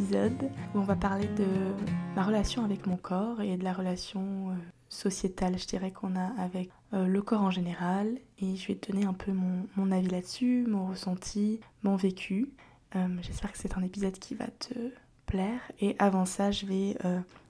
où 0.00 0.78
on 0.78 0.82
va 0.82 0.96
parler 0.96 1.26
de 1.36 1.46
ma 2.16 2.22
relation 2.22 2.64
avec 2.64 2.86
mon 2.86 2.96
corps 2.96 3.40
et 3.42 3.56
de 3.56 3.64
la 3.64 3.72
relation 3.72 4.50
euh, 4.50 4.54
sociétale, 4.88 5.58
je 5.58 5.66
dirais, 5.66 5.90
qu'on 5.90 6.16
a 6.16 6.32
avec 6.38 6.70
euh, 6.94 7.06
le 7.06 7.22
corps 7.22 7.42
en 7.42 7.50
général. 7.50 8.18
Et 8.38 8.56
je 8.56 8.68
vais 8.68 8.74
te 8.74 8.90
donner 8.90 9.04
un 9.04 9.12
peu 9.12 9.32
mon, 9.32 9.92
avis 9.92 10.08
là-dessus, 10.08 10.64
mon 10.66 10.86
ressenti, 10.86 11.60
mon 11.82 11.96
vécu. 11.96 12.50
Euh, 12.96 13.06
j'espère 13.20 13.52
que 13.52 13.58
c'est 13.58 13.76
un 13.76 13.82
épisode 13.82 14.18
qui 14.18 14.34
va 14.34 14.46
te 14.46 14.74
plaire. 15.26 15.60
Et 15.80 15.94
avant 15.98 16.24
ça, 16.24 16.50
je 16.50 16.66
vais 16.66 16.96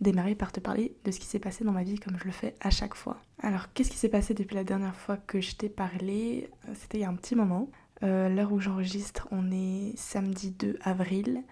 démarrer 0.00 0.34
par 0.34 0.52
te 0.52 0.60
parler 0.60 0.94
de 1.04 1.10
ce 1.10 1.18
qui 1.18 1.26
s'est 1.26 1.40
passé 1.40 1.64
dans 1.64 1.72
ma 1.72 1.82
vie 1.82 1.98
comme 1.98 2.16
je 2.18 2.24
le 2.24 2.32
fais 2.32 2.54
à 2.60 2.70
chaque 2.70 2.94
fois. 2.94 3.18
Alors, 3.40 3.72
qu'est-ce 3.72 3.90
qui 3.90 3.98
s'est 3.98 4.08
passé 4.08 4.34
depuis 4.34 4.54
la 4.54 4.64
dernière 4.64 4.94
fois 4.94 5.16
que 5.16 5.40
je 5.40 5.56
t'ai 5.56 5.68
parlé? 5.68 6.48
C'était 6.74 6.98
il 6.98 7.00
y 7.00 7.04
a 7.04 7.08
un 7.08 7.16
petit 7.16 7.34
moment. 7.34 7.68
L'heure 8.02 8.52
où 8.52 8.60
j'enregistre, 8.60 9.26
on 9.30 9.50
est 9.50 9.96
samedi 9.96 10.50
2 10.50 10.78
avril. 10.82 11.42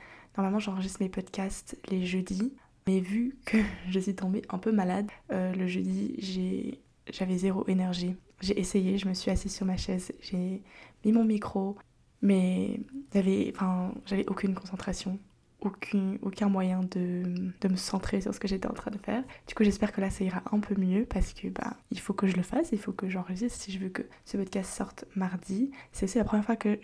Normalement, 0.40 0.58
j'enregistre 0.58 1.02
mes 1.02 1.10
podcasts 1.10 1.76
les 1.90 2.06
jeudis. 2.06 2.54
Mais 2.86 3.00
vu 3.00 3.36
que 3.44 3.58
je 3.90 4.00
suis 4.00 4.14
tombée 4.14 4.40
un 4.48 4.56
peu 4.56 4.72
malade, 4.72 5.06
euh, 5.30 5.52
le 5.52 5.66
jeudi, 5.66 6.78
j'avais 7.10 7.36
zéro 7.36 7.66
énergie. 7.68 8.16
J'ai 8.40 8.58
essayé, 8.58 8.96
je 8.96 9.06
me 9.06 9.12
suis 9.12 9.30
assise 9.30 9.54
sur 9.54 9.66
ma 9.66 9.76
chaise, 9.76 10.12
j'ai 10.22 10.62
mis 11.04 11.12
mon 11.12 11.26
micro, 11.26 11.76
mais 12.22 12.80
j'avais 13.12 14.26
aucune 14.28 14.54
concentration 14.54 15.18
aucun, 15.60 16.16
aucun 16.23 16.48
moyen 16.48 16.80
de, 16.80 17.23
de, 17.60 17.68
me 17.68 17.76
centrer 17.76 18.21
sur 18.21 18.34
ce 18.34 18.40
que 18.40 18.48
j'étais 18.48 18.68
en 18.68 18.73
train 18.73 18.90
de 18.90 18.98
faire. 18.98 19.23
Du 19.46 19.54
coup, 19.54 19.65
j'espère 19.65 19.93
que 19.93 20.01
là, 20.01 20.10
ça 20.10 20.24
ira 20.24 20.43
un 20.52 20.60
peu 20.60 20.74
mieux 20.79 21.04
parce 21.04 21.32
que 21.32 21.48
bah, 21.48 21.76
il 21.90 22.01
faut 22.01 22.12
que 22.12 22.26
je 22.26 22.37
le 22.37 22.43
fasse, 22.43 22.71
il 22.73 22.79
faut 22.79 22.93
que 22.93 23.09
j'enregistre 23.09 23.59
si 23.59 23.73
je 23.73 23.79
veux 23.79 23.88
que 23.88 24.02
ce 24.24 24.37
podcast 24.37 24.73
sorte 24.73 25.04
mardi. 25.15 25.71
C'est 25.93 26.04
aussi 26.04 26.18
la 26.18 26.24
première 26.24 26.45
fois 26.45 26.57
que 26.57 26.79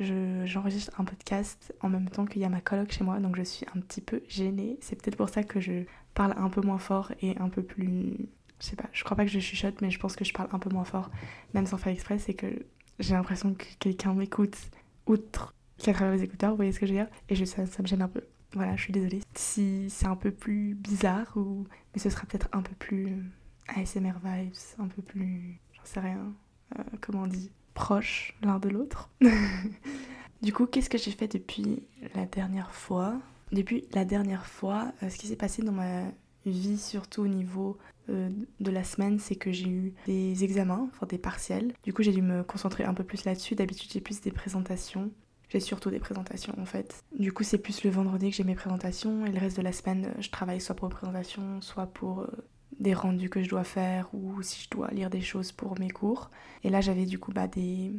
j'enregistre 0.45 0.93
un 1.01 1.05
podcast 1.05 1.75
en 1.81 1.89
même 1.89 2.09
temps 2.09 2.27
qu'il 2.27 2.43
y 2.43 2.45
a 2.45 2.49
ma 2.49 2.61
coloc 2.61 2.91
chez 2.93 3.05
moi, 3.05 3.19
donc 3.19 3.37
je 3.37 3.43
suis 3.43 3.67
un 3.75 3.81
petit 3.81 4.01
peu 4.01 4.23
gênée. 4.29 4.79
C'est 4.81 5.01
peut-être 5.01 5.17
pour 5.17 5.29
ça 5.29 5.43
que 5.43 5.61
je 5.61 5.85
parle 6.15 6.35
un 6.37 6.49
peu 6.49 6.61
moins 6.61 6.79
fort 6.79 7.13
et 7.21 7.37
un 7.39 7.49
peu 7.49 7.63
plus... 7.63 8.29
Je 8.59 8.67
sais 8.67 8.77
pas, 8.77 8.89
je 8.93 9.05
crois 9.05 9.17
pas 9.17 9.25
que 9.25 9.31
je 9.31 9.39
chuchote, 9.39 9.83
mais 9.83 9.91
je 9.91 9.99
pense 9.99 10.17
que 10.17 10.25
je 10.25 10.33
parle 10.33 10.49
un 10.53 10.59
peu 10.59 10.71
moins 10.71 10.85
fort, 10.85 11.11
même 11.53 11.67
sans 11.67 11.77
faire 11.77 11.93
exprès, 11.93 12.19
c'est 12.19 12.33
que 12.33 12.47
j'ai 12.99 13.13
l'impression 13.13 13.53
que 13.53 13.65
quelqu'un 13.79 14.15
m'écoute 14.15 14.57
outre 15.07 15.53
qu'à 15.79 15.93
travers 15.93 16.15
les 16.15 16.23
écouteurs, 16.23 16.51
vous 16.51 16.57
voyez 16.57 16.73
ce 16.73 16.81
que 16.81 16.87
je 16.87 16.93
veux 16.93 16.99
dire? 16.99 17.09
Et 17.29 17.35
je, 17.35 17.45
ça, 17.45 17.67
ça 17.67 17.83
me 17.83 17.87
gêne 17.87 18.03
un 18.03 18.09
peu. 18.09 18.23
Voilà, 18.53 18.77
je 18.77 18.83
suis 18.83 18.93
désolée 18.93 19.21
si 19.35 19.91
c'est 19.91 20.07
un 20.07 20.17
peu 20.17 20.31
plus 20.31 20.75
bizarre, 20.75 21.33
ou... 21.37 21.67
mais 21.95 22.01
ce 22.01 22.11
sera 22.11 22.27
peut-être 22.27 22.49
un 22.53 22.63
peu 22.63 22.75
plus 22.79 23.23
ASMR 23.69 24.15
vibes, 24.23 24.55
un 24.79 24.89
peu 24.89 25.03
plus, 25.03 25.61
j'en 25.73 25.85
sais 25.85 26.01
rien, 26.01 26.33
euh, 26.79 26.83
comment 27.01 27.23
on 27.23 27.27
dit, 27.27 27.51
proche 27.75 28.35
l'un 28.43 28.59
de 28.59 28.69
l'autre. 28.69 29.11
du 30.43 30.53
coup, 30.53 30.67
qu'est-ce 30.67 30.91
que 30.91 30.99
j'ai 30.99 31.11
fait 31.11 31.29
depuis 31.29 31.83
la 32.15 32.27
dernière 32.27 32.73
fois? 32.73 33.21
Depuis 33.53 33.85
la 33.93 34.05
dernière 34.05 34.47
fois, 34.47 34.93
euh, 35.03 35.09
ce 35.09 35.19
qui 35.19 35.27
s'est 35.27 35.37
passé 35.37 35.63
dans 35.63 35.73
ma 35.73 36.05
vie, 36.45 36.79
surtout 36.79 37.23
au 37.23 37.29
niveau 37.29 37.77
euh, 38.09 38.31
de 38.61 38.71
la 38.71 38.85
semaine, 38.85 39.19
c'est 39.19 39.37
que 39.37 39.53
j'ai 39.53 39.69
eu 39.69 39.95
des 40.07 40.45
examens, 40.45 40.89
enfin 40.93 41.07
des 41.07 41.19
partiels. 41.19 41.73
Du 41.83 41.93
coup, 41.93 42.03
j'ai 42.03 42.13
dû 42.13 42.23
me 42.23 42.43
concentrer 42.43 42.85
un 42.85 42.95
peu 42.95 43.05
plus 43.05 43.25
là-dessus. 43.25 43.55
D'habitude, 43.55 43.91
j'ai 43.93 44.01
plus 44.01 44.21
des 44.21 44.31
présentations. 44.31 45.11
Surtout 45.61 45.91
des 45.91 45.99
présentations 45.99 46.55
en 46.59 46.67
fait. 46.67 47.05
Du 47.19 47.33
coup, 47.33 47.43
c'est 47.43 47.59
plus 47.59 47.85
le 47.85 47.91
vendredi 47.91 48.31
que 48.31 48.37
j'ai 48.37 48.45
mes 48.45 48.55
présentations 48.55 49.27
et 49.27 49.33
le 49.33 49.39
reste 49.39 49.57
de 49.57 49.63
la 49.63 49.73
semaine, 49.73 50.15
je 50.19 50.31
travaille 50.31 50.61
soit 50.61 50.75
pour 50.75 50.89
mes 50.89 50.95
présentations, 50.95 51.61
soit 51.61 51.87
pour 51.87 52.21
euh, 52.21 52.27
des 52.79 52.95
rendus 52.95 53.31
que 53.31 53.43
je 53.43 53.49
dois 53.49 53.65
faire 53.65 54.09
ou 54.13 54.43
si 54.43 54.65
je 54.65 54.71
dois 54.71 54.89
lire 54.91 55.11
des 55.11 55.21
choses 55.21 55.53
pour 55.53 55.79
mes 55.79 55.91
cours. 55.91 56.31
Et 56.65 56.71
là, 56.71 56.81
j'avais 56.81 57.07
du 57.07 57.19
coup 57.19 57.33
bah, 57.33 57.49
des, 57.49 57.93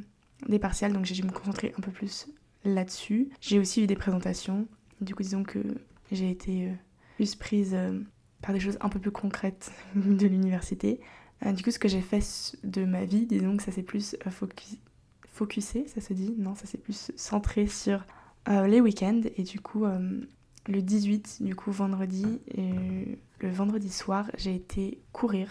des 0.48 0.60
partiels, 0.60 0.94
donc 0.94 1.06
j'ai 1.06 1.16
dû 1.16 1.24
me 1.24 1.32
concentrer 1.32 1.74
un 1.78 1.82
peu 1.82 1.92
plus 1.92 2.28
là-dessus. 2.64 3.30
J'ai 3.42 3.60
aussi 3.60 3.84
eu 3.84 3.88
des 3.88 3.96
présentations. 3.96 4.68
Du 5.02 5.16
coup, 5.16 5.24
disons 5.24 5.44
que 5.44 5.60
j'ai 6.12 6.30
été 6.30 6.68
euh, 6.68 6.74
plus 7.16 7.36
prise 7.36 7.74
euh, 7.74 8.00
par 8.42 8.54
des 8.54 8.60
choses 8.60 8.78
un 8.82 8.90
peu 8.90 9.00
plus 9.00 9.12
concrètes 9.12 9.72
de 9.96 10.28
l'université. 10.28 11.00
du 11.46 11.64
coup, 11.64 11.72
ce 11.72 11.80
que 11.80 11.88
j'ai 11.88 12.02
fait 12.02 12.56
de 12.64 12.86
ma 12.86 13.06
vie, 13.06 13.26
disons 13.26 13.58
que 13.58 13.64
ça 13.64 13.72
s'est 13.72 13.84
plus 13.84 14.16
focus 14.30 14.78
focusé, 15.38 15.88
ça 15.88 16.02
se 16.02 16.14
dit 16.14 16.36
Non, 16.38 16.56
ça 16.56 16.66
c'est 16.66 16.78
plus 16.78 17.12
centré 17.16 17.68
sur 17.68 18.06
euh, 18.50 18.68
les 18.68 18.82
week-ends. 18.82 19.22
Et 19.36 19.44
du 19.44 19.60
coup, 19.60 19.86
euh, 19.86 20.22
le 20.68 20.82
18, 20.82 21.44
du 21.44 21.56
coup, 21.56 21.72
vendredi, 21.72 22.42
le 23.40 23.50
vendredi 23.50 23.90
soir, 23.90 24.30
j'ai 24.38 24.56
été 24.56 25.00
courir. 25.12 25.50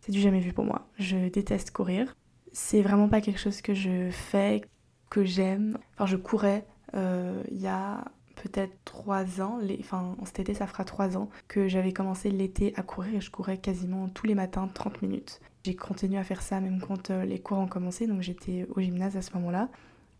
C'est 0.00 0.12
du 0.12 0.20
jamais 0.20 0.40
vu 0.40 0.52
pour 0.52 0.64
moi. 0.64 0.88
Je 0.98 1.28
déteste 1.28 1.70
courir. 1.70 2.16
C'est 2.52 2.82
vraiment 2.82 3.08
pas 3.08 3.20
quelque 3.20 3.40
chose 3.40 3.60
que 3.62 3.74
je 3.74 4.10
fais, 4.10 4.62
que 5.10 5.24
j'aime. 5.24 5.78
Enfin, 5.94 6.06
je 6.06 6.16
courais 6.16 6.66
euh, 6.94 7.42
il 7.50 7.60
y 7.60 7.66
a 7.66 8.04
peut-être 8.42 8.72
trois 8.84 9.40
ans, 9.40 9.58
les, 9.60 9.78
enfin 9.80 10.16
cet 10.24 10.40
été 10.40 10.54
ça 10.54 10.66
fera 10.66 10.84
trois 10.84 11.16
ans 11.16 11.28
que 11.48 11.68
j'avais 11.68 11.92
commencé 11.92 12.30
l'été 12.30 12.72
à 12.76 12.82
courir 12.82 13.14
et 13.16 13.20
je 13.20 13.30
courais 13.30 13.58
quasiment 13.58 14.08
tous 14.08 14.26
les 14.26 14.34
matins 14.34 14.68
30 14.72 15.02
minutes. 15.02 15.40
J'ai 15.64 15.74
continué 15.74 16.18
à 16.18 16.24
faire 16.24 16.42
ça 16.42 16.60
même 16.60 16.80
quand 16.80 17.10
euh, 17.10 17.24
les 17.24 17.40
cours 17.40 17.58
ont 17.58 17.66
commencé, 17.66 18.06
donc 18.06 18.22
j'étais 18.22 18.66
au 18.74 18.80
gymnase 18.80 19.16
à 19.16 19.22
ce 19.22 19.32
moment-là. 19.34 19.68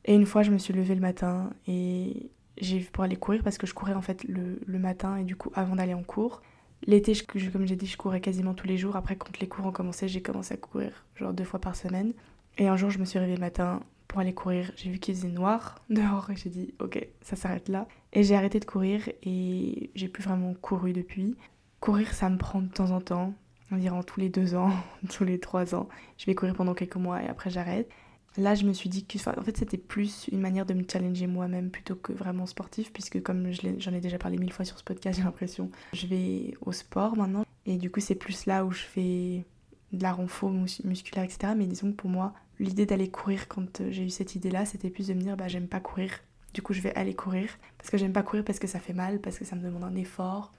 Et 0.05 0.15
une 0.15 0.27
fois 0.27 0.43
je 0.43 0.51
me 0.51 0.59
suis 0.59 0.75
levée 0.75 0.95
le 0.95 1.01
matin 1.01 1.51
et 1.67 2.31
j'ai 2.61 2.81
pour 2.81 3.05
aller 3.05 3.17
courir 3.17 3.43
parce 3.43 3.59
que 3.59 3.67
je 3.67 3.75
courais 3.75 3.95
en 3.95 4.03
fait 4.03 4.25
le, 4.25 4.61
le 4.67 4.79
matin 4.79 5.17
et 5.17 5.25
du 5.25 5.37
coup 5.37 5.51
avant 5.55 5.77
d'aller 5.77 5.95
en 5.95 6.03
cours. 6.03 6.43
L'été, 6.87 7.13
comme 7.53 7.67
j'ai 7.67 7.75
dit, 7.75 7.87
je 7.87 7.97
courais 7.97 8.21
quasiment 8.21 8.55
tous 8.55 8.69
les 8.69 8.79
jours. 8.79 8.95
Après, 8.95 9.17
quand 9.17 9.41
les 9.41 9.49
cours 9.49 9.67
ont 9.67 9.73
commencé, 9.73 10.07
j'ai 10.07 10.23
commencé 10.23 10.55
à 10.55 10.57
courir 10.57 11.05
genre 11.17 11.33
deux 11.33 11.45
fois 11.45 11.61
par 11.61 11.75
semaine. 11.75 12.13
Et 12.57 12.69
un 12.69 12.77
jour, 12.77 12.91
je 12.91 12.99
me 12.99 13.05
suis 13.05 13.19
réveillée 13.19 13.37
le 13.37 13.41
matin 13.41 13.81
pour 14.09 14.21
aller 14.21 14.35
courir. 14.35 14.73
J'ai 14.77 14.91
vu 14.91 14.99
qu'il 14.99 15.15
faisait 15.15 15.29
noir 15.29 15.77
dehors 15.91 16.31
et 16.31 16.37
j'ai 16.37 16.51
dit, 16.51 16.75
ok, 16.81 17.07
ça 17.23 17.37
s'arrête 17.37 17.69
là. 17.69 17.87
Et 18.13 18.25
j'ai 18.25 18.35
arrêté 18.35 18.59
de 18.59 18.65
courir 18.65 19.09
et 19.23 19.91
j'ai 19.95 20.09
plus 20.09 20.23
vraiment 20.23 20.55
couru 20.55 20.93
depuis. 20.93 21.37
Courir, 21.81 22.13
ça 22.13 22.29
me 22.29 22.39
prend 22.39 22.61
de 22.61 22.69
temps 22.69 22.91
en 22.91 23.01
temps, 23.01 23.35
environ 23.71 24.03
tous 24.03 24.19
les 24.19 24.31
deux 24.31 24.55
ans, 24.55 24.73
tous 25.11 25.25
les 25.25 25.39
trois 25.39 25.75
ans. 25.75 25.89
Je 26.17 26.27
vais 26.27 26.35
courir 26.35 26.55
pendant 26.55 26.75
quelques 26.75 26.97
mois 26.97 27.23
et 27.23 27.29
après 27.29 27.51
j'arrête. 27.51 27.89
Là, 28.37 28.55
je 28.55 28.65
me 28.65 28.73
suis 28.73 28.89
dit 28.89 29.05
que 29.05 29.19
en 29.29 29.43
fait, 29.43 29.57
c'était 29.57 29.79
plus 29.79 30.29
une 30.31 30.41
manière 30.41 30.65
de 30.65 30.73
me 30.73 30.85
challenger 30.89 31.27
moi-même 31.27 31.71
plutôt 31.71 31.97
que 31.97 32.13
vraiment 32.13 32.47
sportif, 32.47 32.93
puisque 32.93 33.21
comme 33.23 33.51
j'en 33.53 33.93
ai 33.93 34.01
déjà 34.01 34.19
parlé 34.19 34.39
mille 34.39 34.53
fois 34.53 34.65
sur 34.65 34.79
ce 34.79 34.85
podcast, 34.85 35.19
j'ai 35.19 35.25
l'impression, 35.25 35.71
je 35.93 36.07
vais 36.07 36.55
au 36.61 36.71
sport 36.71 37.17
maintenant. 37.17 37.45
Et 37.67 37.77
du 37.79 37.91
coup, 37.91 38.01
c'est 38.01 38.15
plus 38.15 38.47
là 38.47 38.65
où 38.65 38.71
je 38.71 38.83
fais 38.83 39.45
de 39.93 40.03
la 40.03 40.13
renfort 40.13 40.53
musculaire, 40.85 41.25
etc. 41.25 41.55
Mais 41.57 41.67
disons 41.67 41.91
que 41.91 41.97
pour 41.97 42.11
moi, 42.11 42.33
l'idée 42.59 42.87
d'aller 42.87 43.11
courir 43.11 43.49
quand 43.49 43.83
j'ai 43.91 44.05
eu 44.05 44.11
cette 44.11 44.35
idée-là, 44.35 44.65
c'était 44.67 44.91
plus 44.91 45.09
de 45.09 45.15
me 45.15 45.21
dire, 45.21 45.37
bah, 45.37 45.49
j'aime 45.49 45.69
pas 45.69 45.81
courir, 45.81 46.11
du 46.55 46.63
coup, 46.63 46.73
je 46.73 46.81
vais 46.81 46.95
aller 46.95 47.15
courir 47.15 47.51
parce 47.77 47.91
que 47.91 47.97
j'aime 47.97 48.13
pas 48.13 48.23
courir 48.23 48.45
parce 48.45 48.59
que 48.59 48.67
ça 48.67 48.81
fait 48.81 48.93
mal, 48.93 49.21
parce 49.21 49.39
que 49.39 49.45
ça 49.45 49.57
me 49.57 49.63
demande 49.63 49.85
un 49.85 49.95
effort 49.95 50.53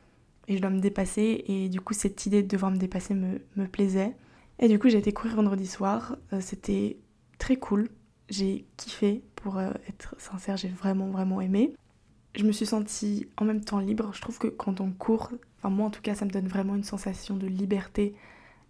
et 0.47 0.55
je 0.55 0.61
dois 0.61 0.69
me 0.69 0.79
dépasser. 0.79 1.43
Et 1.47 1.69
du 1.69 1.81
coup, 1.81 1.93
cette 1.93 2.25
idée 2.25 2.43
de 2.43 2.47
devoir 2.47 2.71
me 2.71 2.77
dépasser 2.77 3.13
me, 3.13 3.41
me 3.55 3.67
plaisait. 3.67 4.15
Et 4.59 4.67
du 4.67 4.79
coup, 4.79 4.89
j'ai 4.89 4.97
été 4.97 5.13
courir 5.13 5.35
vendredi 5.35 5.67
soir. 5.67 6.17
Euh, 6.33 6.41
c'était 6.41 6.97
très 7.37 7.55
cool. 7.55 7.89
J'ai 8.29 8.65
kiffé, 8.77 9.23
pour 9.35 9.57
euh, 9.57 9.71
être 9.87 10.15
sincère, 10.19 10.57
j'ai 10.57 10.67
vraiment, 10.67 11.09
vraiment 11.09 11.41
aimé. 11.41 11.73
Je 12.35 12.43
me 12.43 12.51
suis 12.51 12.65
sentie 12.65 13.27
en 13.37 13.45
même 13.45 13.63
temps 13.63 13.79
libre. 13.79 14.11
Je 14.13 14.21
trouve 14.21 14.37
que 14.37 14.47
quand 14.47 14.81
on 14.81 14.91
court, 14.91 15.31
enfin 15.57 15.69
moi 15.69 15.87
en 15.87 15.89
tout 15.89 16.01
cas, 16.01 16.13
ça 16.13 16.25
me 16.25 16.29
donne 16.29 16.47
vraiment 16.47 16.75
une 16.75 16.83
sensation 16.83 17.37
de 17.37 17.47
liberté 17.47 18.13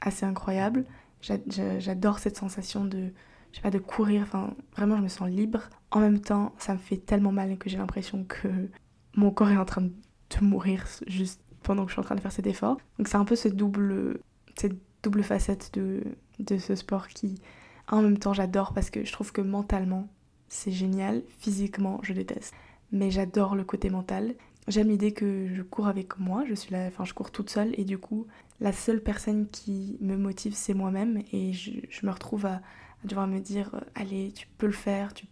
assez 0.01 0.25
incroyable. 0.25 0.85
J'adore 1.22 2.19
cette 2.19 2.38
sensation 2.38 2.85
de, 2.85 3.12
je 3.52 3.57
sais 3.57 3.62
pas, 3.62 3.72
de 3.72 3.80
courir. 3.80 4.24
Enfin, 4.24 4.56
vraiment, 4.75 4.97
je 4.97 5.02
me 5.02 5.07
sens 5.07 5.30
libre. 5.30 5.69
En 5.91 6.00
même 6.00 6.19
temps, 6.19 6.53
ça 6.57 6.74
me 6.74 6.80
fait 6.80 6.97
tellement 6.97 7.31
mal 7.31 7.57
que 7.57 7.69
j'ai 7.69 7.77
l'impression 7.77 8.24
que 8.24 8.48
mon 9.16 9.31
corps 9.31 9.50
est 9.50 9.57
en 9.57 9.66
train 9.66 9.81
de 9.81 9.92
mourir 10.42 10.86
juste 11.07 11.42
pendant 11.63 11.83
que 11.83 11.89
je 11.89 11.95
suis 11.95 12.00
en 12.00 12.04
train 12.04 12.16
de 12.16 12.21
faire 12.21 12.31
cet 12.31 12.48
effort. 12.48 12.77
Donc 12.98 13.07
c'est 13.07 13.18
un 13.18 13.25
peu 13.25 13.36
cette 13.36 13.56
double, 13.56 14.19
cette 14.56 14.77
double 15.04 15.24
facette 15.24 15.74
de, 15.74 16.04
de 16.39 16.57
ce 16.57 16.75
sport 16.75 17.07
qui, 17.07 17.42
en 17.89 18.01
même 18.01 18.18
temps, 18.18 18.33
j'adore 18.33 18.74
parce 18.74 18.89
que 18.89 19.04
je 19.04 19.12
trouve 19.12 19.31
que 19.31 19.42
mentalement, 19.42 20.07
c'est 20.48 20.71
génial. 20.71 21.24
Physiquement, 21.39 22.00
je 22.04 22.13
déteste. 22.13 22.54
Mais 22.92 23.12
j'adore 23.12 23.56
le 23.56 23.63
côté 23.63 23.89
mental. 23.89 24.36
J'aime 24.68 24.89
l'idée 24.89 25.13
que 25.13 25.48
je 25.54 25.62
cours 25.63 25.88
avec 25.88 26.19
moi, 26.19 26.44
je 26.48 26.54
suis 26.54 26.71
là, 26.71 26.86
enfin 26.88 27.04
je 27.04 27.13
cours 27.13 27.31
toute 27.31 27.50
seule 27.50 27.74
et 27.80 27.86
du 27.86 27.98
coup 27.98 28.27
la 28.61 28.73
seule 28.73 29.01
personne 29.01 29.47
qui 29.50 29.97
me 30.01 30.17
motive 30.17 30.53
c'est 30.53 30.73
moi-même. 30.73 31.23
Et 31.31 31.53
je, 31.53 32.06
me 32.06 32.11
retrouve 32.11 32.45
à, 32.45 32.61
devoir 33.03 33.27
me 33.27 33.39
dire 33.39 33.71
euh, 33.75 33.79
allez 33.95 34.31
tu 34.33 34.47
peux 34.57 34.67
le 34.67 34.73
faire, 34.73 35.13
tu 35.13 35.25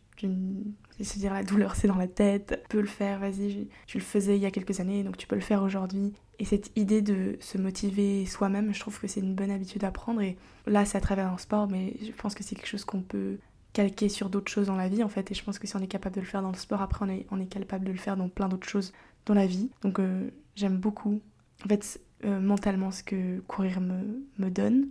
se 1.04 1.20
dire 1.20 1.34
la 1.34 1.44
douleur 1.44 1.76
c'est 1.76 1.88
dans 1.88 1.98
la 1.98 2.08
tête, 2.08 2.60
tu 2.64 2.70
peux 2.70 2.82
le 2.82 2.88
faire, 2.88 3.20
vas-y, 3.20 3.68
tu 3.86 3.98
le 4.00 4.04
faisais 4.04 4.36
il 4.36 4.42
y 4.42 4.48
a 4.48 4.52
quelques 4.52 4.80
années 4.80 5.04
donc 5.04 5.18
tu 5.18 5.28
peux 5.28 5.36
le 5.36 5.42
faire 5.42 5.62
aujourd'hui. 5.62 6.14
Et 6.40 6.46
cette 6.46 6.72
idée 6.76 7.02
de 7.02 7.38
se 7.40 7.58
motiver 7.58 8.26
soi-même, 8.26 8.74
je 8.74 8.80
trouve 8.80 9.00
que 9.00 9.08
c'est 9.08 9.20
une 9.20 9.36
bonne 9.36 9.52
habitude 9.52 9.84
à 9.84 9.92
prendre. 9.92 10.22
Et 10.22 10.38
là 10.66 10.86
c'est 10.86 10.98
à 10.98 11.02
travers 11.02 11.32
un 11.32 11.38
sport 11.38 11.68
mais 11.68 11.94
je 12.02 12.12
pense 12.12 12.34
que 12.34 12.44
c'est 12.44 12.56
quelque 12.56 12.68
chose 12.68 12.86
qu'on 12.86 13.02
peut 13.02 13.38
calquer 13.74 14.10
sur 14.10 14.30
d'autres 14.30 14.52
choses 14.52 14.68
dans 14.68 14.76
la 14.76 14.90
vie 14.90 15.04
en 15.04 15.10
fait. 15.10 15.30
Et 15.32 15.36
je 15.36 15.44
pense 15.44 15.60
que 15.60 15.68
si 15.68 15.76
on 15.76 15.82
est 15.82 15.88
capable 15.88 16.16
de 16.16 16.22
le 16.22 16.28
faire 16.28 16.42
dans 16.42 16.52
le 16.52 16.58
sport 16.58 16.82
après 16.82 17.06
on 17.06 17.10
est, 17.10 17.28
on 17.30 17.40
est 17.40 17.46
capable 17.46 17.86
de 17.86 17.92
le 17.92 18.00
faire 18.00 18.18
dans 18.18 18.30
plein 18.30 18.48
d'autres 18.48 18.68
choses 18.68 18.94
dans 19.26 19.36
la 19.36 19.46
vie. 19.46 19.70
Donc 19.82 20.00
euh, 20.00 20.32
j'aime 20.56 20.78
beaucoup. 20.78 21.22
En 21.64 21.70
fait 21.70 22.00
euh, 22.26 22.40
mentalement 22.40 22.92
ce 22.92 23.04
que 23.04 23.40
courir 23.42 23.80
me, 23.80 24.24
me 24.40 24.50
donne 24.50 24.88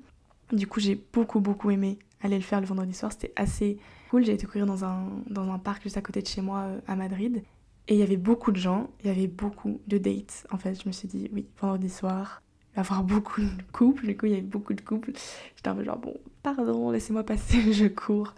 du 0.52 0.68
coup 0.68 0.78
j'ai 0.78 0.94
beaucoup 1.12 1.40
beaucoup 1.40 1.72
aimé 1.72 1.98
allé 2.22 2.36
le 2.36 2.42
faire 2.42 2.60
le 2.60 2.66
vendredi 2.66 2.94
soir. 2.94 3.12
C'était 3.12 3.32
assez 3.36 3.78
cool. 4.10 4.24
J'ai 4.24 4.32
été 4.32 4.46
courir 4.46 4.66
dans 4.66 4.84
un, 4.84 5.08
dans 5.28 5.50
un 5.50 5.58
parc 5.58 5.82
juste 5.82 5.96
à 5.96 6.02
côté 6.02 6.22
de 6.22 6.26
chez 6.26 6.42
moi 6.42 6.60
euh, 6.60 6.80
à 6.86 6.96
Madrid. 6.96 7.42
Et 7.88 7.94
il 7.94 8.00
y 8.00 8.02
avait 8.02 8.16
beaucoup 8.16 8.50
de 8.50 8.56
gens, 8.56 8.90
il 9.00 9.06
y 9.06 9.10
avait 9.10 9.28
beaucoup 9.28 9.80
de 9.86 9.96
dates. 9.96 10.46
En 10.50 10.58
fait, 10.58 10.80
je 10.82 10.88
me 10.88 10.92
suis 10.92 11.06
dit, 11.06 11.30
oui, 11.32 11.46
vendredi 11.60 11.88
soir, 11.88 12.42
il 12.72 12.76
va 12.76 12.82
y 12.82 12.84
avoir 12.84 13.04
beaucoup 13.04 13.40
de 13.40 13.62
couples. 13.72 14.06
Du 14.06 14.16
coup, 14.16 14.26
il 14.26 14.30
y 14.30 14.34
avait 14.34 14.42
beaucoup 14.42 14.74
de 14.74 14.80
couples. 14.80 15.12
J'étais 15.54 15.68
un 15.68 15.76
peu 15.76 15.84
genre, 15.84 15.98
bon, 15.98 16.14
pardon, 16.42 16.90
laissez-moi 16.90 17.22
passer, 17.22 17.72
je 17.72 17.86
cours. 17.86 18.34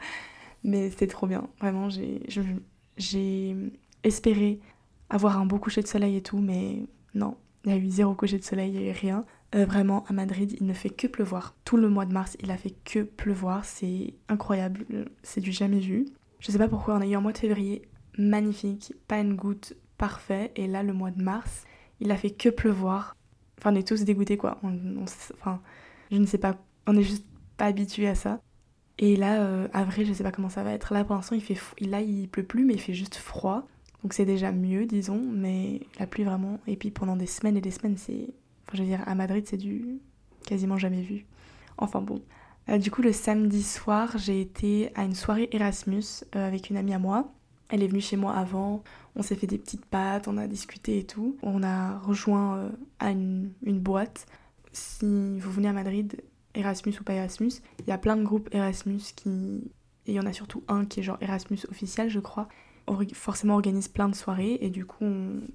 Mais 0.65 0.91
c'était 0.91 1.07
trop 1.07 1.27
bien. 1.27 1.49
Vraiment, 1.61 1.89
j'ai 1.89 3.57
espéré 4.03 4.61
avoir 5.09 5.39
un 5.39 5.47
beau 5.47 5.59
coucher 5.59 5.81
de 5.81 5.87
soleil 5.87 6.17
et 6.17 6.23
tout, 6.23 6.39
mais 6.39 6.85
non, 7.15 7.39
il 7.69 7.75
y 7.75 7.79
a 7.79 7.81
eu 7.81 7.91
zéro 7.91 8.15
coucher 8.15 8.39
de 8.39 8.45
soleil, 8.45 8.73
il 8.73 8.79
a 8.79 8.91
eu 8.91 8.93
rien. 8.93 9.25
Euh, 9.55 9.65
vraiment, 9.65 10.05
à 10.09 10.13
Madrid, 10.13 10.57
il 10.59 10.67
ne 10.67 10.73
fait 10.73 10.91
que 10.91 11.07
pleuvoir. 11.07 11.55
Tout 11.65 11.77
le 11.77 11.89
mois 11.89 12.07
de 12.07 12.13
mars, 12.13 12.37
il 12.41 12.51
a 12.51 12.57
fait 12.57 12.75
que 12.85 13.03
pleuvoir. 13.03 13.65
C'est 13.65 14.15
incroyable, 14.29 14.87
c'est 15.23 15.41
du 15.41 15.53
jamais 15.53 15.79
vu. 15.79 16.07
Je 16.41 16.51
sais 16.51 16.59
pas 16.59 16.69
pourquoi, 16.69 16.97
on 16.97 17.01
a 17.01 17.07
eu 17.07 17.15
un 17.15 17.21
mois 17.21 17.33
de 17.33 17.39
février 17.39 17.83
magnifique, 18.17 18.95
pas 19.07 19.19
une 19.19 19.35
goutte, 19.35 19.75
parfait. 19.99 20.53
Et 20.57 20.67
là, 20.67 20.83
le 20.83 20.93
mois 20.93 21.11
de 21.11 21.23
mars, 21.23 21.65
il 22.01 22.11
a 22.11 22.17
fait 22.17 22.31
que 22.31 22.49
pleuvoir. 22.49 23.15
Enfin, 23.59 23.73
on 23.73 23.77
est 23.77 23.87
tous 23.87 24.05
dégoûtés, 24.05 24.37
quoi. 24.37 24.61
enfin, 25.35 25.61
je 26.11 26.17
ne 26.17 26.27
sais 26.27 26.39
pas, 26.39 26.57
on 26.87 26.97
est 26.97 27.03
juste 27.03 27.27
pas 27.57 27.67
habitués 27.67 28.09
à 28.09 28.15
ça. 28.15 28.41
Et 28.99 29.17
là, 29.17 29.43
euh, 29.43 29.69
avril, 29.73 30.07
je 30.07 30.13
sais 30.13 30.25
pas 30.25 30.33
comment 30.33 30.49
ça 30.49 30.63
va 30.63 30.73
être. 30.73 30.93
Là, 30.93 31.05
pour 31.05 31.15
l'instant, 31.17 31.37
il 31.37 31.43
fait 31.43 31.59
là, 31.81 32.01
il 32.01 32.29
pleut 32.29 32.45
plus, 32.45 32.65
mais 32.65 32.75
il 32.75 32.81
fait 32.81 32.95
juste 32.95 33.17
froid. 33.17 33.67
Donc 34.03 34.13
c'est 34.13 34.25
déjà 34.25 34.53
mieux, 34.53 34.87
disons, 34.87 35.21
mais 35.21 35.81
la 35.99 36.07
pluie 36.07 36.25
vraiment. 36.25 36.61
Et 36.67 36.77
puis 36.77 36.91
pendant 36.91 37.17
des 37.17 37.27
semaines 37.27 37.57
et 37.57 37.61
des 37.61 37.71
semaines, 37.71 37.97
c'est. 37.97 38.29
Enfin, 38.67 38.77
je 38.77 38.83
veux 38.83 38.89
dire, 38.89 39.03
à 39.07 39.15
Madrid, 39.15 39.45
c'est 39.47 39.57
du 39.57 39.99
quasiment 40.47 40.79
jamais 40.79 41.03
vu. 41.03 41.27
Enfin 41.77 42.01
bon. 42.01 42.23
Euh, 42.69 42.79
du 42.79 42.91
coup, 42.91 43.03
le 43.03 43.13
samedi 43.13 43.63
soir, 43.63 44.17
j'ai 44.19 44.41
été 44.41 44.91
à 44.95 45.05
une 45.05 45.15
soirée 45.15 45.49
Erasmus 45.53 46.25
euh, 46.37 46.47
avec 46.47 46.71
une 46.71 46.77
amie 46.77 46.95
à 46.95 46.99
moi. 46.99 47.33
Elle 47.71 47.83
est 47.83 47.87
venue 47.87 48.01
chez 48.01 48.17
moi 48.17 48.35
avant, 48.35 48.83
on 49.15 49.23
s'est 49.23 49.35
fait 49.35 49.47
des 49.47 49.59
petites 49.59 49.85
pâtes, 49.85 50.27
on 50.27 50.39
a 50.39 50.47
discuté 50.47 50.99
et 50.99 51.05
tout. 51.05 51.37
On 51.43 51.63
a 51.63 51.99
rejoint 51.99 52.57
euh, 52.57 52.71
à 52.99 53.11
une, 53.11 53.53
une, 53.63 53.79
boîte. 53.79 54.27
Si 54.73 55.39
vous 55.39 55.51
venez 55.51 55.69
à 55.69 55.73
Madrid, 55.73 56.23
Erasmus 56.55 56.95
ou 57.01 57.05
pas 57.05 57.15
Erasmus, 57.15 57.53
il 57.81 57.89
y 57.89 57.93
a 57.93 57.99
plein 57.99 58.17
de 58.17 58.23
groupes 58.23 58.49
Erasmus 58.53 59.01
qui. 59.17 59.71
Et 60.07 60.13
il 60.13 60.15
y 60.15 60.21
en 60.21 60.27
a 60.27 60.33
surtout 60.33 60.63
un 60.69 60.87
qui 60.87 61.01
est 61.01 61.03
genre 61.03 61.19
Erasmus 61.21 61.59
officiel, 61.71 62.09
je 62.09 62.21
crois, 62.21 62.49
forcément 63.13 63.55
organise 63.55 63.89
plein 63.89 64.09
de 64.09 64.15
soirées 64.15 64.59
et 64.61 64.71
du 64.71 64.85
coup 64.85 65.05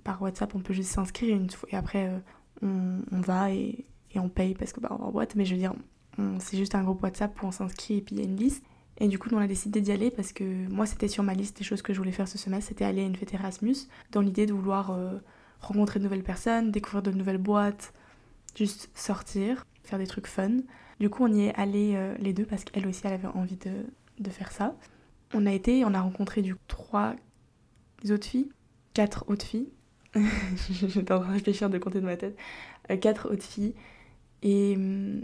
par 0.04 0.22
WhatsApp 0.22 0.54
on 0.56 0.60
peut 0.60 0.74
juste 0.74 0.92
s'inscrire 0.92 1.40
et 1.70 1.76
après 1.76 2.08
euh, 2.08 2.20
on, 3.12 3.22
va 3.22 3.52
et, 3.52 3.86
on 4.16 4.30
paye 4.30 4.54
parce 4.54 4.74
que 4.74 4.80
bah, 4.80 4.90
on 4.92 4.96
va 4.96 5.06
en 5.06 5.12
boîte. 5.12 5.36
Mais 5.36 5.46
je 5.46 5.56
veux 5.56 5.60
dire 5.60 5.74
c'est 6.40 6.58
juste 6.58 6.76
un 6.76 6.84
groupe 6.84 7.02
WhatsApp 7.02 7.42
où 7.42 7.48
on 7.48 7.52
s'inscrit 7.52 7.98
et 7.98 8.02
puis 8.02 8.16
il 8.16 8.20
y 8.20 8.22
a 8.22 8.26
une 8.26 8.38
liste. 8.38 8.64
Et 9.00 9.08
du 9.08 9.18
coup 9.18 9.30
on 9.32 9.40
a 9.40 9.48
décidé 9.48 9.82
d'y 9.82 9.92
aller 9.92 10.12
parce 10.12 10.32
que 10.32 10.44
moi 10.70 10.86
c'était 10.86 11.08
sur 11.08 11.24
ma 11.24 11.34
liste 11.34 11.58
des 11.58 11.64
choses 11.64 11.82
que 11.82 11.94
je 11.94 11.98
voulais 11.98 12.12
faire 12.12 12.28
ce 12.28 12.38
semestre. 12.38 12.70
C'était 12.70 12.86
aller 12.86 13.02
à 13.02 13.06
une 13.06 13.16
fête 13.16 13.34
Erasmus 13.34 13.76
dans 14.12 14.22
l'idée 14.22 14.46
de 14.46 14.54
vouloir 14.54 14.92
euh, 14.92 15.18
rencontrer 15.60 16.00
de 16.00 16.04
nouvelles 16.04 16.24
personnes 16.24 16.72
découvrir 16.72 17.02
de 17.02 17.12
nouvelles 17.12 17.38
boîtes 17.40 17.94
juste 18.56 18.90
sortir 18.94 19.66
faire 19.84 20.00
des 20.00 20.08
trucs 20.08 20.28
fun. 20.28 20.58
Du 21.00 21.10
coup 21.10 21.24
on 21.24 21.34
y 21.34 21.48
est 21.48 21.56
allé 21.56 21.94
euh, 21.96 22.16
les 22.20 22.34
deux 22.34 22.46
parce 22.46 22.64
qu'elle 22.64 22.88
aussi 22.88 23.02
elle 23.06 23.14
avait 23.14 23.28
envie 23.28 23.58
de, 23.58 23.72
de 24.20 24.30
faire 24.30 24.52
ça 24.52 24.76
on 25.34 25.46
a 25.46 25.52
été, 25.52 25.86
on 25.86 25.94
a 25.94 26.02
rencontré 26.02 26.42
du 26.42 26.56
trois 26.68 27.16
autres 28.10 28.28
filles, 28.28 28.50
quatre 28.94 29.26
autres 29.28 29.46
filles. 29.46 29.70
J'étais 30.70 31.12
en 31.12 31.20
train 31.20 31.30
de 31.30 31.34
réfléchir 31.34 31.70
de 31.70 31.78
compter 31.78 32.00
de 32.00 32.06
ma 32.06 32.18
tête. 32.18 32.38
Euh, 32.92 32.98
quatre 32.98 33.32
autres 33.32 33.44
filles 33.44 33.74
et 34.42 34.76
hum, 34.76 35.22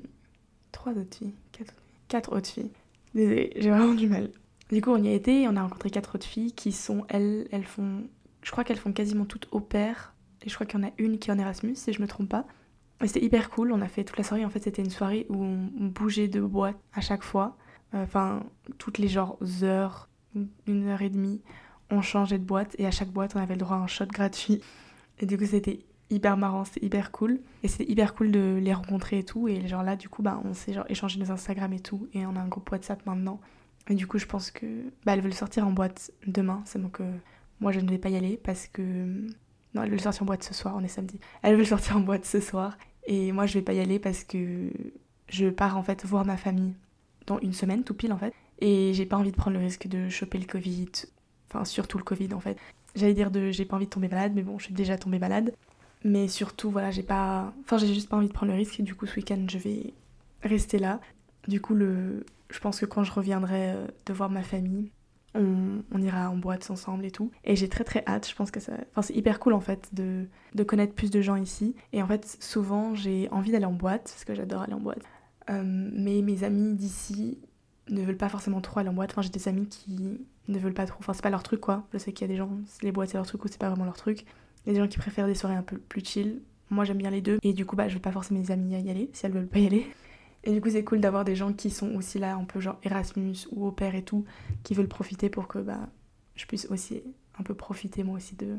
trois 0.72 0.94
autres 0.94 1.18
filles, 1.18 1.34
quatre, 1.52 1.74
quatre 2.08 2.36
autres 2.36 2.50
filles. 2.50 2.72
Désolée, 3.14 3.52
j'ai 3.56 3.70
vraiment 3.70 3.94
du 3.94 4.08
mal. 4.08 4.32
Du 4.72 4.82
coup, 4.82 4.92
on 4.92 5.02
y 5.02 5.08
a 5.08 5.14
été, 5.14 5.48
on 5.48 5.56
a 5.56 5.64
rencontré 5.64 5.90
quatre 5.90 6.16
autres 6.16 6.28
filles 6.28 6.54
qui 6.54 6.72
sont, 6.72 7.06
elles, 7.10 7.48
elles 7.52 7.66
font, 7.66 8.04
je 8.44 8.52
crois 8.52 8.64
qu'elles 8.64 8.78
font 8.78 8.94
quasiment 8.94 9.26
toutes 9.26 9.48
au 9.52 9.60
pair. 9.60 10.14
Et 10.46 10.50
je 10.50 10.54
crois 10.56 10.66
qu'il 10.66 10.80
y 10.80 10.84
en 10.84 10.88
a 10.88 10.92
une 10.98 11.20
qui 11.20 11.30
est 11.30 11.34
en 11.34 11.40
Erasmus, 11.40 11.76
si 11.76 11.92
je 11.92 12.02
me 12.02 12.08
trompe 12.08 12.30
pas. 12.30 12.46
Mais 13.02 13.08
c'était 13.08 13.24
hyper 13.24 13.50
cool, 13.50 13.72
on 13.72 13.82
a 13.82 13.88
fait 13.88 14.04
toute 14.04 14.18
la 14.18 14.24
soirée. 14.24 14.46
En 14.46 14.50
fait, 14.50 14.60
c'était 14.60 14.82
une 14.82 14.90
soirée 14.90 15.26
où 15.30 15.44
on 15.44 15.88
bougeait 15.88 16.28
de 16.28 16.42
boîte 16.42 16.78
à 16.94 17.02
chaque 17.02 17.24
fois. 17.24 17.58
Euh, 17.94 18.04
enfin, 18.04 18.44
toutes 18.78 18.98
les 18.98 19.08
genres 19.08 19.38
heures, 19.64 20.10
une 20.68 20.88
heure 20.88 21.02
et 21.02 21.10
demie, 21.10 21.42
on 21.90 22.02
changeait 22.02 22.38
de 22.38 22.44
boîte 22.44 22.76
et 22.78 22.86
à 22.86 22.92
chaque 22.92 23.10
boîte, 23.10 23.36
on 23.36 23.40
avait 23.40 23.56
le 23.56 23.60
droit 23.60 23.78
à 23.78 23.80
un 23.80 23.88
shot 23.88 24.06
gratuit. 24.06 24.62
Et 25.20 25.26
du 25.26 25.38
coup, 25.38 25.46
c'était 25.46 25.80
hyper 26.10 26.38
marrant, 26.38 26.66
c'était 26.66 26.86
hyper 26.86 27.12
cool. 27.12 27.40
Et 27.64 27.68
c'était 27.68 27.92
hyper 27.92 28.14
cool 28.14 28.32
de 28.32 28.60
les 28.62 28.74
rencontrer 28.74 29.20
et 29.20 29.26
tout. 29.26 29.48
Et 29.48 29.68
genre 29.68 29.84
là, 29.84 29.96
du 29.96 30.10
coup, 30.10 30.22
bah, 30.22 30.42
on 30.46 30.54
s'est 30.54 30.76
échangé 30.88 31.20
nos 31.20 31.32
Instagram 31.32 31.74
et 31.74 31.80
tout. 31.80 32.08
Et 32.14 32.26
on 32.26 32.36
a 32.36 32.40
un 32.40 32.48
groupe 32.48 32.70
WhatsApp 32.72 33.06
maintenant. 33.06 33.40
Et 33.90 33.96
du 33.96 34.08
coup, 34.08 34.20
je 34.20 34.26
pense 34.26 34.52
que 34.52 34.66
bah, 35.06 35.14
elles 35.14 35.22
veulent 35.22 35.34
sortir 35.34 35.68
en 35.68 35.72
boîte 35.72 36.12
demain. 36.28 36.62
C'est 36.66 36.82
donc 36.82 36.94
que 36.94 37.04
moi, 37.60 37.72
je 37.72 37.80
ne 37.80 37.90
vais 37.90 37.98
pas 37.98 38.10
y 38.10 38.16
aller 38.16 38.38
parce 38.38 38.68
que. 38.68 38.82
Non, 39.76 39.84
elles 39.84 39.92
veulent 39.92 40.02
sortir 40.02 40.24
en 40.24 40.26
boîte 40.26 40.44
ce 40.44 40.54
soir, 40.54 40.76
on 40.76 40.84
est 40.84 40.88
samedi. 40.88 41.20
Elles 41.44 41.56
veulent 41.56 41.66
sortir 41.66 41.98
en 41.98 42.00
boîte 42.00 42.26
ce 42.26 42.40
soir. 42.40 42.78
Et 43.06 43.32
moi, 43.32 43.46
je 43.46 43.54
vais 43.54 43.62
pas 43.62 43.74
y 43.74 43.80
aller 43.80 44.00
parce 44.00 44.24
que 44.24 44.72
je 45.30 45.48
pars 45.50 45.78
en 45.78 45.84
fait 45.84 46.06
voir 46.06 46.26
ma 46.26 46.38
famille 46.38 46.74
une 47.38 47.54
semaine, 47.54 47.84
tout 47.84 47.94
pile 47.94 48.12
en 48.12 48.18
fait. 48.18 48.34
Et 48.60 48.94
j'ai 48.94 49.06
pas 49.06 49.18
envie 49.18 49.31
de 49.31 49.36
prendre 49.36 49.58
le 49.58 49.64
risque 49.64 49.88
de 49.88 50.10
choper 50.10 50.40
le 50.40 50.46
Covid. 50.46 50.90
Enfin, 51.50 51.64
surtout 51.66 52.00
le 52.00 52.04
Covid 52.04 52.34
en 52.34 52.40
fait. 52.40 52.58
J'allais 52.96 53.14
dire 53.14 53.30
de 53.30 53.52
j'ai 53.52 53.66
pas 53.66 53.76
envie 53.76 53.86
de 53.86 53.92
tomber 53.92 54.08
malade, 54.08 54.31
mais 54.34 54.42
bon, 54.42 54.58
je 54.58 54.66
suis 54.66 54.74
déjà 54.74 54.98
tombée 54.98 55.20
malade. 55.20 55.54
Mais 56.04 56.28
surtout, 56.28 56.72
voilà, 56.72 56.92
j'ai 56.92 57.04
pas. 57.04 57.54
Enfin, 57.62 57.78
j'ai 57.78 57.94
juste 57.94 58.10
pas 58.10 58.18
envie 58.18 58.28
de 58.28 58.34
prendre 58.34 58.52
le 58.52 58.58
risque. 58.58 58.80
Et 58.80 58.84
du 58.84 58.96
coup, 58.96 59.06
ce 59.06 59.16
week-end, 59.16 59.46
je 59.48 59.58
vais 59.58 59.94
rester 60.42 60.80
là. 60.80 61.00
Du 61.48 61.62
coup, 61.62 61.76
le... 61.76 62.26
je 62.50 62.60
pense 62.60 62.80
que 62.80 62.86
quand 62.86 63.04
je 63.04 63.12
reviendrai 63.12 63.72
euh, 63.72 63.88
de 64.06 64.14
voir 64.14 64.30
ma 64.30 64.44
famille, 64.44 64.92
on, 65.36 65.84
on, 65.92 66.02
ira 66.02 66.30
en 66.30 66.38
boîte 66.38 66.70
ensemble 66.72 67.06
et 67.06 67.12
tout. 67.12 67.31
Et 67.44 67.56
j'ai 67.56 67.70
très 67.70 67.84
très 67.84 68.04
hâte, 68.08 68.28
je 68.30 68.36
pense 68.36 68.52
que 68.52 68.60
ça... 68.60 68.74
Enfin, 68.92 69.02
c'est 69.02 69.16
hyper 69.16 69.40
cool 69.40 69.54
en 69.54 69.60
fait 69.60 69.90
de, 69.94 70.26
de 70.56 70.64
connaître 70.64 70.94
plus 70.94 71.12
de 71.12 71.22
gens 71.22 71.36
ici. 71.36 71.76
Et 71.94 72.02
en 72.02 72.08
fait, 72.08 72.38
souvent, 72.40 72.96
j'ai 72.96 73.30
envie 73.31 73.52
d'aller 73.52 73.66
en 73.66 73.74
boîte, 73.74 74.04
parce 74.04 74.26
que 74.26 74.36
j'adore 74.36 74.62
aller 74.62 74.74
en 74.74 74.80
boîte. 74.80 75.04
Euh, 75.50 75.63
mais 75.66 76.22
mes 76.22 76.44
amis 76.44 76.75
d'ici 76.75 77.40
ne 77.90 78.01
veulent 78.04 78.18
pas 78.18 78.30
forcément 78.30 78.62
trop 78.62 78.80
aller 78.80 78.90
en 78.90 78.94
boîte. 78.94 79.12
Enfin, 79.12 79.22
j'ai 79.22 79.30
des 79.30 79.48
amis 79.48 79.68
qui 79.68 80.19
ne 80.48 80.60
veulent 80.60 80.74
pas 80.74 80.86
trop. 80.86 81.00
Enfin, 81.00 81.13
c'est 81.13 81.24
pas 81.24 81.30
leur 81.30 81.44
truc 81.44 81.62
quoi. 81.62 81.88
Je 81.94 81.98
sais 81.98 82.13
qu'il 82.13 82.28
y 82.28 82.30
a 82.30 82.34
des 82.34 82.38
gens, 82.38 82.51
les 82.81 82.92
boîtes 82.92 83.10
c'est 83.10 83.18
leur 83.18 83.25
truc 83.25 83.44
ou 83.46 83.48
c'est 83.48 83.60
pas 83.60 83.69
vraiment 83.69 83.86
leur 83.86 83.98
truc. 83.98 84.22
Il 84.66 84.68
y 84.68 84.69
a 84.71 84.74
des 84.74 84.80
gens 84.80 84.88
qui 84.88 84.97
préfèrent 84.97 85.28
des 85.28 85.35
soirées 85.35 85.56
un 85.56 85.64
peu 85.64 85.78
plus 85.78 86.04
chill. 86.06 86.42
Moi 86.69 86.85
j'aime 86.85 86.97
bien 86.97 87.09
les 87.09 87.21
deux. 87.21 87.40
Et 87.44 87.54
du 87.54 87.66
coup, 87.66 87.76
bah, 87.76 87.88
je 87.88 87.95
vais 87.95 88.00
pas 88.00 88.12
forcer 88.12 88.33
mes 88.33 88.52
amis 88.52 88.76
à 88.76 88.80
y 88.80 88.90
aller 88.90 89.09
si 89.14 89.26
elles 89.26 89.31
veulent 89.31 89.47
pas 89.47 89.59
y 89.59 89.66
aller. 89.66 89.88
Et 90.44 90.54
du 90.54 90.62
coup, 90.62 90.69
c'est 90.69 90.83
cool 90.83 91.02
d'avoir 91.02 91.26
des 91.26 91.35
gens 91.35 91.52
qui 91.52 91.69
sont 91.69 91.95
aussi 91.95 92.18
là, 92.19 92.35
un 92.35 92.45
peu 92.45 92.59
genre 92.59 92.78
Erasmus 92.83 93.47
ou 93.52 93.68
au 93.68 93.71
père 93.71 93.95
et 93.95 94.04
tout, 94.04 94.24
qui 94.64 94.74
veulent 94.74 94.88
profiter 94.88 95.30
pour 95.30 95.47
que 95.47 95.59
bah, 95.59 95.90
je 96.35 96.45
puisse 96.45 96.68
aussi 96.69 97.04
un 97.38 97.44
peu 97.44 97.54
profiter 97.54 98.04
moi 98.04 98.16
aussi 98.16 98.35
de, 98.35 98.57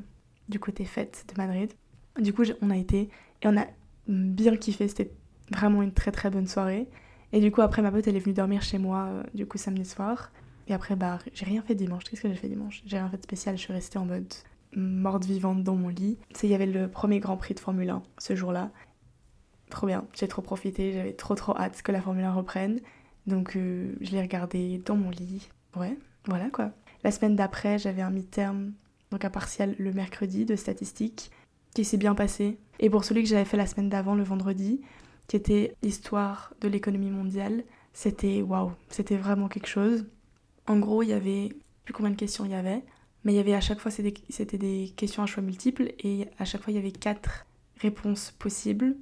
du 0.48 0.58
côté 0.58 0.84
fête 0.84 1.24
de 1.28 1.40
Madrid. 1.40 1.72
Du 2.18 2.32
coup, 2.32 2.42
on 2.60 2.70
a 2.70 2.76
été 2.76 3.08
et 3.42 3.46
on 3.46 3.56
a 3.56 3.66
bien 4.08 4.56
kiffé. 4.56 4.88
C'était 4.88 5.10
vraiment 5.50 5.82
une 5.82 5.92
très 5.92 6.12
très 6.12 6.30
bonne 6.30 6.46
soirée. 6.46 6.88
Et 7.32 7.40
du 7.40 7.50
coup, 7.50 7.60
après, 7.60 7.82
ma 7.82 7.90
pote, 7.90 8.06
elle 8.08 8.16
est 8.16 8.20
venue 8.20 8.34
dormir 8.34 8.62
chez 8.62 8.78
moi, 8.78 9.06
euh, 9.06 9.22
du 9.34 9.46
coup, 9.46 9.58
samedi 9.58 9.84
soir. 9.84 10.32
Et 10.66 10.74
après, 10.74 10.96
bah, 10.96 11.18
j'ai 11.32 11.44
rien 11.44 11.62
fait 11.62 11.74
dimanche. 11.74 12.04
Qu'est-ce 12.04 12.22
que 12.22 12.28
j'ai 12.28 12.34
fait 12.34 12.48
dimanche? 12.48 12.82
J'ai 12.86 12.98
rien 12.98 13.08
fait 13.08 13.18
de 13.18 13.22
spécial. 13.22 13.56
Je 13.56 13.62
suis 13.62 13.72
restée 13.72 13.98
en 13.98 14.04
mode 14.04 14.32
morte 14.74 15.24
vivante 15.24 15.62
dans 15.62 15.74
mon 15.74 15.88
lit. 15.88 16.18
C'est 16.32 16.46
il 16.46 16.50
y 16.50 16.54
avait 16.54 16.66
le 16.66 16.88
premier 16.88 17.18
Grand 17.18 17.36
Prix 17.36 17.54
de 17.54 17.60
Formule 17.60 17.90
1 17.90 18.02
ce 18.18 18.34
jour-là. 18.34 18.70
Trop 19.68 19.86
bien. 19.86 20.06
J'ai 20.14 20.28
trop 20.28 20.42
profité. 20.42 20.92
J'avais 20.92 21.12
trop 21.12 21.34
trop 21.34 21.56
hâte 21.56 21.82
que 21.82 21.92
la 21.92 22.00
Formule 22.00 22.24
1 22.24 22.32
reprenne. 22.32 22.80
Donc, 23.26 23.56
euh, 23.56 23.94
je 24.00 24.12
l'ai 24.12 24.20
regardé 24.20 24.82
dans 24.84 24.96
mon 24.96 25.10
lit. 25.10 25.50
Ouais, 25.76 25.96
voilà 26.26 26.50
quoi. 26.50 26.72
La 27.04 27.10
semaine 27.10 27.36
d'après, 27.36 27.78
j'avais 27.78 28.02
un 28.02 28.10
mi-terme, 28.10 28.72
donc 29.10 29.24
un 29.24 29.30
partiel 29.30 29.74
le 29.78 29.92
mercredi 29.92 30.44
de 30.44 30.56
statistiques, 30.56 31.30
qui 31.74 31.84
s'est 31.84 31.96
bien 31.96 32.14
passé. 32.14 32.58
Et 32.78 32.90
pour 32.90 33.04
celui 33.04 33.22
que 33.22 33.28
j'avais 33.28 33.44
fait 33.44 33.56
la 33.56 33.66
semaine 33.66 33.88
d'avant, 33.88 34.14
le 34.14 34.22
vendredi, 34.22 34.80
qui 35.30 35.36
était 35.36 35.76
Histoire 35.82 36.52
de 36.60 36.66
l'économie 36.66 37.12
mondiale. 37.12 37.62
C'était 37.92 38.42
waouh, 38.42 38.72
c'était 38.88 39.16
vraiment 39.16 39.46
quelque 39.46 39.68
chose. 39.68 40.04
En 40.66 40.76
gros, 40.80 41.04
il 41.04 41.10
y 41.10 41.12
avait, 41.12 41.50
plus 41.84 41.94
combien 41.94 42.10
de 42.10 42.16
questions 42.16 42.44
il 42.44 42.50
y 42.50 42.54
avait, 42.54 42.82
mais 43.22 43.34
il 43.34 43.36
y 43.36 43.38
avait 43.38 43.54
à 43.54 43.60
chaque 43.60 43.78
fois, 43.78 43.92
c'était 43.92 44.58
des 44.58 44.92
questions 44.96 45.22
à 45.22 45.26
choix 45.26 45.40
multiples, 45.40 45.92
et 46.00 46.26
à 46.40 46.44
chaque 46.44 46.62
fois, 46.62 46.72
il 46.72 46.76
y 46.76 46.80
avait 46.80 46.90
quatre 46.90 47.46
réponses 47.76 48.32
possibles. 48.40 48.96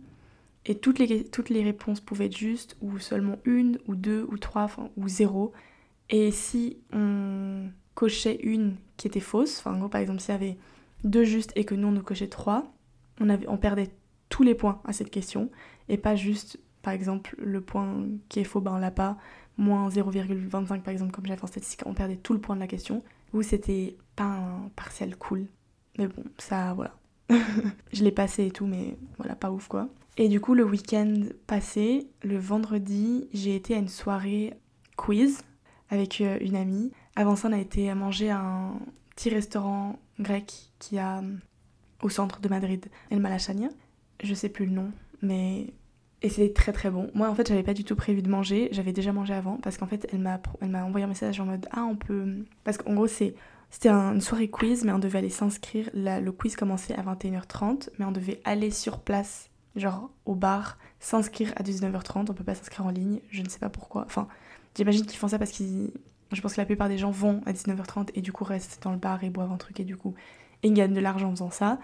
Et 0.67 0.75
toutes 0.75 0.99
les, 0.99 1.25
toutes 1.25 1.49
les 1.49 1.65
réponses 1.65 2.01
pouvaient 2.01 2.27
être 2.27 2.37
justes, 2.37 2.77
ou 2.83 2.99
seulement 2.99 3.39
une, 3.47 3.79
ou 3.87 3.95
deux, 3.95 4.27
ou 4.31 4.37
trois, 4.37 4.69
ou 4.99 5.09
zéro. 5.09 5.55
Et 6.11 6.31
si 6.31 6.77
on 6.93 7.71
cochait 7.95 8.39
une 8.43 8.77
qui 8.99 9.07
était 9.07 9.21
fausse, 9.21 9.63
enfin, 9.65 9.89
par 9.89 10.03
exemple, 10.03 10.21
s'il 10.21 10.33
y 10.33 10.37
avait 10.37 10.59
deux 11.05 11.25
justes 11.25 11.53
et 11.57 11.65
que 11.65 11.75
nous, 11.75 11.89
on 11.89 11.93
nous 11.93 12.03
cochait 12.03 12.29
trois, 12.29 12.71
on, 13.19 13.31
avait, 13.31 13.49
on 13.49 13.57
perdait 13.57 13.89
tous 14.29 14.43
les 14.43 14.55
points 14.55 14.83
à 14.85 14.93
cette 14.93 15.11
question 15.11 15.51
et 15.89 15.97
pas 15.99 16.17
juste, 16.17 16.59
par 16.83 16.93
exemple, 16.93 17.35
le 17.39 17.61
point 17.61 18.05
qui 18.29 18.41
est 18.41 18.45
faux, 18.45 18.61
ben 18.61 18.73
on 18.75 18.79
l'a 18.79 18.91
pas, 18.91 19.17
moins 19.57 19.89
0,25 19.89 20.83
par 20.83 20.93
exemple, 20.93 21.13
comme 21.13 21.27
j'avais 21.27 21.43
en 21.43 21.47
statistique, 21.47 21.83
on 21.87 21.95
perdait 21.95 22.17
tout 22.17 22.33
le 22.33 22.41
point 22.41 22.55
de 22.55 22.61
la 22.61 22.67
question, 22.67 23.03
ou 23.33 23.43
c'était 23.43 23.97
pas 24.17 24.25
un 24.25 24.71
partiel 24.77 25.17
cool. 25.17 25.47
Mais 25.99 26.07
bon, 26.07 26.25
ça, 26.39 26.75
voilà. 26.75 26.95
je 27.93 28.05
l'ai 28.05 28.13
passé 28.13 28.47
et 28.47 28.51
tout, 28.51 28.67
mais 28.67 28.97
voilà, 29.19 29.35
pas 29.35 29.51
ouf 29.51 29.69
quoi. 29.69 29.89
Et 30.17 30.29
du 30.29 30.41
coup, 30.41 30.55
le 30.55 30.65
week-end 30.65 31.15
passé, 31.47 32.09
le 32.23 32.39
vendredi, 32.39 33.29
j'ai 33.33 33.55
été 33.55 33.75
à 33.75 33.79
une 33.79 33.89
soirée 33.89 34.55
quiz. 34.97 35.43
avec 35.91 36.21
euh, 36.21 36.39
une 36.41 36.57
amie. 36.57 36.91
Avant 37.17 37.37
ça, 37.37 37.49
on 37.49 37.53
a 37.53 37.59
été 37.59 37.93
manger 37.95 38.31
à 38.31 38.41
un 38.41 38.79
petit 39.15 39.31
restaurant 39.31 39.99
grec 40.19 40.71
qui 40.79 40.99
a 40.99 41.23
au 42.03 42.09
centre 42.09 42.41
de 42.41 42.49
Madrid, 42.49 42.87
El 43.11 43.21
Malachania. 43.21 43.69
Je 44.23 44.35
sais 44.35 44.49
plus 44.49 44.67
le 44.67 44.73
nom, 44.73 44.93
mais 45.23 45.73
et 46.23 46.29
c'était 46.29 46.53
très 46.53 46.73
très 46.73 46.91
bon. 46.91 47.11
Moi 47.15 47.29
en 47.29 47.35
fait 47.35 47.49
j'avais 47.49 47.63
pas 47.63 47.75
du 47.75 47.85
tout 47.85 47.97
prévu 47.97 48.23
de 48.23 48.29
manger, 48.29 48.69
j'avais 48.73 48.93
déjà 48.93 49.13
mangé 49.13 49.35
avant 49.35 49.57
parce 49.57 49.79
qu'en 49.79 49.87
fait 49.87 50.09
elle 50.13 50.21
m'a 50.21 50.85
envoyé 50.85 51.05
un 51.05 51.09
message 51.09 51.41
en 51.41 51.45
mode 51.47 51.67
ah 51.71 51.85
on 51.85 51.97
peut 51.97 52.45
parce 52.65 52.79
qu'en 52.79 52.95
gros 52.95 53.07
c'est 53.07 53.35
c'était 53.71 53.91
une 53.91 54.21
soirée 54.21 54.49
quiz 54.49 54.85
mais 54.85 54.93
on 54.93 54.99
devait 54.99 55.19
aller 55.19 55.31
s'inscrire. 55.31 55.89
Le 55.95 56.31
quiz 56.31 56.57
commençait 56.57 56.95
à 56.95 57.03
21h30 57.03 57.91
mais 57.99 58.05
on 58.05 58.13
devait 58.13 58.41
aller 58.45 58.71
sur 58.71 59.01
place 59.01 59.51
genre 59.77 60.11
au 60.25 60.35
bar 60.35 60.79
s'inscrire 61.01 61.53
à 61.57 61.63
19h30, 61.63 62.27
on 62.31 62.35
peut 62.35 62.45
pas 62.45 62.55
s'inscrire 62.55 62.87
en 62.87 62.91
ligne, 62.91 63.21
je 63.31 63.43
ne 63.43 63.49
sais 63.49 63.61
pas 63.61 63.69
pourquoi. 63.69 64.05
Enfin, 64.05 64.27
j'imagine 64.77 65.07
qu'ils 65.07 65.19
font 65.19 65.29
ça 65.29 65.39
parce 65.39 65.53
qu'ils 65.53 65.93
je 66.33 66.41
pense 66.43 66.55
que 66.55 66.61
la 66.61 66.67
plupart 66.67 66.89
des 66.89 66.99
gens 66.99 67.11
vont 67.11 67.41
à 67.47 67.53
19h30 67.53 68.11
et 68.15 68.21
du 68.21 68.33
coup 68.33 68.45
restent 68.45 68.83
dans 68.83 68.93
le 68.93 68.99
bar 68.99 69.23
et 69.23 69.31
boivent 69.31 69.53
un 69.53 69.57
truc 69.57 69.81
et 69.81 69.85
du 69.85 69.97
coup 69.97 70.15
ils 70.63 70.73
gagnent 70.75 70.95
de 70.95 71.01
l'argent 71.01 71.29
en 71.29 71.33
faisant 71.33 71.51
ça. 71.51 71.79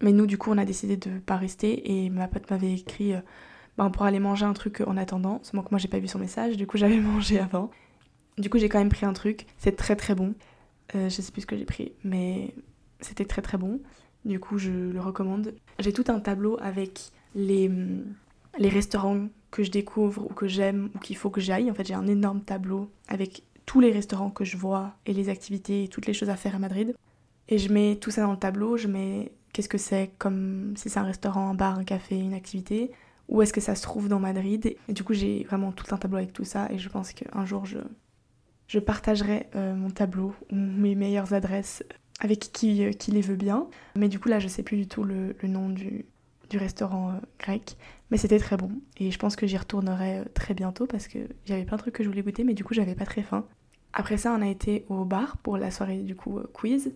Mais 0.00 0.12
nous, 0.12 0.26
du 0.26 0.38
coup, 0.38 0.50
on 0.50 0.58
a 0.58 0.64
décidé 0.64 0.96
de 0.96 1.18
pas 1.18 1.36
rester 1.36 2.04
et 2.04 2.10
ma 2.10 2.28
pote 2.28 2.50
m'avait 2.50 2.74
écrit 2.74 3.14
euh, 3.14 3.20
ben, 3.78 3.90
pour 3.90 4.04
aller 4.04 4.20
manger 4.20 4.44
un 4.44 4.52
truc 4.52 4.82
en 4.86 4.96
attendant. 4.96 5.40
Seulement 5.42 5.62
que 5.62 5.70
moi, 5.70 5.78
j'ai 5.78 5.88
pas 5.88 5.98
vu 5.98 6.08
son 6.08 6.18
message, 6.18 6.56
du 6.56 6.66
coup, 6.66 6.76
j'avais 6.78 7.00
mangé 7.00 7.38
avant. 7.38 7.70
Du 8.38 8.50
coup, 8.50 8.58
j'ai 8.58 8.68
quand 8.68 8.78
même 8.78 8.88
pris 8.88 9.06
un 9.06 9.12
truc. 9.12 9.46
C'est 9.58 9.76
très 9.76 9.96
très 9.96 10.14
bon. 10.14 10.34
Euh, 10.94 11.08
je 11.08 11.22
sais 11.22 11.32
plus 11.32 11.42
ce 11.42 11.46
que 11.46 11.56
j'ai 11.56 11.64
pris, 11.64 11.92
mais 12.04 12.54
c'était 13.00 13.24
très 13.24 13.42
très 13.42 13.58
bon. 13.58 13.80
Du 14.24 14.40
coup, 14.40 14.58
je 14.58 14.70
le 14.70 15.00
recommande. 15.00 15.54
J'ai 15.78 15.92
tout 15.92 16.04
un 16.08 16.20
tableau 16.20 16.58
avec 16.60 17.10
les, 17.34 17.70
les 18.58 18.68
restaurants 18.68 19.28
que 19.50 19.62
je 19.62 19.70
découvre 19.70 20.24
ou 20.24 20.34
que 20.34 20.48
j'aime 20.48 20.90
ou 20.94 20.98
qu'il 20.98 21.16
faut 21.16 21.30
que 21.30 21.40
j'aille. 21.40 21.70
En 21.70 21.74
fait, 21.74 21.86
j'ai 21.86 21.94
un 21.94 22.06
énorme 22.06 22.40
tableau 22.40 22.90
avec 23.08 23.44
tous 23.66 23.80
les 23.80 23.90
restaurants 23.90 24.30
que 24.30 24.44
je 24.44 24.56
vois 24.56 24.94
et 25.06 25.12
les 25.12 25.28
activités 25.28 25.84
et 25.84 25.88
toutes 25.88 26.06
les 26.06 26.12
choses 26.12 26.30
à 26.30 26.36
faire 26.36 26.56
à 26.56 26.58
Madrid. 26.58 26.94
Et 27.48 27.58
je 27.58 27.72
mets 27.72 27.96
tout 27.96 28.10
ça 28.10 28.22
dans 28.22 28.32
le 28.32 28.38
tableau, 28.38 28.76
je 28.76 28.88
mets 28.88 29.32
qu'est-ce 29.52 29.68
que 29.68 29.78
c'est, 29.78 30.10
comme 30.18 30.74
si 30.76 30.88
c'est 30.88 30.98
un 30.98 31.04
restaurant, 31.04 31.50
un 31.50 31.54
bar, 31.54 31.78
un 31.78 31.84
café, 31.84 32.18
une 32.18 32.34
activité, 32.34 32.90
où 33.28 33.42
est-ce 33.42 33.52
que 33.52 33.60
ça 33.60 33.74
se 33.74 33.82
trouve 33.82 34.08
dans 34.08 34.20
Madrid. 34.20 34.76
Et 34.88 34.92
du 34.92 35.04
coup, 35.04 35.14
j'ai 35.14 35.44
vraiment 35.44 35.72
tout 35.72 35.86
un 35.94 35.98
tableau 35.98 36.18
avec 36.18 36.32
tout 36.32 36.44
ça, 36.44 36.68
et 36.70 36.78
je 36.78 36.88
pense 36.88 37.12
qu'un 37.12 37.44
jour, 37.44 37.66
je, 37.66 37.78
je 38.66 38.78
partagerai 38.78 39.48
euh, 39.54 39.74
mon 39.74 39.90
tableau 39.90 40.34
ou 40.50 40.56
mes 40.56 40.94
meilleures 40.94 41.32
adresses 41.32 41.82
avec 42.20 42.40
qui, 42.52 42.84
euh, 42.84 42.92
qui 42.92 43.10
les 43.10 43.20
veut 43.20 43.36
bien. 43.36 43.66
Mais 43.96 44.08
du 44.08 44.18
coup, 44.18 44.28
là, 44.28 44.38
je 44.38 44.48
sais 44.48 44.62
plus 44.62 44.76
du 44.76 44.86
tout 44.86 45.04
le, 45.04 45.34
nom 45.44 45.68
du, 45.68 46.06
du 46.50 46.58
restaurant 46.58 47.10
euh, 47.10 47.14
grec, 47.38 47.76
mais 48.10 48.16
c'était 48.16 48.38
très 48.38 48.56
bon. 48.56 48.70
Et 48.98 49.10
je 49.10 49.18
pense 49.18 49.36
que 49.36 49.46
j'y 49.46 49.56
retournerai 49.56 50.24
très 50.34 50.54
bientôt 50.54 50.86
parce 50.86 51.08
que 51.08 51.18
j'avais 51.44 51.64
plein 51.64 51.76
de 51.76 51.82
trucs 51.82 51.94
que 51.94 52.04
je 52.04 52.08
voulais 52.08 52.22
goûter, 52.22 52.44
mais 52.44 52.54
du 52.54 52.64
coup, 52.64 52.74
j'avais 52.74 52.94
pas 52.94 53.06
très 53.06 53.22
faim. 53.22 53.46
Après 53.92 54.16
ça, 54.16 54.34
on 54.36 54.42
a 54.42 54.48
été 54.48 54.84
au 54.88 55.04
bar 55.04 55.36
pour 55.38 55.56
la 55.56 55.70
soirée 55.70 55.98
du 55.98 56.16
coup 56.16 56.40
quiz. 56.52 56.92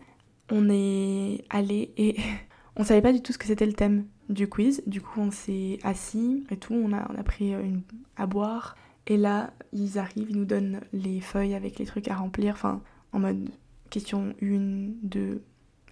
On 0.50 0.68
est 0.68 1.44
allé 1.49 1.92
et 1.97 2.16
On 2.78 2.85
savait 2.85 3.02
pas 3.02 3.12
du 3.12 3.20
tout 3.20 3.32
ce 3.32 3.38
que 3.38 3.47
c'était 3.47 3.66
le 3.66 3.73
thème 3.73 4.06
du 4.28 4.49
quiz. 4.49 4.82
Du 4.87 5.00
coup, 5.00 5.20
on 5.20 5.30
s'est 5.30 5.78
assis 5.82 6.44
et 6.50 6.56
tout. 6.56 6.75
On 6.75 6.92
a, 6.92 7.11
on 7.11 7.18
a 7.18 7.23
pris 7.23 7.52
une, 7.52 7.82
à 8.16 8.26
boire. 8.26 8.76
Et 9.06 9.16
là, 9.16 9.52
ils 9.73 9.99
arrivent, 9.99 10.30
ils 10.30 10.37
nous 10.37 10.44
donnent 10.44 10.80
les 10.92 11.20
feuilles 11.20 11.54
avec 11.54 11.78
les 11.78 11.87
trucs 11.87 12.08
à 12.08 12.16
remplir. 12.16 12.54
Enfin, 12.54 12.82
en 13.12 13.20
mode 13.20 13.49
question 13.90 14.35
1, 14.42 14.90
2, 15.02 15.42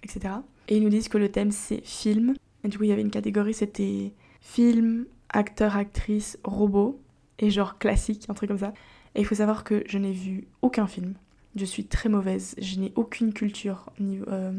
etc. 0.03 0.35
Et 0.67 0.77
ils 0.77 0.83
nous 0.83 0.89
disent 0.89 1.09
que 1.09 1.17
le 1.17 1.29
thème 1.29 1.51
c'est 1.51 1.83
film. 1.83 2.35
Et 2.63 2.67
du 2.67 2.77
coup, 2.77 2.83
il 2.83 2.89
y 2.89 2.93
avait 2.93 3.01
une 3.01 3.11
catégorie, 3.11 3.53
c'était 3.53 4.13
film, 4.41 5.05
acteur, 5.29 5.75
actrice, 5.75 6.37
robot. 6.43 7.01
Et 7.39 7.49
genre 7.49 7.77
classique, 7.77 8.25
un 8.29 8.33
truc 8.33 8.49
comme 8.49 8.57
ça. 8.57 8.73
Et 9.15 9.21
il 9.21 9.25
faut 9.25 9.35
savoir 9.35 9.63
que 9.63 9.83
je 9.87 9.97
n'ai 9.97 10.11
vu 10.11 10.47
aucun 10.61 10.87
film. 10.87 11.15
Je 11.55 11.65
suis 11.65 11.85
très 11.85 12.09
mauvaise. 12.09 12.55
Je 12.59 12.79
n'ai 12.79 12.93
aucune 12.95 13.33
culture, 13.33 13.91
euh, 13.99 14.51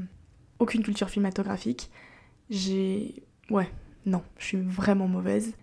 aucune 0.58 0.82
culture 0.82 1.08
cinématographique 1.08 1.90
j'ai... 2.50 3.22
Ouais, 3.50 3.70
non, 4.06 4.22
je 4.38 4.44
suis 4.44 4.58
vraiment 4.58 5.08
mauvaise. 5.08 5.54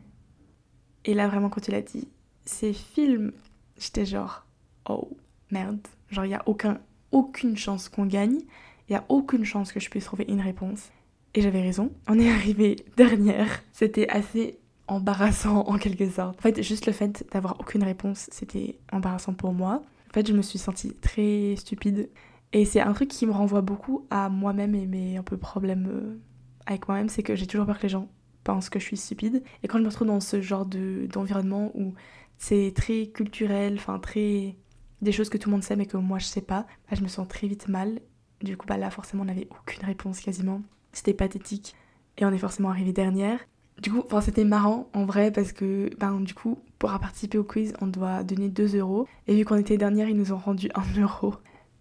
Et 1.06 1.14
là, 1.14 1.28
vraiment, 1.28 1.50
quand 1.50 1.68
il 1.68 1.76
a 1.76 1.82
dit 1.82 2.08
ces 2.46 2.74
films, 2.74 3.32
j'étais 3.78 4.06
genre, 4.06 4.46
oh 4.90 5.10
merde, 5.52 5.80
genre, 6.10 6.26
il 6.26 6.30
n'y 6.30 6.36
a 6.36 6.44
aucun, 6.46 6.80
aucune 7.12 7.58
chance 7.58 7.90
qu'on 7.90 8.06
gagne, 8.06 8.40
il 8.88 8.92
n'y 8.92 8.96
a 8.96 9.06
aucune 9.10 9.46
chance 9.46 9.72
que 9.72 9.80
je 9.80 9.90
puisse 9.90 10.06
trouver 10.06 10.26
une 10.28 10.42
réponse. 10.42 10.92
Et 11.34 11.42
j'avais 11.42 11.62
raison, 11.62 11.92
on 12.08 12.18
est 12.20 12.32
arrivé 12.32 12.78
dernière. 12.96 13.62
C'était 13.74 14.08
assez 14.10 14.58
embarrassant 14.88 15.62
en 15.62 15.78
quelque 15.78 16.10
sorte. 16.10 16.40
En 16.40 16.42
fait, 16.42 16.62
juste 16.62 16.86
le 16.86 16.94
fait 16.94 17.26
d'avoir 17.32 17.60
aucune 17.60 17.84
réponse, 17.84 18.30
c'était 18.32 18.80
embarrassant 18.92 19.34
pour 19.34 19.54
moi. 19.54 19.84
En 20.10 20.14
fait, 20.14 20.28
je 20.28 20.34
me 20.34 20.42
suis 20.42 20.60
sentie 20.60 20.94
très 20.94 21.56
stupide. 21.58 22.10
Et 22.54 22.64
c'est 22.64 22.80
un 22.80 22.94
truc 22.94 23.10
qui 23.10 23.26
me 23.26 23.34
renvoie 23.34 23.62
beaucoup 23.62 24.06
à 24.10 24.30
moi-même 24.30 24.76
et 24.76 24.86
mes 24.86 25.18
un 25.18 25.24
peu 25.24 25.36
problèmes 25.36 25.88
euh, 25.92 26.18
avec 26.66 26.88
moi-même, 26.88 27.10
c'est 27.10 27.24
que 27.24 27.36
j'ai 27.36 27.48
toujours 27.48 27.66
peur 27.66 27.78
que 27.78 27.84
les 27.84 27.90
gens 27.90 28.10
pensent 28.44 28.70
que 28.70 28.80
je 28.80 28.86
suis 28.86 28.98
stupide. 28.98 29.44
Et 29.64 29.68
quand 29.68 29.78
je 29.78 29.84
me 29.84 29.90
retrouve 29.90 30.08
dans 30.08 30.20
ce 30.20 30.42
genre 30.42 30.66
d'environnement 30.66 31.72
où 31.74 31.94
c'est 32.38 32.74
très 32.76 33.08
culturel, 33.08 33.76
enfin 33.78 34.00
très 34.00 34.56
des 35.02 35.12
choses 35.12 35.30
que 35.30 35.38
tout 35.38 35.50
le 35.50 35.56
monde 35.56 35.64
sait 35.64 35.76
mais 35.76 35.86
que 35.86 35.98
moi 35.98 36.20
je 36.20 36.26
sais 36.26 36.42
pas, 36.42 36.66
bah, 36.90 36.96
je 36.98 37.02
me 37.02 37.08
sens 37.08 37.28
très 37.28 37.48
vite 37.48 37.68
mal. 37.68 38.00
Du 38.42 38.58
coup, 38.58 38.68
bah 38.68 38.78
là 38.78 38.90
forcément 38.90 39.24
on 39.24 39.26
n'avait 39.26 39.48
aucune 39.50 39.86
réponse 39.86 40.20
quasiment. 40.20 40.62
C'était 40.92 41.14
pathétique. 41.14 41.76
Et 42.18 42.26
on 42.26 42.32
est 42.32 42.38
forcément 42.38 42.70
arrivé 42.70 42.94
dernière. 42.94 43.40
Du 43.82 43.92
coup, 43.92 44.04
enfin, 44.06 44.22
c'était 44.22 44.46
marrant 44.46 44.90
en 44.94 45.06
vrai 45.06 45.32
parce 45.32 45.52
que 45.52 45.90
ben, 45.98 46.22
du 46.22 46.34
coup, 46.34 46.60
pour 46.80 46.90
participer 47.00 47.38
au 47.38 47.44
quiz, 47.44 47.74
on 47.82 47.88
doit 47.88 48.24
donner 48.24 48.48
2 48.48 48.78
euros. 48.78 49.06
Et 49.28 49.36
vu 49.36 49.44
qu'on 49.44 49.58
était 49.58 49.78
dernière, 49.78 50.08
ils 50.08 50.16
nous 50.16 50.32
ont 50.32 50.38
rendu 50.38 50.70
1 50.76 51.02
euro. 51.02 51.36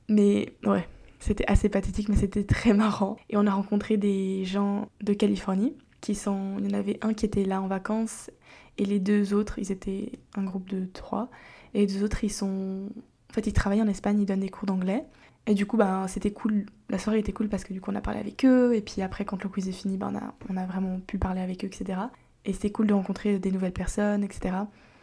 Mais 0.08 0.56
ouais, 0.64 0.88
c'était 1.24 1.46
assez 1.46 1.68
pathétique, 1.68 2.08
mais 2.08 2.16
c'était 2.16 2.44
très 2.44 2.74
marrant. 2.74 3.16
Et 3.30 3.36
on 3.36 3.46
a 3.46 3.52
rencontré 3.52 3.96
des 3.96 4.44
gens 4.44 4.88
de 5.02 5.14
Californie 5.14 5.74
qui 6.00 6.14
sont. 6.14 6.56
Il 6.58 6.70
y 6.70 6.74
en 6.74 6.78
avait 6.78 6.98
un 7.02 7.14
qui 7.14 7.24
était 7.24 7.44
là 7.44 7.62
en 7.62 7.66
vacances 7.66 8.30
et 8.78 8.84
les 8.84 8.98
deux 8.98 9.34
autres, 9.34 9.58
ils 9.58 9.72
étaient 9.72 10.12
un 10.34 10.44
groupe 10.44 10.68
de 10.68 10.86
trois. 10.86 11.30
Et 11.72 11.80
les 11.80 11.86
deux 11.86 12.04
autres, 12.04 12.24
ils 12.24 12.32
sont. 12.32 12.88
En 13.30 13.32
fait, 13.32 13.46
ils 13.46 13.52
travaillent 13.52 13.82
en 13.82 13.88
Espagne, 13.88 14.20
ils 14.20 14.26
donnent 14.26 14.40
des 14.40 14.48
cours 14.48 14.66
d'anglais. 14.66 15.04
Et 15.46 15.54
du 15.54 15.66
coup, 15.66 15.76
ben, 15.76 16.06
c'était 16.08 16.32
cool. 16.32 16.66
La 16.88 16.98
soirée 16.98 17.18
était 17.18 17.32
cool 17.32 17.48
parce 17.48 17.64
que 17.64 17.72
du 17.72 17.80
coup, 17.80 17.90
on 17.90 17.94
a 17.96 18.00
parlé 18.00 18.20
avec 18.20 18.44
eux. 18.44 18.74
Et 18.74 18.80
puis 18.80 19.02
après, 19.02 19.24
quand 19.24 19.42
le 19.42 19.48
quiz 19.48 19.68
est 19.68 19.72
fini, 19.72 19.96
ben, 19.96 20.12
on, 20.12 20.16
a, 20.16 20.34
on 20.50 20.56
a 20.56 20.66
vraiment 20.66 21.00
pu 21.00 21.18
parler 21.18 21.40
avec 21.40 21.64
eux, 21.64 21.68
etc. 21.68 22.00
Et 22.44 22.52
c'était 22.52 22.70
cool 22.70 22.86
de 22.86 22.94
rencontrer 22.94 23.38
des 23.38 23.50
nouvelles 23.50 23.72
personnes, 23.72 24.24
etc. 24.24 24.56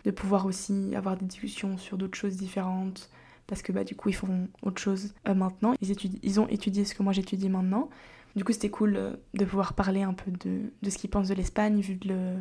De 0.06 0.12
pouvoir 0.12 0.46
aussi 0.46 0.94
avoir 0.96 1.18
des 1.18 1.26
discussions 1.26 1.78
sur 1.78 1.98
d'autres 1.98 2.18
choses 2.18 2.38
différentes, 2.38 3.10
parce 3.48 3.62
que 3.62 3.72
bah, 3.72 3.84
du 3.84 3.96
coup 3.96 4.10
ils 4.10 4.16
font 4.16 4.48
autre 4.62 4.82
chose 4.82 5.14
euh, 5.28 5.34
maintenant. 5.34 5.74
Ils, 5.82 5.92
étudient, 5.92 6.20
ils 6.24 6.40
ont 6.40 6.48
étudié 6.48 6.86
ce 6.86 6.96
que 6.96 7.04
moi 7.04 7.14
j'étudie 7.14 7.50
maintenant. 7.50 7.90
Du 8.36 8.44
coup 8.44 8.54
c'était 8.54 8.70
cool 8.70 8.96
euh, 8.96 9.14
de 9.34 9.46
pouvoir 9.46 9.74
parler 9.74 10.04
un 10.04 10.14
peu 10.14 10.32
de, 10.32 10.72
de 10.82 10.90
ce 10.90 10.98
qu'ils 10.98 11.10
pensent 11.10 11.28
de 11.28 11.34
l'Espagne, 11.34 11.82
vu 11.82 11.96
de, 11.96 12.10
le, 12.10 12.36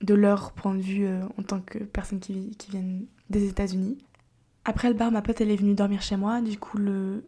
de, 0.00 0.14
leur 0.14 0.52
point 0.52 0.74
de 0.74 0.80
vue 0.80 1.06
euh, 1.06 1.22
en 1.38 1.42
tant 1.42 1.60
que 1.60 1.78
personnes 1.78 2.20
qui, 2.20 2.56
qui 2.56 2.70
viennent 2.70 3.06
des 3.30 3.48
États-Unis. 3.48 3.98
Après 4.64 4.88
le 4.88 4.94
bar, 4.94 5.10
ma 5.10 5.22
pote 5.22 5.40
elle 5.40 5.50
est 5.50 5.56
venue 5.56 5.74
dormir 5.74 6.02
chez 6.02 6.16
moi, 6.16 6.40
du 6.40 6.58
coup 6.58 6.78
le, 6.78 7.24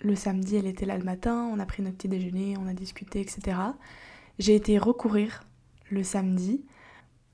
le 0.00 0.14
samedi 0.14 0.56
elle 0.56 0.66
était 0.66 0.86
là 0.86 0.96
le 0.98 1.04
matin, 1.04 1.48
on 1.52 1.58
a 1.58 1.66
pris 1.66 1.82
notre 1.82 1.96
petit 1.96 2.08
déjeuner, 2.08 2.56
on 2.58 2.66
a 2.66 2.74
discuté, 2.74 3.20
etc. 3.20 3.58
J'ai 4.38 4.54
été 4.54 4.78
recourir 4.78 5.42
le 5.90 6.02
samedi 6.02 6.64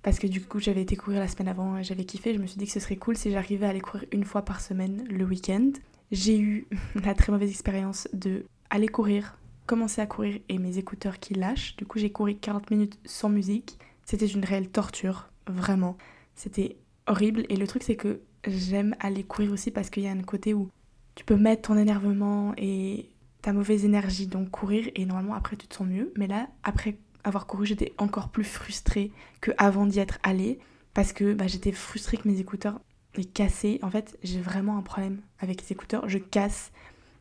parce 0.02 0.18
que 0.18 0.26
du 0.26 0.40
coup 0.40 0.58
j'avais 0.58 0.82
été 0.82 0.96
courir 0.96 1.20
la 1.20 1.28
semaine 1.28 1.48
avant 1.48 1.78
et 1.78 1.84
j'avais 1.84 2.04
kiffé, 2.04 2.34
je 2.34 2.38
me 2.38 2.46
suis 2.46 2.58
dit 2.58 2.66
que 2.66 2.72
ce 2.72 2.80
serait 2.80 2.96
cool 2.96 3.16
si 3.16 3.30
j'arrivais 3.30 3.66
à 3.66 3.70
aller 3.70 3.80
courir 3.80 4.04
une 4.12 4.24
fois 4.24 4.42
par 4.42 4.60
semaine 4.60 5.04
le 5.08 5.24
week-end. 5.24 5.70
J'ai 6.10 6.38
eu 6.38 6.66
la 7.04 7.14
très 7.14 7.32
mauvaise 7.32 7.50
expérience 7.50 8.08
de 8.12 8.44
aller 8.70 8.88
courir, 8.88 9.38
commencer 9.66 10.00
à 10.00 10.06
courir 10.06 10.40
et 10.48 10.58
mes 10.58 10.78
écouteurs 10.78 11.18
qui 11.20 11.34
lâchent. 11.34 11.76
Du 11.76 11.86
coup 11.86 11.98
j'ai 11.98 12.10
couru 12.10 12.34
40 12.34 12.70
minutes 12.70 12.98
sans 13.04 13.28
musique. 13.28 13.78
C'était 14.04 14.26
une 14.26 14.44
réelle 14.44 14.68
torture, 14.68 15.30
vraiment. 15.46 15.96
C'était 16.34 16.76
horrible 17.06 17.44
et 17.48 17.56
le 17.56 17.66
truc 17.66 17.84
c'est 17.84 17.96
que 17.96 18.20
j'aime 18.46 18.96
aller 18.98 19.22
courir 19.22 19.52
aussi 19.52 19.70
parce 19.70 19.90
qu'il 19.90 20.02
y 20.02 20.08
a 20.08 20.12
un 20.12 20.22
côté 20.22 20.52
où 20.52 20.68
tu 21.14 21.24
peux 21.24 21.36
mettre 21.36 21.68
ton 21.68 21.76
énervement 21.76 22.54
et 22.56 23.08
ta 23.42 23.52
mauvaise 23.52 23.84
énergie 23.84 24.26
donc 24.26 24.50
courir 24.50 24.88
et 24.94 25.04
normalement 25.04 25.34
après 25.34 25.56
tu 25.56 25.68
te 25.68 25.74
sens 25.76 25.86
mieux. 25.86 26.12
Mais 26.16 26.26
là 26.26 26.48
après 26.64 26.96
avoir 27.24 27.46
couru, 27.46 27.66
j'étais 27.66 27.92
encore 27.98 28.28
plus 28.28 28.44
frustrée 28.44 29.12
qu'avant 29.40 29.86
d'y 29.86 29.98
être 30.00 30.18
allée 30.22 30.58
parce 30.94 31.12
que 31.12 31.34
bah, 31.34 31.46
j'étais 31.46 31.72
frustrée 31.72 32.16
que 32.16 32.28
mes 32.28 32.40
écouteurs 32.40 32.80
les 33.16 33.24
cassés. 33.24 33.78
En 33.82 33.90
fait, 33.90 34.18
j'ai 34.22 34.40
vraiment 34.40 34.78
un 34.78 34.82
problème 34.82 35.20
avec 35.38 35.62
les 35.62 35.72
écouteurs. 35.72 36.08
Je 36.08 36.18
casse 36.18 36.72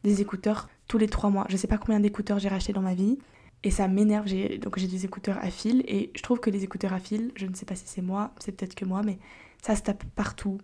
des 0.03 0.22
écouteurs 0.22 0.70
tous 0.88 0.98
les 0.98 1.08
trois 1.08 1.29
mois. 1.29 1.46
Je 1.50 1.58
sais 1.58 1.67
pas 1.67 1.77
combien 1.77 2.00
d'écouteurs 2.00 2.39
j'ai 2.39 2.50
racheté 2.50 2.74
dans 2.74 2.81
ma 2.81 2.93
vie 2.93 3.20
et 3.63 3.72
ça 3.72 3.88
m'énerve. 3.88 4.27
Donc 4.60 4.77
j'ai 4.77 4.88
des 4.88 5.05
écouteurs 5.05 5.38
à 5.41 5.50
fil 5.50 5.84
et 5.88 6.12
je 6.15 6.22
trouve 6.22 6.39
que 6.39 6.50
les 6.50 6.63
écouteurs 6.63 6.93
à 6.93 7.00
fil, 7.00 7.31
je 7.36 7.46
ne 7.46 7.53
sais 7.53 7.65
pas 7.65 7.75
si 7.75 7.84
c'est 7.86 8.01
moi, 8.01 8.31
c'est 8.39 8.51
peut-être 8.51 8.75
que 8.75 8.86
moi, 8.86 9.01
mais 9.03 9.20
ça 9.62 9.75
se 9.75 9.81
tape 9.84 10.03
partout. 10.15 10.60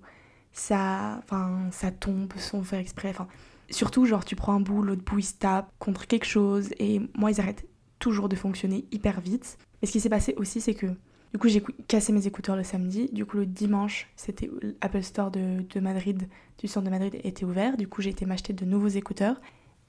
Ça, 0.51 1.21
enfin, 1.23 1.67
ça 1.71 1.91
tombe 1.91 2.33
sans 2.37 2.63
faire 2.63 2.79
exprès. 2.79 3.09
Enfin, 3.09 3.27
surtout 3.69 4.05
genre 4.05 4.25
tu 4.25 4.35
prends 4.35 4.53
un 4.53 4.59
bout, 4.59 4.81
l'autre 4.81 5.03
bout 5.03 5.19
il 5.19 5.23
se 5.23 5.33
tape 5.33 5.71
contre 5.77 6.07
quelque 6.07 6.25
chose 6.25 6.69
et 6.79 7.01
moi 7.15 7.31
ils 7.31 7.39
arrêtent 7.39 7.65
toujours 7.99 8.29
de 8.29 8.35
fonctionner 8.35 8.85
hyper 8.91 9.21
vite. 9.21 9.57
Et 9.81 9.85
ce 9.85 9.91
qui 9.91 9.99
s'est 9.99 10.09
passé 10.09 10.33
aussi, 10.37 10.61
c'est 10.61 10.73
que 10.73 10.87
Du 11.33 11.39
coup, 11.39 11.49
j'ai 11.49 11.61
cassé 11.87 12.13
mes 12.13 12.25
écouteurs 12.25 12.55
le 12.55 12.63
samedi. 12.63 13.09
Du 13.11 13.25
coup, 13.25 13.37
le 13.37 13.45
dimanche, 13.45 14.07
c'était 14.15 14.49
l'Apple 14.81 15.03
Store 15.03 15.29
de, 15.29 15.79
Madrid, 15.79 16.27
du 16.57 16.67
centre 16.67 16.85
de 16.85 16.89
Madrid, 16.89 17.19
était 17.23 17.45
ouvert. 17.45 17.75
Du 17.77 17.87
coup, 17.87 18.01
j'ai 18.01 18.11
été 18.11 18.25
m'acheter 18.25 18.53
de 18.53 18.65
nouveaux 18.65 18.87
écouteurs. 18.87 19.39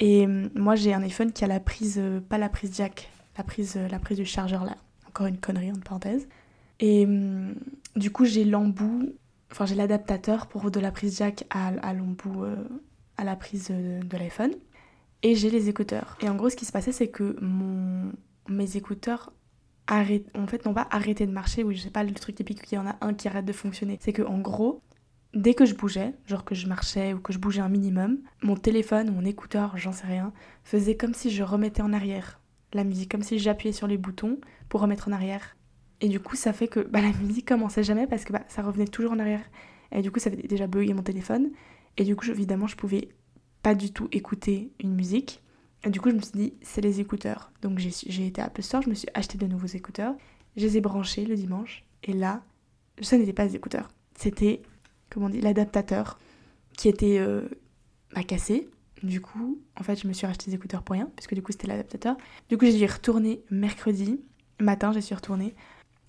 Et 0.01 0.27
hum, 0.27 0.51
moi, 0.55 0.75
j'ai 0.75 0.93
un 0.93 1.03
iPhone 1.03 1.33
qui 1.33 1.45
a 1.45 1.47
la 1.47 1.61
prise, 1.61 1.99
euh, 1.99 2.21
pas 2.21 2.39
la 2.39 2.49
prise 2.49 2.75
jack, 2.75 3.09
la 3.37 3.45
prise, 3.45 3.77
euh, 3.77 3.89
la 3.89 3.99
prise 3.99 4.19
du 4.19 4.25
chargeur 4.25 4.65
là. 4.65 4.77
Encore 5.07 5.27
une 5.27 5.39
connerie, 5.39 5.71
entre 5.71 5.81
parenthèses. 5.81 6.29
Et 6.81 7.07
du 7.97 8.11
coup, 8.13 8.25
j'ai 8.25 8.45
l'embout, 8.45 9.13
enfin, 9.51 9.67
j'ai 9.67 9.75
l'adaptateur 9.75 10.47
pour 10.47 10.71
de 10.71 10.79
la 10.79 10.93
prise 10.93 11.19
jack 11.19 11.45
à, 11.51 11.93
l'embout, 11.93 12.45
euh, 12.45 12.57
à 13.17 13.25
la 13.25 13.35
prise 13.35 13.69
de 13.69 14.17
l'iPhone. 14.17 14.53
Et 15.23 15.35
j'ai 15.35 15.51
les 15.51 15.69
écouteurs. 15.69 16.17
Et 16.21 16.29
en 16.29 16.37
gros, 16.37 16.49
ce 16.49 16.57
qui 16.57 16.65
se 16.65 16.73
passait, 16.73 16.93
c'est 16.93 17.09
que 17.09 17.37
mon, 17.41 18.13
mes 18.49 18.77
écouteurs 18.77 19.33
arrêtent, 19.87 20.29
en 20.37 20.47
fait, 20.47 20.65
n'ont 20.65 20.75
pas 20.75 20.87
arrêté 20.91 21.27
de 21.27 21.33
marcher. 21.33 21.65
Oui, 21.65 21.75
je 21.75 21.83
sais 21.83 21.91
pas 21.91 22.05
le 22.05 22.13
truc 22.13 22.37
typique 22.37 22.63
qu'il 22.63 22.77
y 22.77 22.81
en 22.81 22.87
a 22.87 22.97
un 23.01 23.15
qui 23.15 23.27
arrête 23.27 23.45
de 23.45 23.53
fonctionner. 23.53 23.99
C'est 24.01 24.13
que 24.13 24.23
en 24.23 24.39
gros, 24.39 24.83
dès 25.35 25.55
que 25.55 25.67
je 25.67 25.75
bougeais, 25.75 26.15
genre 26.27 26.45
que 26.45 26.55
je 26.55 26.67
marchais 26.67 27.15
ou 27.15 27.21
que 27.21 27.33
je 27.33 27.39
bougeais 27.39 27.61
un 27.61 27.69
minimum, 27.69 28.19
mon 28.43 28.57
téléphone, 28.57 29.13
mon 29.13 29.25
écouteur, 29.25 29.77
j'en 29.77 29.93
sais 29.93 30.07
rien, 30.07 30.33
faisait 30.63 30.97
comme 30.97 31.15
si 31.15 31.31
je 31.31 31.43
remettais 31.43 31.83
en 31.83 31.93
arrière 31.93 32.41
la 32.75 32.85
musique, 32.85 33.11
comme 33.11 33.23
si 33.23 33.39
j'appuyais 33.39 33.73
sur 33.73 33.87
les 33.87 33.97
boutons 33.97 34.39
pour 34.69 34.81
remettre 34.81 35.09
en 35.09 35.13
arrière. 35.13 35.57
Et 36.01 36.09
du 36.09 36.21
coup, 36.21 36.37
ça 36.37 36.53
fait 36.53 36.69
que 36.69 36.81
bah, 36.81 37.01
la 37.01 37.13
musique 37.13 37.49
commençait 37.49 37.83
jamais 37.83 38.07
parce 38.07 38.25
que 38.25 38.33
bah, 38.33 38.43
ça 38.49 38.63
revenait 38.63 38.87
toujours 38.87 39.13
en 39.13 39.19
arrière. 39.19 39.45
Et 39.91 40.03
du 40.03 40.11
coup, 40.11 40.21
ça 40.21 40.31
avait 40.31 40.43
déjà 40.43 40.67
bugué 40.67 40.93
mon 40.93 41.03
téléphone. 41.03 41.51
Et 41.97 42.05
du 42.05 42.15
coup, 42.15 42.27
évidemment, 42.31 42.67
je 42.67 42.77
pouvais 42.77 43.09
pas 43.63 43.75
du 43.75 43.93
tout 43.93 44.09
écouter 44.13 44.71
une 44.81 44.95
musique. 44.95 45.43
Et 45.85 45.91
du 45.91 46.01
coup, 46.01 46.11
je 46.11 46.17
me 46.17 46.21
suis 46.21 46.33
dit, 46.33 46.55
c'est 46.63 46.81
les 46.81 47.01
écouteurs. 47.01 47.53
Donc 47.63 47.79
j'ai 47.79 48.27
été 48.27 48.41
à 48.41 48.47
Apple 48.47 48.63
Store, 48.63 48.83
je 48.83 48.89
me 48.89 48.95
suis 48.95 49.09
acheté 49.15 49.39
de 49.39 49.47
nouveaux 49.47 49.67
écouteurs. 49.67 50.15
Je 50.57 50.67
les 50.67 50.77
ai 50.79 50.81
branchés 50.81 51.25
le 51.25 51.37
dimanche. 51.37 51.85
Et 52.03 52.13
là, 52.13 52.43
ça 53.01 53.17
n'était 53.17 53.33
pas 53.33 53.47
des 53.47 53.57
écouteurs. 53.57 53.89
C'était, 54.17 54.63
comment 55.11 55.27
on 55.27 55.31
dit, 55.31 55.41
l'adaptateur 55.41 56.19
qui 56.77 56.89
était 56.89 57.19
euh, 57.19 57.49
cassé. 58.27 58.69
Du 59.03 59.21
coup, 59.21 59.61
en 59.79 59.85
fait, 59.85 60.01
je 60.01 60.09
me 60.09 60.13
suis 60.13 60.27
racheté 60.27 60.51
des 60.51 60.57
écouteurs 60.57 60.83
pour 60.83 60.95
rien, 60.95 61.09
puisque 61.15 61.35
du 61.35 61.43
coup, 61.43 61.53
c'était 61.53 61.69
l'adaptateur. 61.69 62.17
Du 62.49 62.59
coup, 62.59 62.65
j'ai 62.65 62.73
dû 62.73 62.79
y 62.79 62.87
retourner 62.87 63.43
mercredi 63.51 64.21
matin, 64.59 64.93
j'ai 64.93 65.01
suis 65.01 65.15
retournée 65.15 65.55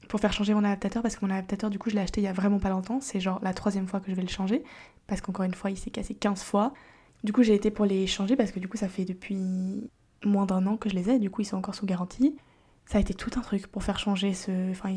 pour 0.08 0.20
faire 0.20 0.34
changer 0.34 0.56
mon 0.56 0.64
adaptateur, 0.64 1.04
parce 1.04 1.16
que 1.16 1.24
mon 1.24 1.32
adaptateur, 1.32 1.70
du 1.70 1.78
coup, 1.78 1.92
je 1.92 1.96
l'ai 1.96 2.02
acheté 2.02 2.22
il 2.22 2.24
y 2.24 2.28
a 2.28 2.34
vraiment 2.34 2.58
pas 2.58 2.70
longtemps. 2.70 3.00
C'est 3.00 3.20
genre 3.20 3.40
la 3.44 3.54
troisième 3.54 3.88
fois 3.88 4.00
que 4.00 4.10
je 4.10 4.16
vais 4.16 4.24
le 4.24 4.28
changer, 4.28 4.64
parce 5.06 5.22
qu'encore 5.22 5.46
une 5.46 5.54
fois, 5.54 5.70
il 5.70 5.78
s'est 5.78 5.92
cassé 5.92 6.16
15 6.16 6.42
fois. 6.42 6.74
Du 7.24 7.34
coup, 7.34 7.44
j'ai 7.44 7.54
été 7.54 7.72
pour 7.72 7.86
les 7.86 8.08
changer 8.08 8.36
parce 8.36 8.52
que 8.52 8.60
du 8.60 8.68
coup, 8.68 8.78
ça 8.78 8.88
fait 8.88 9.06
depuis 9.06 9.38
moins 10.24 10.46
d'un 10.46 10.66
an 10.68 10.78
que 10.78 10.90
je 10.90 10.96
les 10.96 11.10
ai. 11.10 11.20
Du 11.20 11.30
coup, 11.30 11.42
ils 11.42 11.46
sont 11.46 11.58
encore 11.58 11.76
sous 11.76 11.86
garantie. 11.86 12.36
Ça 12.86 12.98
a 12.98 13.02
été 13.02 13.14
tout 13.14 13.32
un 13.38 13.42
truc 13.42 13.68
pour 13.68 13.84
faire 13.84 14.00
changer 14.00 14.34
ce. 14.34 14.72
Enfin, 14.72 14.96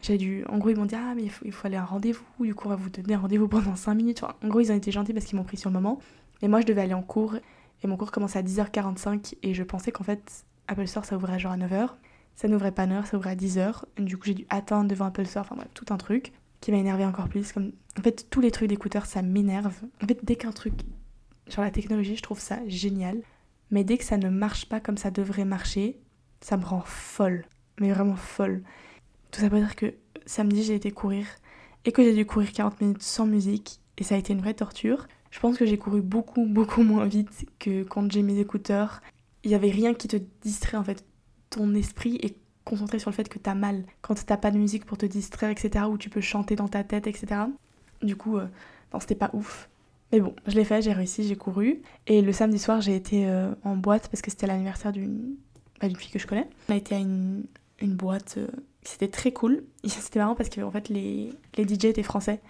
j'ai 0.00 0.18
dû. 0.18 0.44
En 0.48 0.58
gros, 0.58 0.70
ils 0.70 0.76
m'ont 0.76 0.84
dit 0.84 0.96
Ah, 0.96 1.14
mais 1.14 1.24
il 1.44 1.52
faut, 1.52 1.66
aller 1.66 1.76
à 1.76 1.82
un 1.82 1.86
rendez-vous. 1.86 2.24
Du 2.40 2.54
coup, 2.54 2.66
on 2.66 2.70
va 2.70 2.76
vous 2.76 2.90
donner 2.90 3.14
un 3.14 3.20
rendez-vous 3.20 3.48
pendant 3.48 3.76
5 3.76 3.94
minutes. 3.94 4.22
en 4.22 4.48
gros, 4.48 4.60
ils 4.60 4.72
ont 4.72 4.76
été 4.76 4.90
gentils 4.90 5.12
parce 5.12 5.26
qu'ils 5.26 5.38
m'ont 5.38 5.44
pris 5.44 5.56
sur 5.56 5.70
le 5.70 5.74
moment. 5.74 6.00
Et 6.42 6.48
moi, 6.48 6.60
je 6.60 6.66
devais 6.66 6.82
aller 6.82 6.94
en 6.94 7.02
cours. 7.02 7.36
Et 7.82 7.86
mon 7.86 7.96
cours 7.96 8.10
commençait 8.10 8.38
à 8.38 8.42
10h45. 8.42 9.36
Et 9.42 9.54
je 9.54 9.62
pensais 9.62 9.92
qu'en 9.92 10.04
fait, 10.04 10.44
Apple 10.68 10.86
Store, 10.86 11.04
ça 11.04 11.16
ouvrait 11.16 11.38
genre 11.38 11.52
à 11.52 11.56
9h. 11.56 11.90
Ça 12.34 12.48
n'ouvrait 12.48 12.72
pas 12.72 12.82
à 12.82 12.86
9h, 12.86 13.06
ça 13.06 13.16
ouvrait 13.16 13.30
à 13.30 13.36
10h. 13.36 13.84
Du 13.98 14.16
coup, 14.18 14.24
j'ai 14.26 14.34
dû 14.34 14.46
attendre 14.50 14.88
devant 14.88 15.06
Apple 15.06 15.24
Store. 15.24 15.42
Enfin, 15.42 15.54
bref, 15.54 15.68
tout 15.72 15.86
un 15.90 15.96
truc 15.96 16.32
qui 16.60 16.72
m'a 16.72 16.78
énervé 16.78 17.04
encore 17.04 17.28
plus. 17.28 17.52
Comme... 17.52 17.72
En 17.98 18.02
fait, 18.02 18.26
tous 18.28 18.40
les 18.40 18.50
trucs 18.50 18.68
d'écouteurs, 18.68 19.06
ça 19.06 19.22
m'énerve. 19.22 19.74
En 20.02 20.06
fait, 20.06 20.18
dès 20.24 20.36
qu'un 20.36 20.52
truc 20.52 20.74
sur 21.48 21.62
la 21.62 21.70
technologie, 21.70 22.16
je 22.16 22.22
trouve 22.22 22.40
ça 22.40 22.60
génial. 22.66 23.20
Mais 23.70 23.84
dès 23.84 23.98
que 23.98 24.04
ça 24.04 24.16
ne 24.16 24.28
marche 24.28 24.66
pas 24.66 24.80
comme 24.80 24.96
ça 24.96 25.10
devrait 25.10 25.44
marcher, 25.44 25.98
ça 26.40 26.56
me 26.56 26.64
rend 26.64 26.82
folle. 26.84 27.44
Mais 27.80 27.92
vraiment 27.92 28.16
folle. 28.16 28.62
Tout 29.30 29.40
ça 29.40 29.50
pour 29.50 29.58
dire 29.58 29.76
que 29.76 29.94
samedi, 30.26 30.62
j'ai 30.62 30.74
été 30.74 30.90
courir 30.90 31.26
et 31.84 31.92
que 31.92 32.02
j'ai 32.02 32.14
dû 32.14 32.24
courir 32.24 32.52
40 32.52 32.80
minutes 32.80 33.02
sans 33.02 33.26
musique. 33.26 33.80
Et 33.98 34.04
ça 34.04 34.14
a 34.14 34.18
été 34.18 34.32
une 34.32 34.40
vraie 34.40 34.54
torture. 34.54 35.06
Je 35.30 35.40
pense 35.40 35.56
que 35.58 35.66
j'ai 35.66 35.78
couru 35.78 36.00
beaucoup, 36.02 36.46
beaucoup 36.46 36.82
moins 36.82 37.06
vite 37.06 37.46
que 37.58 37.82
quand 37.82 38.10
j'ai 38.10 38.22
mes 38.22 38.38
écouteurs. 38.38 39.02
Il 39.42 39.48
n'y 39.48 39.54
avait 39.54 39.70
rien 39.70 39.92
qui 39.92 40.08
te 40.08 40.16
distrait 40.42 40.76
en 40.76 40.84
fait. 40.84 41.04
Ton 41.50 41.74
esprit 41.74 42.18
est 42.22 42.36
concentré 42.64 42.98
sur 42.98 43.10
le 43.10 43.14
fait 43.14 43.28
que 43.28 43.38
t'as 43.38 43.54
mal. 43.54 43.84
Quand 44.00 44.14
t'as 44.24 44.36
pas 44.36 44.50
de 44.50 44.58
musique 44.58 44.86
pour 44.86 44.96
te 44.96 45.06
distraire, 45.06 45.50
etc. 45.50 45.84
Ou 45.90 45.98
tu 45.98 46.08
peux 46.08 46.20
chanter 46.20 46.56
dans 46.56 46.68
ta 46.68 46.82
tête, 46.82 47.06
etc. 47.06 47.42
Du 48.02 48.16
coup, 48.16 48.38
euh, 48.38 48.46
non, 48.92 49.00
c'était 49.00 49.14
pas 49.14 49.30
ouf. 49.32 49.68
Mais 50.14 50.20
bon, 50.20 50.32
je 50.46 50.54
l'ai 50.54 50.64
fait, 50.64 50.80
j'ai 50.80 50.92
réussi, 50.92 51.24
j'ai 51.26 51.34
couru. 51.34 51.82
Et 52.06 52.22
le 52.22 52.32
samedi 52.32 52.60
soir, 52.60 52.80
j'ai 52.80 52.94
été 52.94 53.26
euh, 53.26 53.52
en 53.64 53.74
boîte 53.74 54.06
parce 54.08 54.22
que 54.22 54.30
c'était 54.30 54.46
l'anniversaire 54.46 54.92
d'une 54.92 55.34
bah, 55.80 55.88
fille 55.88 56.12
que 56.12 56.20
je 56.20 56.26
connais. 56.28 56.48
On 56.68 56.72
a 56.72 56.76
été 56.76 56.94
à 56.94 56.98
une, 56.98 57.46
une 57.80 57.96
boîte, 57.96 58.36
euh, 58.38 58.46
c'était 58.84 59.08
très 59.08 59.32
cool. 59.32 59.64
C'était 59.84 60.20
marrant 60.20 60.36
parce 60.36 60.50
que 60.50 60.70
fait, 60.70 60.88
les, 60.88 61.32
les 61.56 61.64
DJ 61.66 61.86
étaient 61.86 62.04
français. 62.04 62.40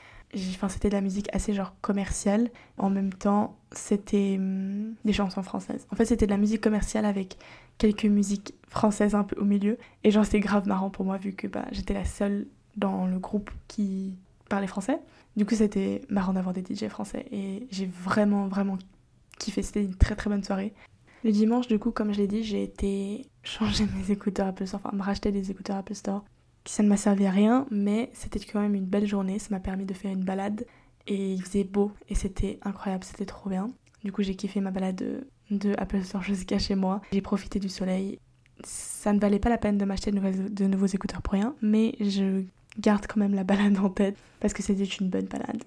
Enfin, 0.51 0.69
c'était 0.69 0.91
de 0.91 0.95
la 0.95 1.01
musique 1.01 1.31
assez 1.33 1.55
genre 1.55 1.75
commerciale. 1.81 2.51
En 2.77 2.91
même 2.91 3.15
temps, 3.15 3.57
c'était 3.73 4.35
hum, 4.37 4.95
des 5.07 5.15
chansons 5.15 5.43
françaises. 5.43 5.87
En 5.91 5.97
fait, 5.97 6.05
c'était 6.05 6.27
de 6.27 6.33
la 6.33 6.37
musique 6.37 6.61
commerciale 6.61 7.07
avec 7.07 7.39
quelques 7.79 8.05
musiques 8.05 8.53
françaises 8.69 9.15
un 9.15 9.25
peu 9.25 9.41
au 9.41 9.45
milieu. 9.45 9.79
Et 10.03 10.11
genre, 10.11 10.27
c'était 10.27 10.41
grave 10.41 10.69
marrant 10.69 10.91
pour 10.91 11.07
moi 11.07 11.17
vu 11.17 11.33
que 11.33 11.47
bah, 11.47 11.65
j'étais 11.73 11.95
la 11.95 12.05
seule 12.05 12.47
dans 12.77 13.07
le 13.07 13.19
groupe 13.19 13.51
qui 13.69 14.19
parlait 14.51 14.67
français. 14.67 14.99
Du 15.37 15.45
coup, 15.45 15.55
c'était 15.55 16.03
marrant 16.09 16.33
d'avoir 16.33 16.55
des 16.55 16.63
DJ 16.63 16.89
français 16.89 17.27
et 17.33 17.67
j'ai 17.71 17.87
vraiment, 17.87 18.47
vraiment 18.47 18.79
kiffé. 19.39 19.63
C'était 19.63 19.83
une 19.83 19.97
très 19.97 20.15
très 20.15 20.31
bonne 20.31 20.45
soirée. 20.45 20.73
Le 21.25 21.33
dimanche, 21.33 21.67
du 21.67 21.79
coup, 21.79 21.91
comme 21.91 22.13
je 22.13 22.19
l'ai 22.19 22.27
dit, 22.27 22.45
j'ai 22.45 22.63
été 22.63 23.27
changer 23.43 23.87
mes 23.97 24.11
écouteurs 24.11 24.47
Apple 24.47 24.67
Store, 24.67 24.81
enfin 24.85 24.97
me 24.97 25.03
racheter 25.03 25.33
des 25.33 25.51
écouteurs 25.51 25.77
Apple 25.77 25.95
Store. 25.95 26.25
Ça 26.67 26.83
ne 26.83 26.89
m'a 26.89 26.97
servi 26.97 27.27
à 27.27 27.31
rien, 27.31 27.67
mais 27.71 28.11
c'était 28.13 28.39
quand 28.41 28.61
même 28.61 28.75
une 28.75 28.87
belle 28.87 29.07
journée. 29.07 29.39
Ça 29.39 29.49
m'a 29.51 29.61
permis 29.61 29.87
de 29.87 29.95
faire 29.95 30.13
une 30.13 30.25
balade 30.25 30.67
et 31.07 31.33
il 31.33 31.43
faisait 31.43 31.65
beau 31.65 31.93
et 32.09 32.15
c'était 32.15 32.59
incroyable, 32.63 33.05
c'était 33.05 33.27
trop 33.27 33.51
bien. 33.51 33.71
Du 34.05 34.13
coup, 34.13 34.23
j'ai 34.23 34.35
kiffé 34.35 34.61
ma 34.61 34.71
balade 34.71 34.97
de, 35.51 35.75
Apple 35.79 36.03
Store 36.03 36.23
jusqu'à 36.23 36.59
chez 36.59 36.75
moi. 36.75 37.01
J'ai 37.13 37.23
profité 37.23 37.59
du 37.59 37.69
soleil. 37.69 38.19
Ça 38.63 39.13
ne 39.13 39.19
valait 39.19 39.39
pas 39.39 39.49
la 39.49 39.59
peine 39.59 39.79
de 39.79 39.85
m'acheter 39.85 40.11
de 40.13 40.67
nouveaux 40.67 40.87
écouteurs 40.87 41.23
pour 41.23 41.33
rien, 41.33 41.55
mais 41.61 41.97
je 42.01 42.45
garde 42.79 43.07
quand 43.07 43.19
même 43.19 43.35
la 43.35 43.45
balade 43.45 43.79
en 43.79 43.89
tête 43.89 44.17
parce 44.41 44.53
que 44.53 44.63
c'était 44.63 44.85
une 44.85 45.09
bonne 45.09 45.27
balade. 45.27 45.63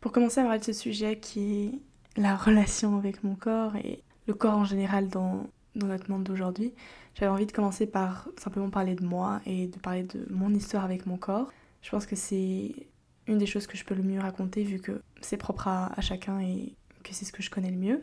Pour 0.00 0.12
commencer 0.12 0.40
à 0.40 0.44
parler 0.44 0.58
de 0.58 0.64
ce 0.64 0.72
sujet 0.72 1.18
qui 1.18 1.64
est 1.64 2.20
la 2.20 2.36
relation 2.36 2.98
avec 2.98 3.24
mon 3.24 3.34
corps 3.34 3.76
et 3.76 4.02
le 4.26 4.34
corps 4.34 4.58
en 4.58 4.64
général 4.64 5.08
dans, 5.08 5.46
dans 5.74 5.86
notre 5.86 6.10
monde 6.10 6.24
d'aujourd'hui, 6.24 6.74
j'avais 7.14 7.30
envie 7.30 7.46
de 7.46 7.52
commencer 7.52 7.86
par 7.86 8.28
simplement 8.36 8.70
parler 8.70 8.94
de 8.94 9.04
moi 9.04 9.40
et 9.46 9.68
de 9.68 9.78
parler 9.78 10.02
de 10.02 10.26
mon 10.30 10.52
histoire 10.52 10.84
avec 10.84 11.06
mon 11.06 11.16
corps. 11.16 11.50
Je 11.82 11.90
pense 11.90 12.06
que 12.06 12.16
c'est 12.16 12.74
une 13.26 13.38
des 13.38 13.46
choses 13.46 13.66
que 13.66 13.76
je 13.76 13.84
peux 13.84 13.94
le 13.94 14.02
mieux 14.02 14.20
raconter 14.20 14.64
vu 14.64 14.80
que 14.80 15.02
c'est 15.20 15.36
propre 15.36 15.68
à, 15.68 16.00
chacun 16.00 16.40
et 16.40 16.74
que 17.02 17.14
c'est 17.14 17.24
ce 17.24 17.32
que 17.32 17.42
je 17.42 17.50
connais 17.50 17.70
le 17.70 17.76
mieux. 17.76 18.02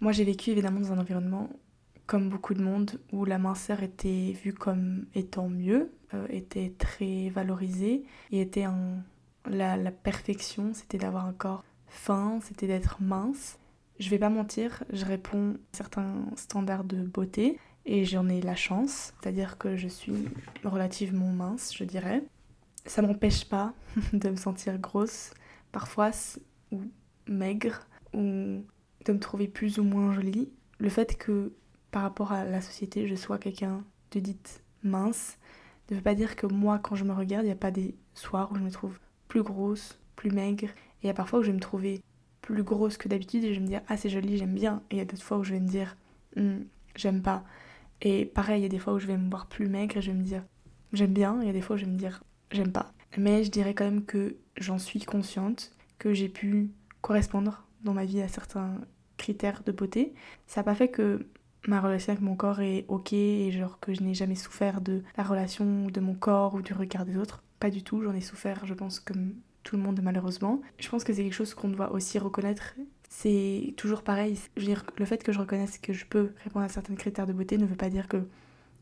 Moi 0.00 0.12
j'ai 0.12 0.24
vécu 0.24 0.50
évidemment 0.50 0.80
dans 0.80 0.92
un 0.92 0.98
environnement 0.98 1.50
comme 2.06 2.28
beaucoup 2.28 2.54
de 2.54 2.62
monde 2.62 3.00
où 3.12 3.24
la 3.24 3.38
minceur 3.38 3.82
était 3.82 4.32
vue 4.44 4.52
comme 4.52 5.06
étant 5.14 5.48
mieux, 5.48 5.90
euh, 6.14 6.26
était 6.30 6.72
très 6.78 7.30
valorisée 7.30 8.04
et 8.30 8.40
était 8.40 8.66
la, 9.48 9.76
la 9.76 9.90
perfection, 9.90 10.72
c'était 10.72 10.98
d'avoir 10.98 11.26
un 11.26 11.32
corps 11.32 11.64
fin, 11.88 12.40
c'était 12.42 12.66
d'être 12.66 12.98
mince. 13.00 13.58
Je 13.98 14.10
vais 14.10 14.18
pas 14.18 14.28
mentir, 14.28 14.84
je 14.92 15.04
réponds 15.04 15.54
à 15.54 15.76
certains 15.76 16.26
standards 16.36 16.84
de 16.84 17.02
beauté 17.02 17.58
et 17.86 18.04
j'en 18.04 18.28
ai 18.28 18.40
la 18.40 18.56
chance, 18.56 19.14
c'est-à-dire 19.20 19.58
que 19.58 19.76
je 19.76 19.88
suis 19.88 20.28
relativement 20.64 21.30
mince, 21.30 21.74
je 21.74 21.84
dirais 21.84 22.22
ça 22.86 23.02
m'empêche 23.02 23.48
pas 23.48 23.74
de 24.12 24.28
me 24.28 24.36
sentir 24.36 24.78
grosse, 24.78 25.32
parfois, 25.72 26.10
ou 26.72 26.82
maigre, 27.26 27.86
ou 28.12 28.64
de 29.04 29.12
me 29.12 29.18
trouver 29.18 29.48
plus 29.48 29.78
ou 29.78 29.84
moins 29.84 30.12
jolie. 30.12 30.50
Le 30.78 30.88
fait 30.88 31.16
que 31.16 31.52
par 31.90 32.02
rapport 32.02 32.32
à 32.32 32.44
la 32.44 32.60
société, 32.60 33.06
je 33.06 33.14
sois 33.14 33.38
quelqu'un 33.38 33.84
de 34.12 34.20
dite 34.20 34.62
mince, 34.82 35.38
ne 35.90 35.96
veut 35.96 36.02
pas 36.02 36.14
dire 36.14 36.36
que 36.36 36.46
moi, 36.46 36.78
quand 36.78 36.94
je 36.94 37.04
me 37.04 37.12
regarde, 37.12 37.44
il 37.44 37.48
n'y 37.48 37.52
a 37.52 37.56
pas 37.56 37.70
des 37.70 37.94
soirs 38.14 38.50
où 38.52 38.56
je 38.56 38.60
me 38.60 38.70
trouve 38.70 38.98
plus 39.28 39.42
grosse, 39.42 39.98
plus 40.16 40.30
maigre, 40.30 40.68
et 40.68 41.04
il 41.04 41.06
y 41.06 41.10
a 41.10 41.14
parfois 41.14 41.40
où 41.40 41.42
je 41.42 41.48
vais 41.48 41.56
me 41.56 41.60
trouver 41.60 42.00
plus 42.40 42.62
grosse 42.62 42.96
que 42.96 43.08
d'habitude 43.08 43.44
et 43.44 43.54
je 43.54 43.58
vais 43.58 43.64
me 43.64 43.68
dire 43.68 43.82
ah 43.88 43.96
c'est 43.96 44.08
joli, 44.08 44.38
j'aime 44.38 44.54
bien, 44.54 44.82
et 44.90 44.96
il 44.96 44.98
y 44.98 45.00
a 45.00 45.04
d'autres 45.04 45.22
fois 45.22 45.38
où 45.38 45.44
je 45.44 45.52
vais 45.52 45.60
me 45.60 45.68
dire 45.68 45.96
hmm, 46.36 46.60
j'aime 46.94 47.22
pas. 47.22 47.44
Et 48.02 48.24
pareil, 48.24 48.60
il 48.60 48.62
y 48.62 48.66
a 48.66 48.68
des 48.68 48.78
fois 48.78 48.94
où 48.94 48.98
je 48.98 49.06
vais 49.06 49.16
me 49.16 49.28
voir 49.28 49.46
plus 49.46 49.68
maigre 49.68 49.96
et 49.96 50.02
je 50.02 50.10
vais 50.10 50.16
me 50.16 50.22
dire 50.22 50.44
j'aime 50.92 51.12
bien, 51.12 51.40
et 51.40 51.44
il 51.44 51.46
y 51.46 51.50
a 51.50 51.52
des 51.52 51.60
fois 51.60 51.76
où 51.76 51.78
je 51.78 51.84
vais 51.84 51.90
me 51.90 51.98
dire 51.98 52.22
j'aime 52.50 52.72
pas. 52.72 52.92
Mais 53.16 53.44
je 53.44 53.50
dirais 53.50 53.74
quand 53.74 53.84
même 53.84 54.04
que 54.04 54.36
j'en 54.56 54.78
suis 54.78 55.00
consciente, 55.00 55.72
que 55.98 56.12
j'ai 56.12 56.28
pu 56.28 56.70
correspondre 57.00 57.66
dans 57.82 57.94
ma 57.94 58.04
vie 58.04 58.20
à 58.20 58.28
certains 58.28 58.78
critères 59.16 59.62
de 59.64 59.72
beauté. 59.72 60.14
Ça 60.46 60.60
n'a 60.60 60.64
pas 60.64 60.74
fait 60.74 60.88
que 60.88 61.26
ma 61.66 61.80
relation 61.80 62.12
avec 62.12 62.22
mon 62.22 62.36
corps 62.36 62.60
est 62.60 62.84
ok 62.88 63.12
et 63.12 63.50
genre 63.52 63.80
que 63.80 63.94
je 63.94 64.02
n'ai 64.02 64.14
jamais 64.14 64.34
souffert 64.34 64.80
de 64.80 65.02
la 65.16 65.24
relation 65.24 65.86
de 65.86 66.00
mon 66.00 66.14
corps 66.14 66.54
ou 66.54 66.62
du 66.62 66.72
regard 66.72 67.04
des 67.06 67.16
autres. 67.16 67.42
Pas 67.58 67.70
du 67.70 67.82
tout, 67.82 68.02
j'en 68.02 68.14
ai 68.14 68.20
souffert, 68.20 68.66
je 68.66 68.74
pense, 68.74 69.00
comme 69.00 69.34
tout 69.62 69.76
le 69.76 69.82
monde 69.82 70.00
malheureusement. 70.02 70.60
Je 70.78 70.88
pense 70.88 71.04
que 71.04 71.12
c'est 71.12 71.22
quelque 71.22 71.32
chose 71.32 71.54
qu'on 71.54 71.68
doit 71.68 71.92
aussi 71.92 72.18
reconnaître. 72.18 72.74
C'est 73.08 73.74
toujours 73.76 74.02
pareil. 74.02 74.38
Je 74.56 74.60
veux 74.60 74.66
dire, 74.66 74.84
le 74.98 75.04
fait 75.04 75.22
que 75.22 75.32
je 75.32 75.38
reconnaisse 75.38 75.78
que 75.78 75.92
je 75.92 76.04
peux 76.06 76.32
répondre 76.44 76.64
à 76.64 76.68
certains 76.68 76.94
critères 76.94 77.26
de 77.26 77.32
beauté 77.32 77.56
ne 77.56 77.66
veut 77.66 77.76
pas 77.76 77.88
dire 77.88 78.08
que 78.08 78.18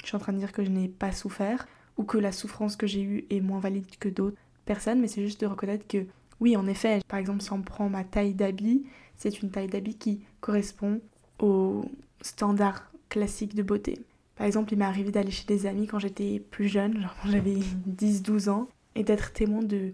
je 0.03 0.09
suis 0.09 0.17
en 0.17 0.21
train 0.21 0.33
de 0.33 0.39
dire 0.39 0.53
que 0.53 0.65
je 0.65 0.71
n'ai 0.71 0.89
pas 0.89 1.13
souffert 1.13 1.67
ou 1.97 2.05
que 2.05 2.19
la 2.19 2.33
souffrance 2.33 2.77
que 2.77 2.87
j'ai 2.87 3.03
eue 3.03 3.25
est 3.31 3.41
moins 3.41 3.61
valide 3.61 3.87
que 3.99 4.09
d'autres 4.09 4.37
personnes, 4.65 5.01
mais 5.01 5.09
c'est 5.09 5.23
juste 5.23 5.41
de 5.41 5.47
reconnaître 5.47 5.87
que 5.87 6.07
oui, 6.41 6.57
en 6.57 6.67
effet, 6.67 7.01
par 7.09 7.19
exemple, 7.19 7.43
si 7.43 7.53
on 7.53 7.63
prend 7.63 7.89
ma 7.89 8.05
taille 8.05 8.35
d'habit, 8.35 8.85
c'est 9.17 9.41
une 9.41 9.51
taille 9.51 9.69
d'habit 9.69 9.95
qui 9.95 10.21
correspond 10.41 11.01
aux 11.39 11.85
standards 12.21 12.91
classiques 13.09 13.55
de 13.55 13.63
beauté. 13.63 14.01
Par 14.37 14.47
exemple, 14.47 14.73
il 14.73 14.79
m'est 14.79 14.85
arrivé 14.85 15.13
d'aller 15.13 15.31
chez 15.31 15.47
des 15.47 15.67
amis 15.67 15.87
quand 15.87 16.01
j'étais 16.01 16.41
plus 16.41 16.69
jeune, 16.69 17.01
genre 17.01 17.15
quand 17.23 17.31
j'avais 17.31 17.55
10-12 17.89 18.51
ans, 18.51 18.69
et 18.97 19.05
d'être 19.05 19.33
témoin 19.33 19.63
de, 19.63 19.93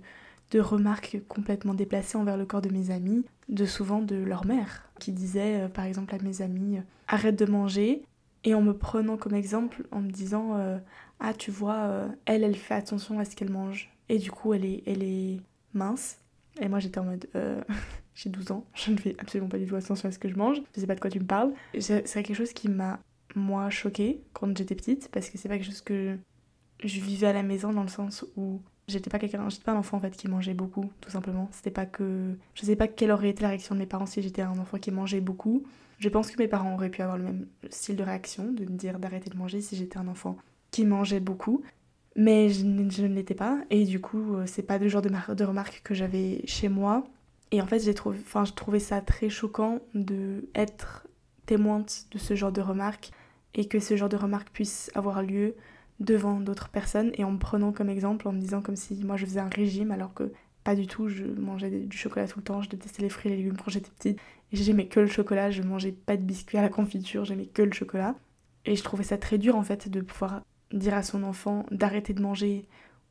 de 0.51 0.61
remarques 0.61 1.19
complètement 1.29 1.75
déplacées 1.75 2.17
envers 2.17 2.37
le 2.37 2.47
corps 2.47 2.63
de 2.63 2.71
mes 2.71 2.91
amis, 2.91 3.25
de 3.49 3.67
souvent 3.67 4.01
de 4.01 4.17
leur 4.17 4.47
mère, 4.47 4.89
qui 4.99 5.13
disait 5.13 5.63
euh, 5.63 5.69
par 5.69 5.85
exemple 5.85 6.15
à 6.15 6.19
mes 6.19 6.43
amis 6.43 6.79
euh, 6.79 6.83
arrête 7.09 7.39
de 7.39 7.47
manger, 7.47 8.03
et 8.45 8.55
en 8.55 8.63
me 8.63 8.73
prenant 8.73 9.17
comme 9.17 9.35
exemple, 9.35 9.85
en 9.91 10.01
me 10.01 10.11
disant 10.11 10.55
euh, 10.55 10.79
ah 11.21 11.35
tu 11.35 11.51
vois, 11.51 12.09
elle, 12.25 12.45
elle 12.45 12.57
fait 12.57 12.75
attention 12.75 13.19
à 13.19 13.25
ce 13.25 13.37
qu'elle 13.37 13.51
mange, 13.51 13.91
et 14.09 14.19
du 14.19 14.31
coup 14.31 14.55
elle 14.55 14.65
est, 14.65 14.83
elle 14.87 15.03
est 15.03 15.41
mince. 15.75 16.19
Et 16.61 16.69
moi 16.69 16.81
j'étais 16.81 16.99
en 16.99 17.05
mode 17.05 17.29
j'ai 18.15 18.31
12 18.31 18.51
ans, 18.53 18.67
je 18.75 18.91
ne 18.91 18.97
fais 18.97 19.15
absolument 19.19 19.49
pas 19.49 19.59
du 19.59 19.67
tout 19.67 19.77
attention 19.77 20.09
à 20.09 20.13
ce 20.13 20.19
que 20.19 20.29
je 20.29 20.37
mange, 20.37 20.61
je 20.75 20.81
sais 20.81 20.87
pas 20.87 20.95
de 20.95 21.01
quoi 21.01 21.11
tu 21.11 21.21
me 21.21 21.27
parles. 21.27 21.53
C'est 21.79 22.05
quelque 22.05 22.35
chose 22.35 22.53
qui 22.53 22.69
m'a 22.69 23.01
moi 23.35 23.71
choquée 23.71 24.23
quand 24.33 24.57
j'étais 24.57 24.75
petite 24.75 25.09
parce 25.13 25.31
que 25.31 25.39
c'est 25.39 25.49
pas 25.49 25.57
quelque 25.57 25.67
chose 25.67 25.83
que 25.83 26.17
je 26.83 27.01
vivais 27.01 27.29
à 27.29 27.33
la 27.33 27.43
maison 27.43 27.73
dans 27.73 27.83
le 27.83 27.89
sens 27.89 28.25
où 28.37 28.61
j'étais 28.89 29.11
pas 29.11 29.19
quelqu'un 29.19 29.49
j'étais 29.49 29.65
pas 29.65 29.73
un 29.73 29.77
enfant 29.77 29.99
en 29.99 30.01
fait 30.01 30.17
qui 30.17 30.29
mangeait 30.29 30.55
beaucoup 30.55 30.91
tout 31.01 31.11
simplement. 31.11 31.49
C'était 31.53 31.71
pas 31.71 31.87
que 31.87 32.35
je 32.55 32.65
sais 32.65 32.77
pas 32.77 32.89
quelle 32.89 33.11
aurait 33.11 33.31
été 33.31 33.43
la 33.43 33.49
réaction 33.49 33.75
de 33.75 33.81
mes 33.81 33.87
parents 33.87 34.07
si 34.07 34.23
j'étais 34.23 34.43
un 34.43 34.59
enfant 34.59 34.79
qui 34.79 34.91
mangeait 34.91 35.21
beaucoup. 35.21 35.65
Je 35.99 36.09
pense 36.09 36.31
que 36.31 36.39
mes 36.39 36.49
parents 36.49 36.75
auraient 36.75 36.91
pu 36.91 37.03
avoir 37.03 37.19
le 37.19 37.25
même 37.25 37.47
style 37.69 37.97
de 37.97 38.03
réaction 38.03 38.51
de 38.53 38.65
me 38.65 38.77
dire 38.77 38.99
d'arrêter 38.99 39.31
de 39.31 39.37
manger 39.37 39.61
si 39.61 39.77
j'étais 39.77 39.99
un 39.99 40.09
enfant 40.09 40.37
qui 40.71 40.85
mangeait 40.85 41.21
beaucoup 41.21 41.63
mais 42.17 42.51
je, 42.51 42.65
ne 42.65 43.15
l'étais 43.15 43.35
pas 43.35 43.59
et 43.71 43.85
du 43.85 44.01
coup 44.01 44.35
euh, 44.35 44.45
c'est 44.47 44.63
pas 44.63 44.79
le 44.79 44.89
genre 44.89 45.03
de, 45.03 45.11
de 45.35 45.45
remarques 45.45 45.81
que 45.85 45.95
j'avais 45.95 46.43
chez 46.47 46.69
moi. 46.69 47.05
Et 47.53 47.61
en 47.63 47.67
fait 47.67 47.81
j'ai 47.81 47.95
trouvé 47.95 48.19
enfin 48.21 48.45
je 48.45 48.53
trouvais 48.53 48.79
ça 48.79 49.01
très 49.01 49.29
choquant 49.29 49.81
de 49.95 50.49
être 50.55 51.07
témointe 51.47 52.07
de 52.13 52.19
ce 52.19 52.35
genre 52.35 52.53
de 52.53 52.61
remarques 52.61 53.11
et 53.55 53.67
que 53.67 53.81
ce 53.81 53.97
genre 53.97 54.09
de 54.09 54.17
remarques 54.17 54.51
puisse 54.51 54.91
avoir 54.95 55.23
lieu 55.23 55.55
devant 55.99 56.41
d'autres 56.41 56.69
personnes 56.69 57.13
et 57.15 57.25
en 57.25 57.33
me 57.33 57.39
prenant 57.39 57.73
comme 57.73 57.91
exemple, 57.91 58.29
en 58.29 58.33
me 58.33 58.41
disant 58.41 58.63
comme 58.63 58.77
si 58.77 58.95
moi 59.05 59.17
je 59.17 59.27
faisais 59.27 59.41
un 59.41 59.49
régime 59.49 59.91
alors 59.91 60.15
que 60.15 60.33
pas 60.63 60.75
du 60.75 60.87
tout, 60.87 61.09
je 61.09 61.25
mangeais 61.25 61.71
du 61.71 61.97
chocolat 61.97 62.29
tout 62.29 62.39
le 62.39 62.45
temps, 62.45 62.61
je 62.61 62.69
détestais 62.69 63.03
les 63.03 63.09
fruits 63.09 63.33
et 63.33 63.35
les 63.37 63.43
légumes 63.43 63.57
quand 63.57 63.71
j'étais 63.71 63.91
petite 63.91 64.19
et 64.53 64.57
j'aimais 64.57 64.87
que 64.87 65.01
le 65.01 65.07
chocolat, 65.07 65.51
je 65.51 65.63
mangeais 65.63 65.93
pas 65.93 66.17
de 66.17 66.23
biscuits 66.23 66.59
à 66.59 66.63
la 66.63 66.69
confiture, 66.69 67.25
j'aimais 67.25 67.47
que 67.47 67.63
le 67.63 67.73
chocolat. 67.73 68.15
Et 68.67 68.77
je 68.77 68.83
trouvais 68.83 69.05
ça 69.05 69.17
très 69.17 69.39
dur 69.39 69.57
en 69.57 69.63
fait 69.63 69.89
de 69.89 70.01
pouvoir 70.03 70.43
dire 70.73 70.95
à 70.95 71.03
son 71.03 71.23
enfant 71.23 71.67
d'arrêter 71.71 72.15
de 72.15 72.23
manger 72.23 72.67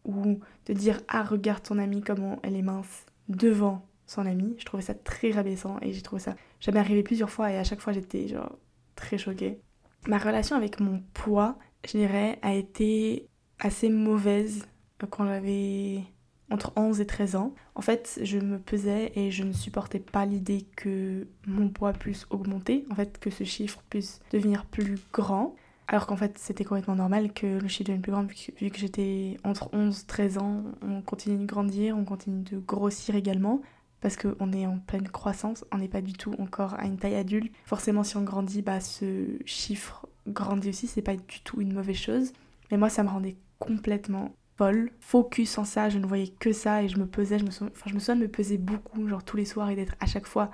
ou 0.06 0.40
de 0.66 0.74
dire 0.74 1.02
ah 1.08 1.24
regarde 1.24 1.64
ton 1.64 1.78
amie 1.78 2.02
comment 2.02 2.40
elle 2.44 2.56
est 2.56 2.62
mince 2.62 3.06
devant 3.28 3.86
son 4.06 4.26
ami, 4.26 4.56
je 4.58 4.66
trouvais 4.66 4.82
ça 4.82 4.96
très 4.96 5.32
rabaissant 5.32 5.78
et 5.82 5.94
j'ai 5.94 6.02
trouvé 6.02 6.20
ça 6.20 6.36
jamais 6.60 6.80
arrivé 6.80 7.04
plusieurs 7.04 7.30
fois 7.30 7.52
et 7.52 7.58
à 7.58 7.64
chaque 7.64 7.80
fois 7.80 7.94
j'étais 7.94 8.28
genre 8.28 8.58
très 8.96 9.18
choquée. 9.18 9.60
Ma 10.08 10.18
relation 10.18 10.56
avec 10.56 10.80
mon 10.80 11.04
poids, 11.14 11.58
je 11.86 11.98
dirais, 11.98 12.40
a 12.42 12.54
été 12.54 13.28
assez 13.60 13.90
mauvaise 13.90 14.66
quand 15.10 15.26
j'avais 15.26 16.04
entre 16.52 16.74
11 16.76 17.00
et 17.02 17.06
13 17.06 17.36
ans. 17.36 17.54
En 17.76 17.82
fait, 17.82 18.20
je 18.24 18.40
me 18.40 18.60
pesais 18.60 19.12
et 19.16 19.32
je 19.32 19.44
ne 19.44 19.54
supportais 19.54 20.00
pas 20.00 20.26
l'idée 20.26 20.66
que 20.76 21.28
mon 21.46 21.70
poids 21.70 21.94
puisse 21.94 22.26
augmenter, 22.30 22.86
en 22.90 22.96
fait, 22.96 23.20
que 23.20 23.30
ce 23.30 23.44
chiffre 23.44 23.84
puisse 23.90 24.20
devenir 24.32 24.66
plus 24.66 24.96
grand. 25.14 25.56
Alors 25.92 26.06
qu'en 26.06 26.16
fait, 26.16 26.38
c'était 26.38 26.64
complètement 26.64 26.96
normal 26.96 27.34
que 27.34 27.48
le 27.48 27.68
chiffre 27.68 27.88
devienne 27.88 28.04
plus 28.04 28.12
grand, 28.12 28.24
vu 28.24 28.70
que, 28.70 28.78
j'étais 28.78 29.38
entre 29.44 29.70
11 29.74 30.04
et 30.04 30.06
13 30.06 30.38
ans, 30.38 30.64
on 30.84 31.02
continue 31.02 31.40
de 31.40 31.46
grandir, 31.48 31.98
on 31.98 32.06
continue 32.06 32.44
de 32.44 32.60
grossir 32.60 33.16
également 33.16 33.60
parce 34.00 34.16
qu'on 34.16 34.54
est 34.54 34.68
en 34.68 34.78
pleine 34.78 35.10
croissance, 35.10 35.66
on 35.72 35.80
n'est 35.80 35.88
pas 35.88 36.02
du 36.02 36.14
tout 36.14 36.34
encore 36.38 36.76
à 36.76 36.86
une 36.86 36.98
taille 36.98 37.16
adulte. 37.16 37.52
Forcément, 37.66 38.04
si 38.04 38.18
on 38.18 38.22
grandit, 38.22 38.62
bah, 38.62 38.80
ce 38.80 39.26
chiffre 39.46 40.08
grandit 40.28 40.70
aussi, 40.70 40.86
c'est 40.86 41.02
pas 41.02 41.16
du 41.16 41.42
tout 41.44 41.60
une 41.60 41.74
mauvaise 41.74 41.98
chose. 41.98 42.34
Mais 42.70 42.78
moi, 42.78 42.90
ça 42.90 43.02
me 43.02 43.10
rendait 43.10 43.36
complètement 43.58 44.32
folle. 44.58 44.92
Focus 45.00 45.58
en 45.58 45.66
ça, 45.66 45.90
je 45.90 45.98
ne 45.98 46.06
voyais 46.06 46.28
que 46.28 46.54
ça 46.54 46.84
et 46.84 46.88
je 46.88 47.00
me 47.00 47.08
pesais, 47.08 47.40
je 47.40 47.46
me 47.46 47.52
souviens, 47.52 47.74
enfin, 47.76 47.90
je 47.90 47.96
me 47.96 48.00
souviens 48.00 48.16
de 48.16 48.22
me 48.22 48.28
peser 48.28 48.60
beaucoup, 48.60 49.08
genre 49.08 49.24
tous 49.24 49.38
les 49.38 49.46
soirs 49.46 49.72
et 49.72 49.76
d'être 49.76 49.96
à 50.00 50.06
chaque 50.06 50.28
fois 50.28 50.52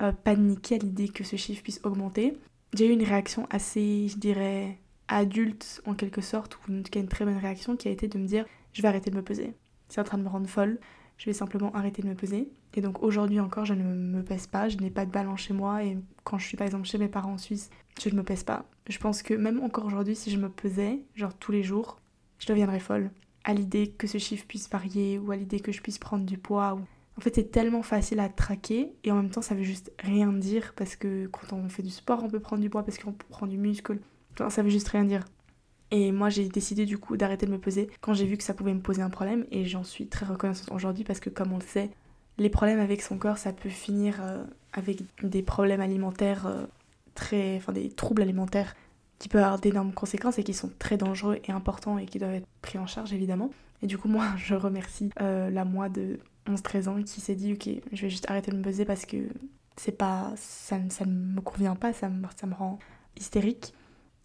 euh, 0.00 0.12
paniquée 0.12 0.76
à 0.76 0.78
l'idée 0.78 1.08
que 1.08 1.24
ce 1.24 1.36
chiffre 1.36 1.62
puisse 1.62 1.80
augmenter. 1.84 2.38
J'ai 2.74 2.86
eu 2.86 2.92
une 2.92 3.02
réaction 3.02 3.46
assez, 3.50 4.08
je 4.08 4.16
dirais, 4.18 4.78
adulte 5.08 5.82
en 5.86 5.94
quelque 5.94 6.20
sorte, 6.20 6.56
ou 6.56 6.72
en 6.72 6.82
tout 6.82 6.90
cas 6.90 7.00
une 7.00 7.08
très 7.08 7.24
bonne 7.24 7.38
réaction 7.38 7.76
qui 7.76 7.88
a 7.88 7.90
été 7.90 8.08
de 8.08 8.18
me 8.18 8.26
dire 8.26 8.44
je 8.72 8.82
vais 8.82 8.88
arrêter 8.88 9.10
de 9.10 9.16
me 9.16 9.22
peser. 9.22 9.54
C'est 9.88 10.00
en 10.00 10.04
train 10.04 10.18
de 10.18 10.22
me 10.22 10.28
rendre 10.28 10.48
folle 10.48 10.78
je 11.18 11.26
vais 11.26 11.32
simplement 11.32 11.74
arrêter 11.74 12.00
de 12.02 12.08
me 12.08 12.14
peser. 12.14 12.48
Et 12.74 12.80
donc 12.80 13.02
aujourd'hui 13.02 13.40
encore, 13.40 13.64
je 13.64 13.74
ne 13.74 13.82
me 13.82 14.22
pèse 14.22 14.46
pas, 14.46 14.68
je 14.68 14.78
n'ai 14.78 14.90
pas 14.90 15.04
de 15.04 15.10
balance 15.10 15.40
chez 15.40 15.52
moi 15.52 15.84
et 15.84 15.98
quand 16.24 16.38
je 16.38 16.46
suis 16.46 16.56
par 16.56 16.66
exemple 16.66 16.86
chez 16.86 16.98
mes 16.98 17.08
parents 17.08 17.32
en 17.32 17.38
Suisse, 17.38 17.70
je 18.00 18.08
ne 18.08 18.14
me 18.14 18.22
pèse 18.22 18.44
pas. 18.44 18.64
Je 18.88 18.98
pense 18.98 19.22
que 19.22 19.34
même 19.34 19.60
encore 19.62 19.84
aujourd'hui, 19.84 20.14
si 20.14 20.30
je 20.30 20.38
me 20.38 20.48
pesais, 20.48 21.00
genre 21.14 21.34
tous 21.34 21.52
les 21.52 21.62
jours, 21.62 21.98
je 22.38 22.46
deviendrais 22.46 22.80
folle 22.80 23.10
à 23.44 23.54
l'idée 23.54 23.88
que 23.88 24.06
ce 24.06 24.18
chiffre 24.18 24.46
puisse 24.46 24.70
varier 24.70 25.18
ou 25.18 25.32
à 25.32 25.36
l'idée 25.36 25.60
que 25.60 25.72
je 25.72 25.80
puisse 25.80 25.98
prendre 25.98 26.24
du 26.24 26.38
poids. 26.38 26.74
Ou... 26.74 26.80
En 27.18 27.20
fait, 27.20 27.34
c'est 27.34 27.50
tellement 27.50 27.82
facile 27.82 28.20
à 28.20 28.28
traquer 28.28 28.92
et 29.02 29.10
en 29.10 29.16
même 29.16 29.30
temps, 29.30 29.42
ça 29.42 29.56
veut 29.56 29.64
juste 29.64 29.92
rien 29.98 30.32
dire 30.32 30.72
parce 30.76 30.94
que 30.94 31.26
quand 31.26 31.52
on 31.52 31.68
fait 31.68 31.82
du 31.82 31.90
sport, 31.90 32.22
on 32.22 32.28
peut 32.28 32.38
prendre 32.38 32.62
du 32.62 32.70
poids 32.70 32.84
parce 32.84 32.96
qu'on 32.96 33.12
prend 33.12 33.48
du 33.48 33.58
muscle. 33.58 33.98
ça 34.48 34.62
veut 34.62 34.70
juste 34.70 34.88
rien 34.88 35.02
dire. 35.02 35.24
Et 35.90 36.12
moi, 36.12 36.28
j'ai 36.28 36.48
décidé 36.48 36.86
du 36.86 36.96
coup 36.96 37.16
d'arrêter 37.16 37.44
de 37.46 37.50
me 37.50 37.58
peser 37.58 37.90
quand 38.00 38.14
j'ai 38.14 38.24
vu 38.24 38.36
que 38.36 38.44
ça 38.44 38.54
pouvait 38.54 38.72
me 38.72 38.80
poser 38.80 39.02
un 39.02 39.10
problème. 39.10 39.46
Et 39.50 39.64
j'en 39.64 39.82
suis 39.82 40.06
très 40.06 40.26
reconnaissante 40.26 40.70
aujourd'hui 40.70 41.02
parce 41.02 41.18
que, 41.18 41.28
comme 41.28 41.52
on 41.52 41.56
le 41.56 41.64
sait, 41.64 41.90
les 42.36 42.50
problèmes 42.50 42.78
avec 42.78 43.02
son 43.02 43.18
corps, 43.18 43.38
ça 43.38 43.52
peut 43.52 43.68
finir 43.68 44.20
euh, 44.22 44.44
avec 44.72 45.02
des 45.22 45.42
problèmes 45.42 45.80
alimentaires 45.80 46.46
euh, 46.46 46.66
très. 47.14 47.56
enfin, 47.56 47.72
des 47.72 47.90
troubles 47.90 48.22
alimentaires 48.22 48.76
qui 49.18 49.28
peuvent 49.28 49.42
avoir 49.42 49.58
d'énormes 49.58 49.92
conséquences 49.92 50.38
et 50.38 50.44
qui 50.44 50.54
sont 50.54 50.70
très 50.78 50.96
dangereux 50.96 51.40
et 51.44 51.50
importants 51.50 51.98
et 51.98 52.06
qui 52.06 52.20
doivent 52.20 52.34
être 52.34 52.46
pris 52.62 52.78
en 52.78 52.86
charge 52.86 53.12
évidemment. 53.12 53.50
Et 53.82 53.86
du 53.86 53.98
coup, 53.98 54.08
moi, 54.08 54.26
je 54.36 54.54
remercie 54.54 55.10
euh, 55.20 55.50
la 55.50 55.64
moi 55.64 55.88
de 55.88 56.20
11-13 56.48 56.88
ans 56.88 57.02
qui 57.02 57.20
s'est 57.20 57.34
dit 57.34 57.52
Ok, 57.52 57.68
je 57.92 58.02
vais 58.02 58.10
juste 58.10 58.30
arrêter 58.30 58.50
de 58.50 58.56
me 58.56 58.62
peser 58.62 58.84
parce 58.84 59.06
que 59.06 59.16
c'est 59.76 59.96
pas. 59.96 60.32
ça, 60.36 60.78
ça 60.88 61.04
ne 61.04 61.12
me 61.12 61.40
convient 61.40 61.76
pas, 61.76 61.92
ça 61.92 62.08
me, 62.08 62.26
ça 62.36 62.46
me 62.46 62.54
rend 62.54 62.78
hystérique. 63.16 63.74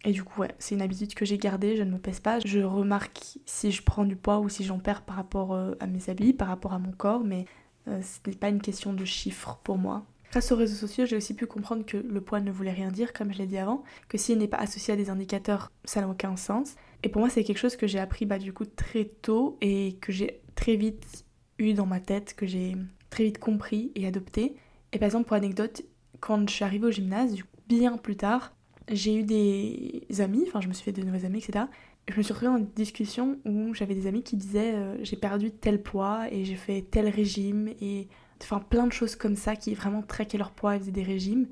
Et 0.05 0.11
du 0.11 0.23
coup, 0.23 0.41
ouais, 0.41 0.53
c'est 0.59 0.75
une 0.75 0.81
habitude 0.81 1.13
que 1.13 1.23
j'ai 1.23 1.37
gardée, 1.37 1.77
je 1.77 1.83
ne 1.83 1.91
me 1.91 1.97
pèse 1.97 2.19
pas. 2.19 2.39
Je 2.39 2.59
remarque 2.59 3.37
si 3.45 3.71
je 3.71 3.81
prends 3.83 4.03
du 4.03 4.17
poids 4.17 4.39
ou 4.39 4.49
si 4.49 4.63
j'en 4.63 4.79
perds 4.79 5.03
par 5.03 5.15
rapport 5.15 5.53
euh, 5.53 5.75
à 5.79 5.87
mes 5.87 6.09
habits, 6.09 6.33
par 6.33 6.49
rapport 6.49 6.73
à 6.73 6.79
mon 6.79 6.91
corps, 6.91 7.23
mais 7.23 7.45
euh, 7.87 8.01
ce 8.01 8.29
n'est 8.29 8.35
pas 8.35 8.49
une 8.49 8.61
question 8.61 8.93
de 8.93 9.05
chiffres 9.05 9.59
pour 9.63 9.77
moi. 9.77 10.05
Grâce 10.31 10.51
aux 10.51 10.55
réseaux 10.55 10.75
sociaux, 10.75 11.05
j'ai 11.05 11.15
aussi 11.15 11.35
pu 11.35 11.45
comprendre 11.45 11.85
que 11.85 11.95
le 11.95 12.19
poids 12.19 12.41
ne 12.41 12.51
voulait 12.51 12.71
rien 12.71 12.91
dire, 12.91 13.13
comme 13.13 13.31
je 13.31 13.37
l'ai 13.37 13.45
dit 13.45 13.57
avant, 13.57 13.83
que 14.09 14.17
s'il 14.17 14.39
n'est 14.39 14.47
pas 14.47 14.57
associé 14.57 14.93
à 14.93 14.97
des 14.97 15.09
indicateurs, 15.09 15.71
ça 15.85 16.01
n'a 16.01 16.09
aucun 16.09 16.35
sens. 16.35 16.75
Et 17.03 17.09
pour 17.09 17.19
moi, 17.19 17.29
c'est 17.29 17.43
quelque 17.43 17.59
chose 17.59 17.75
que 17.75 17.87
j'ai 17.87 17.99
appris 17.99 18.25
bah, 18.25 18.39
du 18.39 18.51
coup 18.51 18.65
très 18.65 19.05
tôt 19.05 19.57
et 19.61 19.97
que 20.01 20.11
j'ai 20.11 20.41
très 20.55 20.75
vite 20.75 21.23
eu 21.59 21.73
dans 21.73 21.85
ma 21.85 21.99
tête, 21.99 22.35
que 22.35 22.45
j'ai 22.45 22.75
très 23.09 23.25
vite 23.25 23.37
compris 23.37 23.91
et 23.95 24.07
adopté. 24.07 24.55
Et 24.91 24.99
par 24.99 25.05
exemple, 25.05 25.27
pour 25.27 25.35
anecdote, 25.35 25.83
quand 26.19 26.49
je 26.49 26.53
suis 26.53 26.63
arrivée 26.63 26.87
au 26.87 26.91
gymnase, 26.91 27.35
bien 27.67 27.97
plus 27.97 28.15
tard, 28.15 28.53
j'ai 28.91 29.19
eu 29.19 29.23
des 29.23 30.21
amis, 30.21 30.43
enfin 30.47 30.61
je 30.61 30.67
me 30.67 30.73
suis 30.73 30.83
fait 30.83 30.91
de 30.91 31.03
nouveaux 31.03 31.25
amis, 31.25 31.39
etc. 31.39 31.65
Je 32.07 32.17
me 32.17 32.21
suis 32.21 32.33
retrouvée 32.33 32.51
dans 32.51 32.57
une 32.57 32.71
discussion 32.75 33.37
où 33.45 33.73
j'avais 33.73 33.95
des 33.95 34.07
amis 34.07 34.23
qui 34.23 34.35
disaient 34.35 34.73
euh, 34.73 34.97
j'ai 35.03 35.15
perdu 35.15 35.51
tel 35.51 35.81
poids 35.81 36.27
et 36.31 36.43
j'ai 36.43 36.55
fait 36.55 36.81
tel 36.81 37.07
régime 37.07 37.69
et 37.81 38.09
enfin 38.41 38.59
plein 38.59 38.87
de 38.87 38.91
choses 38.91 39.15
comme 39.15 39.37
ça 39.37 39.55
qui 39.55 39.73
vraiment 39.73 40.01
traquaient 40.01 40.37
leur 40.37 40.51
poids 40.51 40.75
et 40.75 40.79
faisaient 40.79 40.91
des 40.91 41.03
régimes. 41.03 41.47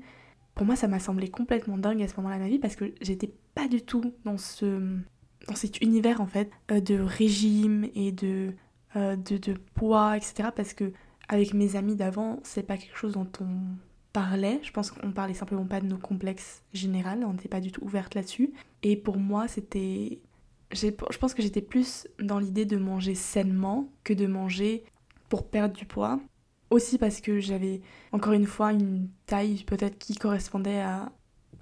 Pour 0.54 0.66
moi 0.66 0.76
ça 0.76 0.88
m'a 0.88 0.98
semblé 0.98 1.28
complètement 1.28 1.78
dingue 1.78 2.02
à 2.02 2.08
ce 2.08 2.16
moment-là 2.16 2.36
de 2.36 2.42
ma 2.42 2.48
vie 2.48 2.58
parce 2.58 2.76
que 2.76 2.92
j'étais 3.00 3.32
pas 3.54 3.66
du 3.66 3.80
tout 3.80 4.12
dans 4.24 4.36
ce 4.36 4.98
dans 5.48 5.54
cet 5.54 5.80
univers 5.80 6.20
en 6.20 6.26
fait 6.26 6.50
euh, 6.70 6.80
de 6.80 6.98
régime 7.00 7.88
et 7.94 8.12
de, 8.12 8.52
euh, 8.96 9.16
de, 9.16 9.36
de 9.36 9.54
poids 9.74 10.16
etc 10.16 10.50
parce 10.54 10.74
que 10.74 10.92
avec 11.28 11.54
mes 11.54 11.76
amis 11.76 11.96
d'avant 11.96 12.40
c'est 12.42 12.62
pas 12.62 12.76
quelque 12.76 12.96
chose 12.96 13.12
dont 13.12 13.28
on 13.40 13.76
parlait. 14.12 14.60
Je 14.62 14.70
pense 14.70 14.90
qu'on 14.90 15.12
parlait 15.12 15.34
simplement 15.34 15.64
pas 15.64 15.80
de 15.80 15.86
nos 15.86 15.98
complexes 15.98 16.62
généraux, 16.72 17.24
on 17.24 17.32
n'était 17.32 17.48
pas 17.48 17.60
du 17.60 17.72
tout 17.72 17.82
ouverte 17.84 18.14
là-dessus. 18.14 18.52
Et 18.82 18.96
pour 18.96 19.16
moi, 19.16 19.48
c'était. 19.48 20.20
Je 20.72 21.18
pense 21.18 21.34
que 21.34 21.42
j'étais 21.42 21.60
plus 21.60 22.08
dans 22.18 22.38
l'idée 22.38 22.64
de 22.64 22.78
manger 22.78 23.14
sainement 23.14 23.90
que 24.04 24.14
de 24.14 24.26
manger 24.26 24.84
pour 25.28 25.46
perdre 25.46 25.74
du 25.74 25.84
poids. 25.84 26.18
Aussi 26.70 26.96
parce 26.96 27.20
que 27.20 27.40
j'avais, 27.40 27.82
encore 28.12 28.32
une 28.32 28.46
fois, 28.46 28.72
une 28.72 29.08
taille 29.26 29.64
peut-être 29.64 29.98
qui 29.98 30.14
correspondait 30.14 30.80
à, 30.80 31.12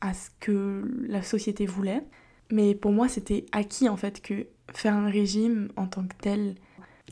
à 0.00 0.14
ce 0.14 0.30
que 0.38 0.88
la 1.08 1.22
société 1.22 1.66
voulait. 1.66 2.04
Mais 2.52 2.76
pour 2.76 2.92
moi, 2.92 3.08
c'était 3.08 3.46
acquis 3.50 3.88
en 3.88 3.96
fait 3.96 4.22
que 4.22 4.46
faire 4.72 4.94
un 4.94 5.08
régime 5.08 5.70
en 5.76 5.88
tant 5.88 6.04
que 6.04 6.14
tel, 6.20 6.54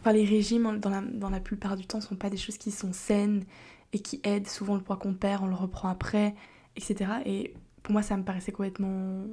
Enfin, 0.01 0.13
les 0.13 0.25
régimes, 0.25 0.79
dans 0.79 0.91
la, 0.91 1.01
dans 1.01 1.31
la 1.31 1.41
plupart 1.41 1.77
du 1.77 1.87
temps, 1.87 2.01
sont 2.01 2.17
pas 2.17 2.31
des 2.31 2.37
choses 2.37 2.59
qui 2.59 2.71
sont 2.71 2.93
saines 2.93 3.45
et 3.93 3.99
qui 3.99 4.21
aident. 4.25 4.47
Souvent, 4.47 4.77
le 4.77 4.83
poids 4.83 4.97
qu'on 4.97 5.15
perd, 5.15 5.43
on 5.43 5.47
le 5.47 5.55
reprend 5.55 5.89
après, 5.89 6.35
etc. 6.77 7.11
Et 7.25 7.55
pour 7.83 7.93
moi, 7.93 8.03
ça 8.03 8.17
me 8.17 8.23
paraissait 8.23 8.53
complètement 8.53 9.25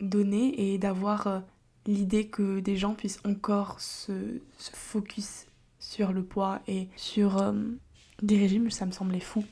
donné 0.00 0.72
et 0.72 0.78
d'avoir 0.78 1.26
euh, 1.26 1.40
l'idée 1.86 2.28
que 2.28 2.60
des 2.60 2.76
gens 2.76 2.94
puissent 2.94 3.20
encore 3.24 3.80
se, 3.80 4.40
se, 4.56 4.70
focus 4.72 5.46
sur 5.78 6.12
le 6.12 6.22
poids 6.22 6.60
et 6.68 6.88
sur 6.96 7.38
euh, 7.38 7.52
des 8.22 8.38
régimes, 8.38 8.70
ça 8.70 8.86
me 8.86 8.92
semblait 8.92 9.20
fou. 9.20 9.44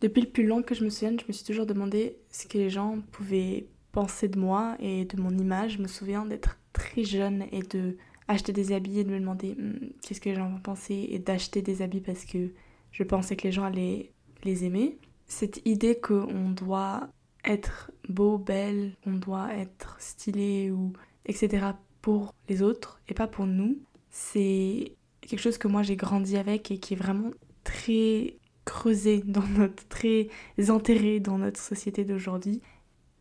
Depuis 0.00 0.20
le 0.20 0.28
plus 0.28 0.46
long 0.46 0.62
que 0.62 0.74
je 0.74 0.84
me 0.84 0.90
souvienne, 0.90 1.18
je 1.18 1.24
me 1.26 1.32
suis 1.32 1.44
toujours 1.44 1.66
demandé 1.66 2.16
ce 2.30 2.46
que 2.46 2.56
les 2.56 2.70
gens 2.70 2.98
pouvaient 3.10 3.66
penser 3.90 4.28
de 4.28 4.38
moi 4.38 4.76
et 4.78 5.04
de 5.04 5.20
mon 5.20 5.36
image. 5.36 5.72
Je 5.72 5.82
me 5.82 5.88
souviens 5.88 6.24
d'être 6.24 6.56
très 6.72 7.02
jeune 7.02 7.46
et 7.50 7.62
de 7.62 7.96
acheter 8.28 8.52
des 8.52 8.72
habits 8.72 9.00
et 9.00 9.04
de 9.04 9.10
me 9.10 9.18
demander 9.18 9.54
hmm, 9.54 9.90
qu'est-ce 10.02 10.20
que 10.20 10.28
les 10.28 10.36
gens 10.36 10.50
vont 10.50 10.74
et 10.90 11.18
d'acheter 11.18 11.62
des 11.62 11.82
habits 11.82 12.00
parce 12.00 12.24
que 12.24 12.52
je 12.92 13.02
pensais 13.02 13.36
que 13.36 13.44
les 13.44 13.52
gens 13.52 13.64
allaient 13.64 14.12
les 14.44 14.64
aimer. 14.64 14.98
Cette 15.26 15.60
idée 15.66 15.98
qu'on 15.98 16.50
doit 16.50 17.08
être 17.44 17.90
beau, 18.08 18.38
belle, 18.38 18.92
on 19.06 19.14
doit 19.14 19.52
être 19.54 19.96
stylé 19.98 20.70
ou 20.70 20.92
etc. 21.26 21.66
pour 22.02 22.34
les 22.48 22.62
autres 22.62 23.00
et 23.08 23.14
pas 23.14 23.26
pour 23.26 23.46
nous, 23.46 23.78
c'est 24.10 24.92
quelque 25.20 25.40
chose 25.40 25.58
que 25.58 25.68
moi 25.68 25.82
j'ai 25.82 25.96
grandi 25.96 26.36
avec 26.36 26.70
et 26.70 26.78
qui 26.78 26.94
est 26.94 26.96
vraiment 26.96 27.30
très 27.64 28.36
creusé 28.64 29.22
dans 29.26 29.46
notre, 29.46 29.86
très 29.88 30.28
enterré 30.68 31.20
dans 31.20 31.38
notre 31.38 31.60
société 31.60 32.04
d'aujourd'hui. 32.04 32.60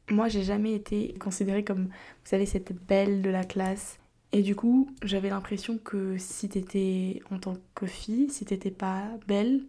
Moi 0.10 0.28
j'ai 0.28 0.44
jamais 0.44 0.74
été 0.74 1.14
considérée 1.20 1.64
comme, 1.64 1.86
vous 1.86 2.30
savez, 2.30 2.46
cette 2.46 2.74
belle 2.74 3.22
de 3.22 3.30
la 3.30 3.44
classe. 3.44 4.00
Et 4.34 4.42
du 4.42 4.56
coup, 4.56 4.90
j'avais 5.04 5.30
l'impression 5.30 5.78
que 5.78 6.18
si 6.18 6.50
t'étais 6.50 7.22
en 7.32 7.40
tant 7.40 7.56
que 7.76 7.86
fille, 7.86 8.30
si 8.30 8.46
t'étais 8.46 8.72
pas 8.72 9.04
belle, 9.28 9.64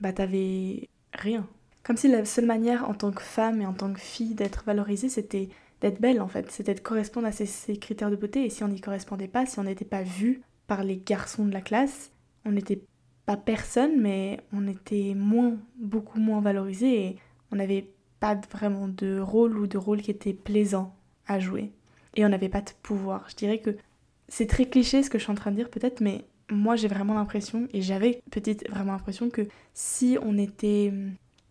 bah 0.00 0.12
t'avais 0.12 0.88
rien. 1.12 1.46
Comme 1.84 1.96
si 1.96 2.08
la 2.08 2.24
seule 2.24 2.46
manière 2.46 2.88
en 2.88 2.94
tant 2.94 3.12
que 3.12 3.22
femme 3.22 3.60
et 3.60 3.66
en 3.66 3.72
tant 3.72 3.92
que 3.92 4.00
fille 4.00 4.34
d'être 4.34 4.64
valorisée, 4.64 5.08
c'était 5.08 5.48
d'être 5.80 6.00
belle 6.00 6.20
en 6.20 6.28
fait, 6.28 6.50
c'était 6.50 6.74
de 6.74 6.80
correspondre 6.80 7.26
à 7.26 7.32
ces, 7.32 7.76
critères 7.76 8.10
de 8.10 8.16
beauté. 8.16 8.44
Et 8.44 8.50
si 8.50 8.62
on 8.64 8.68
n'y 8.68 8.80
correspondait 8.80 9.28
pas, 9.28 9.46
si 9.46 9.58
on 9.58 9.64
n'était 9.64 9.84
pas 9.84 10.02
vu 10.02 10.42
par 10.66 10.84
les 10.84 10.96
garçons 10.96 11.44
de 11.44 11.52
la 11.52 11.60
classe, 11.60 12.12
on 12.44 12.52
n'était 12.52 12.82
pas 13.26 13.36
personne, 13.36 14.00
mais 14.00 14.40
on 14.52 14.66
était 14.68 15.14
moins, 15.14 15.56
beaucoup 15.76 16.18
moins 16.18 16.40
valorisé 16.40 17.06
et 17.06 17.16
on 17.50 17.56
n'avait 17.56 17.88
pas 18.20 18.40
vraiment 18.52 18.88
de 18.88 19.18
rôle 19.18 19.58
ou 19.58 19.66
de 19.66 19.78
rôle 19.78 20.02
qui 20.02 20.10
était 20.10 20.32
plaisant 20.32 20.94
à 21.26 21.40
jouer. 21.40 21.72
Et 22.14 22.24
on 22.24 22.28
n'avait 22.28 22.48
pas 22.48 22.60
de 22.60 22.70
pouvoir. 22.82 23.28
Je 23.28 23.36
dirais 23.36 23.58
que 23.58 23.76
c'est 24.32 24.46
très 24.46 24.64
cliché 24.64 25.02
ce 25.02 25.10
que 25.10 25.18
je 25.18 25.24
suis 25.24 25.30
en 25.30 25.34
train 25.34 25.50
de 25.50 25.56
dire 25.56 25.68
peut-être, 25.68 26.00
mais 26.00 26.24
moi 26.50 26.74
j'ai 26.74 26.88
vraiment 26.88 27.12
l'impression, 27.12 27.68
et 27.74 27.82
j'avais 27.82 28.22
petite 28.30 28.66
vraiment 28.70 28.92
l'impression 28.92 29.28
que 29.28 29.46
si 29.74 30.16
on 30.22 30.38
était 30.38 30.90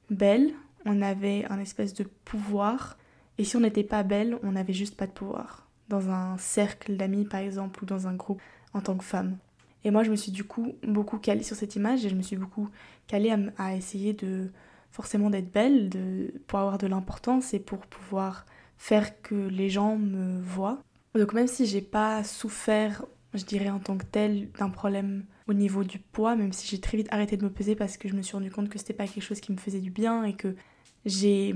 belle, 0.10 0.52
on 0.86 1.00
avait 1.04 1.46
un 1.52 1.60
espèce 1.60 1.94
de 1.94 2.04
pouvoir. 2.26 2.98
Et 3.38 3.44
si 3.44 3.56
on 3.56 3.60
n'était 3.60 3.84
pas 3.84 4.02
belle, 4.02 4.40
on 4.42 4.54
n'avait 4.54 4.74
juste 4.74 4.98
pas 4.98 5.06
de 5.06 5.12
pouvoir. 5.12 5.68
Dans 5.90 6.10
un 6.10 6.40
cercle 6.40 6.98
d'amis, 6.98 7.26
par 7.26 7.42
exemple, 7.42 7.84
ou 7.84 7.86
dans 7.86 8.08
un 8.08 8.16
groupe 8.16 8.42
en 8.74 8.82
tant 8.82 8.96
que 8.96 9.04
femme. 9.04 9.38
Et 9.84 9.92
moi, 9.92 10.02
je 10.02 10.10
me 10.10 10.16
suis 10.16 10.32
du 10.32 10.44
coup 10.44 10.74
beaucoup 10.82 11.20
calée 11.20 11.44
sur 11.44 11.56
cette 11.56 11.76
image 11.76 12.04
et 12.04 12.10
je 12.10 12.16
me 12.16 12.24
suis 12.24 12.36
beaucoup 12.36 12.68
calée 13.06 13.32
à, 13.60 13.76
essayer 13.76 14.14
de 14.14 14.50
forcément 14.90 15.30
d'être 15.30 15.52
belle, 15.52 15.90
de, 15.90 16.34
pour 16.48 16.58
avoir 16.58 16.80
de 16.80 16.88
l'importance 16.88 17.54
et 17.54 17.60
pour 17.60 17.86
pouvoir 17.86 18.48
faire 18.80 19.22
que 19.22 19.36
les 19.36 19.70
gens 19.70 19.98
me 19.98 20.42
voient. 20.42 20.82
Donc 21.16 21.34
même 21.34 21.48
si 21.48 21.66
j'ai 21.66 21.82
pas 21.82 22.24
souffert, 22.24 23.06
je 23.34 23.44
dirais 23.44 23.70
en 23.70 23.80
tant 23.80 23.98
que 23.98 24.06
tel, 24.06 24.50
d'un 24.52 24.70
problème 24.70 25.26
au 25.48 25.54
niveau 25.54 25.84
du 25.84 26.00
poids, 26.00 26.36
même 26.36 26.54
si 26.54 26.68
j'ai 26.68 26.80
très 26.80 26.98
vite 26.98 27.08
arrêté 27.12 27.38
de 27.38 27.44
me 27.44 27.52
peser 27.52 27.76
parce 27.76 27.98
que 27.98 28.08
je 28.08 28.14
me 28.14 28.22
suis 28.22 28.36
rendu 28.36 28.52
compte 28.52 28.70
que 28.70 28.80
c'était 28.80 28.94
pas 28.94 29.08
quelque 29.08 29.24
chose 29.24 29.42
qui 29.42 29.52
me 29.52 29.58
faisait 29.58 29.82
du 29.82 29.92
bien 29.92 30.24
et 30.24 30.34
que 30.34 30.56
j'ai, 31.06 31.54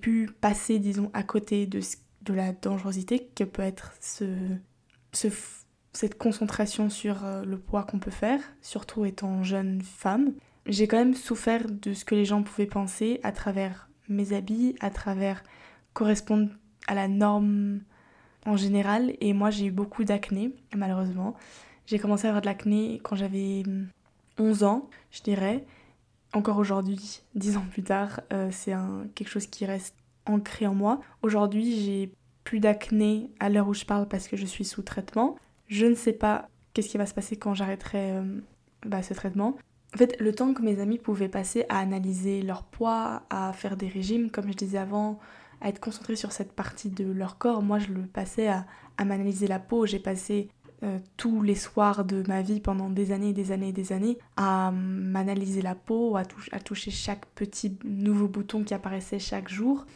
pu 0.00 0.30
passer, 0.40 0.78
disons, 0.78 1.10
à 1.14 1.22
côté 1.22 1.66
de, 1.66 1.80
de 2.22 2.34
la 2.34 2.52
dangerosité 2.52 3.30
que 3.34 3.44
peut 3.44 3.62
être 3.62 3.94
ce, 4.00 4.24
cette 5.92 6.16
concentration 6.16 6.90
sur 6.90 7.24
euh, 7.24 7.44
le 7.44 7.58
poids 7.58 7.82
qu'on 7.84 7.98
peut 7.98 8.10
faire, 8.10 8.40
surtout 8.60 9.04
étant 9.04 9.42
jeune 9.42 9.82
femme. 9.82 10.34
J'ai 10.66 10.86
quand 10.86 10.98
même 10.98 11.14
souffert 11.14 11.64
de 11.68 11.94
ce 11.94 12.04
que 12.04 12.14
les 12.14 12.24
gens 12.24 12.42
pouvaient 12.42 12.66
penser 12.66 13.20
à 13.22 13.32
travers 13.32 13.88
mes 14.08 14.32
habits, 14.32 14.76
à 14.80 14.90
travers 14.90 15.42
correspondre 15.94 16.50
à 16.86 16.94
la 16.94 17.08
norme 17.08 17.80
en 18.48 18.56
général. 18.56 19.14
Et 19.20 19.32
moi, 19.32 19.50
j'ai 19.50 19.66
eu 19.66 19.70
beaucoup 19.70 20.04
d'acné, 20.04 20.52
malheureusement. 20.74 21.34
J'ai 21.86 21.98
commencé 21.98 22.26
à 22.26 22.30
avoir 22.30 22.40
de 22.40 22.46
l'acné 22.46 23.00
quand 23.02 23.14
j'avais 23.14 23.62
11 24.38 24.64
ans, 24.64 24.88
je 25.10 25.22
dirais. 25.22 25.64
Encore 26.32 26.58
aujourd'hui, 26.58 27.22
10 27.34 27.58
ans 27.58 27.64
plus 27.70 27.82
tard, 27.82 28.20
euh, 28.32 28.48
c'est 28.50 28.72
quelque 29.14 29.28
chose 29.28 29.46
qui 29.46 29.66
reste 29.66 29.94
ancré 30.26 30.66
en 30.66 30.74
moi. 30.74 31.00
Aujourd'hui, 31.22 31.80
j'ai 31.80 32.12
plus 32.44 32.60
d'acné 32.60 33.30
à 33.40 33.50
l'heure 33.50 33.68
où 33.68 33.74
je 33.74 33.84
parle 33.84 34.08
parce 34.08 34.28
que 34.28 34.36
je 34.36 34.46
suis 34.46 34.64
sous 34.64 34.82
traitement. 34.82 35.36
Je 35.68 35.86
ne 35.86 35.94
sais 35.94 36.12
pas 36.12 36.48
qu'est-ce 36.72 36.88
qui 36.88 36.98
va 36.98 37.06
se 37.06 37.14
passer 37.14 37.36
quand 37.36 37.54
j'arrêterai 37.54 38.12
euh, 38.12 38.40
bah, 38.86 39.02
ce 39.02 39.12
traitement. 39.12 39.58
En 39.94 39.98
fait, 39.98 40.18
le 40.20 40.34
temps 40.34 40.52
que 40.52 40.62
mes 40.62 40.80
amis 40.80 40.98
pouvaient 40.98 41.28
passer 41.28 41.64
à 41.68 41.78
analyser 41.78 42.42
leur 42.42 42.62
poids, 42.62 43.22
à 43.30 43.52
faire 43.52 43.76
des 43.76 43.88
régimes, 43.88 44.30
comme 44.30 44.48
je 44.48 44.56
disais 44.56 44.78
avant, 44.78 45.18
à 45.60 45.68
être 45.68 45.80
concentrés 45.80 46.16
sur 46.16 46.32
cette 46.32 46.52
partie 46.52 46.90
de 46.90 47.04
leur 47.04 47.38
corps, 47.38 47.62
moi 47.62 47.78
je 47.78 47.92
le 47.92 48.02
passais 48.02 48.48
à, 48.48 48.66
à 48.96 49.04
m'analyser 49.04 49.46
la 49.46 49.58
peau. 49.58 49.86
J'ai 49.86 49.98
passé 49.98 50.48
euh, 50.84 51.00
tous 51.16 51.42
les 51.42 51.56
soirs 51.56 52.04
de 52.04 52.22
ma 52.28 52.40
vie 52.40 52.60
pendant 52.60 52.88
des 52.88 53.10
années 53.10 53.30
et 53.30 53.32
des 53.32 53.50
années 53.50 53.70
et 53.70 53.72
des 53.72 53.92
années 53.92 54.16
à 54.36 54.70
m'analyser 54.70 55.60
la 55.60 55.74
peau, 55.74 56.16
à, 56.16 56.24
toucher 56.60 56.92
chaque 56.92 57.26
petit 57.34 57.76
nouveau 57.84 58.28
bouton 58.28 58.62
qui 58.62 58.74
apparaissait 58.74 59.18
chaque 59.18 59.48
jour. 59.48 59.86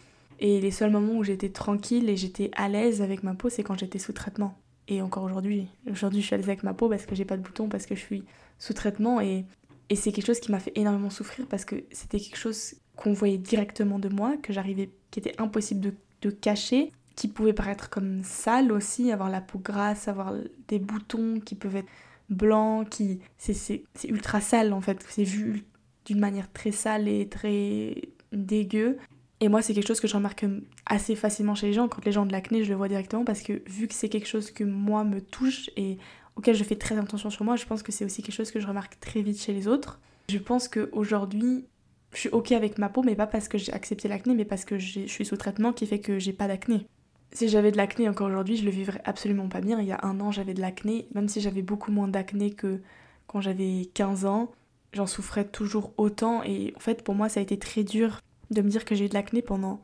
Et 0.40 0.60
les 0.60 0.72
seuls 0.72 0.90
moments 0.90 1.18
où 1.18 1.22
j'étais 1.22 1.50
tranquille 1.50 2.10
et 2.10 2.16
j'étais 2.16 2.50
à 2.56 2.68
l'aise 2.68 3.00
avec 3.00 3.22
ma 3.22 3.34
peau, 3.34 3.48
c'est 3.48 3.62
quand 3.62 3.78
j'étais 3.78 4.00
sous 4.00 4.12
traitement. 4.12 4.58
Et 4.88 5.00
encore 5.02 5.22
aujourd'hui. 5.22 5.68
Aujourd'hui, 5.88 6.20
je 6.20 6.26
suis 6.26 6.34
à 6.34 6.38
l'aise 6.38 6.48
avec 6.48 6.64
ma 6.64 6.74
peau 6.74 6.88
parce 6.88 7.06
que 7.06 7.14
j'ai 7.14 7.24
pas 7.24 7.36
de 7.36 7.42
boutons, 7.42 7.68
parce 7.68 7.86
que 7.86 7.94
je 7.94 8.00
suis 8.00 8.24
sous 8.58 8.72
traitement. 8.74 9.20
Et, 9.20 9.44
et 9.88 9.94
c'est 9.94 10.10
quelque 10.10 10.26
chose 10.26 10.40
qui 10.40 10.50
m'a 10.50 10.58
fait 10.58 10.72
énormément 10.74 11.10
souffrir 11.10 11.46
parce 11.46 11.64
que 11.64 11.76
c'était 11.92 12.18
quelque 12.18 12.38
chose 12.38 12.74
qu'on 12.96 13.12
voyait 13.12 13.38
directement 13.38 13.98
de 13.98 14.08
moi, 14.08 14.36
que 14.36 14.52
j'arrivais, 14.52 14.90
qui 15.10 15.20
était 15.20 15.40
impossible 15.40 15.80
de, 15.80 15.94
de 16.22 16.30
cacher 16.30 16.90
qui 17.16 17.28
pouvait 17.28 17.52
paraître 17.52 17.90
comme 17.90 18.22
sale 18.22 18.72
aussi, 18.72 19.12
avoir 19.12 19.30
la 19.30 19.40
peau 19.40 19.58
grasse, 19.58 20.08
avoir 20.08 20.34
des 20.68 20.78
boutons 20.78 21.40
qui 21.40 21.54
peuvent 21.54 21.76
être 21.76 21.90
blancs, 22.30 22.88
qui 22.88 23.20
c'est 23.38 23.82
ultra 24.08 24.40
sale 24.40 24.72
en 24.72 24.80
fait, 24.80 25.04
c'est 25.08 25.24
vu 25.24 25.64
d'une 26.06 26.18
manière 26.18 26.50
très 26.52 26.72
sale 26.72 27.08
et 27.08 27.28
très 27.28 27.94
dégueu. 28.32 28.98
Et 29.40 29.48
moi, 29.48 29.60
c'est 29.60 29.74
quelque 29.74 29.88
chose 29.88 30.00
que 30.00 30.08
je 30.08 30.14
remarque 30.14 30.44
assez 30.86 31.16
facilement 31.16 31.54
chez 31.54 31.66
les 31.66 31.72
gens. 31.72 31.88
Quand 31.88 32.04
les 32.04 32.12
gens 32.12 32.22
ont 32.22 32.26
de 32.26 32.32
l'acné, 32.32 32.62
je 32.62 32.70
le 32.70 32.76
vois 32.76 32.88
directement 32.88 33.24
parce 33.24 33.42
que 33.42 33.62
vu 33.68 33.88
que 33.88 33.94
c'est 33.94 34.08
quelque 34.08 34.28
chose 34.28 34.50
que 34.50 34.62
moi 34.62 35.04
me 35.04 35.20
touche 35.20 35.68
et 35.76 35.98
auquel 36.36 36.54
je 36.54 36.64
fais 36.64 36.76
très 36.76 36.96
attention 36.96 37.28
sur 37.28 37.44
moi, 37.44 37.56
je 37.56 37.66
pense 37.66 37.82
que 37.82 37.92
c'est 37.92 38.04
aussi 38.04 38.22
quelque 38.22 38.34
chose 38.34 38.52
que 38.52 38.60
je 38.60 38.66
remarque 38.66 38.98
très 39.00 39.20
vite 39.20 39.40
chez 39.40 39.52
les 39.52 39.66
autres. 39.68 40.00
Je 40.28 40.38
pense 40.38 40.68
qu'aujourd'hui, 40.68 41.66
je 42.12 42.18
suis 42.18 42.28
ok 42.28 42.52
avec 42.52 42.78
ma 42.78 42.88
peau, 42.88 43.02
mais 43.02 43.14
pas 43.14 43.26
parce 43.26 43.48
que 43.48 43.58
j'ai 43.58 43.72
accepté 43.72 44.08
l'acné, 44.08 44.34
mais 44.34 44.44
parce 44.44 44.64
que 44.64 44.78
je 44.78 45.06
suis 45.06 45.24
sous 45.24 45.36
traitement 45.36 45.72
qui 45.72 45.86
fait 45.86 46.00
que 46.00 46.18
j'ai 46.18 46.32
pas 46.32 46.48
d'acné. 46.48 46.86
Si 47.32 47.48
j'avais 47.48 47.72
de 47.72 47.78
l'acné 47.78 48.08
encore 48.08 48.26
aujourd'hui, 48.26 48.56
je 48.56 48.64
le 48.64 48.70
vivrais 48.70 49.00
absolument 49.04 49.48
pas 49.48 49.62
bien. 49.62 49.80
Il 49.80 49.86
y 49.86 49.92
a 49.92 50.00
un 50.02 50.20
an, 50.20 50.30
j'avais 50.30 50.52
de 50.52 50.60
l'acné, 50.60 51.06
même 51.14 51.28
si 51.28 51.40
j'avais 51.40 51.62
beaucoup 51.62 51.90
moins 51.90 52.08
d'acné 52.08 52.50
que 52.50 52.80
quand 53.26 53.40
j'avais 53.40 53.88
15 53.94 54.26
ans, 54.26 54.52
j'en 54.92 55.06
souffrais 55.06 55.46
toujours 55.46 55.94
autant. 55.96 56.42
Et 56.42 56.74
en 56.76 56.80
fait, 56.80 57.02
pour 57.02 57.14
moi, 57.14 57.30
ça 57.30 57.40
a 57.40 57.42
été 57.42 57.58
très 57.58 57.84
dur 57.84 58.20
de 58.50 58.60
me 58.60 58.68
dire 58.68 58.84
que 58.84 58.94
j'ai 58.94 59.06
eu 59.06 59.08
de 59.08 59.14
l'acné 59.14 59.40
pendant 59.40 59.80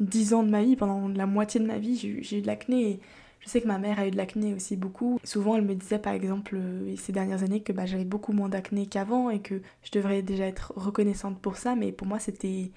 10 0.00 0.34
ans 0.34 0.42
de 0.42 0.50
ma 0.50 0.64
vie, 0.64 0.74
pendant 0.74 1.06
la 1.06 1.26
moitié 1.26 1.60
de 1.60 1.66
ma 1.66 1.78
vie, 1.78 1.96
j'ai 1.96 2.38
eu 2.38 2.42
de 2.42 2.46
l'acné. 2.48 2.98
Je 3.40 3.48
sais 3.48 3.60
que 3.60 3.66
ma 3.66 3.78
mère 3.78 3.98
a 3.98 4.06
eu 4.06 4.10
de 4.10 4.16
l'acné 4.16 4.54
aussi 4.54 4.76
beaucoup. 4.76 5.18
Souvent, 5.24 5.56
elle 5.56 5.64
me 5.64 5.74
disait 5.74 5.98
par 5.98 6.12
exemple 6.12 6.56
euh, 6.56 6.94
ces 6.96 7.12
dernières 7.12 7.42
années 7.42 7.62
que 7.62 7.72
bah, 7.72 7.86
j'avais 7.86 8.04
beaucoup 8.04 8.32
moins 8.32 8.48
d'acné 8.48 8.86
qu'avant 8.86 9.30
et 9.30 9.40
que 9.40 9.62
je 9.82 9.90
devrais 9.92 10.22
déjà 10.22 10.46
être 10.46 10.72
reconnaissante 10.76 11.40
pour 11.40 11.56
ça. 11.56 11.74
Mais 11.74 11.92
pour 11.92 12.06
moi, 12.06 12.18
c'était. 12.18 12.72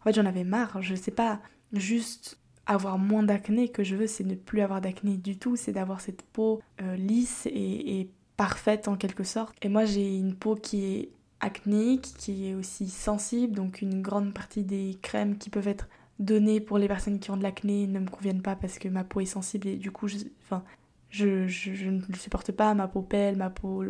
En 0.00 0.04
fait, 0.04 0.14
j'en 0.14 0.26
avais 0.26 0.44
marre. 0.44 0.82
Je 0.82 0.94
sais 0.94 1.10
pas 1.10 1.40
juste 1.72 2.38
avoir 2.66 2.98
moins 2.98 3.22
d'acné 3.22 3.68
que 3.68 3.84
je 3.84 3.94
veux, 3.94 4.06
c'est 4.06 4.24
ne 4.24 4.34
plus 4.34 4.60
avoir 4.60 4.80
d'acné 4.80 5.16
du 5.16 5.38
tout, 5.38 5.56
c'est 5.56 5.72
d'avoir 5.72 6.00
cette 6.00 6.22
peau 6.22 6.60
euh, 6.82 6.96
lisse 6.96 7.46
et, 7.46 8.10
parfaite 8.36 8.86
en 8.86 8.96
quelque 8.96 9.24
sorte. 9.24 9.56
Et 9.62 9.70
moi 9.70 9.86
j'ai 9.86 10.14
une 10.14 10.34
peau 10.34 10.56
qui 10.56 10.84
est 10.84 11.08
acnéique, 11.40 12.12
qui 12.18 12.48
est 12.48 12.54
aussi 12.54 12.90
sensible, 12.90 13.54
donc 13.54 13.80
une 13.80 14.02
grande 14.02 14.34
partie 14.34 14.62
des 14.62 14.98
crèmes 15.00 15.38
qui 15.38 15.48
peuvent 15.48 15.68
être 15.68 15.88
données 16.18 16.60
pour 16.60 16.78
les 16.78 16.88
personnes 16.88 17.18
qui 17.18 17.30
ont 17.30 17.36
de 17.36 17.42
l'acné 17.42 17.86
ne 17.86 17.98
me 17.98 18.08
conviennent 18.08 18.42
pas 18.42 18.56
parce 18.56 18.78
que 18.78 18.88
ma 18.88 19.04
peau 19.04 19.20
est 19.20 19.26
sensible 19.26 19.68
et 19.68 19.76
du 19.76 19.90
coup 19.90 20.08
je, 20.08 20.18
enfin, 20.42 20.64
je, 21.10 21.46
je, 21.46 21.90
ne 21.90 22.00
le 22.08 22.14
supporte 22.14 22.52
pas, 22.52 22.74
ma 22.74 22.88
peau 22.88 23.02
pèle, 23.02 23.36
ma 23.36 23.50
peau 23.50 23.84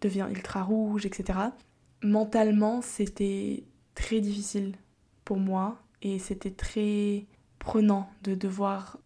devient 0.00 0.26
ultra 0.30 0.62
rouge, 0.62 1.06
etc. 1.06 1.38
Mentalement 2.02 2.82
c'était 2.82 3.64
très 3.94 4.20
difficile 4.20 4.74
pour 5.24 5.38
moi 5.38 5.82
et 6.02 6.18
c'était 6.18 6.50
très 6.50 7.26
prenant 7.58 8.08
de 8.22 8.34
devoir 8.34 8.98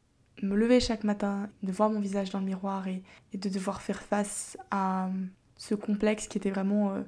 me 0.43 0.57
lever 0.57 0.81
chaque 0.81 1.05
matin, 1.05 1.49
de 1.63 1.73
voir 1.73 1.91
mon 1.91 2.01
visage 2.01 2.31
dans 2.31 2.41
le 2.41 2.47
miroir 2.47 2.89
et, 2.89 3.03
de 3.35 3.49
devoir 3.49 3.83
faire 3.83 4.01
face 4.01 4.57
à 4.71 5.11
ce 5.57 5.75
complexe 5.75 6.27
qui 6.27 6.39
était 6.39 6.51
vraiment 6.51 6.95
euh, 6.95 7.03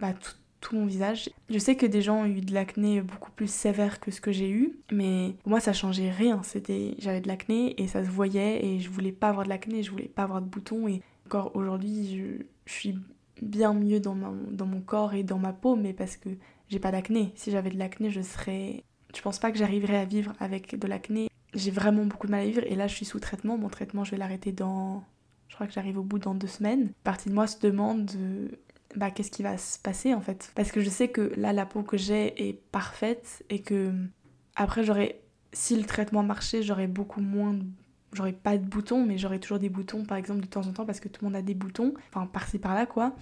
bah, 0.00 0.12
tout, 0.14 0.32
mon 0.72 0.86
visage. 0.86 1.30
Je 1.48 1.58
sais 1.58 1.76
que 1.76 1.86
des 1.86 2.02
gens 2.02 2.22
ont 2.22 2.26
eu 2.26 2.40
de 2.40 2.52
l'acné 2.52 3.00
beaucoup 3.00 3.30
plus 3.30 3.50
sévère 3.50 4.00
que 4.00 4.10
ce 4.10 4.20
que 4.20 4.32
j'ai 4.32 4.50
eu, 4.50 4.76
mais 4.90 5.34
pour 5.42 5.50
moi 5.50 5.60
ça 5.60 5.72
changeait 5.72 6.10
rien. 6.10 6.42
C'était 6.42 6.94
j'avais 6.98 7.20
de 7.20 7.28
l'acné 7.28 7.80
et 7.80 7.88
ça 7.88 8.04
se 8.04 8.10
voyait 8.10 8.64
et 8.64 8.80
je 8.80 8.90
voulais 8.90 9.12
pas 9.12 9.28
avoir 9.28 9.44
de 9.44 9.50
l'acné, 9.50 9.82
je 9.82 9.90
voulais 9.90 10.08
pas 10.08 10.24
avoir 10.24 10.42
de 10.42 10.46
boutons 10.46 10.88
et 10.88 11.02
encore 11.26 11.54
aujourd'hui 11.54 12.16
je, 12.16 12.44
suis 12.70 12.98
bien 13.42 13.74
mieux 13.74 14.00
dans 14.00 14.14
mon, 14.14 14.34
dans 14.50 14.66
mon 14.66 14.80
corps 14.80 15.14
et 15.14 15.22
dans 15.22 15.38
ma 15.38 15.52
peau, 15.52 15.76
mais 15.76 15.92
parce 15.92 16.16
que 16.16 16.30
j'ai 16.68 16.78
pas 16.80 16.90
d'acné. 16.90 17.32
Si 17.36 17.50
j'avais 17.50 17.70
de 17.70 17.78
l'acné, 17.78 18.10
je 18.10 18.22
serais. 18.22 18.82
Je 19.14 19.22
pense 19.22 19.38
pas 19.38 19.52
que 19.52 19.58
j'arriverais 19.58 19.98
à 19.98 20.04
vivre 20.04 20.32
avec 20.40 20.78
de 20.78 20.86
l'acné. 20.86 21.28
J'ai 21.54 21.70
vraiment 21.70 22.04
beaucoup 22.04 22.26
de 22.26 22.32
mal 22.32 22.40
à 22.40 22.44
vivre 22.44 22.62
et 22.66 22.74
là 22.74 22.86
je 22.86 22.94
suis 22.94 23.04
sous 23.04 23.20
traitement. 23.20 23.56
Mon 23.56 23.68
traitement, 23.68 24.04
je 24.04 24.10
vais 24.10 24.16
l'arrêter 24.16 24.52
dans. 24.52 25.04
Je 25.48 25.54
crois 25.54 25.66
que 25.66 25.72
j'arrive 25.72 25.98
au 25.98 26.02
bout 26.02 26.18
dans 26.18 26.34
deux 26.34 26.48
semaines. 26.48 26.90
Partie 27.04 27.28
de 27.28 27.34
moi 27.34 27.46
se 27.46 27.58
demande 27.60 28.10
bah, 28.96 29.10
qu'est-ce 29.10 29.30
qui 29.30 29.42
va 29.42 29.58
se 29.58 29.78
passer 29.78 30.14
en 30.14 30.20
fait. 30.20 30.50
Parce 30.54 30.72
que 30.72 30.80
je 30.80 30.90
sais 30.90 31.08
que 31.08 31.32
là, 31.36 31.52
la 31.52 31.66
peau 31.66 31.82
que 31.82 31.96
j'ai 31.96 32.48
est 32.48 32.54
parfaite 32.54 33.44
et 33.50 33.60
que 33.60 33.92
après, 34.56 34.84
j'aurais. 34.84 35.20
Si 35.52 35.76
le 35.76 35.84
traitement 35.84 36.22
marchait, 36.22 36.62
j'aurais 36.62 36.86
beaucoup 36.86 37.20
moins 37.20 37.56
j'aurais 38.16 38.32
pas 38.32 38.58
de 38.58 38.64
boutons, 38.64 39.04
mais 39.04 39.18
j'aurais 39.18 39.38
toujours 39.38 39.58
des 39.58 39.68
boutons, 39.68 40.04
par 40.04 40.16
exemple, 40.16 40.40
de 40.40 40.46
temps 40.46 40.66
en 40.66 40.72
temps, 40.72 40.86
parce 40.86 41.00
que 41.00 41.08
tout 41.08 41.24
le 41.24 41.28
monde 41.30 41.36
a 41.36 41.42
des 41.42 41.54
boutons, 41.54 41.94
enfin, 42.08 42.26
par-ci 42.26 42.58
par-là, 42.58 42.86
quoi. 42.86 43.14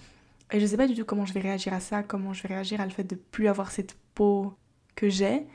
Et 0.51 0.59
je 0.59 0.65
sais 0.65 0.77
pas 0.77 0.87
du 0.87 0.95
tout 0.95 1.05
comment 1.05 1.25
je 1.25 1.33
vais 1.33 1.41
réagir 1.41 1.73
à 1.73 1.79
ça, 1.79 2.03
comment 2.03 2.33
je 2.33 2.43
vais 2.43 2.53
réagir 2.53 2.79
à 2.79 2.85
le 2.85 2.91
fait 2.91 3.03
de 3.03 3.15
plus 3.15 3.47
avoir 3.47 3.71
cette 3.71 3.95
peau 4.13 4.53
que 4.95 5.09
j'ai. 5.09 5.45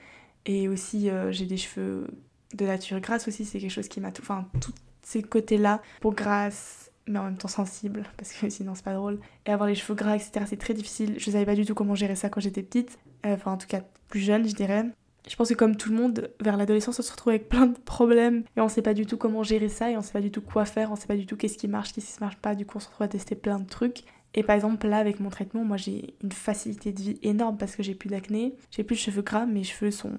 Et 0.46 0.68
aussi, 0.68 1.08
euh, 1.10 1.32
j'ai 1.32 1.46
des 1.46 1.56
cheveux 1.56 2.08
de 2.54 2.66
nature 2.66 3.00
grasse 3.00 3.28
aussi, 3.28 3.44
c'est 3.44 3.60
quelque 3.60 3.70
chose 3.70 3.88
qui 3.88 4.00
m'a. 4.00 4.08
Enfin, 4.08 4.48
tous 4.60 4.74
ces 5.02 5.22
côtés-là, 5.22 5.80
peau 6.00 6.10
grasse, 6.10 6.89
mais 7.10 7.18
en 7.18 7.24
même 7.24 7.36
temps 7.36 7.48
sensible, 7.48 8.04
parce 8.16 8.32
que 8.32 8.48
sinon 8.48 8.74
c'est 8.74 8.84
pas 8.84 8.94
drôle. 8.94 9.18
Et 9.46 9.50
avoir 9.50 9.68
les 9.68 9.74
cheveux 9.74 9.94
gras, 9.94 10.16
etc., 10.16 10.44
c'est 10.46 10.58
très 10.58 10.74
difficile. 10.74 11.14
Je 11.18 11.30
savais 11.30 11.46
pas 11.46 11.54
du 11.54 11.64
tout 11.64 11.74
comment 11.74 11.94
gérer 11.94 12.14
ça 12.16 12.28
quand 12.28 12.40
j'étais 12.40 12.62
petite. 12.62 12.98
Euh, 13.26 13.34
enfin, 13.34 13.52
en 13.52 13.58
tout 13.58 13.66
cas, 13.66 13.82
plus 14.08 14.20
jeune, 14.20 14.48
je 14.48 14.54
dirais. 14.54 14.86
Je 15.28 15.36
pense 15.36 15.50
que 15.50 15.54
comme 15.54 15.76
tout 15.76 15.90
le 15.90 15.96
monde, 15.96 16.30
vers 16.40 16.56
l'adolescence, 16.56 16.98
on 16.98 17.02
se 17.02 17.12
retrouve 17.12 17.32
avec 17.32 17.48
plein 17.48 17.66
de 17.66 17.78
problèmes 17.78 18.44
et 18.56 18.60
on 18.60 18.68
sait 18.68 18.82
pas 18.82 18.94
du 18.94 19.04
tout 19.04 19.18
comment 19.18 19.42
gérer 19.42 19.68
ça 19.68 19.90
et 19.90 19.96
on 19.96 20.00
sait 20.00 20.12
pas 20.12 20.22
du 20.22 20.30
tout 20.30 20.40
quoi 20.40 20.64
faire, 20.64 20.90
on 20.90 20.96
sait 20.96 21.06
pas 21.06 21.16
du 21.16 21.26
tout 21.26 21.36
qu'est-ce 21.36 21.58
qui 21.58 21.68
marche, 21.68 21.92
qu'est-ce 21.92 22.14
qui 22.14 22.20
marche 22.20 22.38
pas. 22.38 22.54
Du 22.54 22.64
coup, 22.64 22.78
on 22.78 22.80
se 22.80 22.88
retrouve 22.88 23.04
à 23.04 23.08
tester 23.08 23.34
plein 23.34 23.58
de 23.58 23.68
trucs. 23.68 24.04
Et 24.34 24.42
par 24.42 24.54
exemple, 24.54 24.86
là, 24.86 24.98
avec 24.98 25.20
mon 25.20 25.28
traitement, 25.28 25.64
moi 25.64 25.76
j'ai 25.76 26.14
une 26.22 26.32
facilité 26.32 26.92
de 26.92 27.00
vie 27.00 27.18
énorme 27.22 27.58
parce 27.58 27.76
que 27.76 27.82
j'ai 27.82 27.94
plus 27.94 28.08
d'acné, 28.08 28.54
j'ai 28.70 28.84
plus 28.84 28.96
de 28.96 29.00
cheveux 29.00 29.22
gras, 29.22 29.44
mes 29.44 29.64
cheveux 29.64 29.90
sont 29.90 30.12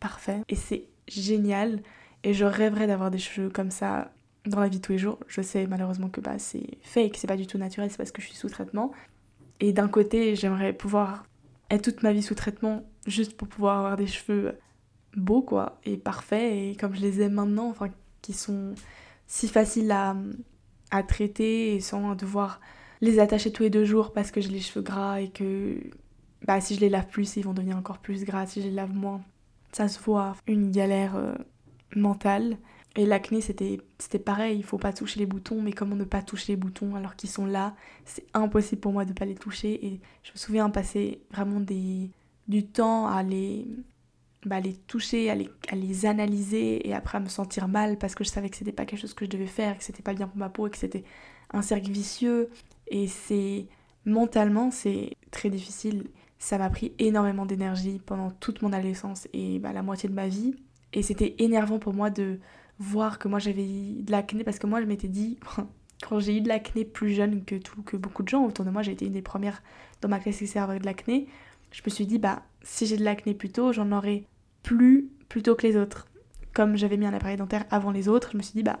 parfaits 0.00 0.42
et 0.48 0.54
c'est 0.54 0.84
génial. 1.08 1.82
Et 2.22 2.32
je 2.32 2.44
rêverais 2.44 2.86
d'avoir 2.86 3.10
des 3.10 3.18
cheveux 3.18 3.50
comme 3.50 3.70
ça 3.70 4.10
dans 4.46 4.60
la 4.60 4.68
vie 4.68 4.78
de 4.78 4.82
tous 4.82 4.92
les 4.92 4.98
jours. 4.98 5.18
Je 5.26 5.42
sais 5.42 5.66
malheureusement 5.66 6.08
que 6.08 6.20
bah, 6.20 6.38
c'est 6.38 6.78
fake, 6.82 7.16
c'est 7.16 7.26
pas 7.26 7.36
du 7.36 7.46
tout 7.46 7.58
naturel, 7.58 7.90
c'est 7.90 7.96
parce 7.96 8.12
que 8.12 8.22
je 8.22 8.28
suis 8.28 8.36
sous 8.36 8.48
traitement. 8.48 8.92
Et 9.60 9.72
d'un 9.72 9.88
côté, 9.88 10.36
j'aimerais 10.36 10.72
pouvoir 10.72 11.24
être 11.70 11.82
toute 11.82 12.02
ma 12.02 12.12
vie 12.12 12.22
sous 12.22 12.34
traitement 12.34 12.84
juste 13.06 13.36
pour 13.36 13.48
pouvoir 13.48 13.78
avoir 13.78 13.96
des 13.96 14.06
cheveux 14.06 14.58
beaux, 15.16 15.42
quoi, 15.42 15.78
et 15.84 15.96
parfaits, 15.96 16.52
et 16.52 16.76
comme 16.78 16.94
je 16.94 17.00
les 17.00 17.22
aime 17.22 17.34
maintenant, 17.34 17.68
enfin, 17.68 17.88
qui 18.22 18.32
sont 18.32 18.74
si 19.26 19.48
faciles 19.48 19.90
à, 19.90 20.14
à 20.90 21.02
traiter 21.02 21.74
et 21.74 21.80
sans 21.80 22.14
devoir 22.14 22.60
les 23.00 23.18
attacher 23.18 23.52
tous 23.52 23.62
les 23.64 23.70
deux 23.70 23.84
jours 23.84 24.12
parce 24.12 24.30
que 24.30 24.40
j'ai 24.40 24.48
les 24.48 24.60
cheveux 24.60 24.82
gras 24.82 25.20
et 25.20 25.28
que 25.28 25.78
bah, 26.46 26.60
si 26.60 26.74
je 26.74 26.80
les 26.80 26.88
lave 26.88 27.06
plus, 27.06 27.36
ils 27.36 27.42
vont 27.42 27.52
devenir 27.52 27.76
encore 27.76 27.98
plus 27.98 28.24
gras. 28.24 28.46
Si 28.46 28.62
je 28.62 28.68
les 28.68 28.74
lave 28.74 28.94
moins, 28.94 29.20
ça 29.72 29.88
se 29.88 29.98
voit. 30.00 30.36
Une 30.46 30.70
galère 30.70 31.16
euh, 31.16 31.34
mentale. 31.94 32.56
Et 32.98 33.04
l'acné, 33.04 33.42
c'était, 33.42 33.78
pareil, 34.18 34.56
il 34.56 34.64
faut 34.64 34.78
pas 34.78 34.92
toucher 34.92 35.20
les 35.20 35.26
boutons, 35.26 35.60
mais 35.60 35.72
comment 35.72 35.96
ne 35.96 36.04
pas 36.04 36.22
toucher 36.22 36.52
les 36.52 36.56
boutons 36.56 36.94
alors 36.94 37.14
qu'ils 37.14 37.28
sont 37.28 37.44
là 37.44 37.74
C'est 38.06 38.24
impossible 38.32 38.80
pour 38.80 38.92
moi 38.92 39.04
de 39.04 39.12
pas 39.12 39.26
les 39.26 39.34
toucher. 39.34 39.86
Et 39.86 40.00
je 40.22 40.32
me 40.32 40.38
souviens 40.38 40.70
passer 40.70 41.20
vraiment 41.30 41.60
des, 41.60 42.10
du 42.48 42.66
temps 42.66 43.06
à 43.06 43.22
les, 43.22 43.66
bah, 44.46 44.60
les 44.60 44.72
toucher, 44.74 45.28
à 45.28 45.34
les, 45.34 45.50
à 45.68 45.76
les 45.76 46.06
analyser 46.06 46.88
et 46.88 46.94
après 46.94 47.18
à 47.18 47.20
me 47.20 47.28
sentir 47.28 47.68
mal 47.68 47.98
parce 47.98 48.14
que 48.14 48.24
je 48.24 48.30
savais 48.30 48.48
que 48.48 48.56
c'était 48.56 48.72
pas 48.72 48.86
quelque 48.86 49.00
chose 49.00 49.12
que 49.12 49.26
je 49.26 49.30
devais 49.30 49.46
faire, 49.46 49.76
que 49.76 49.84
c'était 49.84 50.02
pas 50.02 50.14
bien 50.14 50.26
pour 50.26 50.38
ma 50.38 50.48
peau 50.48 50.66
et 50.66 50.70
que 50.70 50.78
c'était 50.78 51.04
un 51.52 51.60
cercle 51.60 51.90
vicieux. 51.90 52.48
Et 52.86 53.08
c'est 53.08 53.66
mentalement, 54.06 54.70
c'est 54.70 55.10
très 55.30 55.50
difficile. 55.50 56.08
Ça 56.38 56.56
m'a 56.56 56.70
pris 56.70 56.94
énormément 56.98 57.44
d'énergie 57.44 58.00
pendant 58.06 58.30
toute 58.30 58.62
mon 58.62 58.72
adolescence 58.72 59.28
et 59.34 59.58
bah, 59.58 59.74
la 59.74 59.82
moitié 59.82 60.08
de 60.08 60.14
ma 60.14 60.28
vie. 60.28 60.54
Et 60.94 61.02
c'était 61.02 61.34
énervant 61.40 61.78
pour 61.78 61.92
moi 61.92 62.08
de 62.08 62.38
voir 62.78 63.18
que 63.18 63.28
moi 63.28 63.38
j'avais 63.38 63.64
de 63.64 64.10
l'acné 64.10 64.44
parce 64.44 64.58
que 64.58 64.66
moi 64.66 64.80
je 64.80 64.86
m'étais 64.86 65.08
dit, 65.08 65.38
quand 66.02 66.20
j'ai 66.20 66.36
eu 66.36 66.40
de 66.40 66.48
l'acné 66.48 66.84
plus 66.84 67.12
jeune 67.14 67.44
que, 67.44 67.56
tout, 67.56 67.82
que 67.82 67.96
beaucoup 67.96 68.22
de 68.22 68.28
gens 68.28 68.44
autour 68.44 68.64
de 68.64 68.70
moi, 68.70 68.82
j'ai 68.82 68.92
été 68.92 69.06
une 69.06 69.12
des 69.12 69.22
premières 69.22 69.62
dans 70.00 70.08
ma 70.08 70.18
classe 70.18 70.38
qui 70.38 70.58
avec 70.58 70.82
de 70.82 70.86
l'acné, 70.86 71.26
je 71.70 71.82
me 71.84 71.90
suis 71.90 72.06
dit, 72.06 72.18
bah 72.18 72.42
si 72.62 72.86
j'ai 72.86 72.96
de 72.96 73.04
l'acné 73.04 73.34
plus 73.34 73.50
tôt, 73.50 73.72
j'en 73.72 73.92
aurai 73.92 74.26
plus 74.62 75.08
plutôt 75.28 75.54
que 75.54 75.66
les 75.66 75.76
autres. 75.76 76.06
Comme 76.54 76.76
j'avais 76.76 76.96
mis 76.96 77.06
un 77.06 77.14
appareil 77.14 77.36
dentaire 77.36 77.64
avant 77.70 77.90
les 77.90 78.08
autres, 78.08 78.30
je 78.32 78.36
me 78.36 78.42
suis 78.42 78.54
dit, 78.54 78.62
bah 78.62 78.80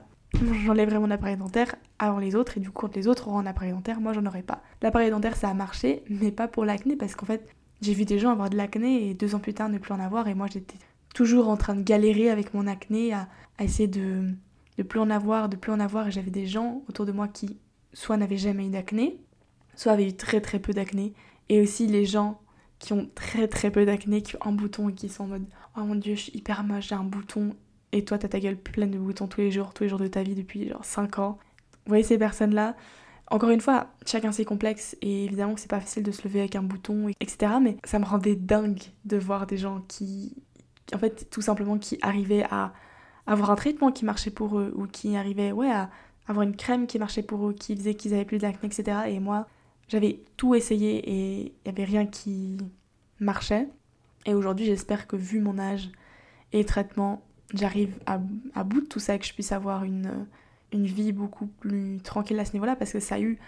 j'enlèverai 0.64 0.98
mon 0.98 1.10
appareil 1.10 1.36
dentaire 1.36 1.74
avant 1.98 2.18
les 2.18 2.34
autres 2.34 2.58
et 2.58 2.60
du 2.60 2.70
coup 2.70 2.86
quand 2.86 2.96
les 2.96 3.08
autres 3.08 3.28
auront 3.28 3.38
un 3.38 3.46
appareil 3.46 3.72
dentaire, 3.72 4.00
moi 4.00 4.12
j'en 4.12 4.26
aurai 4.26 4.42
pas. 4.42 4.62
L'appareil 4.82 5.10
dentaire 5.10 5.36
ça 5.36 5.48
a 5.48 5.54
marché 5.54 6.02
mais 6.08 6.32
pas 6.32 6.48
pour 6.48 6.64
l'acné 6.64 6.96
parce 6.96 7.14
qu'en 7.14 7.26
fait 7.26 7.48
j'ai 7.80 7.94
vu 7.94 8.04
des 8.04 8.18
gens 8.18 8.30
avoir 8.30 8.50
de 8.50 8.56
l'acné 8.56 9.08
et 9.08 9.14
deux 9.14 9.34
ans 9.34 9.38
plus 9.38 9.54
tard 9.54 9.68
ne 9.68 9.78
plus 9.78 9.92
en 9.92 10.00
avoir 10.00 10.28
et 10.28 10.34
moi 10.34 10.46
j'étais 10.50 10.78
toujours 11.16 11.48
en 11.48 11.56
train 11.56 11.74
de 11.74 11.80
galérer 11.80 12.28
avec 12.28 12.52
mon 12.52 12.66
acné 12.66 13.14
à, 13.14 13.26
essayer 13.58 13.88
de 13.88 14.34
de 14.76 14.82
plus 14.82 15.00
en 15.00 15.08
avoir, 15.08 15.48
de 15.48 15.56
plus 15.56 15.72
en 15.72 15.80
avoir 15.80 16.06
et 16.06 16.10
j'avais 16.10 16.30
des 16.30 16.46
gens 16.46 16.82
autour 16.90 17.06
de 17.06 17.12
moi 17.12 17.26
qui 17.26 17.56
soit 17.94 18.18
n'avaient 18.18 18.36
jamais 18.36 18.66
eu 18.66 18.70
d'acné, 18.70 19.18
soit 19.74 19.92
avaient 19.92 20.08
eu 20.08 20.14
très 20.14 20.42
très 20.42 20.58
peu 20.58 20.74
d'acné 20.74 21.14
et 21.48 21.62
aussi 21.62 21.86
les 21.86 22.04
gens 22.04 22.38
qui 22.78 22.92
ont 22.92 23.08
très 23.14 23.48
très 23.48 23.70
peu 23.70 23.86
d'acné, 23.86 24.20
qui 24.20 24.36
ont 24.36 24.44
un 24.44 24.52
bouton 24.52 24.90
et 24.90 24.92
qui 24.92 25.08
sont 25.08 25.24
en 25.24 25.28
mode 25.28 25.46
oh 25.78 25.80
mon 25.80 25.94
dieu 25.94 26.16
je 26.16 26.24
suis 26.24 26.32
hyper 26.36 26.62
moche, 26.64 26.88
j'ai 26.88 26.94
un 26.94 27.04
bouton 27.04 27.56
et 27.92 28.04
toi 28.04 28.18
t'as 28.18 28.28
ta 28.28 28.38
gueule 28.38 28.58
pleine 28.58 28.90
de 28.90 28.98
boutons 28.98 29.26
tous 29.26 29.40
les 29.40 29.50
jours, 29.50 29.72
tous 29.72 29.84
les 29.84 29.88
jours 29.88 29.98
de 29.98 30.08
ta 30.08 30.22
vie 30.22 30.34
depuis 30.34 30.68
genre 30.68 30.84
5 30.84 31.18
ans. 31.18 31.38
Vous 31.86 31.90
voyez 31.92 32.04
ces 32.04 32.18
personnes-là? 32.18 32.76
Encore 33.30 33.50
une 33.50 33.62
fois, 33.62 33.88
chacun 34.04 34.32
ses 34.32 34.44
complexes 34.44 34.98
et 35.00 35.24
évidemment 35.24 35.56
c'est 35.56 35.70
pas 35.70 35.80
facile 35.80 36.02
de 36.02 36.12
se 36.12 36.28
lever 36.28 36.40
avec 36.40 36.56
un 36.56 36.62
bouton, 36.62 37.08
etc. 37.20 37.54
Mais 37.62 37.78
ça 37.84 37.98
me 37.98 38.04
rendait 38.04 38.36
dingue 38.36 38.82
de 39.06 39.16
voir 39.16 39.46
des 39.46 39.56
gens 39.56 39.82
qui, 39.88 40.36
en 40.94 40.98
fait, 40.98 41.28
tout 41.30 41.42
simplement 41.42 41.78
qui 41.78 41.98
arrivaient 42.02 42.44
à 42.50 42.72
avoir 43.26 43.50
un 43.50 43.56
traitement 43.56 43.90
qui 43.90 44.04
marchait 44.04 44.30
pour 44.30 44.58
eux 44.58 44.72
ou 44.76 44.86
qui 44.86 45.16
arrivaient, 45.16 45.52
ouais, 45.52 45.70
à 45.70 45.90
avoir 46.28 46.42
une 46.46 46.56
crème 46.56 46.86
qui 46.86 46.98
marchait 46.98 47.22
pour 47.22 47.48
eux, 47.48 47.52
qui 47.52 47.76
faisait 47.76 47.94
qu'ils 47.94 48.14
avaient 48.14 48.24
plus 48.24 48.38
d'acné, 48.38 48.68
etc. 48.68 48.98
Et 49.08 49.20
moi, 49.20 49.46
j'avais 49.88 50.20
tout 50.36 50.54
essayé 50.54 50.98
et 50.98 51.40
il 51.40 51.52
n'y 51.64 51.70
avait 51.70 51.84
rien 51.84 52.06
qui 52.06 52.56
marchait. 53.20 53.68
Et 54.26 54.34
aujourd'hui, 54.34 54.66
j'espère 54.66 55.06
que 55.06 55.16
vu 55.16 55.40
mon 55.40 55.58
âge 55.58 55.90
et 56.52 56.58
les 56.58 56.64
traitements, 56.64 57.22
j'arrive 57.54 57.98
à, 58.06 58.18
bout 58.18 58.80
de 58.80 58.86
tout 58.86 58.98
ça 58.98 59.14
et 59.14 59.18
que 59.18 59.26
je 59.26 59.32
puisse 59.32 59.52
avoir 59.52 59.84
une, 59.84 60.26
une 60.72 60.86
vie 60.86 61.12
beaucoup 61.12 61.46
plus 61.46 62.00
tranquille 62.02 62.38
à 62.40 62.44
ce 62.44 62.52
niveau-là 62.52 62.74
parce 62.76 62.92
que 62.92 63.00
ça 63.00 63.16
a 63.16 63.20
eu 63.20 63.38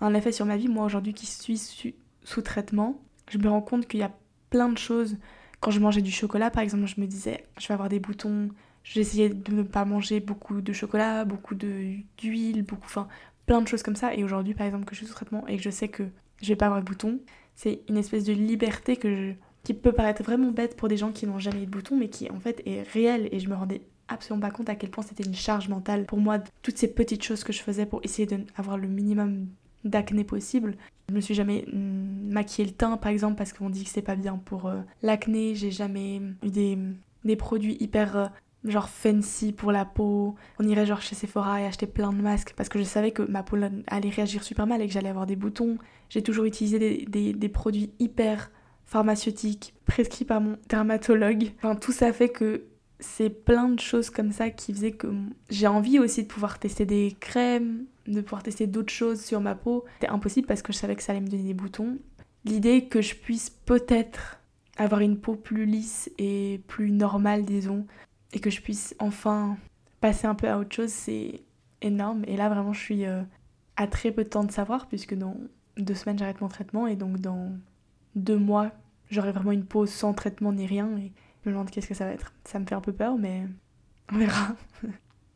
un 0.00 0.14
effet 0.14 0.30
sur 0.30 0.46
ma 0.46 0.56
vie. 0.56 0.68
Moi 0.68 0.84
aujourd'hui 0.84 1.12
qui 1.12 1.26
suis 1.26 1.94
sous 2.22 2.42
traitement, 2.42 3.00
je 3.28 3.38
me 3.38 3.48
rends 3.48 3.62
compte 3.62 3.86
qu'il 3.88 4.00
y 4.00 4.04
a 4.04 4.12
plein 4.50 4.68
de 4.68 4.78
choses. 4.78 5.16
Quand 5.60 5.70
je 5.70 5.80
mangeais 5.80 6.02
du 6.02 6.10
chocolat 6.10 6.50
par 6.50 6.62
exemple, 6.62 6.86
je 6.86 7.00
me 7.00 7.06
disais 7.06 7.44
je 7.58 7.66
vais 7.68 7.74
avoir 7.74 7.88
des 7.88 8.00
boutons. 8.00 8.48
J'essayais 8.84 9.28
de 9.28 9.52
ne 9.52 9.62
pas 9.62 9.84
manger 9.84 10.20
beaucoup 10.20 10.60
de 10.60 10.72
chocolat, 10.72 11.24
beaucoup 11.24 11.54
d'huile, 11.54 12.62
beaucoup, 12.62 12.86
enfin 12.86 13.08
plein 13.46 13.60
de 13.60 13.68
choses 13.68 13.82
comme 13.82 13.96
ça. 13.96 14.14
Et 14.14 14.24
aujourd'hui 14.24 14.54
par 14.54 14.66
exemple 14.66 14.84
que 14.84 14.94
je 14.94 14.98
suis 14.98 15.06
sous 15.06 15.14
traitement 15.14 15.46
et 15.46 15.56
que 15.56 15.62
je 15.62 15.70
sais 15.70 15.88
que 15.88 16.04
je 16.40 16.48
vais 16.48 16.56
pas 16.56 16.66
avoir 16.66 16.80
de 16.80 16.86
boutons, 16.86 17.18
c'est 17.54 17.80
une 17.88 17.96
espèce 17.96 18.24
de 18.24 18.32
liberté 18.32 18.96
qui 19.64 19.74
peut 19.74 19.92
paraître 19.92 20.22
vraiment 20.22 20.52
bête 20.52 20.76
pour 20.76 20.88
des 20.88 20.96
gens 20.96 21.10
qui 21.10 21.26
n'ont 21.26 21.40
jamais 21.40 21.64
eu 21.64 21.66
de 21.66 21.70
boutons, 21.70 21.96
mais 21.96 22.08
qui 22.08 22.30
en 22.30 22.38
fait 22.38 22.62
est 22.64 22.82
réel. 22.82 23.28
Et 23.32 23.40
je 23.40 23.48
me 23.48 23.56
rendais 23.56 23.82
absolument 24.06 24.46
pas 24.46 24.52
compte 24.52 24.70
à 24.70 24.76
quel 24.76 24.90
point 24.90 25.04
c'était 25.04 25.24
une 25.24 25.34
charge 25.34 25.68
mentale 25.68 26.06
pour 26.06 26.18
moi, 26.18 26.38
toutes 26.62 26.78
ces 26.78 26.88
petites 26.88 27.22
choses 27.22 27.44
que 27.44 27.52
je 27.52 27.60
faisais 27.60 27.84
pour 27.84 28.00
essayer 28.04 28.26
d'avoir 28.26 28.78
le 28.78 28.88
minimum 28.88 29.48
d'acné 29.84 30.24
possible. 30.24 30.76
Je 31.08 31.14
me 31.14 31.20
suis 31.20 31.34
jamais 31.34 31.64
mm, 31.72 32.30
maquillé 32.32 32.66
le 32.66 32.74
teint 32.74 32.96
par 32.96 33.10
exemple 33.10 33.36
parce 33.36 33.52
qu'on 33.52 33.70
dit 33.70 33.84
que 33.84 33.90
c'est 33.90 34.02
pas 34.02 34.16
bien 34.16 34.36
pour 34.36 34.66
euh, 34.66 34.80
l'acné. 35.02 35.54
J'ai 35.54 35.70
jamais 35.70 36.20
eu 36.42 36.50
des, 36.50 36.78
des 37.24 37.36
produits 37.36 37.76
hyper 37.80 38.16
euh, 38.16 38.26
genre 38.64 38.88
fancy 38.88 39.52
pour 39.52 39.72
la 39.72 39.84
peau. 39.84 40.34
On 40.58 40.66
irait 40.66 40.86
genre 40.86 41.00
chez 41.00 41.14
Sephora 41.14 41.60
et 41.60 41.66
acheter 41.66 41.86
plein 41.86 42.12
de 42.12 42.20
masques 42.20 42.54
parce 42.56 42.68
que 42.68 42.78
je 42.78 42.84
savais 42.84 43.12
que 43.12 43.22
ma 43.22 43.42
peau 43.42 43.56
allait 43.86 44.10
réagir 44.10 44.42
super 44.42 44.66
mal 44.66 44.82
et 44.82 44.86
que 44.86 44.92
j'allais 44.92 45.08
avoir 45.08 45.26
des 45.26 45.36
boutons. 45.36 45.78
J'ai 46.10 46.22
toujours 46.22 46.44
utilisé 46.44 46.78
des, 46.78 47.06
des, 47.06 47.32
des 47.32 47.48
produits 47.48 47.90
hyper 47.98 48.50
pharmaceutique 48.84 49.74
prescrit 49.84 50.24
par 50.24 50.40
mon 50.40 50.56
dermatologue. 50.68 51.52
Enfin, 51.58 51.74
tout 51.74 51.92
ça 51.92 52.12
fait 52.12 52.30
que 52.30 52.64
c'est 53.00 53.30
plein 53.30 53.68
de 53.68 53.78
choses 53.78 54.10
comme 54.10 54.32
ça 54.32 54.50
qui 54.50 54.72
faisaient 54.72 54.92
que 54.92 55.08
j'ai 55.50 55.66
envie 55.66 55.98
aussi 55.98 56.22
de 56.22 56.28
pouvoir 56.28 56.58
tester 56.58 56.84
des 56.84 57.16
crèmes, 57.20 57.84
de 58.08 58.20
pouvoir 58.20 58.42
tester 58.42 58.66
d'autres 58.66 58.92
choses 58.92 59.20
sur 59.20 59.40
ma 59.40 59.54
peau. 59.54 59.84
C'était 60.00 60.12
impossible 60.12 60.46
parce 60.46 60.62
que 60.62 60.72
je 60.72 60.78
savais 60.78 60.96
que 60.96 61.02
ça 61.02 61.12
allait 61.12 61.20
me 61.20 61.28
donner 61.28 61.44
des 61.44 61.54
boutons. 61.54 61.98
L'idée 62.44 62.86
que 62.86 63.00
je 63.00 63.14
puisse 63.14 63.50
peut-être 63.50 64.40
avoir 64.76 65.00
une 65.00 65.18
peau 65.18 65.34
plus 65.34 65.66
lisse 65.66 66.10
et 66.18 66.60
plus 66.66 66.90
normale, 66.90 67.44
disons, 67.44 67.86
et 68.32 68.40
que 68.40 68.50
je 68.50 68.60
puisse 68.60 68.94
enfin 68.98 69.56
passer 70.00 70.26
un 70.26 70.34
peu 70.34 70.48
à 70.48 70.58
autre 70.58 70.74
chose, 70.74 70.90
c'est 70.90 71.42
énorme. 71.82 72.22
Et 72.26 72.36
là, 72.36 72.48
vraiment, 72.48 72.72
je 72.72 72.80
suis 72.80 73.04
euh, 73.04 73.22
à 73.76 73.86
très 73.86 74.12
peu 74.12 74.24
de 74.24 74.28
temps 74.28 74.44
de 74.44 74.52
savoir, 74.52 74.86
puisque 74.86 75.14
dans 75.14 75.36
deux 75.78 75.94
semaines 75.94 76.18
j'arrête 76.18 76.40
mon 76.40 76.48
traitement 76.48 76.86
et 76.86 76.96
donc 76.96 77.20
dans 77.20 77.52
deux 78.14 78.38
mois 78.38 78.72
j'aurai 79.10 79.32
vraiment 79.32 79.52
une 79.52 79.64
pause 79.64 79.90
sans 79.90 80.12
traitement 80.12 80.52
ni 80.52 80.66
rien 80.66 80.88
et 80.98 81.12
je 81.42 81.48
me 81.48 81.54
demande 81.54 81.70
qu'est-ce 81.70 81.88
que 81.88 81.94
ça 81.94 82.04
va 82.04 82.12
être. 82.12 82.32
Ça 82.44 82.58
me 82.58 82.66
fait 82.66 82.74
un 82.74 82.80
peu 82.80 82.92
peur 82.92 83.16
mais 83.16 83.46
on 84.12 84.18
verra. 84.18 84.48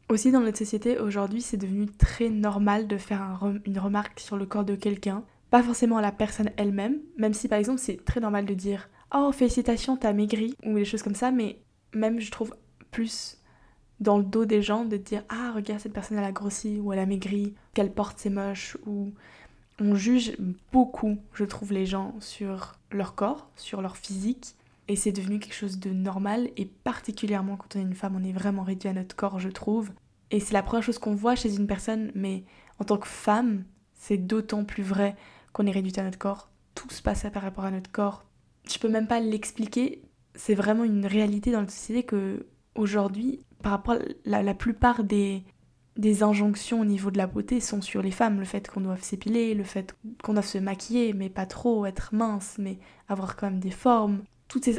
Aussi 0.08 0.30
dans 0.30 0.40
notre 0.40 0.58
société 0.58 0.98
aujourd'hui 0.98 1.40
c'est 1.40 1.56
devenu 1.56 1.86
très 1.86 2.28
normal 2.28 2.86
de 2.86 2.98
faire 2.98 3.40
une 3.64 3.78
remarque 3.78 4.20
sur 4.20 4.36
le 4.36 4.46
corps 4.46 4.64
de 4.64 4.74
quelqu'un, 4.74 5.24
pas 5.50 5.62
forcément 5.62 5.98
à 5.98 6.02
la 6.02 6.12
personne 6.12 6.50
elle-même, 6.56 6.98
même 7.16 7.34
si 7.34 7.48
par 7.48 7.58
exemple 7.58 7.78
c'est 7.78 8.04
très 8.04 8.20
normal 8.20 8.44
de 8.44 8.54
dire 8.54 8.88
oh 9.14 9.32
félicitations 9.32 9.96
t'as 9.96 10.12
maigri 10.12 10.54
ou 10.64 10.74
des 10.74 10.84
choses 10.84 11.02
comme 11.02 11.14
ça 11.14 11.30
mais 11.30 11.58
même 11.94 12.20
je 12.20 12.30
trouve 12.30 12.54
plus 12.90 13.38
dans 14.00 14.18
le 14.18 14.24
dos 14.24 14.44
des 14.44 14.62
gens 14.62 14.84
de 14.84 14.96
dire 14.96 15.22
ah 15.28 15.52
regarde 15.54 15.80
cette 15.80 15.92
personne 15.92 16.18
elle 16.18 16.24
a 16.24 16.32
grossi 16.32 16.80
ou 16.80 16.92
elle 16.92 16.98
a 16.98 17.06
maigri, 17.06 17.54
qu'elle 17.74 17.92
porte 17.92 18.18
c'est 18.18 18.30
moche 18.30 18.76
ou 18.86 19.12
on 19.80 19.94
juge 19.94 20.36
beaucoup 20.72 21.18
je 21.34 21.44
trouve 21.44 21.72
les 21.72 21.86
gens 21.86 22.14
sur 22.20 22.74
leur 22.90 23.14
corps, 23.14 23.50
sur 23.56 23.80
leur 23.80 23.96
physique 23.96 24.56
et 24.88 24.96
c'est 24.96 25.12
devenu 25.12 25.38
quelque 25.38 25.54
chose 25.54 25.78
de 25.78 25.90
normal 25.90 26.50
et 26.56 26.66
particulièrement 26.66 27.56
quand 27.56 27.76
on 27.76 27.80
est 27.80 27.82
une 27.82 27.94
femme 27.94 28.16
on 28.16 28.24
est 28.24 28.32
vraiment 28.32 28.62
réduit 28.62 28.88
à 28.88 28.92
notre 28.92 29.16
corps 29.16 29.38
je 29.38 29.48
trouve 29.48 29.90
et 30.30 30.40
c'est 30.40 30.54
la 30.54 30.62
première 30.62 30.82
chose 30.82 30.98
qu'on 30.98 31.14
voit 31.14 31.36
chez 31.36 31.54
une 31.54 31.66
personne 31.66 32.10
mais 32.14 32.44
en 32.78 32.84
tant 32.84 32.98
que 32.98 33.06
femme 33.06 33.64
c'est 33.94 34.18
d'autant 34.18 34.64
plus 34.64 34.82
vrai 34.82 35.16
qu'on 35.52 35.66
est 35.66 35.72
réduit 35.72 35.92
à 35.98 36.02
notre 36.02 36.18
corps 36.18 36.50
tout 36.74 36.90
se 36.90 37.02
passe 37.02 37.26
par 37.32 37.42
rapport 37.42 37.64
à 37.64 37.70
notre 37.70 37.90
corps 37.90 38.24
je 38.70 38.78
peux 38.78 38.88
même 38.88 39.06
pas 39.06 39.20
l'expliquer 39.20 40.02
c'est 40.34 40.54
vraiment 40.54 40.84
une 40.84 41.06
réalité 41.06 41.52
dans 41.52 41.60
la 41.60 41.68
société 41.68 42.02
que 42.02 42.46
aujourd'hui 42.74 43.40
par 43.62 43.72
rapport 43.72 43.94
à 43.94 44.42
la, 44.42 44.54
plupart 44.54 45.04
des, 45.04 45.44
des 45.96 46.22
injonctions 46.22 46.80
au 46.80 46.84
niveau 46.84 47.10
de 47.10 47.18
la 47.18 47.26
beauté 47.26 47.60
sont 47.60 47.80
sur 47.80 48.02
les 48.02 48.10
femmes. 48.10 48.38
Le 48.38 48.44
fait 48.44 48.68
qu'on 48.68 48.80
doive 48.80 49.02
s'épiler, 49.02 49.54
le 49.54 49.64
fait 49.64 49.94
qu'on 50.22 50.34
doive 50.34 50.46
se 50.46 50.58
maquiller, 50.58 51.12
mais 51.12 51.30
pas 51.30 51.46
trop, 51.46 51.86
être 51.86 52.14
mince, 52.14 52.56
mais 52.58 52.78
avoir 53.08 53.36
quand 53.36 53.50
même 53.50 53.60
des 53.60 53.70
formes. 53.70 54.22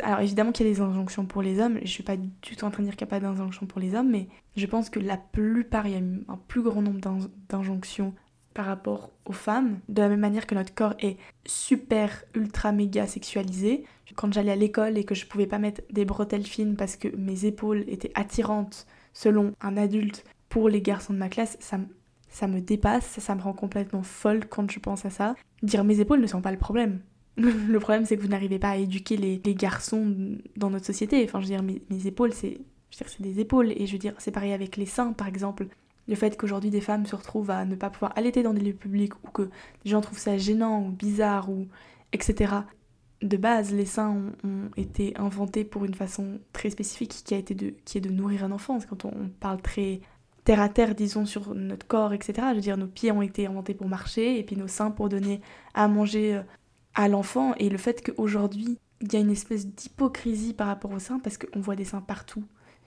Alors 0.04 0.20
évidemment 0.20 0.52
qu'il 0.52 0.66
y 0.68 0.70
a 0.70 0.74
des 0.74 0.82
injonctions 0.82 1.26
pour 1.26 1.42
les 1.42 1.60
hommes, 1.60 1.80
je 1.82 1.88
suis 1.88 2.04
pas 2.04 2.18
du 2.18 2.30
tout 2.30 2.64
en 2.64 2.72
train 2.72 2.84
de 2.84 2.88
dire 2.88 2.96
qu'il 2.96 3.06
n'y 3.06 3.10
a 3.10 3.16
pas 3.16 3.20
d'injonctions 3.20 3.66
pour 3.66 3.80
les 3.80 3.96
hommes, 3.96 4.10
mais 4.10 4.28
je 4.56 4.66
pense 4.66 4.90
que 4.90 5.00
la 5.00 5.18
plupart, 5.18 5.88
il 5.88 5.94
y 5.94 5.96
a 5.96 6.00
un 6.00 6.38
plus 6.48 6.62
grand 6.62 6.82
nombre 6.82 7.00
d'injonctions 7.50 8.14
par 8.54 8.66
rapport 8.66 9.12
aux 9.26 9.34
femmes, 9.34 9.80
de 9.90 10.02
la 10.02 10.10
même 10.10 10.20
manière 10.20 10.46
que 10.46 10.56
notre 10.56 10.74
corps 10.74 10.94
est 11.00 11.18
super, 11.46 12.24
ultra, 12.36 12.72
méga 12.72 13.08
sexualisé. 13.08 13.84
Quand 14.16 14.32
j'allais 14.32 14.52
à 14.52 14.56
l'école 14.56 14.98
et 14.98 15.06
que 15.06 15.16
je 15.16 15.26
pouvais 15.26 15.48
pas 15.48 15.58
mettre 15.58 15.82
des 15.92 16.06
bretelles 16.06 16.46
fines 16.46 16.76
parce 16.76 16.96
que 16.96 17.08
mes 17.16 17.46
épaules 17.46 17.84
étaient 17.88 18.12
attirantes 18.14 18.86
selon 19.14 19.54
un 19.62 19.76
adulte 19.76 20.24
pour 20.50 20.70
les 20.70 20.82
garçons 20.82 21.14
de 21.14 21.18
ma 21.18 21.30
classe, 21.30 21.58
ça 21.60 22.48
me 22.48 22.60
dépasse, 22.60 23.06
ça, 23.06 23.34
me 23.34 23.42
rend 23.42 23.54
complètement 23.54 24.04
folle 24.04 24.46
quand 24.48 24.70
je 24.70 24.80
pense 24.80 25.06
à 25.06 25.10
ça. 25.10 25.36
Dire 25.64 25.84
mes 25.84 26.00
épaules 26.00 26.22
ne 26.22 26.28
sont 26.28 26.42
pas 26.42 26.52
le 26.52 26.60
problème. 26.60 27.00
le 27.38 27.80
problème 27.80 28.06
c'est 28.06 28.16
que 28.16 28.22
vous 28.22 28.28
n'arrivez 28.28 28.60
pas 28.60 28.70
à 28.70 28.78
éduquer 28.78 29.18
les, 29.18 29.56
garçons 29.56 30.38
dans 30.56 30.70
notre 30.70 30.86
société. 30.86 31.24
Enfin 31.24 31.40
je 31.40 31.46
veux 31.48 31.56
dire 31.56 31.64
mes, 31.64 32.08
épaules 32.08 32.34
c'est... 32.34 32.60
Des 33.20 33.40
épaules 33.40 33.72
et 33.72 33.88
je 33.88 33.94
veux 33.94 33.98
dire, 33.98 34.14
c'est 34.20 34.30
pareil 34.30 34.54
avec 34.54 34.78
les 34.78 34.86
seins 34.86 35.14
par 35.14 35.28
exemple. 35.28 35.66
Le 36.08 36.14
fait 36.14 36.38
qu'aujourd'hui 36.38 36.70
des 36.70 36.80
femmes 36.80 37.08
se 37.08 37.16
retrouvent 37.16 37.50
à 37.50 37.66
ne 37.66 37.76
pas 37.76 37.90
pouvoir 37.90 38.14
allaiter 38.16 38.44
dans 38.44 38.54
des 38.54 38.62
lieux 38.62 38.74
publics 38.74 39.16
ou 39.24 39.32
que 39.32 39.50
les 39.84 39.90
gens 39.90 40.02
trouvent 40.02 40.20
ça 40.20 40.38
gênant 40.38 40.86
ou 40.86 40.92
bizarre 40.92 41.50
ou 41.50 41.68
etc. 42.12 42.54
De 43.24 43.38
base, 43.38 43.74
les 43.74 43.86
seins 43.86 44.32
ont, 44.44 44.70
été 44.78 45.18
inventés 45.18 45.64
pour 45.64 45.86
une 45.86 45.96
façon 45.96 46.40
très 46.52 46.70
spécifique 46.70 47.24
qui, 47.26 47.34
a 47.34 47.38
été 47.38 47.56
de, 47.56 47.74
est 47.96 48.02
de 48.02 48.10
nourrir 48.10 48.44
un 48.44 48.52
enfant. 48.52 48.78
Quand 48.88 49.06
on, 49.06 49.30
parle 49.40 49.62
très 49.62 50.02
terre 50.44 50.62
à 50.62 50.70
terre, 50.70 50.94
disons, 50.94 51.26
sur 51.26 51.56
notre 51.56 51.88
corps, 51.88 52.14
etc. 52.14 52.34
Je 52.50 52.56
veux 52.56 52.62
dire, 52.62 52.78
nos 52.78 52.88
pieds 52.88 53.12
ont 53.12 53.22
été 53.22 53.48
inventés 53.48 53.74
pour 53.74 53.88
marcher 53.88 54.38
et 54.38 54.44
puis 54.44 54.58
nos 54.58 54.68
seins 54.68 54.92
pour 54.92 55.10
donner 55.10 55.42
à 55.74 55.88
manger 55.88 56.36
euh, 56.36 56.42
à 56.96 57.08
l'enfant. 57.08 57.56
Et 57.58 57.70
le 57.70 57.78
fait 57.78 58.04
qu'aujourd'hui, 58.04 58.78
il 59.02 59.14
y 59.14 59.16
a 59.18 59.20
une 59.20 59.32
espèce 59.32 59.68
d'hypocrisie 59.68 60.54
par 60.54 60.68
rapport 60.68 60.92
aux 60.92 61.00
seins 61.00 61.20
parce 61.20 61.38
qu'on 61.38 61.60
voit 61.60 61.76
des 61.76 61.86
seins 61.86 62.02
partout 62.02 62.44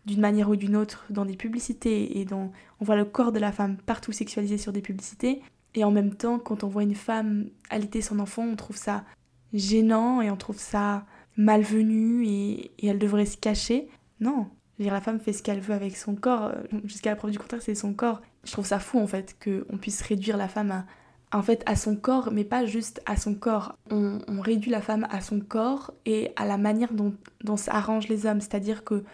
d'une 0.07 0.21
manière 0.21 0.49
ou 0.49 0.57
d'une 0.57 0.77
autre 0.77 1.05
dans 1.11 1.25
des 1.25 1.37
publicités 1.37 2.19
et 2.19 2.25
dans 2.25 2.53
on 2.81 2.85
voit 2.85 2.97
le 2.97 3.05
corps 3.05 3.33
de 3.33 3.41
la 3.41 3.53
femme 3.53 3.77
partout 3.77 4.13
sexualisé 4.13 4.57
sur 4.57 4.73
des 4.73 4.81
publicités. 4.81 5.43
Et 5.75 5.85
en 5.85 5.91
même 5.91 6.15
temps 6.15 6.39
quand 6.39 6.65
on 6.65 6.69
voit 6.69 6.85
une 6.85 6.95
femme 6.95 7.51
allaiter 7.69 8.01
son 8.01 8.19
enfant 8.19 8.45
on 8.45 8.57
trouve 8.57 8.77
ça 8.77 9.05
gênant 9.53 10.23
et 10.23 10.31
on 10.31 10.37
trouve 10.37 10.59
ça 10.59 11.05
malvenu 11.37 12.27
et, 12.27 12.71
elle 12.83 12.99
devrait 12.99 13.27
se 13.27 13.37
cacher. 13.37 13.89
Non 14.21 14.49
dire 14.79 14.93
la 14.93 15.01
femme 15.01 15.21
fait 15.21 15.33
ce 15.33 15.43
qu'elle 15.43 15.61
veut 15.61 15.75
avec 15.75 15.97
son 15.97 16.15
corps. 16.15 16.53
Jusqu'à 16.85 17.11
la 17.11 17.17
preuve 17.17 17.33
du 17.33 17.39
contraire 17.39 17.63
c'est 17.63 17.75
son 17.75 17.93
corps. 17.93 18.23
Je 18.45 18.53
trouve 18.53 18.67
ça 18.67 18.79
fou 18.79 18.99
en 18.99 19.07
fait 19.07 19.37
qu'on 19.43 19.77
puisse 19.77 20.01
réduire 20.03 20.37
la 20.37 20.49
femme 20.49 20.71
à 20.71 20.87
en 21.37 21.43
fait 21.43 21.63
à 21.67 21.77
son 21.77 21.97
corps, 21.97 22.31
mais 22.33 22.45
pas 22.45 22.65
juste 22.65 23.03
à 23.07 23.17
son 23.17 23.35
corps. 23.35 23.77
On, 23.91 24.19
réduit 24.41 24.71
la 24.71 24.81
femme 24.81 25.07
à 25.11 25.21
son 25.21 25.41
corps 25.41 25.93
et 26.07 26.31
à 26.37 26.47
la 26.47 26.57
manière 26.57 26.93
dont, 26.93 27.15
dont 27.45 27.57
s'arrangent 27.57 28.09
les 28.09 28.27
hommes. 28.27 28.41
C'est-à-dire 28.41 28.85
que 28.85 29.05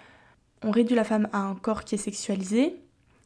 on 0.62 0.70
réduit 0.70 0.94
la 0.94 1.04
femme 1.04 1.28
à 1.32 1.38
un 1.38 1.54
corps 1.54 1.84
qui 1.84 1.96
est 1.96 1.98
sexualisé, 1.98 2.76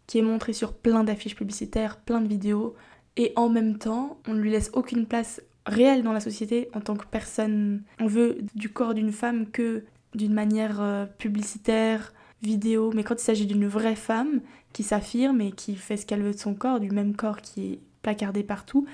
qui 0.07 0.19
est 0.19 0.23
montré 0.23 0.53
sur 0.53 0.73
plein 0.73 1.05
d'affiches 1.05 1.37
publicitaires, 1.37 1.99
plein 1.99 2.21
de 2.21 2.29
vidéos, 2.29 2.75
et 3.17 3.33
en 3.37 3.49
même 3.49 3.77
temps, 3.77 4.19
on 4.27 4.33
ne 4.33 4.41
lui 4.41 4.51
laisse 4.51 4.71
aucune 4.73 5.07
place 5.07 5.43
réelle 5.67 6.03
dans 6.03 6.13
la 6.13 6.21
société 6.21 6.71
en 6.73 6.81
tant 6.81 6.97
que 6.97 7.07
personne. 7.07 7.83
On 8.01 8.07
veut 8.07 8.39
du 8.55 8.71
corps 8.71 8.95
d'une 8.95 9.13
femme 9.13 9.51
que 9.51 9.85
d'une 10.15 10.33
manière 10.33 10.81
euh, 10.81 11.05
publicitaire, 11.05 12.15
vidéo, 12.43 12.93
mais 12.95 13.05
quand 13.05 13.21
il 13.21 13.25
s'agit 13.25 13.47
d'une 13.47 13.67
vraie 13.67 13.97
femme 13.97 14.41
qui 14.73 14.83
s'affirme 14.83 15.41
et 15.41 15.53
qui 15.53 15.75
fait 15.75 15.97
ce 15.97 16.07
qu'elle 16.07 16.23
veut 16.23 16.33
de 16.33 16.39
son 16.39 16.55
corps, 16.55 16.81
du 16.81 16.91
même 16.91 17.17
corps 17.17 17.43
qui 17.43 17.73
est 17.73 17.81
placardé 18.07 18.43
partout, 18.43 18.87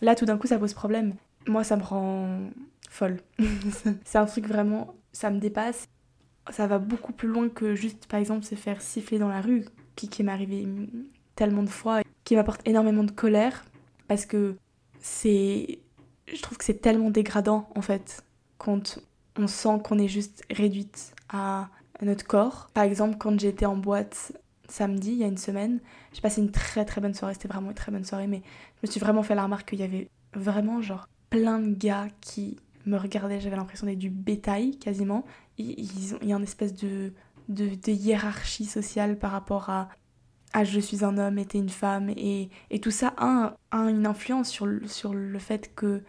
là 0.00 0.14
tout 0.14 0.24
d'un 0.24 0.38
coup 0.38 0.46
ça 0.46 0.58
pose 0.58 0.74
problème. 0.74 1.14
Moi 1.46 1.62
ça 1.62 1.76
me 1.76 1.82
rend 1.82 2.40
folle. 2.90 3.20
c'est 4.04 4.18
un 4.18 4.26
truc 4.26 4.46
vraiment, 4.48 4.94
ça 5.12 5.30
me 5.30 5.38
dépasse 5.38 5.86
ça 6.50 6.66
va 6.66 6.78
beaucoup 6.78 7.12
plus 7.12 7.28
loin 7.28 7.48
que 7.48 7.74
juste, 7.74 8.06
par 8.06 8.20
exemple, 8.20 8.44
se 8.44 8.54
faire 8.54 8.80
siffler 8.80 9.18
dans 9.18 9.28
la 9.28 9.40
rue, 9.40 9.64
qui, 9.94 10.08
qui 10.08 10.22
m'est 10.22 10.32
arrivé 10.32 10.66
tellement 11.34 11.62
de 11.62 11.68
fois, 11.68 12.02
qui 12.24 12.36
m'apporte 12.36 12.66
énormément 12.66 13.04
de 13.04 13.10
colère, 13.10 13.64
parce 14.08 14.26
que 14.26 14.56
c'est... 15.00 15.80
Je 16.32 16.42
trouve 16.42 16.58
que 16.58 16.64
c'est 16.64 16.80
tellement 16.80 17.10
dégradant, 17.10 17.68
en 17.74 17.82
fait, 17.82 18.24
quand 18.58 18.98
on 19.38 19.46
sent 19.46 19.80
qu'on 19.84 19.98
est 19.98 20.08
juste 20.08 20.44
réduite 20.50 21.14
à 21.28 21.68
notre 22.02 22.26
corps. 22.26 22.68
Par 22.74 22.84
exemple, 22.84 23.16
quand 23.18 23.38
j'étais 23.38 23.66
en 23.66 23.76
boîte 23.76 24.32
samedi, 24.68 25.12
il 25.12 25.18
y 25.18 25.24
a 25.24 25.28
une 25.28 25.36
semaine, 25.36 25.80
j'ai 26.12 26.20
passé 26.20 26.40
une 26.40 26.50
très 26.50 26.84
très 26.84 27.00
bonne 27.00 27.14
soirée, 27.14 27.34
c'était 27.34 27.48
vraiment 27.48 27.70
une 27.70 27.74
très 27.74 27.92
bonne 27.92 28.04
soirée, 28.04 28.26
mais 28.26 28.42
je 28.76 28.86
me 28.86 28.90
suis 28.90 29.00
vraiment 29.00 29.22
fait 29.22 29.34
la 29.34 29.44
remarque 29.44 29.68
qu'il 29.70 29.80
y 29.80 29.82
avait 29.82 30.08
vraiment 30.34 30.80
genre 30.80 31.08
plein 31.30 31.58
de 31.58 31.74
gars 31.74 32.08
qui 32.20 32.58
me 32.86 32.96
regardaient, 32.96 33.40
j'avais 33.40 33.56
l'impression 33.56 33.86
d'être 33.86 33.98
du 33.98 34.10
bétail 34.10 34.78
quasiment, 34.78 35.24
ils 35.58 36.14
ont, 36.14 36.18
il 36.22 36.28
y 36.28 36.32
a 36.32 36.36
une 36.36 36.42
espèce 36.42 36.74
de, 36.74 37.12
de, 37.48 37.90
hiérarchie 37.90 38.64
sociale 38.64 39.18
par 39.18 39.32
rapport 39.32 39.70
à, 39.70 39.88
à 40.52 40.64
je 40.64 40.80
suis 40.80 41.04
un 41.04 41.18
homme 41.18 41.38
et 41.38 41.46
t'es 41.46 41.58
une 41.58 41.68
femme 41.68 42.10
et, 42.10 42.50
et 42.70 42.80
tout 42.80 42.90
ça 42.90 43.14
a, 43.16 43.56
a, 43.70 43.78
une 43.90 44.06
influence 44.06 44.48
sur 44.48 44.66
le, 44.66 44.86
sur 44.86 45.14
le 45.14 45.38
fait 45.38 45.74
que 45.74 46.02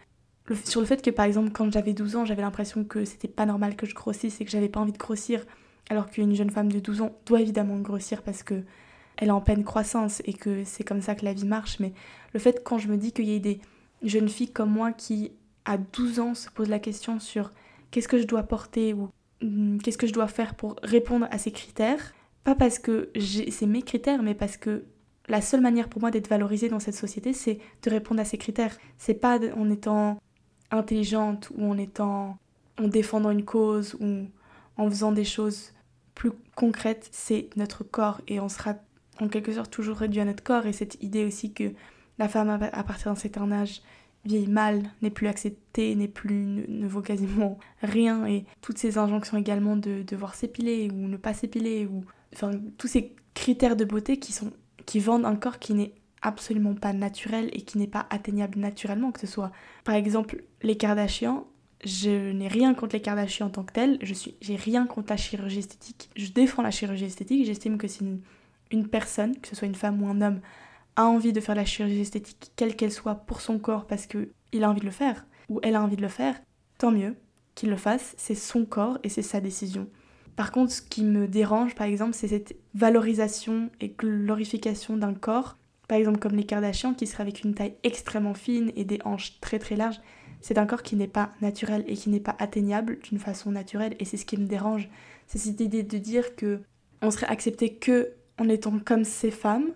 sur 0.64 0.80
le 0.80 0.86
fait 0.86 1.02
que 1.02 1.10
par 1.10 1.26
exemple 1.26 1.50
quand 1.50 1.70
j'avais 1.70 1.92
12 1.92 2.16
ans 2.16 2.24
j'avais 2.24 2.40
l'impression 2.40 2.84
que 2.84 3.04
c'était 3.04 3.28
pas 3.28 3.44
normal 3.44 3.76
que 3.76 3.84
je 3.84 3.94
grossisse 3.94 4.40
et 4.40 4.44
que 4.44 4.50
j'avais 4.50 4.70
pas 4.70 4.80
envie 4.80 4.92
de 4.92 4.98
grossir 4.98 5.44
alors 5.88 6.10
qu'une 6.10 6.34
jeune 6.34 6.50
femme 6.50 6.70
de 6.70 6.80
12 6.80 7.02
ans 7.02 7.12
doit 7.26 7.40
évidemment 7.40 7.78
grossir 7.78 8.22
parce 8.22 8.42
que 8.42 8.62
elle 9.16 9.28
est 9.28 9.32
en 9.32 9.40
pleine 9.40 9.64
croissance 9.64 10.22
et 10.24 10.32
que 10.32 10.62
c'est 10.64 10.84
comme 10.84 11.00
ça 11.00 11.14
que 11.14 11.24
la 11.24 11.32
vie 11.32 11.46
marche 11.46 11.80
mais 11.80 11.92
le 12.32 12.40
fait 12.40 12.62
quand 12.64 12.78
je 12.78 12.88
me 12.88 12.96
dis 12.96 13.12
qu'il 13.12 13.26
y 13.26 13.34
ait 13.34 13.40
des 13.40 13.60
jeunes 14.02 14.28
filles 14.28 14.52
comme 14.52 14.70
moi 14.70 14.92
qui 14.92 15.32
à 15.64 15.76
12 15.76 16.20
ans 16.20 16.34
se 16.34 16.50
posent 16.50 16.68
la 16.68 16.78
question 16.78 17.18
sur 17.18 17.52
qu'est-ce 17.90 18.08
que 18.08 18.18
je 18.18 18.26
dois 18.26 18.44
porter 18.44 18.94
ou 18.94 19.08
Hmm, 19.40 19.78
qu'est-ce 19.78 19.98
que 19.98 20.06
je 20.06 20.12
dois 20.12 20.26
faire 20.26 20.54
pour 20.54 20.76
répondre 20.82 21.28
à 21.30 21.38
ces 21.38 21.52
critères. 21.52 22.12
Pas 22.44 22.54
parce 22.54 22.78
que 22.78 23.10
c'est 23.50 23.66
mes 23.66 23.82
critères, 23.82 24.22
mais 24.22 24.34
parce 24.34 24.56
que 24.56 24.84
la 25.28 25.40
seule 25.40 25.60
manière 25.60 25.88
pour 25.88 26.00
moi 26.00 26.10
d'être 26.10 26.28
valorisée 26.28 26.68
dans 26.68 26.80
cette 26.80 26.94
société, 26.94 27.32
c'est 27.32 27.58
de 27.82 27.90
répondre 27.90 28.20
à 28.20 28.24
ces 28.24 28.38
critères. 28.38 28.76
C'est 28.96 29.14
pas 29.14 29.38
en 29.56 29.70
étant 29.70 30.18
intelligente 30.70 31.50
ou 31.56 31.70
en 31.70 31.78
étant 31.78 32.38
en 32.80 32.88
défendant 32.88 33.30
une 33.30 33.44
cause 33.44 33.96
ou 34.00 34.26
en 34.76 34.88
faisant 34.90 35.12
des 35.12 35.24
choses 35.24 35.72
plus 36.18 36.32
concrètes, 36.56 37.08
c'est 37.12 37.48
notre 37.56 37.84
corps 37.84 38.20
et 38.26 38.40
on 38.40 38.48
sera 38.48 38.74
en 39.20 39.28
quelque 39.28 39.52
sorte 39.52 39.70
toujours 39.70 39.96
réduit 39.96 40.20
à 40.20 40.24
notre 40.24 40.42
corps 40.42 40.66
et 40.66 40.72
cette 40.72 41.02
idée 41.02 41.24
aussi 41.24 41.54
que 41.54 41.72
la 42.18 42.28
femme 42.28 42.50
à 42.50 42.84
partir 42.84 43.12
d'un 43.12 43.18
certain 43.18 43.50
âge 43.52 43.80
vieille 44.24 44.48
mal, 44.48 44.82
n'est 45.00 45.10
plus 45.10 45.28
acceptée, 45.28 45.94
n'est 45.94 46.08
plus, 46.08 46.44
ne, 46.68 46.86
vaut 46.88 47.00
quasiment 47.00 47.56
rien, 47.82 48.26
et 48.26 48.44
toutes 48.60 48.78
ces 48.78 48.98
injonctions 48.98 49.38
également 49.38 49.76
de 49.76 50.02
devoir 50.02 50.34
s'épiler 50.34 50.90
ou 50.92 51.08
ne 51.08 51.16
pas 51.16 51.34
s'épiler, 51.34 51.86
ou 51.86 52.04
enfin 52.34 52.50
tous 52.76 52.88
ces 52.88 53.14
critères 53.34 53.76
de 53.76 53.84
beauté 53.84 54.18
qui 54.18 54.32
sont 54.32 54.52
qui 54.86 55.00
vendent 55.00 55.26
un 55.26 55.36
corps 55.36 55.58
qui 55.58 55.74
n'est 55.74 55.94
absolument 56.22 56.74
pas 56.74 56.92
naturel 56.92 57.50
et 57.52 57.62
qui 57.62 57.78
n'est 57.78 57.86
pas 57.86 58.06
atteignable 58.10 58.58
naturellement, 58.58 59.12
que 59.12 59.20
ce 59.20 59.26
soit 59.26 59.52
par 59.84 59.94
exemple 59.94 60.42
les 60.62 60.76
Kardashians. 60.76 61.46
Je 61.84 62.32
n'ai 62.32 62.48
rien 62.48 62.74
contre 62.74 62.96
les 62.96 63.02
Kardashians 63.02 63.46
en 63.46 63.50
tant 63.50 63.62
que 63.62 63.72
telles, 63.72 63.98
je 64.02 64.12
suis, 64.12 64.36
j'ai 64.40 64.56
rien 64.56 64.86
contre 64.86 65.10
la 65.10 65.16
chirurgie 65.16 65.60
esthétique. 65.60 66.10
Je 66.16 66.30
défends 66.30 66.62
la 66.62 66.72
chirurgie 66.72 67.04
esthétique, 67.04 67.46
j'estime 67.46 67.78
que 67.78 67.86
c'est 67.86 68.04
une, 68.70 68.88
personne, 68.88 69.38
que 69.38 69.48
ce 69.48 69.54
soit 69.54 69.68
une 69.68 69.74
femme 69.74 70.02
ou 70.02 70.08
un 70.08 70.20
homme, 70.20 70.40
a 70.96 71.04
envie 71.04 71.32
de 71.32 71.40
faire 71.40 71.54
la 71.54 71.64
chirurgie 71.64 72.00
esthétique, 72.00 72.50
quelle 72.56 72.74
qu'elle 72.74 72.92
soit, 72.92 73.14
pour 73.14 73.40
son 73.40 73.58
corps, 73.58 73.86
parce 73.86 74.06
que 74.06 74.30
il 74.52 74.64
a 74.64 74.70
envie 74.70 74.80
de 74.80 74.86
le 74.86 74.90
faire, 74.90 75.26
ou 75.48 75.60
elle 75.62 75.76
a 75.76 75.82
envie 75.82 75.96
de 75.96 76.02
le 76.02 76.08
faire, 76.08 76.34
tant 76.78 76.90
mieux 76.90 77.14
qu'il 77.54 77.70
le 77.70 77.76
fasse, 77.76 78.14
c'est 78.16 78.34
son 78.34 78.64
corps 78.64 78.98
et 79.04 79.08
c'est 79.08 79.22
sa 79.22 79.40
décision. 79.40 79.88
Par 80.34 80.52
contre, 80.52 80.72
ce 80.72 80.82
qui 80.82 81.02
me 81.02 81.26
dérange, 81.26 81.74
par 81.74 81.86
exemple, 81.86 82.14
c'est 82.14 82.28
cette 82.28 82.56
valorisation 82.74 83.70
et 83.80 83.88
glorification 83.88 84.96
d'un 84.96 85.14
corps, 85.14 85.56
par 85.88 85.98
exemple 85.98 86.18
comme 86.18 86.36
les 86.36 86.46
Kardashians 86.46 86.94
qui 86.94 87.06
seraient 87.06 87.22
avec 87.22 87.42
une 87.42 87.54
taille 87.54 87.74
extrêmement 87.82 88.34
fine 88.34 88.70
et 88.76 88.84
des 88.84 89.00
hanches 89.04 89.40
très 89.40 89.58
très 89.58 89.74
larges. 89.74 90.00
C'est 90.40 90.58
un 90.58 90.66
corps 90.66 90.82
qui 90.82 90.96
n'est 90.96 91.08
pas 91.08 91.30
naturel 91.40 91.84
et 91.86 91.94
qui 91.94 92.10
n'est 92.10 92.20
pas 92.20 92.36
atteignable 92.38 92.98
d'une 93.00 93.18
façon 93.18 93.50
naturelle 93.50 93.96
et 93.98 94.04
c'est 94.04 94.16
ce 94.16 94.24
qui 94.24 94.36
me 94.36 94.46
dérange. 94.46 94.88
C'est 95.26 95.38
cette 95.38 95.60
idée 95.60 95.82
de 95.82 95.98
dire 95.98 96.36
que 96.36 96.60
on 97.02 97.10
serait 97.10 97.26
accepté 97.26 97.74
que 97.74 98.12
en 98.38 98.48
étant 98.48 98.78
comme 98.78 99.04
ces 99.04 99.30
femmes, 99.30 99.70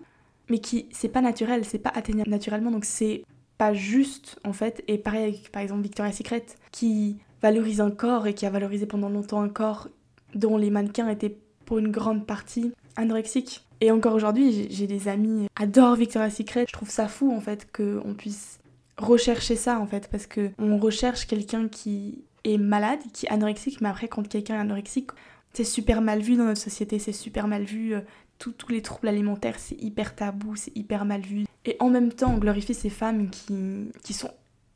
mais 0.49 0.59
qui 0.59 0.87
c'est 0.91 1.09
pas 1.09 1.21
naturel, 1.21 1.65
c'est 1.65 1.79
pas 1.79 1.91
atteignable 1.93 2.29
naturellement, 2.29 2.71
donc 2.71 2.85
c'est 2.85 3.23
pas 3.57 3.73
juste 3.73 4.39
en 4.43 4.53
fait. 4.53 4.83
Et 4.87 4.97
pareil 4.97 5.23
avec 5.23 5.51
par 5.51 5.61
exemple 5.61 5.81
Victoria's 5.81 6.15
Secret 6.15 6.45
qui 6.71 7.17
valorise 7.41 7.81
un 7.81 7.91
corps 7.91 8.27
et 8.27 8.33
qui 8.33 8.45
a 8.45 8.49
valorisé 8.49 8.85
pendant 8.85 9.09
longtemps 9.09 9.41
un 9.41 9.49
corps 9.49 9.89
dont 10.33 10.57
les 10.57 10.69
mannequins 10.69 11.09
étaient 11.09 11.37
pour 11.65 11.77
une 11.77 11.91
grande 11.91 12.25
partie 12.25 12.71
anorexiques. 12.95 13.65
Et 13.81 13.91
encore 13.91 14.15
aujourd'hui, 14.15 14.67
j'ai 14.69 14.87
des 14.87 15.07
amis 15.07 15.47
adorent 15.55 15.95
Victoria's 15.95 16.35
Secret. 16.35 16.65
Je 16.67 16.73
trouve 16.73 16.89
ça 16.89 17.07
fou 17.07 17.33
en 17.33 17.41
fait 17.41 17.67
qu'on 17.71 18.13
puisse 18.13 18.59
rechercher 18.97 19.55
ça 19.55 19.79
en 19.79 19.87
fait 19.87 20.07
parce 20.09 20.27
que 20.27 20.51
on 20.59 20.77
recherche 20.77 21.27
quelqu'un 21.27 21.67
qui 21.67 22.23
est 22.43 22.57
malade, 22.57 22.99
qui 23.13 23.25
est 23.25 23.29
anorexique, 23.29 23.81
mais 23.81 23.89
après 23.89 24.07
quand 24.07 24.27
quelqu'un 24.27 24.55
est 24.55 24.59
anorexique, 24.59 25.11
c'est 25.53 25.63
super 25.63 26.01
mal 26.01 26.21
vu 26.21 26.35
dans 26.35 26.45
notre 26.45 26.61
société, 26.61 26.99
c'est 26.99 27.13
super 27.13 27.47
mal 27.47 27.63
vu. 27.63 27.93
Euh, 27.93 28.01
tous 28.39 28.69
les 28.69 28.81
troubles 28.81 29.07
alimentaires, 29.07 29.57
c'est 29.57 29.81
hyper 29.81 30.15
tabou, 30.15 30.57
c'est 30.57 30.75
hyper 30.75 31.05
mal 31.05 31.21
vu. 31.21 31.45
Et 31.63 31.77
en 31.79 31.89
même 31.89 32.11
temps, 32.11 32.33
on 32.33 32.39
glorifie 32.39 32.73
ces 32.73 32.89
femmes 32.89 33.29
qui, 33.29 33.89
qui 34.03 34.13
sont 34.13 34.31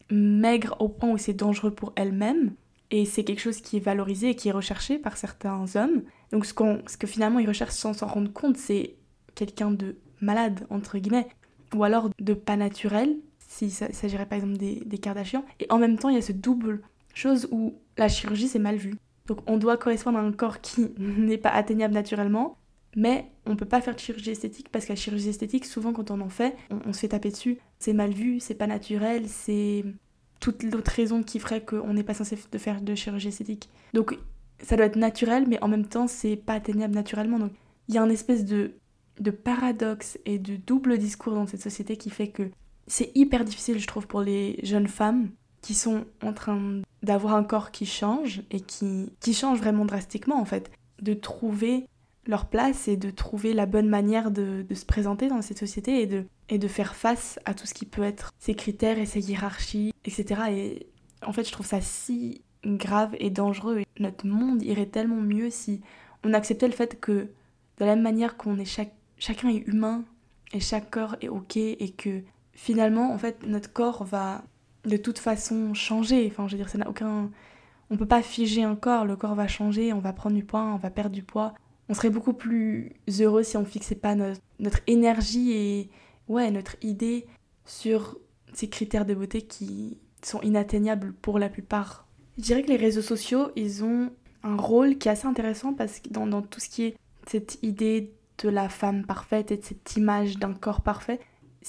maigres 0.10 0.78
au 0.80 0.88
point 0.88 1.12
où 1.12 1.18
c'est 1.18 1.34
dangereux 1.34 1.72
pour 1.72 1.92
elles-mêmes. 1.96 2.54
Et 2.92 3.04
c'est 3.04 3.26
quelque 3.26 3.42
chose 3.42 3.60
qui 3.60 3.78
est 3.78 3.82
valorisé 3.82 4.30
et 4.30 4.36
qui 4.36 4.48
est 4.48 4.54
recherché 4.54 4.98
par 4.98 5.18
certains 5.18 5.66
hommes. 5.76 6.04
Donc 6.32 6.46
ce, 6.46 6.54
ce 6.54 6.96
que 6.98 7.08
finalement 7.08 7.40
ils 7.40 7.48
recherchent 7.48 7.74
sans 7.74 7.94
s'en 7.94 8.08
rendre 8.08 8.32
compte, 8.32 8.56
c'est 8.56 8.96
quelqu'un 9.36 9.72
de 9.72 9.98
malade, 10.22 10.66
entre 10.70 10.98
guillemets, 10.98 11.28
ou 11.76 11.84
alors 11.84 12.10
de 12.20 12.34
pas 12.34 12.56
naturel, 12.56 13.18
s'il 13.48 13.72
s'agirait 13.72 14.26
par 14.26 14.38
exemple 14.38 14.58
des, 14.58 14.84
des 14.86 14.98
Kardashians. 14.98 15.44
Et 15.60 15.68
en 15.70 15.80
même 15.80 15.98
temps, 15.98 16.10
il 16.10 16.16
y 16.16 16.20
a 16.20 16.22
ce 16.22 16.34
double 16.34 16.82
chose 17.14 17.48
où 17.52 17.74
la 17.98 18.08
chirurgie, 18.08 18.48
c'est 18.48 18.60
mal 18.60 18.76
vu. 18.76 18.94
Donc 19.26 19.40
on 19.48 19.58
doit 19.58 19.78
correspondre 19.78 20.18
à 20.18 20.22
un 20.22 20.32
corps 20.32 20.62
qui 20.62 20.88
n'est 20.98 21.38
pas 21.38 21.50
atteignable 21.50 21.94
naturellement, 21.94 22.58
mais 22.96 23.30
on 23.46 23.56
peut 23.56 23.66
pas 23.66 23.82
faire 23.82 23.96
de 23.96 24.00
chirurgie 24.00 24.32
esthétique 24.32 24.70
parce 24.72 24.86
que 24.86 24.94
la 24.94 24.96
chirurgie 24.96 25.30
esthétique, 25.30 25.66
souvent 25.66 25.94
quand 25.94 26.12
on 26.12 26.22
en 26.22 26.30
fait, 26.30 26.56
on, 26.86 26.94
se 26.94 27.00
fait 27.00 27.10
taper 27.10 27.30
dessus. 27.30 27.58
C'est 27.80 27.94
mal 27.94 28.12
vu, 28.12 28.40
c'est 28.40 28.56
pas 28.56 28.68
naturel, 28.68 29.28
c'est 29.28 29.84
toute 30.40 30.64
l'autre 30.64 30.92
raison 30.92 31.24
qui 31.24 31.40
ferait 31.40 31.64
qu'on 31.64 31.94
n'est 31.94 32.04
pas 32.04 32.14
censé 32.14 32.38
de 32.52 32.58
faire 32.58 32.82
de 32.82 32.96
chirurgie 32.96 33.30
esthétique. 33.30 33.70
Donc 33.94 34.18
ça 34.62 34.76
doit 34.76 34.86
être 34.86 34.96
naturel, 34.96 35.46
mais 35.48 35.62
en 35.64 35.68
même 35.68 35.86
temps 35.86 36.08
c'est 36.08 36.38
pas 36.38 36.54
atteignable 36.54 36.96
naturellement. 36.96 37.40
Donc 37.40 37.52
il 37.88 37.96
y 37.96 37.98
a 37.98 38.04
un 38.04 38.10
espèce 38.10 38.46
de, 38.46 38.74
de 39.20 39.32
paradoxe 39.32 40.18
et 40.26 40.40
de 40.40 40.56
double 40.56 40.98
discours 40.98 41.34
dans 41.34 41.48
cette 41.48 41.62
société 41.62 41.98
qui 41.98 42.10
fait 42.10 42.30
que 42.30 42.50
c'est 42.88 43.12
hyper 43.16 43.44
difficile, 43.44 43.80
je 43.80 43.88
trouve, 43.88 44.08
pour 44.08 44.22
les 44.22 44.60
jeunes 44.64 44.88
femmes 44.88 45.30
qui 45.62 45.74
sont 45.74 46.06
en 46.24 46.34
train 46.34 46.82
d'avoir 47.04 47.36
un 47.36 47.44
corps 47.44 47.72
qui 47.72 47.86
change 47.86 48.42
et 48.52 48.62
qui, 48.62 49.12
qui 49.20 49.34
change 49.34 49.60
vraiment 49.60 49.86
drastiquement 49.86 50.40
en 50.40 50.46
fait, 50.46 50.72
de 51.02 51.14
trouver 51.14 51.88
leur 52.26 52.46
place 52.46 52.88
et 52.88 52.98
de 52.98 53.10
trouver 53.10 53.54
la 53.54 53.66
bonne 53.66 53.88
manière 53.88 54.32
de, 54.32 54.66
se 54.74 54.86
présenter 54.86 55.28
dans 55.28 55.42
cette 55.42 55.60
société 55.60 56.02
et 56.02 56.06
de, 56.06 56.26
et 56.50 56.58
de 56.58 56.68
faire 56.68 56.96
face 56.96 57.40
à 57.46 57.54
tout 57.54 57.66
ce 57.66 57.74
qui 57.74 57.86
peut 57.86 58.04
être 58.04 58.32
ces 58.40 58.54
critères 58.54 59.00
et 59.00 59.06
ces 59.06 59.30
hiérarchies, 59.30 59.94
etc. 60.06 60.42
Et 60.52 60.88
en 61.26 61.34
fait, 61.34 61.46
je 61.46 61.52
trouve 61.52 61.66
ça 61.66 61.82
si 61.82 62.42
grave 62.66 63.16
et 63.20 63.30
dangereux. 63.30 63.84
notre 64.00 64.26
monde 64.26 64.62
irait 64.64 64.88
tellement 64.88 65.22
mieux 65.22 65.50
si 65.50 65.82
on 66.24 66.34
acceptait 66.34 66.68
le 66.68 66.74
fait 66.74 67.00
que 67.00 67.30
de 67.78 67.86
la 67.86 67.96
même 67.96 68.02
manière 68.02 68.36
qu'on 68.36 68.58
est 68.58 68.66
chaque, 68.66 68.94
chacun 69.18 69.50
est 69.50 69.68
humain 69.68 70.04
et 70.54 70.60
chaque 70.60 70.90
corps 70.90 71.16
est 71.22 71.30
ok 71.30 71.58
et 71.58 71.94
que 71.96 72.24
finalement, 72.58 73.14
en 73.14 73.18
fait, 73.18 73.46
notre 73.48 73.72
corps 73.72 74.04
va 74.04 74.44
de 74.84 74.98
toute 74.98 75.20
façon 75.20 75.74
changer. 75.74 76.28
Enfin, 76.30 76.48
je 76.48 76.54
veux 76.54 76.58
dire, 76.58 76.70
ça 76.70 76.78
n'a 76.78 76.90
aucun... 76.90 77.32
On 77.90 77.96
peut 77.96 78.06
pas 78.06 78.22
figer 78.22 78.64
un 78.64 78.76
corps, 78.76 79.06
le 79.06 79.16
corps 79.16 79.36
va 79.36 79.48
changer, 79.48 79.94
on 79.94 80.00
va 80.00 80.12
prendre 80.12 80.36
du 80.36 80.44
poids, 80.44 80.64
on 80.64 80.76
va 80.76 80.90
perdre 80.90 81.16
du 81.16 81.24
poids 81.24 81.54
on 81.90 81.94
serait 81.94 82.10
beaucoup 82.10 82.34
plus 82.34 82.94
heureux 83.20 83.44
si 83.44 83.58
on 83.58 83.66
fixait 83.66 83.96
pas 83.96 84.16
notre, 84.16 84.80
énergie 84.88 85.52
et 85.52 85.90
ouais, 86.28 86.52
notre 86.52 86.76
idée 86.82 87.26
sur 87.66 88.18
ces 88.54 88.70
critères 88.70 89.06
de 89.06 89.14
beauté 89.14 89.42
qui 89.42 89.98
sont 90.22 90.42
inatteignables 90.42 91.14
pour 91.14 91.40
la 91.40 91.50
plupart. 91.50 92.08
Je 92.38 92.44
dirais 92.44 92.64
que 92.64 92.70
les 92.70 92.78
réseaux 92.78 93.02
sociaux, 93.02 93.52
ils 93.56 93.84
ont 93.84 94.12
un 94.44 94.58
rôle 94.58 94.98
qui 94.98 95.08
est 95.08 95.12
assez 95.12 95.28
intéressant 95.28 95.74
parce 95.74 96.00
que 96.00 96.10
dans, 96.10 96.42
tout 96.42 96.60
ce 96.60 96.70
qui 96.70 96.84
est 96.84 96.96
cette 97.28 97.60
idée 97.64 98.14
de 98.40 98.50
la 98.50 98.70
femme 98.70 99.06
parfaite 99.06 99.52
et 99.52 99.58
de 99.58 99.64
cette 99.64 99.96
image 99.96 100.38
d'un 100.38 100.54
corps 100.54 100.82
parfait, 100.82 101.20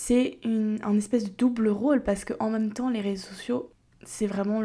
c'est 0.01 0.39
un 0.45 0.97
espèce 0.97 1.25
de 1.25 1.31
double 1.37 1.69
rôle 1.69 2.05
parce 2.05 2.25
qu'en 2.25 2.51
même 2.51 2.73
temps, 2.73 2.89
les 2.89 3.01
réseaux 3.01 3.27
sociaux, 3.27 3.73
c'est 4.05 4.29
vraiment 4.29 4.61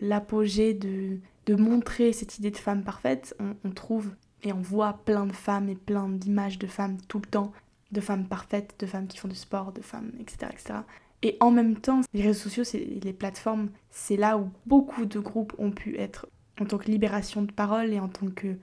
l'apogée 0.00 0.74
de, 0.74 1.20
de 1.46 1.54
montrer 1.54 2.12
cette 2.12 2.38
idée 2.38 2.50
de 2.50 2.56
femme 2.56 2.82
parfaite. 2.82 3.36
on 3.64 3.70
trouve 3.70 4.10
et 4.42 4.52
on 4.52 4.60
voit 4.60 4.98
plein 5.04 5.26
de 5.26 5.32
femmes 5.32 5.68
et 5.68 5.76
plein 5.76 6.08
d'images 6.08 6.58
de 6.58 6.66
femmes 6.66 6.98
tout 7.06 7.20
le 7.20 7.30
temps, 7.30 7.52
de 7.92 8.00
femmes 8.00 8.26
parfaites, 8.26 8.74
de 8.80 8.86
femmes 8.86 9.06
qui 9.06 9.16
font 9.16 9.28
du 9.28 9.36
sport, 9.36 9.70
de 9.72 9.80
femmes, 9.80 10.10
etc. 10.18 10.50
etc. 10.52 10.80
Et 11.22 11.36
en 11.38 11.52
même 11.52 11.76
temps, 11.76 12.00
les 12.12 12.22
réseaux 12.22 12.50
sociaux, 12.50 12.64
les 12.74 13.12
plateformes, 13.12 13.70
c'est 13.90 14.16
là 14.16 14.36
où 14.38 14.50
beaucoup 14.66 15.06
de 15.06 15.20
groupes 15.20 15.54
ont 15.58 15.70
pu 15.70 15.96
être 15.98 16.26
en 16.60 16.64
tant 16.64 16.78
que 16.78 16.90
libération 16.90 17.42
de 17.42 17.52
parole 17.52 17.92
et 17.92 18.00
en 18.00 18.08
tant 18.08 18.26
que 18.26 18.56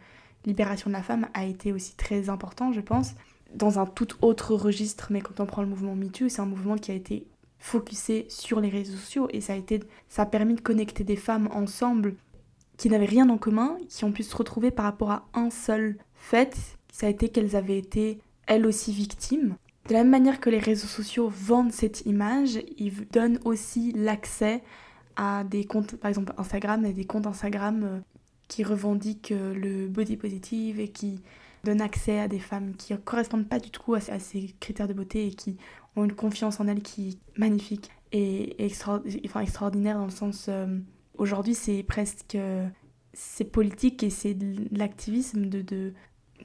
libération 0.45 0.89
de 0.89 0.93
la 0.93 1.03
femme 1.03 1.30
a 1.34 1.45
été 1.45 1.72
aussi 1.72 1.95
très 1.95 2.28
important, 2.28 2.74
je 2.74 2.82
pense, 2.82 3.16
dans 3.56 3.80
un 3.80 3.86
tout 3.86 4.08
autre 4.22 4.56
registre. 4.56 5.08
Mais 5.10 5.22
quand 5.22 5.39
on 5.39 5.45
prend 5.45 5.62
le 5.62 5.68
mouvement 5.68 5.95
MeToo, 5.95 6.30
c'est 6.30 6.41
un 6.41 6.45
mouvement 6.45 6.78
qui 6.78 6.91
a 6.91 6.95
été 6.95 7.28
focusé 7.60 8.26
sur 8.30 8.60
les 8.60 8.70
réseaux 8.70 8.97
sociaux 8.97 9.28
et 9.30 9.39
ça 9.39 9.54
a, 9.54 9.56
été, 9.56 9.82
ça 10.10 10.24
a 10.24 10.26
permis 10.26 10.56
de 10.56 10.62
connecter 10.62 11.04
des 11.04 11.16
femmes 11.16 11.47
ensemble 11.52 12.16
qui 12.78 12.89
n'avaient 12.89 13.06
rien 13.06 13.30
en 13.30 13.38
commun, 13.38 13.78
qui 13.89 14.04
ont 14.04 14.12
pu 14.12 14.24
se 14.24 14.36
retrouver 14.36 14.72
par 14.72 14.86
rapport 14.86 15.12
à 15.12 15.28
un 15.36 15.52
seul 15.52 15.97
fait, 16.16 16.58
ça 16.91 17.06
a 17.06 17.10
été 17.10 17.30
qu'elles 17.30 17.56
avaient 17.56 17.78
été 17.78 18.20
elles 18.47 18.66
aussi 18.66 18.91
victimes. 18.91 19.56
De 19.88 19.93
la 19.93 19.99
même 19.99 20.10
manière 20.10 20.39
que 20.39 20.49
les 20.49 20.60
réseaux 20.60 20.88
sociaux 20.88 21.30
vendent 21.30 21.72
cette 21.72 22.06
image, 22.06 22.60
ils 22.78 23.08
donnent 23.10 23.39
aussi 23.45 23.91
l'accès 23.93 24.64
à 25.16 25.43
des 25.43 25.66
comptes, 25.66 25.95
par 25.95 26.10
exemple 26.10 26.34
Instagram, 26.38 26.86
et 26.86 26.93
des 26.93 27.06
comptes 27.06 27.28
Instagram 27.28 27.82
euh, 27.84 27.99
qui 28.47 28.64
revendiquent 28.64 29.32
euh, 29.32 29.54
le 29.54 29.88
body 29.88 30.18
positive 30.18 30.80
et 30.80 30.88
qui 30.88 31.22
donnent 31.64 31.82
accès 31.82 32.20
à 32.20 32.28
des 32.28 32.39
femmes 32.39 32.76
qui 32.76 32.93
ne 32.93 32.97
correspondent 32.97 33.47
pas 33.47 33.59
du 33.59 33.70
tout 33.70 33.93
à 33.93 33.99
ces 33.99 34.55
critères 34.59 34.88
de 34.88 34.93
beauté 34.93 35.28
et 35.28 35.32
qui 35.32 35.57
ont 35.95 36.05
une 36.05 36.14
confiance 36.14 36.59
en 36.59 36.68
elles 36.68 36.82
qui 36.82 37.09
est 37.09 37.39
magnifique 37.39 37.91
et 38.12 38.64
extraordinaire 38.64 39.97
dans 39.97 40.05
le 40.05 40.12
sens 40.12 40.47
euh, 40.49 40.80
Aujourd'hui, 41.18 41.53
c'est 41.53 41.84
presque. 41.84 42.38
C'est 43.14 43.43
politique 43.43 44.03
et 44.03 44.09
c'est 44.09 44.38
l'activisme 44.72 45.47
de, 45.47 45.62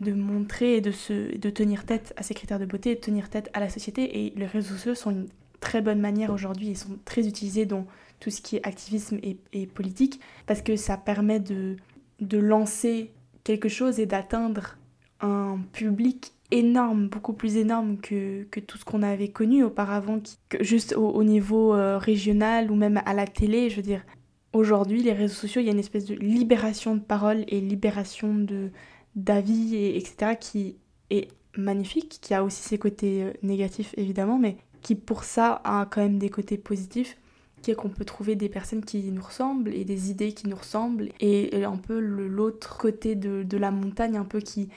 de, 0.00 0.12
montrer 0.12 0.76
et 0.76 0.80
de, 0.80 0.90
se, 0.90 1.38
de 1.38 1.48
tenir 1.48 1.86
tête 1.86 2.12
à 2.16 2.24
ces 2.24 2.34
critères 2.34 2.58
de 2.58 2.66
beauté, 2.66 2.96
de 2.96 3.00
tenir 3.00 3.30
tête 3.30 3.48
à 3.54 3.60
la 3.60 3.68
société. 3.68 4.26
Et 4.26 4.34
les 4.36 4.46
réseaux 4.46 4.74
sociaux 4.74 4.96
sont 4.96 5.12
une 5.12 5.28
très 5.60 5.80
bonne 5.80 6.00
manière 6.00 6.30
aujourd'hui 6.30 6.70
et 6.70 6.74
sont 6.74 6.98
très 7.04 7.26
utilisés 7.26 7.66
dans 7.66 7.86
tout 8.18 8.30
ce 8.30 8.42
qui 8.42 8.56
est 8.56 8.66
activisme 8.66 9.18
et, 9.22 9.38
et 9.52 9.66
politique 9.66 10.20
parce 10.46 10.60
que 10.60 10.74
ça 10.74 10.96
permet 10.96 11.38
de, 11.38 11.76
de 12.20 12.38
lancer 12.38 13.12
quelque 13.44 13.68
chose 13.68 14.00
et 14.00 14.06
d'atteindre 14.06 14.76
un 15.20 15.58
public 15.72 16.32
énorme, 16.50 17.08
beaucoup 17.08 17.32
plus 17.32 17.56
énorme 17.56 17.98
que, 17.98 18.44
que 18.44 18.60
tout 18.60 18.78
ce 18.78 18.84
qu'on 18.84 19.02
avait 19.02 19.28
connu 19.28 19.64
auparavant, 19.64 20.20
juste 20.60 20.94
au, 20.96 21.08
au 21.08 21.24
niveau 21.24 21.74
euh, 21.74 21.98
régional 21.98 22.70
ou 22.70 22.76
même 22.76 23.00
à 23.04 23.14
la 23.14 23.26
télé. 23.26 23.70
Je 23.70 23.76
veux 23.76 23.82
dire, 23.82 24.02
aujourd'hui, 24.52 25.02
les 25.02 25.12
réseaux 25.12 25.34
sociaux, 25.34 25.60
il 25.60 25.64
y 25.64 25.68
a 25.68 25.72
une 25.72 25.78
espèce 25.78 26.06
de 26.06 26.14
libération 26.14 26.94
de 26.94 27.00
parole 27.00 27.44
et 27.48 27.60
libération 27.60 28.34
de 28.34 28.70
d'avis, 29.14 29.74
et, 29.74 29.96
etc., 29.96 30.32
qui 30.38 30.76
est 31.08 31.28
magnifique, 31.56 32.18
qui 32.20 32.34
a 32.34 32.44
aussi 32.44 32.62
ses 32.62 32.78
côtés 32.78 33.22
euh, 33.22 33.32
négatifs 33.42 33.94
évidemment, 33.96 34.38
mais 34.38 34.58
qui 34.82 34.94
pour 34.94 35.24
ça 35.24 35.62
a 35.64 35.86
quand 35.90 36.02
même 36.02 36.18
des 36.18 36.28
côtés 36.28 36.58
positifs, 36.58 37.16
qui 37.62 37.70
est 37.70 37.74
qu'on 37.74 37.88
peut 37.88 38.04
trouver 38.04 38.36
des 38.36 38.50
personnes 38.50 38.84
qui 38.84 39.10
nous 39.10 39.22
ressemblent 39.22 39.72
et 39.72 39.84
des 39.84 40.10
idées 40.10 40.32
qui 40.32 40.48
nous 40.48 40.56
ressemblent, 40.56 41.08
et, 41.18 41.64
un 41.64 41.78
peu 41.78 41.98
l'autre 41.98 42.76
côté 42.76 43.14
de, 43.14 43.42
de, 43.42 43.56
la 43.56 43.70
montagne, 43.70 44.18
un 44.18 44.24
peu 44.24 44.40
qui, 44.40 44.68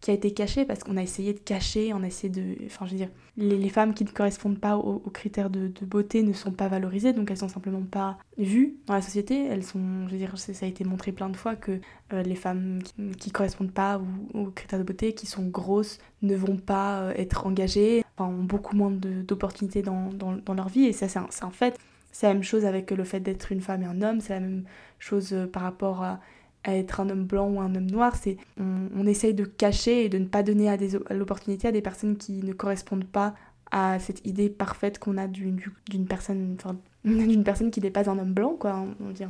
qui 0.00 0.10
a 0.10 0.14
été 0.14 0.32
caché 0.32 0.64
parce 0.64 0.84
qu'on 0.84 0.96
a 0.96 1.02
essayé 1.02 1.32
de 1.32 1.38
cacher, 1.38 1.92
on 1.92 2.02
a 2.02 2.06
essayé 2.06 2.28
de... 2.28 2.64
Enfin, 2.66 2.86
je 2.86 2.92
veux 2.92 2.96
dire, 2.98 3.10
les, 3.36 3.68
femmes 3.68 3.94
qui 3.94 4.04
ne 4.04 4.10
correspondent 4.10 4.58
pas 4.58 4.76
aux, 4.76 4.98
critères 5.10 5.50
de, 5.50 5.72
beauté 5.82 6.22
ne 6.22 6.32
sont 6.32 6.52
pas 6.52 6.68
valorisées, 6.68 7.12
donc 7.12 7.30
elles 7.30 7.36
sont 7.36 7.48
simplement 7.48 7.82
pas 7.82 8.18
vues 8.36 8.76
dans 8.86 8.94
la 8.94 9.02
société. 9.02 9.46
Elles 9.46 9.64
sont, 9.64 10.06
je 10.06 10.12
veux 10.12 10.18
dire, 10.18 10.38
ça 10.38 10.52
a 10.64 10.68
été 10.68 10.84
montré 10.84 11.12
plein 11.12 11.28
de 11.28 11.36
fois 11.36 11.56
que 11.56 11.80
euh, 12.12 12.22
les 12.22 12.36
femmes 12.36 12.80
qui, 12.82 12.94
ne 12.98 13.32
correspondent 13.32 13.72
pas 13.72 14.00
aux, 14.34 14.46
critères 14.46 14.78
de 14.78 14.84
beauté, 14.84 15.14
qui 15.14 15.26
sont 15.26 15.46
grosses, 15.46 15.98
ne 16.22 16.36
vont 16.36 16.56
pas 16.56 17.00
euh, 17.00 17.12
être 17.16 17.46
engagées, 17.46 18.04
ont 18.18 18.44
beaucoup 18.44 18.76
moins 18.76 18.90
d'opportunités 18.90 19.82
dans, 19.82 20.12
dans, 20.12 20.36
dans, 20.36 20.54
leur 20.54 20.68
vie, 20.68 20.84
et 20.84 20.92
ça 20.92 21.08
c'est 21.08 21.18
un, 21.18 21.28
un 21.42 21.50
fait. 21.50 21.78
C'est 22.10 22.26
la 22.26 22.34
même 22.34 22.42
chose 22.42 22.64
avec 22.64 22.90
le 22.90 23.04
fait 23.04 23.20
d'être 23.20 23.52
une 23.52 23.60
femme 23.60 23.82
et 23.82 23.86
un 23.86 24.02
homme, 24.02 24.20
c'est 24.20 24.32
la 24.32 24.40
même 24.40 24.64
chose 24.98 25.32
euh, 25.32 25.46
par 25.46 25.62
rapport 25.62 26.02
à, 26.02 26.20
être 26.64 27.00
un 27.00 27.08
homme 27.10 27.24
blanc 27.24 27.48
ou 27.48 27.60
un 27.60 27.74
homme 27.74 27.90
noir. 27.90 28.16
C'est 28.16 28.36
on, 28.58 29.06
essaye 29.06 29.34
de 29.34 29.44
cacher 29.44 30.04
et 30.04 30.08
de 30.08 30.18
ne 30.18 30.26
pas 30.26 30.42
donner 30.42 30.68
à 30.68 30.76
l'opportunité 31.14 31.68
à 31.68 31.72
des 31.72 31.82
personnes 31.82 32.16
qui 32.16 32.42
ne 32.42 32.52
correspondent 32.52 33.06
pas 33.06 33.34
à 33.70 33.98
cette 33.98 34.26
idée 34.26 34.48
parfaite 34.48 34.98
qu'on 34.98 35.18
a 35.18 35.26
d'une 35.26 35.60
personne, 36.08 36.56
enfin, 36.58 36.76
d'une 37.04 37.44
personne 37.44 37.70
qui 37.70 37.80
n'est 37.80 37.90
pas 37.90 38.10
un 38.10 38.18
homme 38.18 38.32
blanc, 38.32 38.56
quoi. 38.58 38.76
On, 38.76 39.06
on, 39.06 39.28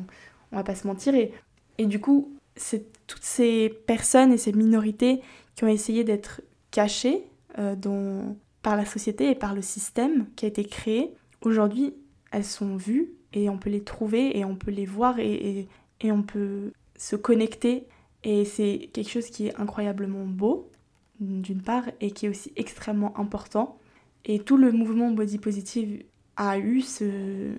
on 0.53 0.57
va 0.57 0.65
pas 0.65 0.75
se 0.75 0.87
mentir. 0.87 1.15
Et, 1.15 1.33
et 1.79 1.87
du 1.87 2.01
coup, 2.01 2.33
c'est 2.57 2.85
toutes 3.07 3.23
ces 3.23 3.69
personnes 3.87 4.33
et 4.33 4.39
ces 4.39 4.53
minorités 4.53 5.21
qui 5.55 5.65
ont 5.65 5.69
essayé 5.69 6.05
d'être 6.05 6.43
cachées 6.71 7.25
euh, 7.59 7.75
par 8.63 8.77
la 8.77 8.85
société 8.85 9.31
et 9.31 9.35
par 9.35 9.55
le 9.55 9.63
système 9.63 10.27
qui 10.37 10.45
a 10.45 10.49
été 10.49 10.65
créé. 10.65 11.13
Aujourd'hui, 11.41 11.95
elles 12.31 12.45
sont 12.45 12.77
vues 12.77 13.11
et 13.33 13.49
on 13.49 13.59
peut 13.59 13.71
les 13.71 13.83
trouver 13.83 14.39
et 14.39 14.45
on 14.45 14.57
peut 14.57 14.71
les 14.71 14.87
voir 14.87 15.19
et, 15.19 15.67
et, 16.01 16.13
on 16.13 16.23
peut 16.23 16.73
se 16.99 17.17
connecter. 17.17 17.87
Et 18.25 18.45
c'est 18.45 18.91
quelque 18.93 19.11
chose 19.11 19.31
qui 19.31 19.47
est 19.47 19.59
incroyablement 19.59 20.27
beau, 20.27 20.71
d'une 21.21 21.63
part, 21.63 21.85
et 22.01 22.11
qui 22.11 22.27
est 22.27 22.29
aussi 22.29 22.53
extrêmement 22.57 23.19
important. 23.19 23.79
Et 24.25 24.41
tout 24.41 24.59
le 24.59 24.73
mouvement 24.73 25.11
body 25.11 25.39
positive 25.39 26.03
a 26.37 26.59
eu 26.59 26.83
ce, 26.83 27.53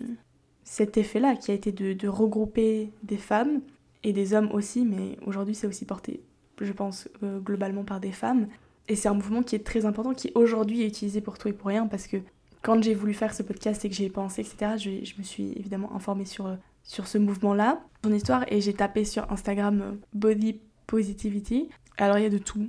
cet 0.63 0.97
effet-là, 0.97 1.35
qui 1.35 1.51
a 1.51 1.53
été 1.53 1.71
de, 1.71 1.93
de, 1.93 2.07
regrouper 2.07 2.91
des 3.03 3.17
femmes 3.17 3.61
et 4.03 4.13
des 4.13 4.33
hommes 4.33 4.51
aussi, 4.51 4.85
mais 4.85 5.17
aujourd'hui 5.25 5.55
c'est 5.55 5.67
aussi 5.67 5.85
porté, 5.85 6.21
je 6.61 6.71
pense, 6.71 7.09
euh, 7.23 7.39
globalement 7.39 7.83
par 7.83 7.99
des 7.99 8.11
femmes. 8.11 8.47
Et 8.87 8.95
c'est 8.95 9.09
un 9.09 9.13
mouvement 9.13 9.43
qui 9.43 9.55
est 9.55 9.65
très 9.65 9.85
important, 9.85 10.13
qui 10.13 10.31
aujourd'hui 10.35 10.83
est 10.83 10.87
utilisé 10.87 11.21
pour 11.21 11.37
tout 11.37 11.47
et 11.47 11.53
pour 11.53 11.67
rien, 11.67 11.87
parce 11.87 12.07
que 12.07 12.17
quand 12.61 12.81
j'ai 12.83 12.93
voulu 12.93 13.13
faire 13.13 13.33
ce 13.33 13.43
podcast 13.43 13.83
et 13.85 13.89
que 13.89 13.95
j'ai 13.95 14.09
pensé, 14.09 14.41
etc., 14.41 14.73
je, 14.77 15.05
je, 15.05 15.15
me 15.17 15.23
suis 15.23 15.53
évidemment 15.53 15.93
informée 15.95 16.25
sur, 16.25 16.47
euh, 16.47 16.55
sur 16.89 17.05
ce 17.05 17.19
mouvement-là, 17.19 17.83
son 18.03 18.11
histoire, 18.11 18.51
et 18.51 18.61
j'ai 18.61 18.73
tapé 18.73 19.05
sur 19.05 19.31
Instagram 19.31 19.81
euh, 19.81 19.91
Body 20.15 20.59
Positivity. 20.87 21.69
Alors 21.99 22.17
il 22.17 22.23
y 22.23 22.25
a 22.25 22.31
de 22.31 22.39
tout. 22.39 22.67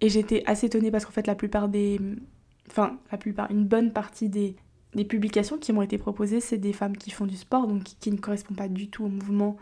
Et 0.00 0.08
j'étais 0.08 0.42
assez 0.46 0.66
étonnée 0.66 0.90
parce 0.90 1.04
qu'en 1.04 1.12
fait 1.12 1.28
la 1.28 1.36
plupart 1.36 1.68
des... 1.68 2.00
Enfin, 2.68 2.98
la 3.12 3.18
plupart, 3.18 3.48
une 3.52 3.64
bonne 3.64 3.92
partie 3.92 4.28
des, 4.28 4.56
des 4.94 5.04
publications 5.04 5.58
qui 5.58 5.72
m'ont 5.72 5.82
été 5.82 5.96
proposées, 5.96 6.40
c'est 6.40 6.58
des 6.58 6.72
femmes 6.72 6.96
qui 6.96 7.12
font 7.12 7.24
du 7.24 7.36
sport, 7.36 7.68
donc 7.68 7.84
qui, 7.84 8.10
ne 8.10 8.16
correspondent 8.16 8.56
pas 8.56 8.66
du 8.66 8.90
tout 8.90 9.04
au 9.04 9.08
mouvement 9.08 9.56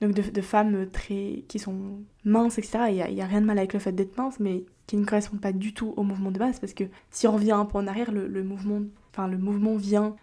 donc 0.00 0.12
de, 0.12 0.40
femmes 0.40 0.88
très 0.92 1.42
qui 1.48 1.58
sont 1.58 1.98
minces, 2.24 2.58
etc. 2.58 2.84
Il 2.90 3.14
n'y 3.14 3.20
a, 3.20 3.26
rien 3.26 3.40
de 3.40 3.46
mal 3.46 3.58
avec 3.58 3.72
le 3.72 3.80
fait 3.80 3.92
d'être 3.92 4.16
mince, 4.16 4.38
mais 4.38 4.64
qui 4.86 4.96
ne 4.96 5.04
correspondent 5.04 5.40
pas 5.40 5.52
du 5.52 5.74
tout 5.74 5.92
au 5.96 6.04
mouvement 6.04 6.30
de 6.30 6.38
base, 6.38 6.60
parce 6.60 6.72
que 6.74 6.84
si 7.10 7.26
on 7.26 7.32
revient 7.32 7.52
un 7.52 7.64
peu 7.64 7.78
en 7.78 7.88
arrière, 7.88 8.12
le, 8.12 8.44
mouvement, 8.44 8.82
enfin, 9.10 9.26
le 9.26 9.38
mouvement 9.38 9.74
vient 9.74 10.14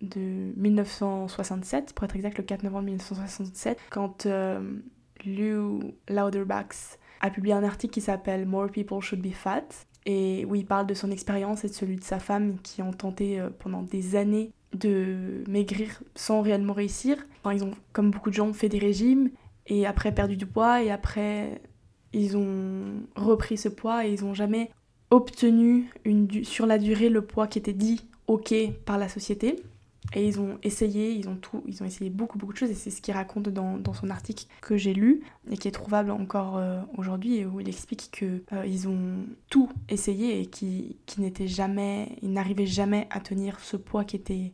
de 0.00 0.52
1967, 0.56 1.92
pour 1.94 2.04
être 2.04 2.16
exact, 2.16 2.38
le 2.38 2.44
4 2.44 2.62
novembre 2.62 2.84
1967, 2.84 3.78
quand 3.90 4.26
euh, 4.26 4.60
Lou 5.24 5.80
Lauderbachs 6.08 6.98
a 7.20 7.30
publié 7.30 7.54
un 7.54 7.64
article 7.64 7.92
qui 7.92 8.00
s'appelle 8.00 8.46
More 8.46 8.70
People 8.70 9.00
Should 9.00 9.20
Be 9.20 9.32
Fat, 9.32 9.66
et 10.06 10.44
où 10.46 10.54
il 10.54 10.64
parle 10.64 10.86
de 10.86 10.94
son 10.94 11.10
expérience 11.10 11.64
et 11.64 11.68
de 11.68 11.74
celui 11.74 11.96
de 11.96 12.04
sa 12.04 12.18
femme 12.18 12.56
qui 12.62 12.82
ont 12.82 12.92
tenté 12.92 13.38
euh, 13.38 13.50
pendant 13.58 13.82
des 13.82 14.16
années 14.16 14.52
de 14.72 15.44
maigrir 15.48 16.02
sans 16.14 16.42
réellement 16.42 16.72
réussir. 16.72 17.16
Enfin, 17.40 17.54
ils 17.54 17.64
ont, 17.64 17.72
comme 17.92 18.10
beaucoup 18.10 18.30
de 18.30 18.34
gens, 18.34 18.52
fait 18.52 18.68
des 18.68 18.78
régimes 18.78 19.30
et 19.66 19.86
après 19.86 20.12
perdu 20.12 20.36
du 20.36 20.46
poids 20.46 20.82
et 20.82 20.90
après 20.90 21.60
ils 22.12 22.36
ont 22.36 23.02
repris 23.14 23.56
ce 23.56 23.68
poids 23.68 24.06
et 24.06 24.12
ils 24.12 24.24
n'ont 24.24 24.34
jamais 24.34 24.70
obtenu 25.10 25.90
une, 26.04 26.44
sur 26.44 26.66
la 26.66 26.78
durée 26.78 27.08
le 27.08 27.22
poids 27.22 27.46
qui 27.46 27.58
était 27.58 27.72
dit 27.72 28.08
ok 28.26 28.54
par 28.84 28.98
la 28.98 29.08
société. 29.08 29.62
Et 30.12 30.26
ils 30.26 30.40
ont 30.40 30.58
essayé, 30.62 31.12
ils 31.12 31.28
ont 31.28 31.36
tout, 31.36 31.62
ils 31.66 31.82
ont 31.82 31.86
essayé 31.86 32.10
beaucoup 32.10 32.38
beaucoup 32.38 32.52
de 32.52 32.58
choses 32.58 32.70
et 32.70 32.74
c'est 32.74 32.90
ce 32.90 33.00
qu'il 33.00 33.14
raconte 33.14 33.48
dans, 33.48 33.80
son 33.94 34.10
article 34.10 34.46
que 34.60 34.76
j'ai 34.76 34.94
lu 34.94 35.22
et 35.50 35.56
qui 35.56 35.68
est 35.68 35.72
trouvable 35.72 36.10
encore 36.10 36.56
euh, 36.56 36.80
aujourd'hui 36.96 37.44
où 37.44 37.60
il 37.60 37.68
explique 37.68 38.10
que 38.12 38.42
euh, 38.52 38.66
ils 38.66 38.88
ont 38.88 39.24
tout 39.50 39.70
essayé 39.88 40.40
et 40.40 40.46
qui, 40.46 40.96
n'étaient 41.18 41.48
jamais, 41.48 42.16
ils 42.22 42.32
n'arrivaient 42.32 42.66
jamais 42.66 43.06
à 43.10 43.20
tenir 43.20 43.60
ce 43.60 43.76
poids 43.76 44.04
qui 44.04 44.16
était 44.16 44.52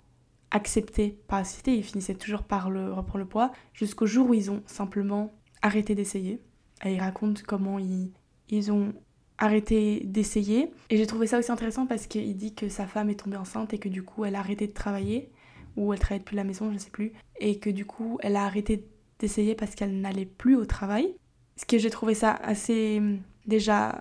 accepté 0.50 1.18
par 1.28 1.40
la 1.40 1.44
société, 1.44 1.76
ils 1.76 1.84
finissaient 1.84 2.14
toujours 2.14 2.42
par 2.42 2.66
reprendre 2.66 3.18
le 3.18 3.26
poids, 3.26 3.52
jusqu'au 3.72 4.06
jour 4.06 4.30
où 4.30 4.34
ils 4.34 4.50
ont 4.50 4.62
simplement 4.66 5.32
arrêté 5.62 5.94
d'essayer. 5.94 6.40
Et 6.84 6.94
il 6.94 7.00
raconte 7.00 7.42
comment 7.42 7.78
ils 7.78 8.72
ont 8.72 8.92
arrêté 9.38 10.02
d'essayer. 10.04 10.70
Et 10.90 10.96
j'ai 10.96 11.06
trouvé 11.06 11.26
ça 11.26 11.38
aussi 11.38 11.52
intéressant 11.52 11.86
parce 11.86 12.06
qu'il 12.06 12.36
dit 12.36 12.54
que 12.54 12.68
sa 12.68 12.86
femme 12.86 13.10
est 13.10 13.20
tombée 13.20 13.36
enceinte 13.36 13.74
et 13.74 13.78
que 13.78 13.88
du 13.88 14.02
coup 14.02 14.24
elle 14.24 14.36
a 14.36 14.40
arrêté 14.40 14.66
de 14.66 14.72
travailler, 14.72 15.30
ou 15.76 15.92
elle 15.92 15.98
travaillait 15.98 16.24
à 16.32 16.34
la 16.34 16.44
maison, 16.44 16.72
je 16.72 16.78
sais 16.78 16.90
plus, 16.90 17.12
et 17.38 17.58
que 17.58 17.70
du 17.70 17.84
coup 17.84 18.18
elle 18.22 18.36
a 18.36 18.44
arrêté 18.44 18.84
d'essayer 19.18 19.54
parce 19.54 19.74
qu'elle 19.74 20.00
n'allait 20.00 20.26
plus 20.26 20.56
au 20.56 20.64
travail. 20.64 21.14
Ce 21.56 21.64
que 21.64 21.78
j'ai 21.78 21.90
trouvé 21.90 22.14
ça 22.14 22.32
assez 22.32 23.00
déjà 23.46 24.00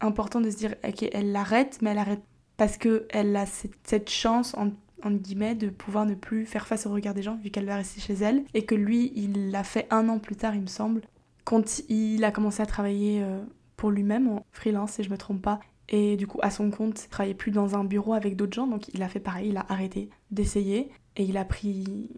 important 0.00 0.40
de 0.40 0.50
se 0.50 0.56
dire, 0.56 0.74
ok, 0.86 1.08
elle 1.12 1.32
l'arrête, 1.32 1.78
mais 1.82 1.90
elle 1.90 1.98
arrête 1.98 2.22
parce 2.56 2.76
qu'elle 2.76 3.36
a 3.36 3.46
cette, 3.46 3.72
cette 3.84 4.10
chance 4.10 4.54
en 4.56 4.70
entre 5.02 5.18
guillemets, 5.18 5.54
de 5.54 5.68
pouvoir 5.68 6.06
ne 6.06 6.14
plus 6.14 6.46
faire 6.46 6.66
face 6.66 6.86
au 6.86 6.92
regard 6.92 7.14
des 7.14 7.22
gens 7.22 7.36
vu 7.36 7.50
qu'elle 7.50 7.66
va 7.66 7.76
rester 7.76 8.00
chez 8.00 8.14
elle. 8.14 8.44
Et 8.54 8.64
que 8.64 8.74
lui, 8.74 9.12
il 9.14 9.50
l'a 9.50 9.64
fait 9.64 9.86
un 9.90 10.08
an 10.08 10.18
plus 10.18 10.36
tard, 10.36 10.54
il 10.54 10.62
me 10.62 10.66
semble, 10.66 11.02
quand 11.44 11.82
il 11.88 12.24
a 12.24 12.30
commencé 12.30 12.62
à 12.62 12.66
travailler 12.66 13.22
euh, 13.22 13.40
pour 13.76 13.90
lui-même 13.90 14.28
en 14.28 14.46
freelance, 14.52 14.92
si 14.92 15.02
je 15.02 15.10
me 15.10 15.18
trompe 15.18 15.42
pas. 15.42 15.60
Et 15.88 16.16
du 16.16 16.26
coup, 16.26 16.38
à 16.42 16.50
son 16.50 16.70
compte, 16.70 17.04
il 17.04 17.08
travaillait 17.08 17.34
plus 17.34 17.50
dans 17.50 17.74
un 17.74 17.84
bureau 17.84 18.14
avec 18.14 18.36
d'autres 18.36 18.54
gens, 18.54 18.66
donc 18.66 18.88
il 18.94 19.02
a 19.02 19.08
fait 19.08 19.20
pareil, 19.20 19.48
il 19.50 19.56
a 19.56 19.66
arrêté 19.68 20.08
d'essayer 20.30 20.90
et 21.16 21.24
il 21.24 21.36
a 21.36 21.44
pris 21.44 22.08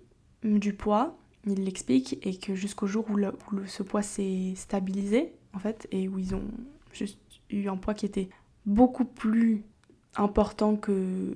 du 0.43 0.75
poids, 0.75 1.17
il 1.47 1.65
l'explique, 1.65 2.19
et 2.27 2.37
que 2.37 2.55
jusqu'au 2.55 2.87
jour 2.87 3.07
où, 3.11 3.19
où 3.19 3.67
ce 3.67 3.83
poids 3.83 4.03
s'est 4.03 4.55
stabilisé, 4.57 5.33
en 5.53 5.59
fait, 5.59 5.87
et 5.91 6.09
où 6.09 6.19
ils 6.19 6.35
ont 6.35 6.45
juste 6.93 7.19
eu 7.51 7.69
un 7.69 7.77
poids 7.77 7.95
qui 7.95 8.07
était 8.07 8.29
beaucoup 8.67 9.05
plus 9.05 9.63
important 10.17 10.77
que 10.77 11.35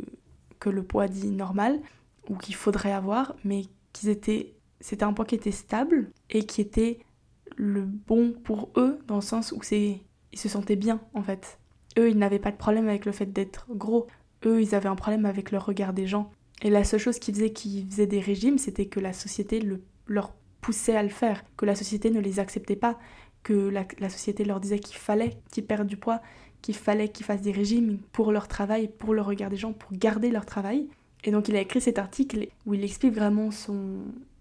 que 0.59 0.71
le 0.71 0.83
poids 0.83 1.09
dit 1.09 1.31
normal 1.31 1.81
ou 2.29 2.37
qu'il 2.37 2.55
faudrait 2.55 2.93
avoir, 2.93 3.35
mais 3.45 3.65
qu'ils 3.93 4.09
étaient, 4.09 4.55
c'était 4.81 5.05
un 5.05 5.13
poids 5.13 5.25
qui 5.25 5.35
était 5.35 5.51
stable 5.51 6.11
et 6.31 6.45
qui 6.45 6.61
était 6.61 7.01
le 7.57 7.83
bon 7.83 8.33
pour 8.33 8.71
eux 8.77 8.99
dans 9.07 9.17
le 9.17 9.23
sens 9.23 9.53
où 9.53 9.63
c'est, 9.63 10.01
ils 10.33 10.39
se 10.39 10.49
sentaient 10.49 10.77
bien 10.77 11.01
en 11.15 11.23
fait. 11.23 11.59
Eux, 11.99 12.11
ils 12.11 12.19
n'avaient 12.19 12.39
pas 12.39 12.53
de 12.53 12.57
problème 12.57 12.89
avec 12.89 13.07
le 13.07 13.13
fait 13.13 13.27
d'être 13.27 13.67
gros. 13.71 14.07
Eux, 14.45 14.61
ils 14.61 14.75
avaient 14.75 14.89
un 14.89 14.95
problème 14.95 15.25
avec 15.27 15.51
le 15.51 15.59
regard 15.59 15.93
des 15.93 16.07
gens. 16.07 16.31
Et 16.63 16.71
la 16.71 16.85
seule 16.85 17.01
chose 17.01 17.19
qui 17.19 17.33
faisait 17.33 17.51
qu'ils 17.51 17.87
faisaient 17.89 18.07
des 18.07 18.21
régimes, 18.21 18.59
c'était 18.59 18.87
que 18.87 19.01
la 19.01 19.13
société 19.13 19.61
le, 19.61 19.83
leur 20.07 20.33
poussait 20.61 20.97
à 20.97 21.03
le 21.03 21.09
faire, 21.09 21.45
que 21.57 21.67
la 21.67 21.75
société 21.75 22.11
ne 22.11 22.21
les 22.21 22.41
acceptait 22.41 22.77
pas, 22.77 22.99
que 23.43 23.53
la, 23.53 23.87
la 24.01 24.09
société 24.09 24.45
leur 24.45 24.61
disait 24.61 24.81
qu'il 24.81 24.97
fallait 24.97 25.39
qu'ils 25.53 25.65
perdent 25.65 25.87
du 25.87 25.97
poids, 25.97 26.21
qu'il 26.63 26.75
fallait 26.75 27.09
qu'ils 27.09 27.25
fassent 27.27 27.43
des 27.43 27.53
régimes 27.53 27.99
pour 28.13 28.33
leur 28.33 28.49
travail, 28.49 28.89
pour 28.89 29.15
le 29.15 29.23
regard 29.23 29.51
des 29.51 29.57
gens, 29.57 29.73
pour 29.73 29.93
garder 29.93 30.31
leur 30.31 30.47
travail. 30.47 30.89
Et 31.25 31.31
donc 31.31 31.49
il 31.49 31.57
a 31.57 31.61
écrit 31.61 31.81
cet 31.81 31.99
article 31.99 32.49
où 32.67 32.75
il 32.75 32.85
explique 32.85 33.15
vraiment 33.15 33.51
son, 33.51 33.99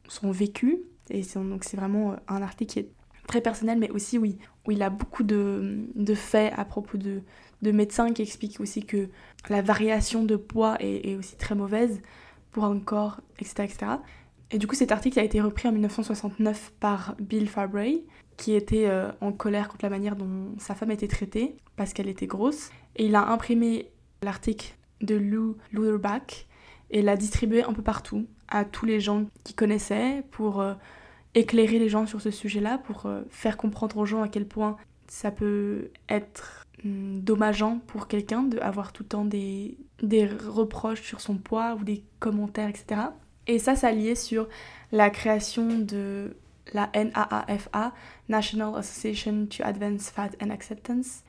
son 0.07 0.31
vécu. 0.31 0.79
Et 1.09 1.21
donc 1.35 1.63
c'est 1.63 1.77
vraiment 1.77 2.15
un 2.27 2.41
article 2.41 2.73
qui 2.73 2.79
est 2.79 2.89
très 3.27 3.41
personnel, 3.41 3.77
mais 3.77 3.89
aussi 3.91 4.17
oui, 4.17 4.37
où 4.65 4.71
il 4.71 4.81
a 4.81 4.89
beaucoup 4.89 5.23
de, 5.23 5.85
de 5.95 6.15
faits 6.15 6.53
à 6.57 6.65
propos 6.65 6.97
de, 6.97 7.21
de, 7.61 7.71
médecins 7.71 8.11
qui 8.13 8.21
expliquent 8.21 8.59
aussi 8.59 8.85
que 8.85 9.09
la 9.49 9.61
variation 9.61 10.23
de 10.23 10.35
poids 10.35 10.77
est, 10.79 11.15
aussi 11.15 11.35
très 11.35 11.55
mauvaise 11.55 12.01
pour 12.51 12.65
un 12.65 12.79
corps, 12.79 13.21
etc., 13.39 13.63
etc. 13.63 13.85
Et 14.51 14.57
du 14.57 14.67
coup 14.67 14.75
cet 14.75 14.91
article 14.91 15.19
a 15.19 15.23
été 15.23 15.41
repris 15.41 15.67
en 15.67 15.71
1969 15.71 16.73
par 16.79 17.15
Bill 17.19 17.49
Fabray, 17.49 18.03
qui 18.37 18.53
était 18.53 18.87
euh, 18.87 19.11
en 19.19 19.31
colère 19.31 19.67
contre 19.67 19.85
la 19.85 19.89
manière 19.89 20.15
dont 20.15 20.55
sa 20.57 20.75
femme 20.75 20.91
était 20.91 21.07
traitée 21.07 21.57
parce 21.75 21.93
qu'elle 21.93 22.07
était 22.07 22.27
grosse. 22.27 22.69
Et 22.95 23.05
il 23.05 23.15
a 23.15 23.27
imprimé 23.29 23.91
l'article 24.21 24.75
de 25.01 25.15
Lou 25.15 25.57
Lutherbach 25.71 26.47
et 26.89 27.01
l'a 27.01 27.17
distribué 27.17 27.63
un 27.63 27.73
peu 27.73 27.81
partout 27.81 28.27
à 28.47 28.63
tous 28.63 28.85
les 28.85 28.99
gens 28.99 29.25
qui 29.43 29.53
connaissaient 29.53 30.23
pour 30.31 30.61
euh, 30.61 30.73
éclairer 31.35 31.79
les 31.79 31.89
gens 31.89 32.05
sur 32.05 32.21
ce 32.21 32.31
sujet-là, 32.31 32.77
pour 32.77 33.05
euh, 33.05 33.21
faire 33.29 33.57
comprendre 33.57 33.97
aux 33.97 34.05
gens 34.05 34.21
à 34.21 34.27
quel 34.27 34.47
point 34.47 34.77
ça 35.07 35.31
peut 35.31 35.91
être 36.09 36.66
dommageant 36.83 37.79
pour 37.87 38.07
quelqu'un 38.07 38.43
d'avoir 38.43 38.93
tout 38.93 39.03
le 39.03 39.09
temps 39.09 39.25
des, 39.25 39.77
des 40.01 40.27
reproches 40.27 41.01
sur 41.01 41.21
son 41.21 41.35
poids 41.35 41.75
ou 41.79 41.83
des 41.83 42.03
commentaires, 42.19 42.69
etc. 42.69 43.01
Et 43.47 43.59
ça, 43.59 43.75
ça 43.75 43.91
lié 43.91 44.15
sur 44.15 44.47
la 44.91 45.09
création 45.09 45.79
de 45.79 46.35
la 46.73 46.89
NAAFA, 46.93 47.93
National 48.29 48.75
Association 48.75 49.47
to 49.47 49.63
Advance 49.63 50.09
Fat 50.09 50.31
and 50.41 50.49
Acceptance, 50.49 51.23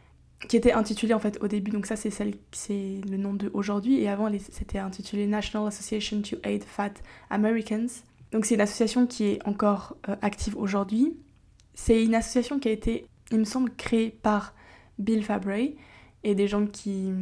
qui 0.48 0.56
était 0.56 0.72
intitulée 0.72 1.14
en 1.14 1.18
fait 1.18 1.38
au 1.42 1.48
début, 1.48 1.70
donc 1.70 1.86
ça 1.86 1.96
c'est 1.96 2.10
celle 2.10 2.34
c'est 2.52 3.00
le 3.08 3.16
nom 3.16 3.34
de 3.34 3.50
aujourd'hui, 3.54 4.00
et 4.00 4.08
avant 4.08 4.30
c'était 4.50 4.78
intitulé 4.78 5.26
National 5.26 5.68
Association 5.68 6.22
to 6.22 6.36
Aid 6.44 6.64
Fat 6.64 6.94
Americans. 7.30 7.88
Donc 8.32 8.44
c'est 8.44 8.54
une 8.54 8.60
association 8.60 9.06
qui 9.06 9.24
est 9.24 9.46
encore 9.46 9.96
euh, 10.08 10.16
active 10.22 10.56
aujourd'hui. 10.56 11.16
C'est 11.74 12.04
une 12.04 12.14
association 12.14 12.58
qui 12.58 12.68
a 12.68 12.72
été, 12.72 13.06
il 13.30 13.38
me 13.38 13.44
semble, 13.44 13.70
créée 13.70 14.10
par 14.10 14.54
Bill 14.98 15.22
Fabray 15.24 15.76
et 16.24 16.34
des 16.34 16.48
gens 16.48 16.66
qui, 16.66 17.12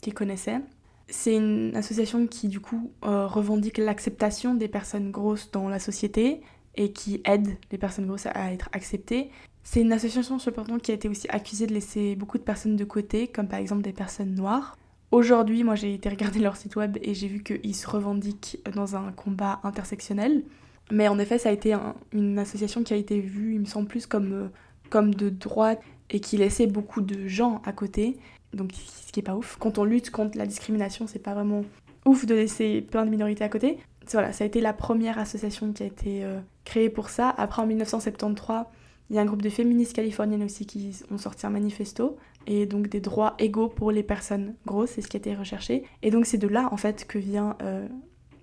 qui 0.00 0.12
connaissaient. 0.12 0.60
c'est 1.08 1.36
une 1.36 1.74
association 1.76 2.26
qui 2.26 2.48
du 2.48 2.60
coup 2.60 2.90
euh, 3.04 3.26
revendique 3.26 3.78
l'acceptation 3.78 4.54
des 4.54 4.68
personnes 4.68 5.10
grosses 5.10 5.50
dans 5.50 5.68
la 5.68 5.78
société 5.78 6.40
et 6.76 6.92
qui 6.92 7.20
aide 7.24 7.56
les 7.70 7.78
personnes 7.78 8.06
grosses 8.06 8.26
à 8.26 8.52
être 8.52 8.68
acceptées. 8.72 9.30
C'est 9.62 9.80
une 9.80 9.92
association 9.92 10.38
cependant 10.38 10.78
qui 10.78 10.90
a 10.90 10.94
été 10.94 11.08
aussi 11.08 11.28
accusée 11.28 11.66
de 11.66 11.74
laisser 11.74 12.16
beaucoup 12.16 12.38
de 12.38 12.42
personnes 12.42 12.76
de 12.76 12.84
côté, 12.84 13.28
comme 13.28 13.46
par 13.46 13.58
exemple 13.58 13.82
des 13.82 13.92
personnes 13.92 14.34
noires. 14.34 14.76
Aujourd'hui, 15.12 15.62
moi 15.62 15.74
j'ai 15.74 15.94
été 15.94 16.08
regarder 16.08 16.40
leur 16.40 16.56
site 16.56 16.76
web 16.76 16.98
et 17.02 17.14
j'ai 17.14 17.28
vu 17.28 17.42
qu'ils 17.42 17.76
se 17.76 17.86
revendiquent 17.86 18.58
dans 18.74 18.96
un 18.96 19.12
combat 19.12 19.60
intersectionnel. 19.62 20.42
Mais 20.90 21.08
en 21.08 21.18
effet, 21.18 21.38
ça 21.38 21.50
a 21.50 21.52
été 21.52 21.76
une 22.12 22.38
association 22.38 22.82
qui 22.82 22.92
a 22.92 22.96
été 22.96 23.20
vue, 23.20 23.54
il 23.54 23.60
me 23.60 23.64
semble, 23.64 23.88
plus 23.88 24.06
comme, 24.06 24.32
euh, 24.32 24.48
comme 24.90 25.14
de 25.14 25.30
droite 25.30 25.80
et 26.10 26.20
qui 26.20 26.36
laissait 26.36 26.66
beaucoup 26.66 27.00
de 27.00 27.26
gens 27.26 27.62
à 27.64 27.72
côté. 27.72 28.16
Donc, 28.52 28.72
ce 28.72 29.12
qui 29.12 29.20
est 29.20 29.22
pas 29.22 29.34
ouf. 29.34 29.56
Quand 29.58 29.78
on 29.78 29.84
lutte 29.84 30.10
contre 30.10 30.36
la 30.36 30.46
discrimination, 30.46 31.06
c'est 31.06 31.18
pas 31.18 31.34
vraiment 31.34 31.64
ouf 32.04 32.26
de 32.26 32.34
laisser 32.34 32.82
plein 32.82 33.04
de 33.04 33.10
minorités 33.10 33.44
à 33.44 33.48
côté. 33.48 33.78
Voilà, 34.10 34.32
ça 34.32 34.44
a 34.44 34.46
été 34.46 34.60
la 34.60 34.72
première 34.72 35.18
association 35.18 35.72
qui 35.72 35.82
a 35.82 35.86
été 35.86 36.24
euh, 36.24 36.40
créée 36.64 36.90
pour 36.90 37.08
ça. 37.08 37.30
Après, 37.30 37.62
en 37.62 37.66
1973, 37.66 38.64
il 39.10 39.16
y 39.16 39.18
a 39.18 39.22
un 39.22 39.26
groupe 39.26 39.42
de 39.42 39.50
féministes 39.50 39.94
californiennes 39.94 40.42
aussi 40.42 40.66
qui 40.66 40.96
ont 41.10 41.18
sorti 41.18 41.46
un 41.46 41.50
manifesto 41.50 42.16
et 42.46 42.66
donc 42.66 42.88
des 42.88 43.00
droits 43.00 43.34
égaux 43.38 43.68
pour 43.68 43.92
les 43.92 44.02
personnes 44.02 44.54
grosses, 44.66 44.92
c'est 44.92 45.02
ce 45.02 45.08
qui 45.08 45.16
a 45.16 45.18
été 45.18 45.34
recherché. 45.34 45.84
Et 46.02 46.10
donc 46.10 46.26
c'est 46.26 46.38
de 46.38 46.48
là 46.48 46.68
en 46.72 46.76
fait 46.76 47.06
que 47.06 47.18
vient 47.18 47.56
euh, 47.62 47.86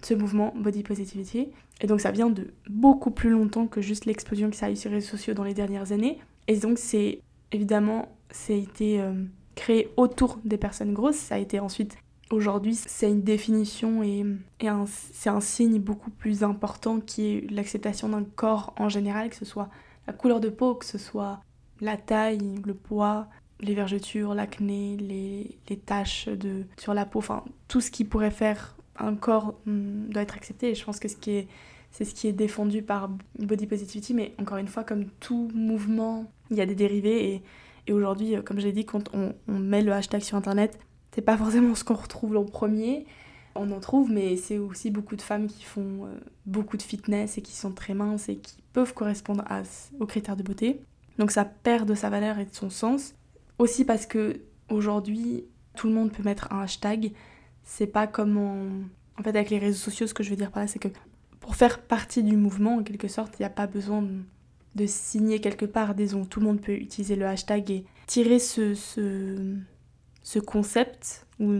ce 0.01 0.13
mouvement 0.13 0.53
Body 0.55 0.83
Positivity. 0.83 1.49
Et 1.81 1.87
donc 1.87 2.01
ça 2.01 2.11
vient 2.11 2.29
de 2.29 2.53
beaucoup 2.69 3.11
plus 3.11 3.29
longtemps 3.29 3.67
que 3.67 3.81
juste 3.81 4.05
l'explosion 4.05 4.49
qui 4.49 4.57
s'est 4.57 4.65
a 4.65 4.71
eu 4.71 4.75
sur 4.75 4.89
les 4.89 4.97
réseaux 4.97 5.09
sociaux 5.09 5.33
dans 5.33 5.43
les 5.43 5.53
dernières 5.53 5.91
années. 5.91 6.19
Et 6.47 6.57
donc 6.57 6.77
c'est 6.77 7.21
évidemment, 7.51 8.09
ça 8.31 8.53
a 8.53 8.55
été 8.55 9.01
euh, 9.01 9.13
créé 9.55 9.91
autour 9.97 10.39
des 10.43 10.57
personnes 10.57 10.93
grosses. 10.93 11.17
Ça 11.17 11.35
a 11.35 11.37
été 11.37 11.59
ensuite, 11.59 11.97
aujourd'hui, 12.31 12.75
c'est 12.75 13.09
une 13.09 13.23
définition 13.23 14.03
et, 14.03 14.25
c'est 14.87 15.29
un 15.29 15.41
signe 15.41 15.79
beaucoup 15.79 16.11
plus 16.11 16.43
important 16.43 16.99
qui 16.99 17.27
est 17.27 17.51
l'acceptation 17.51 18.09
d'un 18.09 18.23
corps 18.23 18.73
en 18.77 18.89
général, 18.89 19.29
que 19.29 19.35
ce 19.35 19.45
soit 19.45 19.69
la 20.07 20.13
couleur 20.13 20.39
de 20.39 20.49
peau, 20.49 20.75
que 20.75 20.85
ce 20.85 20.97
soit 20.97 21.41
la 21.81 21.97
taille, 21.97 22.61
le 22.65 22.73
poids, 22.73 23.27
les 23.61 23.73
vergetures, 23.73 24.33
l'acné, 24.33 24.97
les, 24.97 25.77
taches 25.77 26.27
de, 26.27 26.65
sur 26.77 26.93
la 26.93 27.05
peau, 27.05 27.19
enfin 27.19 27.43
tout 27.67 27.81
ce 27.81 27.91
qui 27.91 28.05
pourrait 28.05 28.31
faire 28.31 28.75
un 28.97 29.15
corps 29.15 29.55
hmm, 29.65 30.09
doit 30.09 30.21
être 30.21 30.35
accepté. 30.35 30.71
Et 30.71 30.75
je 30.75 30.83
pense 30.83 30.99
que 30.99 31.07
c'est 31.07 31.47
ce 32.05 32.13
qui 32.13 32.27
est 32.27 32.33
défendu 32.33 32.81
par 32.81 33.09
Body 33.37 33.65
Positivity. 33.67 34.13
Mais 34.13 34.35
encore 34.39 34.57
une 34.57 34.67
fois, 34.67 34.83
comme 34.83 35.05
tout 35.19 35.49
mouvement, 35.53 36.31
il 36.49 36.57
y 36.57 36.61
a 36.61 36.65
des 36.65 36.75
dérivés. 36.75 37.43
Et, 37.87 37.93
aujourd'hui, 37.93 38.35
euh, 38.35 38.41
comme 38.41 38.59
j'ai 38.59 38.71
dit, 38.71 38.85
quand 38.85 39.09
on, 39.13 39.33
met 39.47 39.81
le 39.81 39.91
hashtag 39.91 40.21
sur 40.21 40.37
Internet, 40.37 40.77
c'est 41.11 41.21
pas 41.21 41.37
forcément 41.37 41.73
ce 41.75 41.83
qu'on 41.83 41.95
retrouve 41.95 42.37
en 42.37 42.45
premier. 42.45 43.05
On 43.55 43.71
en 43.71 43.79
trouve, 43.79 44.11
mais 44.11 44.37
c'est 44.37 44.59
aussi 44.59 44.91
beaucoup 44.91 45.15
de 45.15 45.21
femmes 45.21 45.47
qui 45.47 45.63
font 45.63 46.05
euh, 46.05 46.19
beaucoup 46.45 46.77
de 46.77 46.83
fitness 46.83 47.37
et 47.37 47.41
qui 47.41 47.53
sont 47.53 47.71
très 47.71 47.95
minces 47.95 48.29
et 48.29 48.37
qui 48.37 48.61
peuvent 48.73 48.93
correspondre 48.93 49.43
aux 49.99 50.05
critères 50.05 50.35
de 50.35 50.43
beauté. 50.43 50.81
Donc 51.17 51.31
ça 51.31 51.45
perd 51.45 51.89
de 51.89 51.95
sa 51.95 52.09
valeur 52.09 52.37
et 52.37 52.45
de 52.45 52.53
son 52.53 52.69
sens. 52.69 53.15
Aussi 53.57 53.85
parce 53.85 54.05
que 54.05 54.41
aujourd'hui, 54.69 55.45
tout 55.75 55.87
le 55.87 55.93
monde 55.93 56.11
peut 56.11 56.23
mettre 56.23 56.53
un 56.53 56.61
hashtag 56.61 57.13
c'est 57.69 57.87
pas 57.87 58.07
comme 58.07 58.37
en... 58.37 59.23
fait 59.23 59.29
avec 59.29 59.49
les 59.49 59.59
réseaux 59.59 59.77
sociaux 59.77 60.07
ce 60.07 60.13
que 60.13 60.23
je 60.23 60.29
veux 60.31 60.35
dire 60.35 60.51
par 60.51 60.63
là 60.63 60.67
c'est 60.67 60.79
que 60.79 60.87
pour 61.39 61.55
faire 61.55 61.81
partie 61.81 62.23
du 62.23 62.35
mouvement 62.35 62.75
en 62.77 62.83
quelque 62.83 63.07
sorte 63.07 63.35
il 63.39 63.43
n'y 63.43 63.45
a 63.45 63.51
pas 63.51 63.67
besoin 63.67 64.01
de, 64.01 64.23
signer 64.85 65.39
quelque 65.39 65.65
part 65.65 65.95
disons 65.95 66.25
tout 66.25 66.39
le 66.39 66.45
monde 66.45 66.61
peut 66.61 66.73
utiliser 66.73 67.15
le 67.15 67.25
hashtag 67.25 67.71
et 67.71 67.85
tirer 68.07 68.39
ce, 68.39 68.75
ce, 68.75 69.55
ce 70.23 70.39
concept 70.39 71.25
ou 71.39 71.53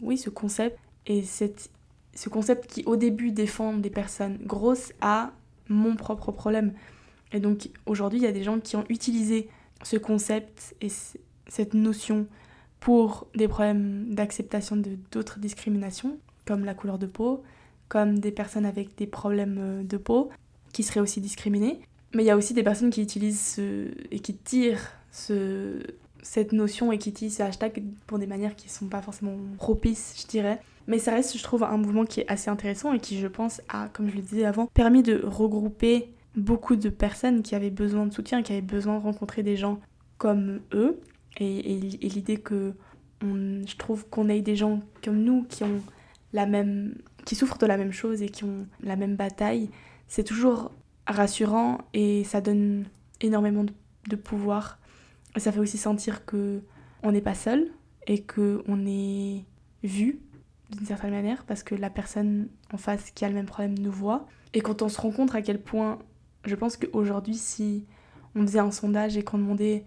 oui 0.00 0.18
ce 0.18 0.30
concept 0.30 0.78
et 1.06 1.22
cette, 1.22 1.70
ce 2.14 2.28
concept 2.28 2.66
qui 2.66 2.82
au 2.84 2.96
début 2.96 3.30
défend 3.30 3.74
des 3.74 3.90
personnes 3.90 4.38
grosses 4.44 4.92
à 5.00 5.32
mon 5.68 5.96
propre 5.96 6.32
problème 6.32 6.72
et 7.32 7.40
donc 7.40 7.70
aujourd'hui 7.86 8.18
il 8.18 8.24
y 8.24 8.28
a 8.28 8.32
des 8.32 8.42
gens 8.42 8.60
qui 8.60 8.76
ont 8.76 8.84
utilisé 8.88 9.48
ce 9.82 9.96
concept 9.96 10.74
et 10.80 10.88
cette 11.48 11.74
notion 11.74 12.26
pour 12.80 13.26
des 13.34 13.48
problèmes 13.48 14.14
d'acceptation 14.14 14.76
de 14.76 14.96
d'autres 15.10 15.38
discriminations, 15.38 16.18
comme 16.44 16.64
la 16.64 16.74
couleur 16.74 16.98
de 16.98 17.06
peau, 17.06 17.42
comme 17.88 18.18
des 18.18 18.30
personnes 18.30 18.66
avec 18.66 18.96
des 18.96 19.06
problèmes 19.06 19.58
euh, 19.58 19.82
de 19.82 19.96
peau 19.96 20.30
qui 20.72 20.82
seraient 20.82 21.00
aussi 21.00 21.20
discriminées. 21.20 21.80
Mais 22.14 22.22
il 22.22 22.26
y 22.26 22.30
a 22.30 22.36
aussi 22.36 22.54
des 22.54 22.62
personnes 22.62 22.90
qui 22.90 23.02
utilisent 23.02 23.54
ce, 23.56 23.88
et 24.10 24.20
qui 24.20 24.34
tirent 24.34 24.92
ce, 25.10 25.82
cette 26.22 26.52
notion 26.52 26.92
et 26.92 26.98
qui 26.98 27.10
utilisent 27.10 27.36
ce 27.36 27.42
hashtag 27.42 27.82
pour 28.06 28.18
des 28.18 28.26
manières 28.26 28.56
qui 28.56 28.66
ne 28.66 28.72
sont 28.72 28.86
pas 28.86 29.02
forcément 29.02 29.36
propices, 29.56 30.14
je 30.22 30.26
dirais. 30.26 30.60
Mais 30.86 30.98
ça 30.98 31.12
reste, 31.12 31.36
je 31.36 31.42
trouve, 31.42 31.64
un 31.64 31.76
mouvement 31.76 32.04
qui 32.04 32.20
est 32.20 32.30
assez 32.30 32.48
intéressant 32.48 32.92
et 32.92 33.00
qui, 33.00 33.18
je 33.18 33.26
pense, 33.26 33.60
a, 33.68 33.88
comme 33.88 34.08
je 34.08 34.16
le 34.16 34.22
disais 34.22 34.44
avant, 34.44 34.66
permis 34.66 35.02
de 35.02 35.20
regrouper 35.24 36.08
beaucoup 36.36 36.76
de 36.76 36.88
personnes 36.88 37.42
qui 37.42 37.54
avaient 37.54 37.70
besoin 37.70 38.06
de 38.06 38.12
soutien, 38.12 38.42
qui 38.42 38.52
avaient 38.52 38.60
besoin 38.60 38.98
de 38.98 39.02
rencontrer 39.02 39.42
des 39.42 39.56
gens 39.56 39.80
comme 40.18 40.60
eux 40.72 41.00
et, 41.38 41.78
l'idée 42.08 42.38
que 42.38 42.74
je 43.22 43.76
trouve 43.76 44.08
qu'on 44.08 44.28
ait 44.28 44.42
des 44.42 44.56
gens 44.56 44.80
comme 45.02 45.22
nous 45.22 45.44
qui 45.44 45.64
ont 45.64 45.80
la 46.32 46.46
même 46.46 46.94
qui 47.24 47.34
souffrent 47.34 47.58
de 47.58 47.66
la 47.66 47.76
même 47.76 47.92
chose 47.92 48.22
et 48.22 48.28
qui 48.28 48.44
ont 48.44 48.66
la 48.82 48.94
même 48.94 49.16
bataille, 49.16 49.70
c'est 50.06 50.22
toujours 50.22 50.70
rassurant 51.06 51.78
et 51.92 52.24
ça 52.24 52.40
donne 52.40 52.86
énormément 53.20 53.64
de, 54.08 54.16
pouvoir. 54.16 54.78
Ça 55.36 55.52
fait 55.52 55.58
aussi 55.58 55.78
sentir 55.78 56.24
que 56.24 56.62
on 57.02 57.12
n'est 57.12 57.20
pas 57.20 57.34
seul 57.34 57.70
et 58.06 58.22
que 58.22 58.62
on 58.68 58.86
est 58.86 59.44
vu 59.82 60.20
d'une 60.70 60.86
certaine 60.86 61.10
manière 61.10 61.44
parce 61.44 61.62
que 61.62 61.74
la 61.74 61.90
personne 61.90 62.48
en 62.72 62.78
face 62.78 63.10
qui 63.10 63.24
a 63.24 63.28
le 63.28 63.34
même 63.34 63.46
problème 63.46 63.78
nous 63.78 63.92
voit. 63.92 64.26
Et 64.54 64.60
quand 64.60 64.82
on 64.82 64.88
se 64.88 65.00
rend 65.00 65.10
compte 65.10 65.34
à 65.34 65.42
quel 65.42 65.60
point, 65.60 65.98
je 66.44 66.54
pense 66.54 66.76
qu'aujourd'hui, 66.76 67.34
si 67.34 67.84
on 68.34 68.42
faisait 68.42 68.58
un 68.58 68.70
sondage 68.70 69.16
et 69.16 69.22
qu'on 69.22 69.38
demandait 69.38 69.84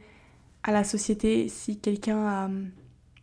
à 0.63 0.71
la 0.71 0.83
société 0.83 1.47
si 1.47 1.79
quelqu'un 1.79 2.25
a 2.25 2.45
hum, 2.45 2.69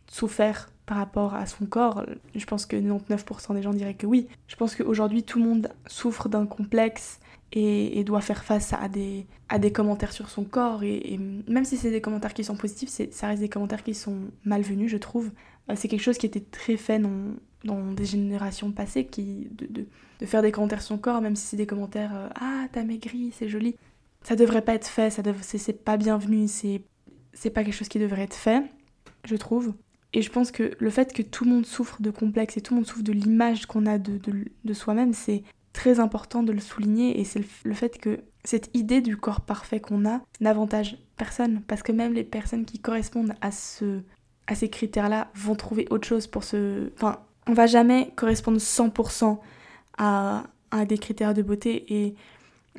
souffert 0.09 0.69
par 0.85 0.97
rapport 0.97 1.35
à 1.35 1.45
son 1.45 1.65
corps. 1.65 2.05
Je 2.33 2.45
pense 2.45 2.65
que 2.65 2.77
99% 2.77 3.53
des 3.53 3.61
gens 3.61 3.73
diraient 3.73 3.93
que 3.93 4.07
oui. 4.07 4.27
Je 4.47 4.55
pense 4.55 4.75
qu'aujourd'hui, 4.75 5.23
tout 5.23 5.37
le 5.37 5.45
monde 5.45 5.69
souffre 5.85 6.29
d'un 6.29 6.45
complexe 6.45 7.19
et, 7.51 8.03
doit 8.03 8.21
faire 8.21 8.43
face 8.43 8.73
à 8.73 8.87
des, 8.89 9.25
à 9.49 9.59
des 9.59 9.71
commentaires 9.71 10.11
sur 10.11 10.29
son 10.29 10.43
corps. 10.43 10.83
Et, 10.83 11.19
même 11.47 11.65
si 11.65 11.77
c'est 11.77 11.91
des 11.91 12.01
commentaires 12.01 12.33
qui 12.33 12.43
sont 12.43 12.57
positifs, 12.57 12.89
ça 13.11 13.27
reste 13.27 13.41
des 13.41 13.49
commentaires 13.49 13.83
qui 13.83 13.93
sont 13.93 14.17
malvenus, 14.43 14.91
je 14.91 14.97
trouve. 14.97 15.31
Euh, 15.69 15.73
c'est 15.75 15.87
quelque 15.87 16.01
chose 16.01 16.17
qui 16.17 16.25
était 16.25 16.41
très 16.41 16.77
fait 16.77 16.99
dans, 16.99 17.35
dans 17.63 17.91
des 17.91 18.05
générations 18.05 18.71
passées, 18.71 19.05
qui, 19.05 19.47
de, 19.51 19.65
de, 19.67 19.85
de, 20.19 20.25
faire 20.25 20.41
des 20.41 20.51
commentaires 20.51 20.81
sur 20.81 20.95
son 20.95 20.97
corps, 20.97 21.21
même 21.21 21.35
si 21.35 21.45
c'est 21.45 21.57
des 21.57 21.67
commentaires 21.67 22.15
euh, 22.15 22.29
Ah, 22.35 22.67
t'as 22.71 22.83
maigri, 22.83 23.33
c'est 23.37 23.49
joli». 23.49 23.75
Ça 24.23 24.35
devrait 24.35 24.63
pas 24.63 24.73
être 24.73 24.87
fait, 24.87 25.09
ça 25.09 25.21
c'est 25.41 25.83
pas 25.85 25.95
bienvenu, 25.95 26.47
c'est 26.49 26.81
pas 27.51 27.63
quelque 27.63 27.73
chose 27.73 27.87
qui 27.87 27.99
devrait 27.99 28.23
être 28.23 28.35
fait, 28.35 28.61
je 29.23 29.35
trouve. 29.37 29.73
Et 30.13 30.21
je 30.21 30.29
pense 30.29 30.51
que 30.51 30.71
le 30.79 30.89
fait 30.89 31.13
que 31.13 31.21
tout 31.21 31.45
le 31.45 31.51
monde 31.51 31.65
souffre 31.65 32.01
de 32.01 32.09
complexes 32.09 32.57
et 32.57 32.61
tout 32.61 32.73
le 32.73 32.79
monde 32.79 32.87
souffre 32.87 33.03
de 33.03 33.11
l'image 33.11 33.65
qu'on 33.65 33.85
a 33.85 33.97
de, 33.97 34.19
de, 34.63 34.73
soi-même, 34.73 35.13
c'est 35.13 35.43
très 35.77 35.99
important 35.99 36.41
de 36.41 36.51
le 36.51 36.59
souligner. 36.59 37.19
Et 37.19 37.23
c'est 37.23 37.43
le, 37.63 37.73
fait 37.73 37.99
que 37.99 38.19
cette 38.43 38.75
idée 38.75 39.01
du 39.01 39.15
corps 39.15 39.41
parfait 39.41 39.79
qu'on 39.79 40.09
a 40.09 40.21
n'avantage 40.39 40.97
personne. 41.15 41.61
Parce 41.67 41.83
que 41.83 41.91
même 41.91 42.13
les 42.13 42.23
personnes 42.23 42.65
qui 42.65 42.79
correspondent 42.79 43.33
à, 43.41 43.51
ce, 43.51 44.01
à 44.47 44.55
ces 44.55 44.69
critères-là 44.69 45.29
vont 45.35 45.55
trouver 45.55 45.87
autre 45.91 46.07
chose 46.07 46.25
pour 46.25 46.43
se... 46.43 46.91
Enfin, 46.95 47.19
on 47.45 47.53
va 47.53 47.67
jamais 47.67 48.11
correspondre 48.15 48.57
100% 48.57 49.37
à, 49.99 50.45
à 50.71 50.85
des 50.85 50.97
critères 50.97 51.35
de 51.35 51.43
beauté. 51.43 51.93
Et 51.93 52.15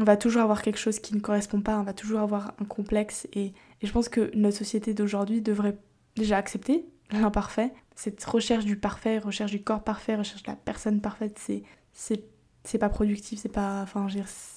on 0.01 0.05
va 0.05 0.17
toujours 0.17 0.43
avoir 0.43 0.63
quelque 0.63 0.79
chose 0.79 0.99
qui 0.99 1.15
ne 1.15 1.21
correspond 1.21 1.61
pas, 1.61 1.79
on 1.79 1.85
va 1.85 1.93
toujours 1.93 2.21
avoir 2.21 2.53
un 2.61 2.65
complexe 2.65 3.27
et, 3.33 3.53
je 3.81 3.93
pense 3.93 4.09
que 4.09 4.33
notre 4.35 4.57
société 4.57 4.93
d'aujourd'hui 4.93 5.41
devrait 5.41 5.79
déjà 6.17 6.37
accepter 6.37 6.85
l'imparfait. 7.13 7.73
Cette 7.95 8.25
recherche 8.25 8.65
du 8.65 8.77
parfait, 8.77 9.19
recherche 9.19 9.53
du 9.53 9.63
corps 9.63 9.85
parfait, 9.85 10.17
recherche 10.17 10.43
de 10.43 10.51
la 10.51 10.57
personne 10.57 11.01
parfaite, 11.01 11.39
c'est 11.93 12.25
c'est 12.69 12.79
pas 12.79 12.89
productif, 12.89 13.41
c'est 13.41 13.49
pas 13.49 13.83
enfin 13.83 14.07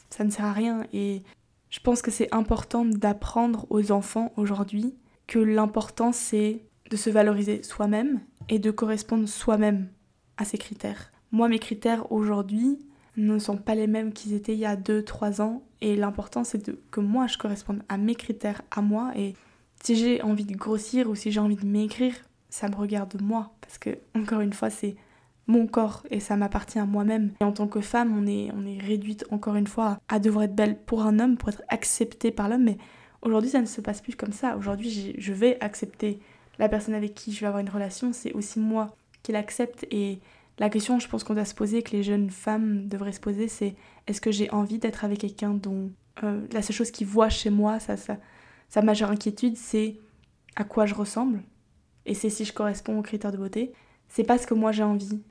ça 0.10 0.24
ne 0.24 0.30
sert 0.30 0.46
à 0.46 0.54
rien 0.54 0.86
et 0.94 1.24
je 1.70 1.80
pense 1.80 2.02
que 2.02 2.12
c'est 2.12 2.34
important 2.34 2.84
d'apprendre 2.84 3.66
aux 3.70 3.92
enfants 3.92 4.34
aujourd'hui 4.36 4.96
que 5.28 5.40
l'important 5.40 6.12
c'est 6.12 6.66
de 6.90 6.98
se 6.98 7.10
valoriser 7.10 7.64
soi-même 7.64 8.20
et 8.50 8.60
de 8.60 8.72
correspondre 8.72 9.28
soi-même 9.28 9.88
à 10.38 10.46
ces 10.46 10.58
critères. 10.58 11.12
Moi 11.32 11.48
mes 11.48 11.60
critères 11.60 12.12
aujourd'hui, 12.12 12.80
ne 13.18 13.40
sont 13.40 13.58
pas 13.58 13.76
les 13.76 13.88
mêmes 13.88 14.14
qu'ils 14.14 14.34
étaient 14.34 14.54
il 14.54 14.60
y 14.60 14.66
a 14.66 14.76
2-3 14.76 15.42
ans. 15.42 15.64
Et 15.82 15.96
l'important, 15.96 16.44
c'est 16.44 16.72
que 16.90 17.00
moi, 17.00 17.28
je 17.28 17.38
corresponde 17.38 17.82
à 17.90 17.98
mes 17.98 18.16
critères, 18.16 18.62
à 18.72 18.82
moi. 18.82 19.12
Et 19.16 19.36
si 19.84 19.96
j'ai 19.96 20.22
envie 20.22 20.46
de 20.46 20.56
grossir 20.56 21.10
ou 21.10 21.16
si 21.16 21.32
j'ai 21.32 21.40
envie 21.40 21.56
de 21.56 21.66
maigrir, 21.66 22.14
ça 22.50 22.70
me 22.70 22.76
regarde 22.76 23.20
moi. 23.22 23.54
Parce 23.62 23.78
que, 23.78 23.98
encore 24.16 24.42
une 24.42 24.54
fois, 24.54 24.70
c'est 24.70 24.96
mon 25.48 25.68
corps 25.68 26.04
et 26.10 26.20
ça 26.20 26.36
m'appartient 26.38 26.80
à 26.80 26.86
moi-même. 26.86 27.32
Et 27.42 27.44
en 27.44 27.52
tant 27.52 27.68
que 27.68 27.82
femme, 27.82 28.16
on 28.18 28.28
est, 28.28 28.52
on 28.56 28.66
est 28.66 28.80
réduite, 28.80 29.26
encore 29.32 29.56
une 29.56 29.68
fois, 29.68 30.00
à 30.08 30.20
devoir 30.20 30.46
être 30.46 30.56
belle 30.56 30.78
pour 30.78 31.02
un 31.02 31.20
homme, 31.20 31.38
pour 31.38 31.50
être 31.50 31.64
acceptée 31.68 32.32
par 32.32 32.50
l'homme. 32.50 32.64
Mais 32.64 32.78
aujourd'hui, 33.22 33.50
ça 33.50 33.62
ne 33.62 33.66
se 33.66 33.82
passe 33.82 34.02
plus 34.02 34.16
comme 34.16 34.32
ça. 34.32 34.56
Aujourd'hui, 34.58 35.16
je 35.18 35.34
vais 35.34 35.58
accepter 35.62 36.20
la 36.60 36.70
personne 36.70 36.94
avec 36.94 37.16
qui 37.16 37.34
je 37.34 37.42
vais 37.42 37.48
avoir 37.48 37.62
une 37.62 37.70
relation. 37.70 38.14
C'est 38.14 38.34
aussi 38.34 38.60
moi 38.60 38.96
qu'il 39.24 39.36
accepte. 39.36 39.86
Et 39.92 40.20
la 40.60 40.70
question, 40.70 41.00
je 41.00 41.08
pense 41.08 41.24
qu'on 41.24 41.34
doit 41.34 41.46
se 41.46 41.56
poser, 41.56 41.82
que 41.82 41.92
les 41.92 42.04
jeunes 42.04 42.30
femmes 42.30 42.88
devraient 42.88 43.12
se 43.12 43.20
poser, 43.20 43.48
c'est 43.48 43.76
est-ce 44.08 44.22
que 44.22 44.32
j'ai 44.32 44.50
envie 44.52 44.78
d'être 44.78 45.06
avec 45.06 45.20
quelqu'un 45.20 45.52
dont 45.52 45.92
euh, 46.24 46.42
la 46.52 46.62
seule 46.62 46.76
chose 46.76 46.92
qu'il 46.92 47.08
voit 47.08 47.30
chez 47.30 47.50
moi, 47.50 47.80
ça, 47.80 47.98
ça, 47.98 48.18
sa 48.70 48.82
majeure 48.82 49.12
inquiétude, 49.12 49.58
c'est 49.58 49.98
à 50.56 50.64
quoi 50.64 50.86
je 50.86 50.94
ressemble 50.94 51.42
et 52.06 52.14
c'est 52.14 52.30
si 52.30 52.46
je 52.46 52.54
corresponds 52.54 52.98
aux 52.98 53.02
critères 53.02 53.32
de 53.32 53.38
beauté. 53.38 53.74
C'est 54.08 54.24
pas 54.24 54.38
ce 54.38 54.48
que 54.48 54.54
moi 54.54 54.72
j'ai 54.72 54.84
envie. 54.84 55.22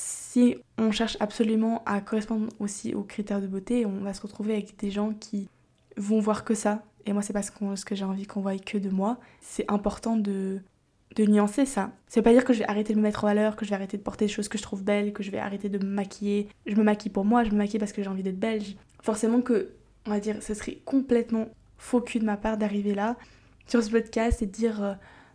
Si 0.00 0.54
on 0.78 0.92
cherche 0.92 1.16
absolument 1.18 1.82
à 1.84 2.00
correspondre 2.00 2.46
aussi 2.60 2.94
aux 2.94 3.02
critères 3.02 3.40
de 3.40 3.48
beauté, 3.48 3.84
on 3.84 3.98
va 4.04 4.14
se 4.14 4.22
retrouver 4.22 4.52
avec 4.52 4.78
des 4.78 4.92
gens 4.92 5.12
qui 5.12 5.48
vont 5.96 6.20
voir 6.20 6.44
que 6.44 6.54
ça. 6.54 6.84
Et 7.04 7.12
moi, 7.12 7.20
c'est 7.20 7.32
pas 7.32 7.42
ce, 7.42 7.50
ce 7.74 7.84
que 7.84 7.96
j'ai 7.96 8.04
envie 8.04 8.24
qu'on 8.24 8.40
voie 8.40 8.56
que 8.58 8.78
de 8.78 8.90
moi. 8.90 9.18
C'est 9.40 9.68
important 9.68 10.14
de, 10.14 10.60
de 11.16 11.24
nuancer 11.24 11.66
ça. 11.66 11.90
Ça 12.06 12.20
veut 12.20 12.22
pas 12.22 12.32
dire 12.32 12.44
que 12.44 12.52
je 12.52 12.60
vais 12.60 12.68
arrêter 12.68 12.92
de 12.92 12.98
me 12.98 13.02
mettre 13.02 13.24
en 13.24 13.26
valeur, 13.26 13.56
que 13.56 13.64
je 13.64 13.70
vais 13.70 13.74
arrêter 13.74 13.96
de 13.96 14.02
porter 14.04 14.26
des 14.26 14.30
choses 14.30 14.46
que 14.46 14.56
je 14.56 14.62
trouve 14.62 14.84
belles, 14.84 15.12
que 15.12 15.24
je 15.24 15.32
vais 15.32 15.38
arrêter 15.38 15.68
de 15.68 15.84
me 15.84 15.90
maquiller. 15.90 16.46
Je 16.64 16.76
me 16.76 16.84
maquille 16.84 17.10
pour 17.10 17.24
moi, 17.24 17.42
je 17.42 17.50
me 17.50 17.56
maquille 17.56 17.80
parce 17.80 17.92
que 17.92 18.00
j'ai 18.00 18.08
envie 18.08 18.22
d'être 18.22 18.38
belle. 18.38 18.62
Forcément 19.02 19.40
que, 19.40 19.70
on 20.06 20.10
va 20.10 20.20
dire, 20.20 20.40
ce 20.44 20.54
serait 20.54 20.78
complètement 20.84 21.48
faux 21.76 22.00
cul 22.00 22.20
de 22.20 22.24
ma 22.24 22.36
part 22.36 22.56
d'arriver 22.56 22.94
là 22.94 23.16
sur 23.66 23.82
ce 23.82 23.90
podcast 23.90 24.42
et 24.42 24.46
de 24.46 24.52
dire 24.52 24.80
euh, 24.80 24.94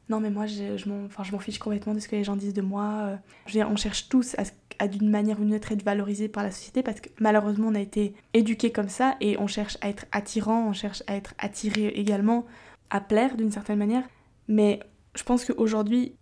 non 0.10 0.20
mais 0.20 0.30
moi 0.30 0.46
je, 0.46 0.78
je 0.78 0.90
m'en 0.90 1.40
fiche 1.40 1.60
complètement 1.60 1.94
de 1.94 2.00
ce 2.00 2.08
que 2.08 2.16
les 2.16 2.24
gens 2.24 2.36
disent 2.36 2.54
de 2.54 2.62
moi. 2.62 3.18
Euh. 3.56 3.64
on 3.66 3.76
cherche 3.76 4.10
tous 4.10 4.36
à, 4.38 4.44
à 4.80 4.88
d'une 4.88 5.10
manière 5.10 5.40
ou 5.40 5.44
d'une 5.44 5.56
autre 5.56 5.72
être 5.72 5.84
valorisé 5.84 6.28
par 6.28 6.44
la 6.44 6.52
société 6.52 6.84
parce 6.84 7.00
que 7.00 7.10
malheureusement 7.20 7.68
on 7.70 7.76
a 7.76 7.80
été 7.80 8.14
éduqués 8.34 8.72
comme 8.72 8.90
ça 8.90 9.16
et 9.22 9.38
on 9.40 9.48
cherche 9.48 9.78
à 9.82 9.90
être 9.90 10.06
attirant, 10.12 10.68
on 10.68 10.74
cherche 10.74 11.04
à 11.08 11.16
être 11.16 11.34
attiré 11.38 11.88
également, 11.88 12.46
à 12.90 13.02
plaire 13.02 13.38
d'une 13.38 13.52
certaine 13.52 13.80
manière. 13.80 14.08
Mais 14.48 14.80
je 15.16 15.24
pense 15.24 15.46
qu'aujourd'hui 15.46 16.16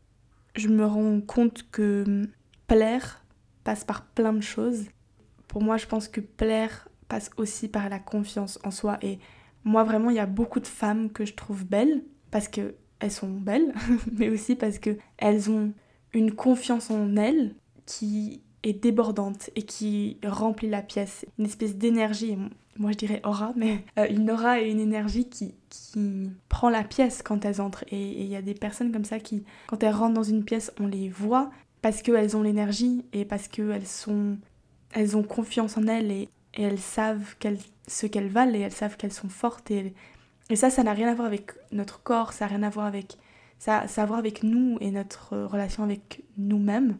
je 0.55 0.67
me 0.67 0.85
rends 0.85 1.21
compte 1.21 1.65
que 1.71 2.03
hum, 2.05 2.27
plaire 2.67 3.23
passe 3.63 3.83
par 3.83 4.05
plein 4.05 4.33
de 4.33 4.41
choses. 4.41 4.85
Pour 5.47 5.61
moi 5.61 5.77
je 5.77 5.87
pense 5.87 6.07
que 6.07 6.21
plaire 6.21 6.87
passe 7.07 7.29
aussi 7.37 7.67
par 7.67 7.89
la 7.89 7.99
confiance 7.99 8.59
en 8.63 8.71
soi 8.71 8.97
et 9.01 9.19
moi, 9.63 9.83
vraiment, 9.83 10.09
il 10.09 10.15
y 10.15 10.19
a 10.19 10.25
beaucoup 10.25 10.59
de 10.59 10.67
femmes 10.67 11.11
que 11.11 11.25
je 11.25 11.33
trouve 11.33 11.65
belles 11.65 12.03
parce 12.31 12.47
que 12.47 12.75
elles 13.01 13.11
sont 13.11 13.29
belles, 13.29 13.73
mais 14.17 14.29
aussi 14.29 14.55
parce 14.55 14.79
que 14.79 14.97
elles 15.17 15.49
ont 15.49 15.73
une 16.13 16.33
confiance 16.33 16.91
en 16.91 17.15
elles 17.17 17.55
qui 17.85 18.41
est 18.63 18.73
débordante 18.73 19.49
et 19.55 19.63
qui 19.63 20.17
remplit 20.23 20.69
la 20.69 20.81
pièce. 20.81 21.25
Une 21.39 21.45
espèce 21.45 21.75
d'énergie, 21.75 22.37
moi 22.77 22.91
je 22.91 22.97
dirais 22.97 23.21
aura, 23.23 23.53
mais 23.55 23.83
euh, 23.97 24.07
une 24.09 24.29
aura 24.29 24.61
et 24.61 24.69
une 24.69 24.79
énergie 24.79 25.27
qui, 25.27 25.55
qui 25.69 26.29
prend 26.47 26.69
la 26.69 26.83
pièce 26.83 27.21
quand 27.23 27.43
elles 27.43 27.59
entrent. 27.59 27.83
Et 27.91 28.21
il 28.21 28.27
y 28.27 28.35
a 28.35 28.41
des 28.41 28.53
personnes 28.53 28.91
comme 28.91 29.05
ça 29.05 29.19
qui, 29.19 29.43
quand 29.67 29.81
elles 29.83 29.93
rentrent 29.93 30.13
dans 30.13 30.23
une 30.23 30.43
pièce, 30.43 30.71
on 30.79 30.87
les 30.87 31.09
voit 31.09 31.49
parce 31.81 32.01
qu'elles 32.01 32.37
ont 32.37 32.43
l'énergie 32.43 33.05
et 33.13 33.25
parce 33.25 33.47
qu'elles 33.47 33.87
sont... 33.87 34.37
Elles 34.93 35.15
ont 35.15 35.23
confiance 35.23 35.77
en 35.77 35.87
elles 35.87 36.11
et, 36.11 36.29
et 36.53 36.63
elles 36.63 36.77
savent 36.77 37.35
ce 37.87 38.05
qu'elles 38.05 38.27
valent 38.27 38.53
et 38.53 38.59
elles 38.59 38.73
savent 38.73 38.97
qu'elles 38.97 39.13
sont 39.13 39.29
fortes. 39.29 39.71
Et, 39.71 39.93
et 40.51 40.55
ça, 40.55 40.69
ça 40.69 40.83
n'a 40.83 40.93
rien 40.93 41.09
à 41.09 41.15
voir 41.15 41.27
avec 41.27 41.53
notre 41.71 42.03
corps, 42.03 42.33
ça 42.33 42.45
n'a 42.45 42.55
rien 42.55 42.63
à 42.63 42.69
voir 42.69 42.85
avec... 42.85 43.17
Ça, 43.59 43.87
ça 43.87 44.01
a 44.01 44.03
à 44.03 44.07
voir 44.07 44.19
avec 44.19 44.41
nous 44.41 44.77
et 44.81 44.89
notre 44.89 45.37
relation 45.37 45.83
avec 45.83 46.23
nous-mêmes. 46.37 46.97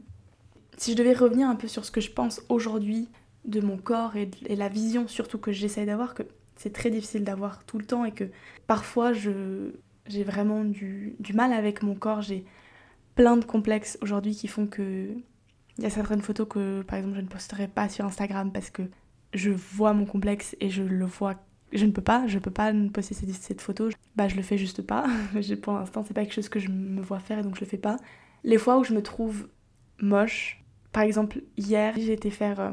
Si 0.77 0.91
je 0.91 0.97
devais 0.97 1.13
revenir 1.13 1.47
un 1.47 1.55
peu 1.55 1.67
sur 1.67 1.85
ce 1.85 1.91
que 1.91 2.01
je 2.01 2.11
pense 2.11 2.41
aujourd'hui 2.49 3.09
de 3.45 3.61
mon 3.61 3.77
corps 3.77 4.15
et, 4.15 4.29
et 4.45 4.55
la 4.55 4.69
vision 4.69 5.07
surtout 5.07 5.39
que 5.39 5.51
j'essaye 5.51 5.87
d'avoir, 5.87 6.13
que 6.13 6.23
c'est 6.55 6.71
très 6.71 6.91
difficile 6.91 7.23
d'avoir 7.23 7.65
tout 7.65 7.79
le 7.79 7.85
temps 7.85 8.05
et 8.05 8.11
que 8.11 8.25
parfois 8.67 9.13
je, 9.13 9.71
j'ai 10.05 10.23
vraiment 10.23 10.63
du, 10.63 11.15
du 11.19 11.33
mal 11.33 11.51
avec 11.51 11.81
mon 11.81 11.95
corps, 11.95 12.21
j'ai 12.21 12.45
plein 13.15 13.37
de 13.37 13.45
complexes 13.45 13.97
aujourd'hui 14.01 14.35
qui 14.35 14.47
font 14.47 14.67
que 14.67 15.15
il 15.77 15.83
y 15.83 15.87
a 15.87 15.89
certaines 15.89 16.21
photos 16.21 16.47
que 16.47 16.83
par 16.83 16.99
exemple 16.99 17.15
je 17.15 17.21
ne 17.21 17.27
posterai 17.27 17.67
pas 17.67 17.89
sur 17.89 18.05
Instagram 18.05 18.51
parce 18.51 18.69
que 18.69 18.83
je 19.33 19.49
vois 19.49 19.93
mon 19.93 20.05
complexe 20.05 20.55
et 20.59 20.69
je 20.69 20.83
le 20.83 21.05
vois 21.05 21.35
je 21.73 21.85
ne 21.85 21.91
peux 21.91 22.01
pas, 22.01 22.27
je 22.27 22.39
peux 22.39 22.51
pas 22.51 22.71
poster 22.93 23.13
cette, 23.13 23.29
cette 23.31 23.61
photo, 23.61 23.89
bah 24.15 24.27
je 24.27 24.35
le 24.35 24.41
fais 24.41 24.57
juste 24.57 24.81
pas. 24.81 25.05
pour 25.61 25.73
l'instant, 25.73 26.03
c'est 26.05 26.13
pas 26.13 26.21
quelque 26.21 26.33
chose 26.33 26.49
que 26.49 26.59
je 26.59 26.69
me 26.69 27.01
vois 27.01 27.19
faire 27.19 27.39
et 27.39 27.43
donc 27.43 27.55
je 27.55 27.61
le 27.61 27.65
fais 27.65 27.77
pas. 27.77 27.97
Les 28.43 28.57
fois 28.57 28.77
où 28.77 28.83
je 28.83 28.93
me 28.93 29.01
trouve 29.01 29.47
moche, 30.01 30.63
par 30.91 31.03
exemple, 31.03 31.41
hier, 31.57 31.93
j'ai 31.97 32.13
été 32.13 32.29
faire 32.29 32.59
euh, 32.59 32.71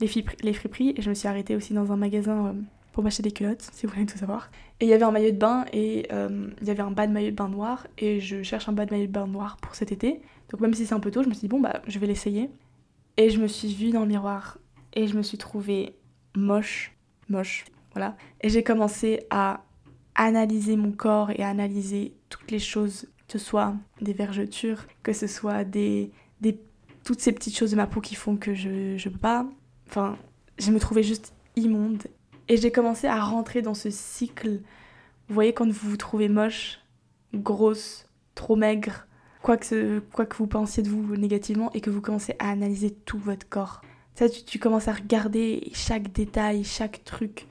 les, 0.00 0.10
les 0.42 0.52
friperies 0.52 0.94
et 0.96 1.02
je 1.02 1.08
me 1.08 1.14
suis 1.14 1.28
arrêtée 1.28 1.56
aussi 1.56 1.74
dans 1.74 1.92
un 1.92 1.96
magasin 1.96 2.46
euh, 2.46 2.52
pour 2.92 3.02
m'acheter 3.02 3.22
des 3.22 3.32
culottes, 3.32 3.68
si 3.72 3.86
vous 3.86 3.92
voulez 3.92 4.06
tout 4.06 4.18
savoir. 4.18 4.50
Et 4.80 4.84
il 4.84 4.88
y 4.88 4.92
avait 4.92 5.04
un 5.04 5.10
maillot 5.10 5.32
de 5.32 5.36
bain 5.36 5.64
et 5.72 6.06
euh, 6.12 6.48
il 6.60 6.66
y 6.66 6.70
avait 6.70 6.82
un 6.82 6.90
bas 6.90 7.06
de 7.06 7.12
maillot 7.12 7.30
de 7.30 7.36
bain 7.36 7.48
noir 7.48 7.86
et 7.98 8.20
je 8.20 8.42
cherche 8.42 8.68
un 8.68 8.72
bas 8.72 8.86
de 8.86 8.92
maillot 8.92 9.06
de 9.06 9.12
bain 9.12 9.26
noir 9.26 9.56
pour 9.60 9.74
cet 9.74 9.92
été. 9.92 10.20
Donc 10.50 10.60
même 10.60 10.74
si 10.74 10.86
c'est 10.86 10.94
un 10.94 11.00
peu 11.00 11.10
tôt, 11.10 11.22
je 11.22 11.28
me 11.28 11.34
suis 11.34 11.42
dit 11.42 11.48
bon 11.48 11.60
bah 11.60 11.82
je 11.86 11.98
vais 11.98 12.06
l'essayer. 12.06 12.50
Et 13.16 13.30
je 13.30 13.40
me 13.40 13.48
suis 13.48 13.72
vue 13.72 13.90
dans 13.90 14.00
le 14.02 14.06
miroir 14.06 14.58
et 14.92 15.06
je 15.06 15.16
me 15.16 15.22
suis 15.22 15.38
trouvée 15.38 15.96
moche, 16.34 16.92
moche, 17.28 17.64
Et 18.40 18.48
j'ai 18.48 18.62
commencé 18.62 19.20
à 19.30 19.62
analyser 20.14 20.76
mon 20.76 20.92
corps 20.92 21.30
et 21.30 21.42
à 21.42 21.48
analyser 21.48 22.14
toutes 22.28 22.50
les 22.50 22.58
choses, 22.58 23.06
que 23.28 23.38
ce 23.38 23.44
soit 23.44 23.74
des 24.00 24.12
vergetures, 24.12 24.86
que 25.02 25.12
ce 25.12 25.26
soit 25.26 25.64
des 25.64 26.10
toutes 27.06 27.20
ces 27.20 27.32
petites 27.32 27.56
choses 27.56 27.70
de 27.70 27.76
ma 27.76 27.86
peau 27.86 28.00
qui 28.00 28.16
font 28.16 28.36
que 28.36 28.52
je, 28.52 28.96
je 28.96 29.08
peux 29.08 29.18
pas. 29.18 29.46
Enfin, 29.88 30.18
je 30.58 30.72
me 30.72 30.80
trouvais 30.80 31.04
juste 31.04 31.32
immonde. 31.54 32.02
Et 32.48 32.56
j'ai 32.56 32.72
commencé 32.72 33.06
à 33.06 33.20
rentrer 33.20 33.62
dans 33.62 33.74
ce 33.74 33.90
cycle. 33.90 34.60
Vous 35.28 35.34
voyez, 35.34 35.54
quand 35.54 35.70
vous 35.70 35.90
vous 35.90 35.96
trouvez 35.96 36.28
moche, 36.28 36.80
grosse, 37.32 38.06
trop 38.34 38.56
maigre, 38.56 39.06
quoi 39.40 39.56
que, 39.56 40.00
quoi 40.12 40.26
que 40.26 40.36
vous 40.36 40.48
pensiez 40.48 40.82
de 40.82 40.88
vous 40.88 41.16
négativement, 41.16 41.70
et 41.74 41.80
que 41.80 41.90
vous 41.90 42.00
commencez 42.00 42.34
à 42.40 42.50
analyser 42.50 42.90
tout 42.90 43.18
votre 43.18 43.48
corps. 43.48 43.82
Ça, 44.16 44.28
tu, 44.28 44.58
commences 44.58 44.88
à 44.88 44.92
regarder 44.92 45.70
chaque 45.74 46.10
détail, 46.10 46.64
chaque 46.64 47.04
truc. 47.04 47.46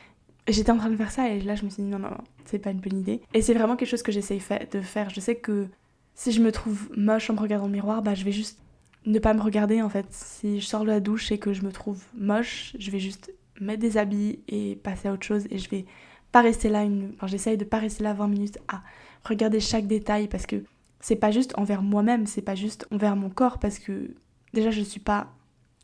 J'étais 0.47 0.71
en 0.71 0.77
train 0.77 0.89
de 0.89 0.95
faire 0.95 1.11
ça 1.11 1.29
et 1.29 1.41
là, 1.41 1.55
je 1.55 1.65
me 1.65 1.69
suis 1.69 1.83
dit 1.83 1.89
non, 1.89 1.99
non, 1.99 2.09
non, 2.09 2.23
c'est 2.45 2.59
pas 2.59 2.71
une 2.71 2.79
bonne 2.79 2.99
idée. 2.99 3.21
Et 3.33 3.41
c'est 3.41 3.53
vraiment 3.53 3.75
quelque 3.75 3.89
chose 3.89 4.03
que 4.03 4.11
j'essaye 4.11 4.41
de 4.71 4.81
faire. 4.81 5.09
Je 5.09 5.19
sais 5.19 5.35
que 5.35 5.67
si 6.13 6.31
je 6.31 6.41
me 6.41 6.51
trouve 6.51 6.89
moche 6.95 7.29
en 7.29 7.33
me 7.33 7.39
regardant 7.39 7.65
le 7.65 7.71
miroir, 7.71 8.01
bah, 8.01 8.13
je 8.13 8.23
vais 8.23 8.31
juste 8.31 8.59
ne 9.05 9.19
pas 9.19 9.33
me 9.33 9.41
regarder 9.41 9.81
en 9.81 9.89
fait. 9.89 10.05
Si 10.09 10.59
je 10.59 10.65
sors 10.65 10.81
de 10.81 10.87
la 10.87 10.99
douche 10.99 11.31
et 11.31 11.37
que 11.37 11.53
je 11.53 11.63
me 11.63 11.71
trouve 11.71 12.03
moche, 12.15 12.75
je 12.79 12.91
vais 12.91 12.99
juste 12.99 13.31
mettre 13.59 13.81
des 13.81 13.97
habits 13.97 14.39
et 14.47 14.75
passer 14.75 15.07
à 15.07 15.13
autre 15.13 15.25
chose 15.25 15.47
et 15.49 15.57
je 15.57 15.69
vais 15.69 15.85
pas 16.31 16.41
rester 16.41 16.67
là 16.67 16.83
une 16.83 17.13
enfin 17.15 17.27
j'essaye 17.27 17.55
de 17.55 17.63
pas 17.63 17.77
rester 17.79 18.03
là 18.03 18.13
20 18.13 18.27
minutes 18.27 18.57
à 18.67 18.83
regarder 19.23 19.61
chaque 19.61 19.87
détail 19.87 20.27
parce 20.27 20.45
que 20.45 20.63
c'est 20.99 21.15
pas 21.15 21.31
juste 21.31 21.57
envers 21.57 21.81
moi-même, 21.81 22.25
c'est 22.25 22.41
pas 22.41 22.55
juste 22.55 22.87
envers 22.91 23.15
mon 23.15 23.29
corps 23.29 23.59
parce 23.59 23.79
que 23.79 24.11
déjà 24.53 24.71
je 24.71 24.81
suis 24.81 24.99
pas 24.99 25.33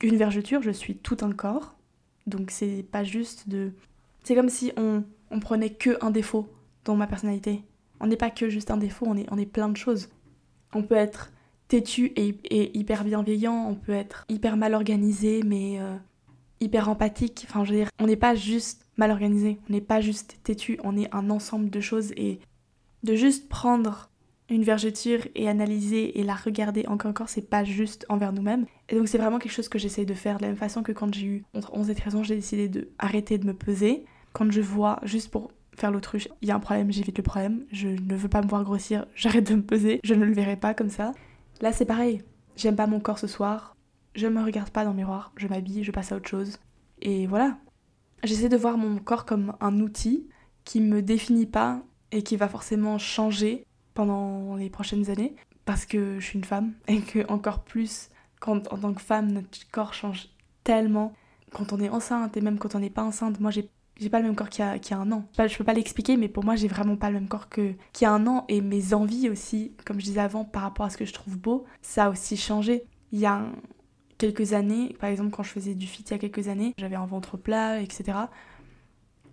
une 0.01 0.17
vergeture, 0.17 0.61
je 0.61 0.71
suis 0.71 0.95
tout 0.95 1.17
un 1.21 1.31
corps. 1.31 1.75
Donc 2.27 2.51
c'est 2.51 2.83
pas 2.91 3.03
juste 3.03 3.49
de. 3.49 3.71
C'est 4.23 4.35
comme 4.35 4.49
si 4.49 4.71
on, 4.77 5.03
prenait 5.39 5.71
que 5.71 5.97
un 6.03 6.11
défaut 6.11 6.47
dans 6.85 6.95
ma 6.95 7.07
personnalité. 7.07 7.63
On 7.99 8.07
n'est 8.07 8.17
pas 8.17 8.29
que 8.29 8.49
juste 8.49 8.71
un 8.71 8.77
défaut, 8.77 9.05
on 9.07 9.17
est, 9.17 9.27
on 9.31 9.37
est 9.37 9.45
plein 9.45 9.69
de 9.69 9.77
choses. 9.77 10.09
On 10.73 10.83
peut 10.83 10.95
être 10.95 11.31
têtu 11.67 12.11
et, 12.15 12.77
hyper 12.77 13.03
bienveillant, 13.03 13.67
on 13.69 13.75
peut 13.75 13.93
être 13.93 14.25
hyper 14.29 14.57
mal 14.57 14.73
organisé 14.73 15.41
mais 15.43 15.79
euh, 15.79 15.95
hyper 16.59 16.89
empathique. 16.89 17.45
Enfin, 17.49 17.63
je 17.63 17.71
veux 17.71 17.77
dire, 17.77 17.89
on 17.99 18.07
n'est 18.07 18.15
pas 18.15 18.35
juste 18.35 18.85
mal 18.97 19.11
organisé, 19.11 19.59
on 19.69 19.73
n'est 19.73 19.81
pas 19.81 20.01
juste 20.01 20.37
têtu, 20.43 20.79
on 20.83 20.97
est 20.97 21.13
un 21.13 21.29
ensemble 21.29 21.69
de 21.69 21.79
choses 21.79 22.11
et 22.17 22.39
de 23.03 23.15
juste 23.15 23.49
prendre 23.49 24.11
une 24.51 24.63
vergeture 24.63 25.21
et 25.33 25.47
analyser 25.47 26.19
et 26.19 26.23
la 26.23 26.35
regarder 26.35 26.85
encore 26.87 27.11
encore, 27.11 27.29
c'est 27.29 27.49
pas 27.49 27.63
juste 27.63 28.05
envers 28.09 28.33
nous-mêmes. 28.33 28.65
Et 28.89 28.95
donc 28.95 29.07
c'est 29.07 29.17
vraiment 29.17 29.39
quelque 29.39 29.53
chose 29.53 29.69
que 29.69 29.79
j'essaye 29.79 30.05
de 30.05 30.13
faire 30.13 30.37
de 30.37 30.41
la 30.41 30.49
même 30.49 30.57
façon 30.57 30.83
que 30.83 30.91
quand 30.91 31.13
j'ai 31.13 31.25
eu 31.25 31.43
entre 31.55 31.73
11 31.73 31.89
et 31.89 31.95
13 31.95 32.15
ans, 32.15 32.23
j'ai 32.23 32.35
décidé 32.35 32.67
de 32.67 32.89
arrêter 32.99 33.37
de 33.37 33.47
me 33.47 33.53
peser. 33.53 34.05
Quand 34.33 34.51
je 34.51 34.61
vois, 34.61 34.99
juste 35.03 35.29
pour 35.29 35.51
faire 35.75 35.91
l'autruche, 35.91 36.27
il 36.41 36.47
y 36.47 36.51
a 36.51 36.55
un 36.55 36.59
problème, 36.59 36.91
j'évite 36.91 37.17
le 37.17 37.23
problème, 37.23 37.65
je 37.71 37.89
ne 37.89 38.15
veux 38.15 38.29
pas 38.29 38.41
me 38.41 38.47
voir 38.47 38.63
grossir, 38.63 39.05
j'arrête 39.15 39.49
de 39.49 39.55
me 39.55 39.63
peser, 39.63 39.99
je 40.03 40.13
ne 40.13 40.25
le 40.25 40.33
verrai 40.33 40.55
pas 40.55 40.73
comme 40.73 40.89
ça. 40.89 41.13
Là 41.61 41.71
c'est 41.71 41.85
pareil, 41.85 42.23
j'aime 42.55 42.75
pas 42.75 42.87
mon 42.87 42.99
corps 42.99 43.19
ce 43.19 43.27
soir, 43.27 43.75
je 44.15 44.27
me 44.27 44.43
regarde 44.43 44.69
pas 44.69 44.83
dans 44.83 44.91
le 44.91 44.97
miroir, 44.97 45.31
je 45.37 45.47
m'habille, 45.47 45.83
je 45.83 45.91
passe 45.91 46.11
à 46.11 46.17
autre 46.17 46.29
chose. 46.29 46.59
Et 47.01 47.27
voilà. 47.27 47.57
J'essaie 48.23 48.49
de 48.49 48.57
voir 48.57 48.77
mon 48.77 48.97
corps 48.97 49.25
comme 49.25 49.53
un 49.61 49.79
outil 49.79 50.27
qui 50.63 50.79
me 50.79 51.01
définit 51.01 51.47
pas 51.47 51.81
et 52.11 52.21
qui 52.23 52.37
va 52.37 52.47
forcément 52.47 52.97
changer 52.97 53.65
pendant 53.93 54.55
les 54.55 54.69
prochaines 54.69 55.09
années 55.09 55.35
parce 55.65 55.85
que 55.85 56.19
je 56.19 56.25
suis 56.25 56.37
une 56.37 56.45
femme 56.45 56.73
et 56.87 57.01
que 57.01 57.27
encore 57.27 57.63
plus 57.63 58.09
quand 58.39 58.71
en 58.71 58.77
tant 58.77 58.93
que 58.93 59.01
femme 59.01 59.31
notre 59.31 59.69
corps 59.71 59.93
change 59.93 60.29
tellement 60.63 61.13
quand 61.51 61.73
on 61.73 61.79
est 61.79 61.89
enceinte 61.89 62.37
et 62.37 62.41
même 62.41 62.57
quand 62.57 62.75
on 62.75 62.79
n'est 62.79 62.89
pas 62.89 63.03
enceinte 63.03 63.39
moi 63.39 63.51
j'ai 63.51 63.69
j'ai 64.01 64.09
pas 64.09 64.19
le 64.19 64.25
même 64.25 64.35
corps 64.35 64.49
qu'il 64.49 64.65
y 64.65 64.93
a, 64.93 64.97
un 64.97 65.11
an. 65.11 65.25
Je 65.37 65.57
peux 65.57 65.63
pas 65.63 65.73
l'expliquer, 65.73 66.17
mais 66.17 66.27
pour 66.27 66.43
moi, 66.43 66.55
j'ai 66.55 66.67
vraiment 66.67 66.95
pas 66.95 67.09
le 67.09 67.13
même 67.13 67.27
corps 67.27 67.49
qu'il 67.49 67.75
y 68.01 68.05
a 68.05 68.11
un 68.11 68.25
an. 68.25 68.45
Et 68.49 68.59
mes 68.59 68.95
envies 68.95 69.29
aussi, 69.29 69.73
comme 69.85 69.99
je 69.99 70.05
disais 70.05 70.19
avant, 70.19 70.43
par 70.43 70.63
rapport 70.63 70.87
à 70.87 70.89
ce 70.89 70.97
que 70.97 71.05
je 71.05 71.13
trouve 71.13 71.37
beau, 71.37 71.65
ça 71.83 72.05
a 72.05 72.09
aussi 72.09 72.35
changé. 72.35 72.83
Il 73.11 73.19
y 73.19 73.27
a 73.27 73.45
quelques 74.17 74.53
années, 74.53 74.95
par 74.99 75.09
exemple, 75.11 75.29
quand 75.29 75.43
je 75.43 75.51
faisais 75.51 75.75
du 75.75 75.85
fit 75.85 76.01
il 76.01 76.11
y 76.11 76.13
a 76.15 76.17
quelques 76.17 76.47
années, 76.47 76.73
j'avais 76.79 76.95
un 76.95 77.05
ventre 77.05 77.37
plat, 77.37 77.79
etc. 77.79 78.17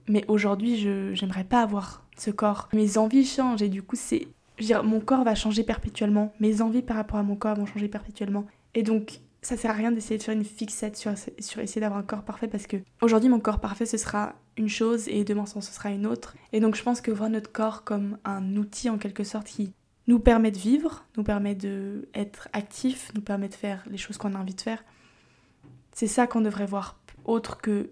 Mais 0.06 0.24
aujourd'hui, 0.28 0.76
je 0.76 1.14
j'aimerais 1.14 1.44
pas 1.44 1.62
avoir 1.62 2.06
ce 2.18 2.30
corps. 2.30 2.68
Mes 2.74 2.98
envies 2.98 3.24
changent 3.24 3.62
et 3.62 3.68
du 3.68 3.82
coup, 3.82 3.96
c'est 3.96 4.28
je 4.58 4.64
veux 4.64 4.66
dire, 4.66 4.84
mon 4.84 5.00
corps 5.00 5.24
va 5.24 5.34
changer 5.34 5.62
perpétuellement, 5.62 6.32
mes 6.40 6.60
envies 6.60 6.82
par 6.82 6.96
rapport 6.96 7.18
à 7.18 7.22
mon 7.22 7.36
corps 7.36 7.54
vont 7.54 7.66
changer 7.66 7.88
perpétuellement. 7.88 8.44
Et 8.74 8.82
donc, 8.82 9.20
ça 9.48 9.56
sert 9.56 9.70
à 9.70 9.74
rien 9.74 9.90
d'essayer 9.90 10.18
de 10.18 10.22
faire 10.22 10.34
une 10.34 10.44
fixette 10.44 10.98
sur, 10.98 11.12
sur 11.38 11.60
essayer 11.60 11.80
d'avoir 11.80 11.98
un 11.98 12.02
corps 12.02 12.22
parfait 12.22 12.48
parce 12.48 12.66
que 12.66 12.76
aujourd'hui 13.00 13.30
mon 13.30 13.40
corps 13.40 13.60
parfait 13.60 13.86
ce 13.86 13.96
sera 13.96 14.34
une 14.58 14.68
chose 14.68 15.08
et 15.08 15.24
demain 15.24 15.46
ce 15.46 15.60
sera 15.62 15.90
une 15.90 16.06
autre. 16.06 16.36
Et 16.52 16.60
donc 16.60 16.76
je 16.76 16.82
pense 16.82 17.00
que 17.00 17.10
voir 17.10 17.30
notre 17.30 17.50
corps 17.50 17.82
comme 17.82 18.18
un 18.26 18.56
outil 18.56 18.90
en 18.90 18.98
quelque 18.98 19.24
sorte 19.24 19.46
qui 19.46 19.72
nous 20.06 20.18
permet 20.18 20.50
de 20.50 20.58
vivre, 20.58 21.06
nous 21.16 21.22
permet 21.24 21.54
d'être 21.54 22.48
actif, 22.52 23.10
nous 23.14 23.22
permet 23.22 23.48
de 23.48 23.54
faire 23.54 23.82
les 23.90 23.96
choses 23.96 24.18
qu'on 24.18 24.34
a 24.34 24.38
envie 24.38 24.54
de 24.54 24.60
faire, 24.60 24.84
c'est 25.92 26.08
ça 26.08 26.26
qu'on 26.26 26.42
devrait 26.42 26.66
voir 26.66 27.00
autre 27.24 27.58
que 27.62 27.88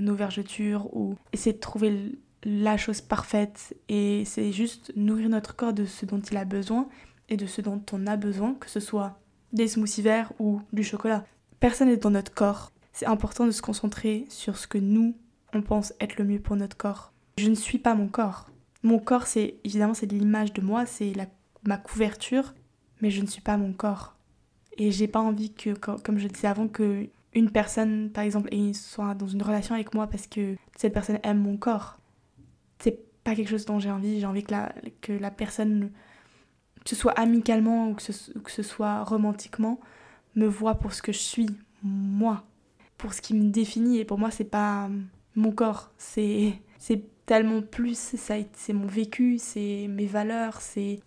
nos 0.00 0.14
vergetures 0.14 0.88
ou 0.96 1.16
essayer 1.34 1.52
de 1.52 1.60
trouver 1.60 2.18
la 2.44 2.78
chose 2.78 3.02
parfaite 3.02 3.76
et 3.90 4.24
c'est 4.24 4.52
juste 4.52 4.90
nourrir 4.96 5.28
notre 5.28 5.54
corps 5.54 5.74
de 5.74 5.84
ce 5.84 6.06
dont 6.06 6.20
il 6.20 6.36
a 6.38 6.46
besoin 6.46 6.88
et 7.28 7.36
de 7.36 7.46
ce 7.46 7.60
dont 7.60 7.82
on 7.92 8.06
a 8.06 8.16
besoin, 8.16 8.54
que 8.54 8.70
ce 8.70 8.80
soit 8.80 9.18
des 9.54 9.68
smoothies 9.68 10.02
verts 10.02 10.32
ou 10.38 10.60
du 10.72 10.84
chocolat. 10.84 11.24
Personne 11.60 11.88
n'est 11.88 11.96
dans 11.96 12.10
notre 12.10 12.34
corps. 12.34 12.72
C'est 12.92 13.06
important 13.06 13.46
de 13.46 13.50
se 13.52 13.62
concentrer 13.62 14.26
sur 14.28 14.58
ce 14.58 14.66
que 14.66 14.78
nous, 14.78 15.16
on 15.54 15.62
pense 15.62 15.94
être 16.00 16.18
le 16.18 16.24
mieux 16.24 16.40
pour 16.40 16.56
notre 16.56 16.76
corps. 16.76 17.12
Je 17.38 17.48
ne 17.48 17.54
suis 17.54 17.78
pas 17.78 17.94
mon 17.94 18.08
corps. 18.08 18.50
Mon 18.82 18.98
corps, 18.98 19.26
c'est 19.26 19.54
évidemment 19.64 19.94
c'est 19.94 20.10
l'image 20.10 20.52
de 20.52 20.60
moi, 20.60 20.84
c'est 20.84 21.12
ma 21.66 21.76
couverture, 21.78 22.54
mais 23.00 23.10
je 23.10 23.22
ne 23.22 23.26
suis 23.26 23.40
pas 23.40 23.56
mon 23.56 23.72
corps. 23.72 24.14
Et 24.76 24.90
j'ai 24.90 25.08
pas 25.08 25.20
envie 25.20 25.52
que, 25.52 25.70
comme 25.70 26.18
je 26.18 26.28
disais 26.28 26.48
avant, 26.48 26.68
que 26.68 27.08
une 27.32 27.50
personne, 27.50 28.10
par 28.10 28.24
exemple, 28.24 28.50
soit 28.74 29.14
dans 29.14 29.26
une 29.26 29.42
relation 29.42 29.74
avec 29.74 29.94
moi 29.94 30.06
parce 30.06 30.26
que 30.26 30.56
cette 30.76 30.92
personne 30.92 31.18
aime 31.22 31.40
mon 31.40 31.56
corps. 31.56 31.98
C'est 32.78 32.98
pas 33.24 33.34
quelque 33.34 33.48
chose 33.48 33.64
dont 33.64 33.78
j'ai 33.78 33.90
envie. 33.90 34.20
J'ai 34.20 34.26
envie 34.26 34.42
que 34.44 34.52
la, 34.52 34.72
que 35.00 35.12
la 35.12 35.30
personne 35.30 35.90
que 36.84 36.90
ce 36.90 36.96
soit 36.96 37.12
amicalement 37.12 37.90
ou 37.90 37.94
que 37.94 38.02
ce, 38.02 38.62
soit 38.62 39.02
romantiquement, 39.04 39.80
me 40.36 40.46
voit 40.46 40.74
pour 40.74 40.92
ce 40.92 41.02
que 41.02 41.12
je 41.12 41.18
suis, 41.18 41.48
moi, 41.82 42.44
pour 42.98 43.14
ce 43.14 43.22
qui 43.22 43.34
me 43.34 43.50
définit. 43.50 43.98
Et 43.98 44.04
pour 44.04 44.18
moi, 44.18 44.30
c'est 44.30 44.44
pas 44.44 44.90
mon 45.34 45.50
corps, 45.50 45.90
c'est 45.96 46.60
tellement 47.26 47.62
plus, 47.62 47.98
c'est 48.16 48.72
mon 48.72 48.86
vécu, 48.86 49.38
c'est 49.38 49.86
mes 49.88 50.06
valeurs, 50.06 50.60
c'est 50.60 51.00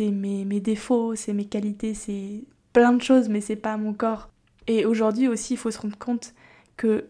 mes, 0.00 0.44
mes 0.44 0.60
défauts, 0.60 1.14
c'est 1.14 1.32
mes 1.32 1.46
qualités, 1.46 1.94
c'est 1.94 2.44
plein 2.72 2.92
de 2.92 3.02
choses, 3.02 3.28
mais 3.28 3.40
c'est 3.40 3.56
pas 3.56 3.76
mon 3.76 3.94
corps. 3.94 4.28
Et 4.66 4.84
aujourd'hui 4.84 5.28
aussi, 5.28 5.54
il 5.54 5.56
faut 5.56 5.70
se 5.70 5.78
rendre 5.78 5.98
compte 5.98 6.34
que 6.76 7.06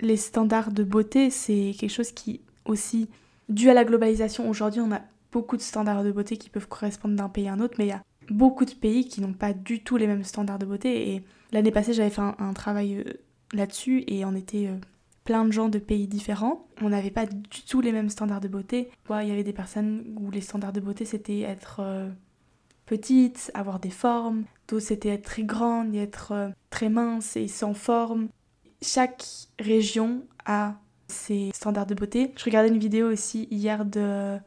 les 0.00 0.16
standards 0.16 0.72
de 0.72 0.82
beauté, 0.82 1.30
c'est 1.30 1.74
quelque 1.78 1.90
chose 1.90 2.12
qui 2.12 2.40
aussi, 2.64 3.08
dû 3.48 3.70
à 3.70 3.74
la 3.74 3.84
globalisation, 3.84 4.48
aujourd'hui 4.48 4.80
on 4.80 4.92
a 4.92 5.00
beaucoup 5.32 5.56
de 5.56 5.62
standards 5.62 6.04
de 6.04 6.12
beauté 6.12 6.36
qui 6.36 6.50
peuvent 6.50 6.68
correspondre 6.68 7.14
d'un 7.14 7.28
pays 7.28 7.48
à 7.48 7.52
un 7.52 7.60
autre, 7.60 7.74
mais 7.78 7.86
il 7.86 7.90
y 7.90 7.92
a 7.92 8.02
beaucoup 8.30 8.64
de 8.64 8.72
pays 8.72 9.06
qui 9.06 9.20
n'ont 9.20 9.32
pas 9.32 9.52
du 9.52 9.82
tout 9.82 9.96
les 9.96 10.06
mêmes 10.06 10.24
standards 10.24 10.58
de 10.58 10.66
beauté. 10.66 11.14
Et 11.14 11.22
l'année 11.52 11.70
passée, 11.70 11.92
j'avais 11.92 12.10
fait 12.10 12.20
un, 12.20 12.52
travail 12.52 12.96
euh, 12.96 13.12
là-dessus 13.52 14.04
et 14.06 14.24
on 14.24 14.34
était 14.34 14.66
euh, 14.66 14.76
plein 15.24 15.44
de 15.44 15.52
gens 15.52 15.68
de 15.68 15.78
pays 15.78 16.06
différents. 16.06 16.66
On 16.82 16.90
n'avait 16.90 17.10
pas 17.10 17.26
du 17.26 17.62
tout 17.62 17.80
les 17.80 17.92
mêmes 17.92 18.10
standards 18.10 18.40
de 18.40 18.48
beauté. 18.48 18.90
Il 19.10 19.28
y 19.28 19.32
avait 19.32 19.44
des 19.44 19.52
personnes 19.52 20.04
où 20.18 20.30
les 20.30 20.40
standards 20.40 20.72
de 20.72 20.80
beauté 20.80 21.04
c'était 21.04 21.40
être 21.40 21.80
euh, 21.80 22.08
petite, 22.86 23.50
avoir 23.54 23.80
des 23.80 23.90
formes. 23.90 24.44
D'autres 24.68 24.86
c'était 24.86 25.10
être 25.10 25.24
très 25.24 25.44
grande 25.44 25.94
être 25.94 26.52
très 26.70 26.88
mince 26.88 27.36
et 27.36 27.48
sans 27.48 27.74
forme. 27.74 28.28
Chaque 28.80 29.24
région 29.58 30.22
a 30.44 30.76
ses 31.08 31.50
standards 31.54 31.86
de 31.86 31.94
beauté. 31.94 32.32
Je 32.36 32.44
regardais 32.44 32.68
une 32.68 32.78
vidéo 32.78 33.10
aussi 33.10 33.48
hier 33.50 33.84
de 33.84 34.38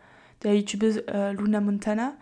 de 0.42 0.50
la 0.50 0.56
youtubeuse 0.56 1.04
euh, 1.14 1.34
Luna 1.34 1.62
Montana 1.62 2.16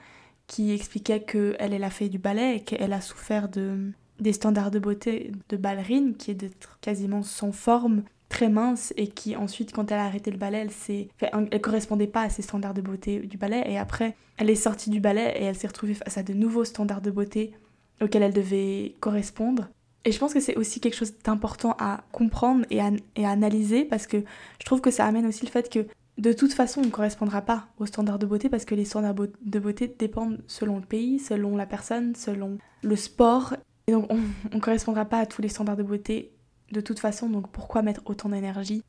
qui 0.47 0.71
expliquait 0.71 1.21
qu'elle, 1.21 1.55
elle 1.59 1.83
a 1.83 1.89
fait 1.89 2.09
du 2.09 2.17
ballet 2.17 2.57
et 2.57 2.59
qu'elle 2.61 2.93
a 2.93 3.01
souffert 3.01 3.49
de, 3.49 3.91
des 4.19 4.33
standards 4.33 4.71
de 4.71 4.79
beauté 4.79 5.31
de 5.47 5.57
ballerine, 5.57 6.15
qui 6.15 6.31
est 6.31 6.35
d'être 6.35 6.79
quasiment 6.81 7.21
sans 7.21 7.51
forme, 7.51 8.03
très 8.29 8.49
mince, 8.49 8.91
et 8.97 9.07
qui 9.07 9.35
ensuite, 9.35 9.71
quand 9.71 9.91
elle 9.91 9.99
a 9.99 10.05
arrêté 10.05 10.31
le 10.31 10.37
ballet, 10.37 10.59
elle, 10.59 10.71
s'est, 10.71 11.09
elle 11.21 11.61
correspondait 11.61 12.07
pas 12.07 12.23
à 12.23 12.29
ces 12.29 12.41
standards 12.41 12.73
de 12.73 12.81
beauté 12.81 13.19
du 13.19 13.37
ballet, 13.37 13.63
et 13.67 13.77
après, 13.77 14.15
elle 14.37 14.49
est 14.49 14.55
sortie 14.55 14.89
du 14.89 14.99
ballet 14.99 15.35
et 15.37 15.43
elle 15.43 15.55
s'est 15.55 15.67
retrouvée 15.67 15.93
face 15.93 16.17
à 16.17 16.23
de 16.23 16.33
nouveaux 16.33 16.63
standards 16.63 17.01
de 17.01 17.11
beauté 17.11 17.53
auxquels 18.01 18.23
elle 18.23 18.33
devait 18.33 18.95
correspondre. 19.01 19.67
Et 20.05 20.13
je 20.13 20.17
pense 20.17 20.33
que 20.33 20.39
c'est 20.39 20.55
aussi 20.55 20.79
quelque 20.79 20.95
chose 20.95 21.13
d'important 21.25 21.75
à 21.77 22.05
comprendre 22.13 22.65
et 22.69 22.79
à, 22.79 22.89
et 23.17 23.25
à 23.25 23.31
analyser 23.31 23.83
parce 23.83 24.07
que 24.07 24.23
je 24.59 24.65
trouve 24.65 24.79
que 24.79 24.91
ça 24.91 25.05
amène 25.05 25.25
aussi 25.25 25.45
le 25.45 25.51
fait 25.51 25.69
que 25.69 25.85
de 26.19 26.33
toute 26.33 26.53
façon, 26.53 26.81
on 26.81 26.85
ne 26.85 26.91
correspondra 26.91 27.41
pas 27.41 27.67
aux 27.77 27.85
standards 27.85 28.19
de 28.19 28.25
beauté 28.25 28.49
parce 28.49 28.65
que 28.65 28.75
les 28.75 28.83
standards 28.83 29.15
de 29.15 29.59
beauté 29.59 29.87
dépendent 29.87 30.41
selon 30.47 30.75
le 30.75 30.85
pays, 30.85 31.17
selon 31.17 31.55
la 31.55 31.65
personne, 31.65 32.13
selon 32.13 32.57
le 32.83 32.95
sport. 32.97 33.55
Et 33.87 33.93
donc, 33.93 34.11
on 34.11 34.19
ne 34.55 34.59
correspondra 34.59 35.05
pas 35.05 35.19
à 35.19 35.25
tous 35.25 35.41
les 35.41 35.47
standards 35.47 35.77
de 35.77 35.83
beauté 35.83 36.33
de 36.71 36.81
toute 36.81 36.99
façon, 36.99 37.29
donc 37.29 37.49
pourquoi 37.49 37.81
mettre 37.81 38.01
autant 38.05 38.29
d'énergie? 38.29 38.83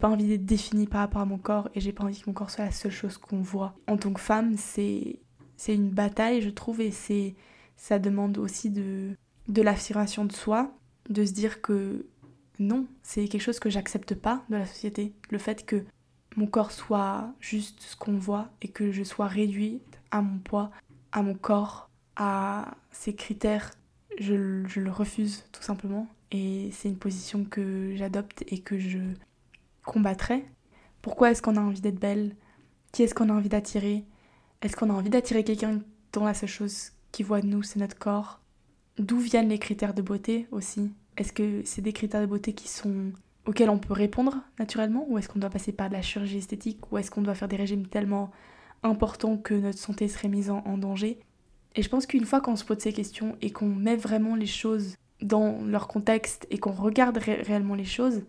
Pas 0.00 0.08
envie 0.08 0.26
d'être 0.26 0.44
définie 0.44 0.86
par 0.86 1.00
rapport 1.00 1.22
à 1.22 1.24
mon 1.24 1.38
corps 1.38 1.70
et 1.74 1.80
j'ai 1.80 1.92
pas 1.92 2.04
envie 2.04 2.20
que 2.20 2.26
mon 2.26 2.34
corps 2.34 2.50
soit 2.50 2.64
la 2.64 2.72
seule 2.72 2.92
chose 2.92 3.16
qu'on 3.16 3.40
voit. 3.40 3.74
En 3.86 3.96
tant 3.96 4.12
que 4.12 4.20
femme, 4.20 4.56
c'est 4.56 5.20
une 5.68 5.90
bataille, 5.90 6.42
je 6.42 6.50
trouve, 6.50 6.80
et 6.80 6.92
ça 7.76 7.98
demande 8.00 8.38
aussi 8.38 8.70
de, 8.70 9.16
de 9.48 9.62
l'affirmation 9.62 10.24
de 10.24 10.32
soi, 10.32 10.74
de 11.08 11.24
se 11.24 11.32
dire 11.32 11.62
que 11.62 12.06
non, 12.58 12.86
c'est 13.02 13.28
quelque 13.28 13.40
chose 13.40 13.60
que 13.60 13.70
j'accepte 13.70 14.14
pas 14.14 14.44
de 14.50 14.56
la 14.56 14.66
société. 14.66 15.14
Le 15.30 15.38
fait 15.38 15.64
que 15.64 15.84
mon 16.36 16.46
corps 16.46 16.72
soit 16.72 17.32
juste 17.40 17.80
ce 17.80 17.96
qu'on 17.96 18.18
voit 18.18 18.48
et 18.62 18.68
que 18.68 18.92
je 18.92 19.02
sois 19.02 19.26
réduite 19.26 19.82
à 20.10 20.22
mon 20.22 20.38
poids, 20.38 20.70
à 21.12 21.22
mon 21.22 21.34
corps, 21.34 21.90
à 22.16 22.76
ces 22.90 23.14
critères, 23.14 23.70
je, 24.18 24.34
le 24.34 24.90
refuse 24.90 25.44
tout 25.52 25.62
simplement. 25.62 26.06
Et 26.30 26.70
c'est 26.72 26.88
une 26.88 26.98
position 26.98 27.44
que 27.44 27.94
j'adopte 27.96 28.44
et 28.48 28.58
que 28.58 28.78
je 28.78 28.98
combattrai. 29.84 30.44
Pourquoi 31.02 31.30
est-ce 31.30 31.42
qu'on 31.42 31.56
a 31.56 31.60
envie 31.60 31.80
d'être 31.80 32.00
belle? 32.00 32.34
Qui 32.92 33.02
est-ce 33.02 33.14
qu'on 33.14 33.28
a 33.28 33.32
envie 33.32 33.48
d'attirer? 33.48 34.04
Est-ce 34.62 34.76
qu'on 34.76 34.90
a 34.90 34.94
envie 34.94 35.10
d'attirer 35.10 35.44
quelqu'un 35.44 35.80
dont 36.12 36.24
la 36.24 36.34
seule 36.34 36.48
chose 36.48 36.92
qui 37.12 37.22
voit 37.22 37.40
de 37.40 37.46
nous, 37.46 37.62
c'est 37.62 37.78
notre 37.78 37.98
corps? 37.98 38.40
D'où 38.98 39.18
viennent 39.18 39.48
les 39.48 39.58
critères 39.58 39.94
de 39.94 40.02
beauté 40.02 40.46
aussi? 40.50 40.92
Est-ce 41.16 41.32
que 41.32 41.62
c'est 41.64 41.82
des 41.82 41.92
critères 41.92 42.20
de 42.20 42.26
beauté 42.26 42.54
qui 42.54 42.68
sont 42.68 43.12
auxquels 43.46 43.70
on 43.70 43.78
peut 43.78 43.92
répondre 43.92 44.42
naturellement 44.58 45.06
Ou 45.08 45.18
est-ce 45.18 45.28
qu'on 45.28 45.38
doit 45.38 45.50
passer 45.50 45.72
par 45.72 45.88
de 45.88 45.94
la 45.94 46.02
chirurgie 46.02 46.38
esthétique 46.38 46.90
Ou 46.90 46.98
est-ce 46.98 47.10
qu'on 47.10 47.22
doit 47.22 47.34
faire 47.34 47.48
des 47.48 47.56
régimes 47.56 47.86
tellement 47.86 48.30
importants 48.82 49.36
que 49.36 49.54
notre 49.54 49.78
santé 49.78 50.08
serait 50.08 50.28
mise 50.28 50.50
en, 50.50 50.78
danger? 50.78 51.18
Et 51.74 51.82
je 51.82 51.88
pense 51.88 52.06
qu'une 52.06 52.24
fois 52.24 52.40
qu'on 52.40 52.56
se 52.56 52.64
pose 52.64 52.78
ces 52.78 52.92
questions 52.92 53.36
et 53.42 53.50
qu'on 53.50 53.68
met 53.68 53.96
vraiment 53.96 54.36
les 54.36 54.46
choses 54.46 54.96
dans 55.20 55.62
leur 55.64 55.88
contexte 55.88 56.46
et 56.50 56.58
qu'on 56.58 56.72
regarde 56.72 57.18
réellement 57.18 57.74
les 57.74 57.84
choses, 57.84 58.22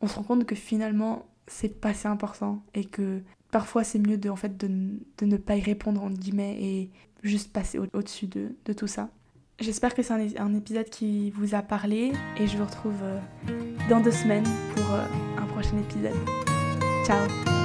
on 0.00 0.08
se 0.08 0.16
rend 0.16 0.24
compte 0.24 0.44
que 0.44 0.54
finalement 0.54 1.26
c'est 1.46 1.80
pas 1.80 1.94
si 1.94 2.06
important 2.06 2.62
et 2.74 2.84
que 2.84 3.22
parfois 3.50 3.84
c'est 3.84 3.98
mieux 3.98 4.18
de, 4.18 4.28
en 4.28 4.36
fait, 4.36 4.56
de, 4.56 4.68
ne 5.22 5.36
pas 5.36 5.56
y 5.56 5.60
répondre 5.60 6.02
entre 6.02 6.18
guillemets 6.18 6.56
et 6.60 6.90
juste 7.22 7.52
passer 7.52 7.78
au-dessus 7.78 8.26
de, 8.26 8.54
de 8.64 8.72
tout 8.72 8.86
ça. 8.86 9.10
J'espère 9.60 9.94
que 9.94 10.02
c'est 10.02 10.38
un, 10.38 10.54
épisode 10.54 10.88
qui 10.88 11.30
vous 11.30 11.54
a 11.54 11.62
parlé 11.62 12.12
et 12.38 12.46
je 12.46 12.56
vous 12.56 12.64
retrouve 12.64 13.00
euh, 13.02 13.18
dans 13.88 14.00
deux 14.00 14.10
semaines 14.10 14.46
pour 14.74 14.94
euh, 14.94 15.04
un 15.38 15.46
prochain 15.46 15.78
épisode. 15.78 16.16
Ciao 17.06 17.61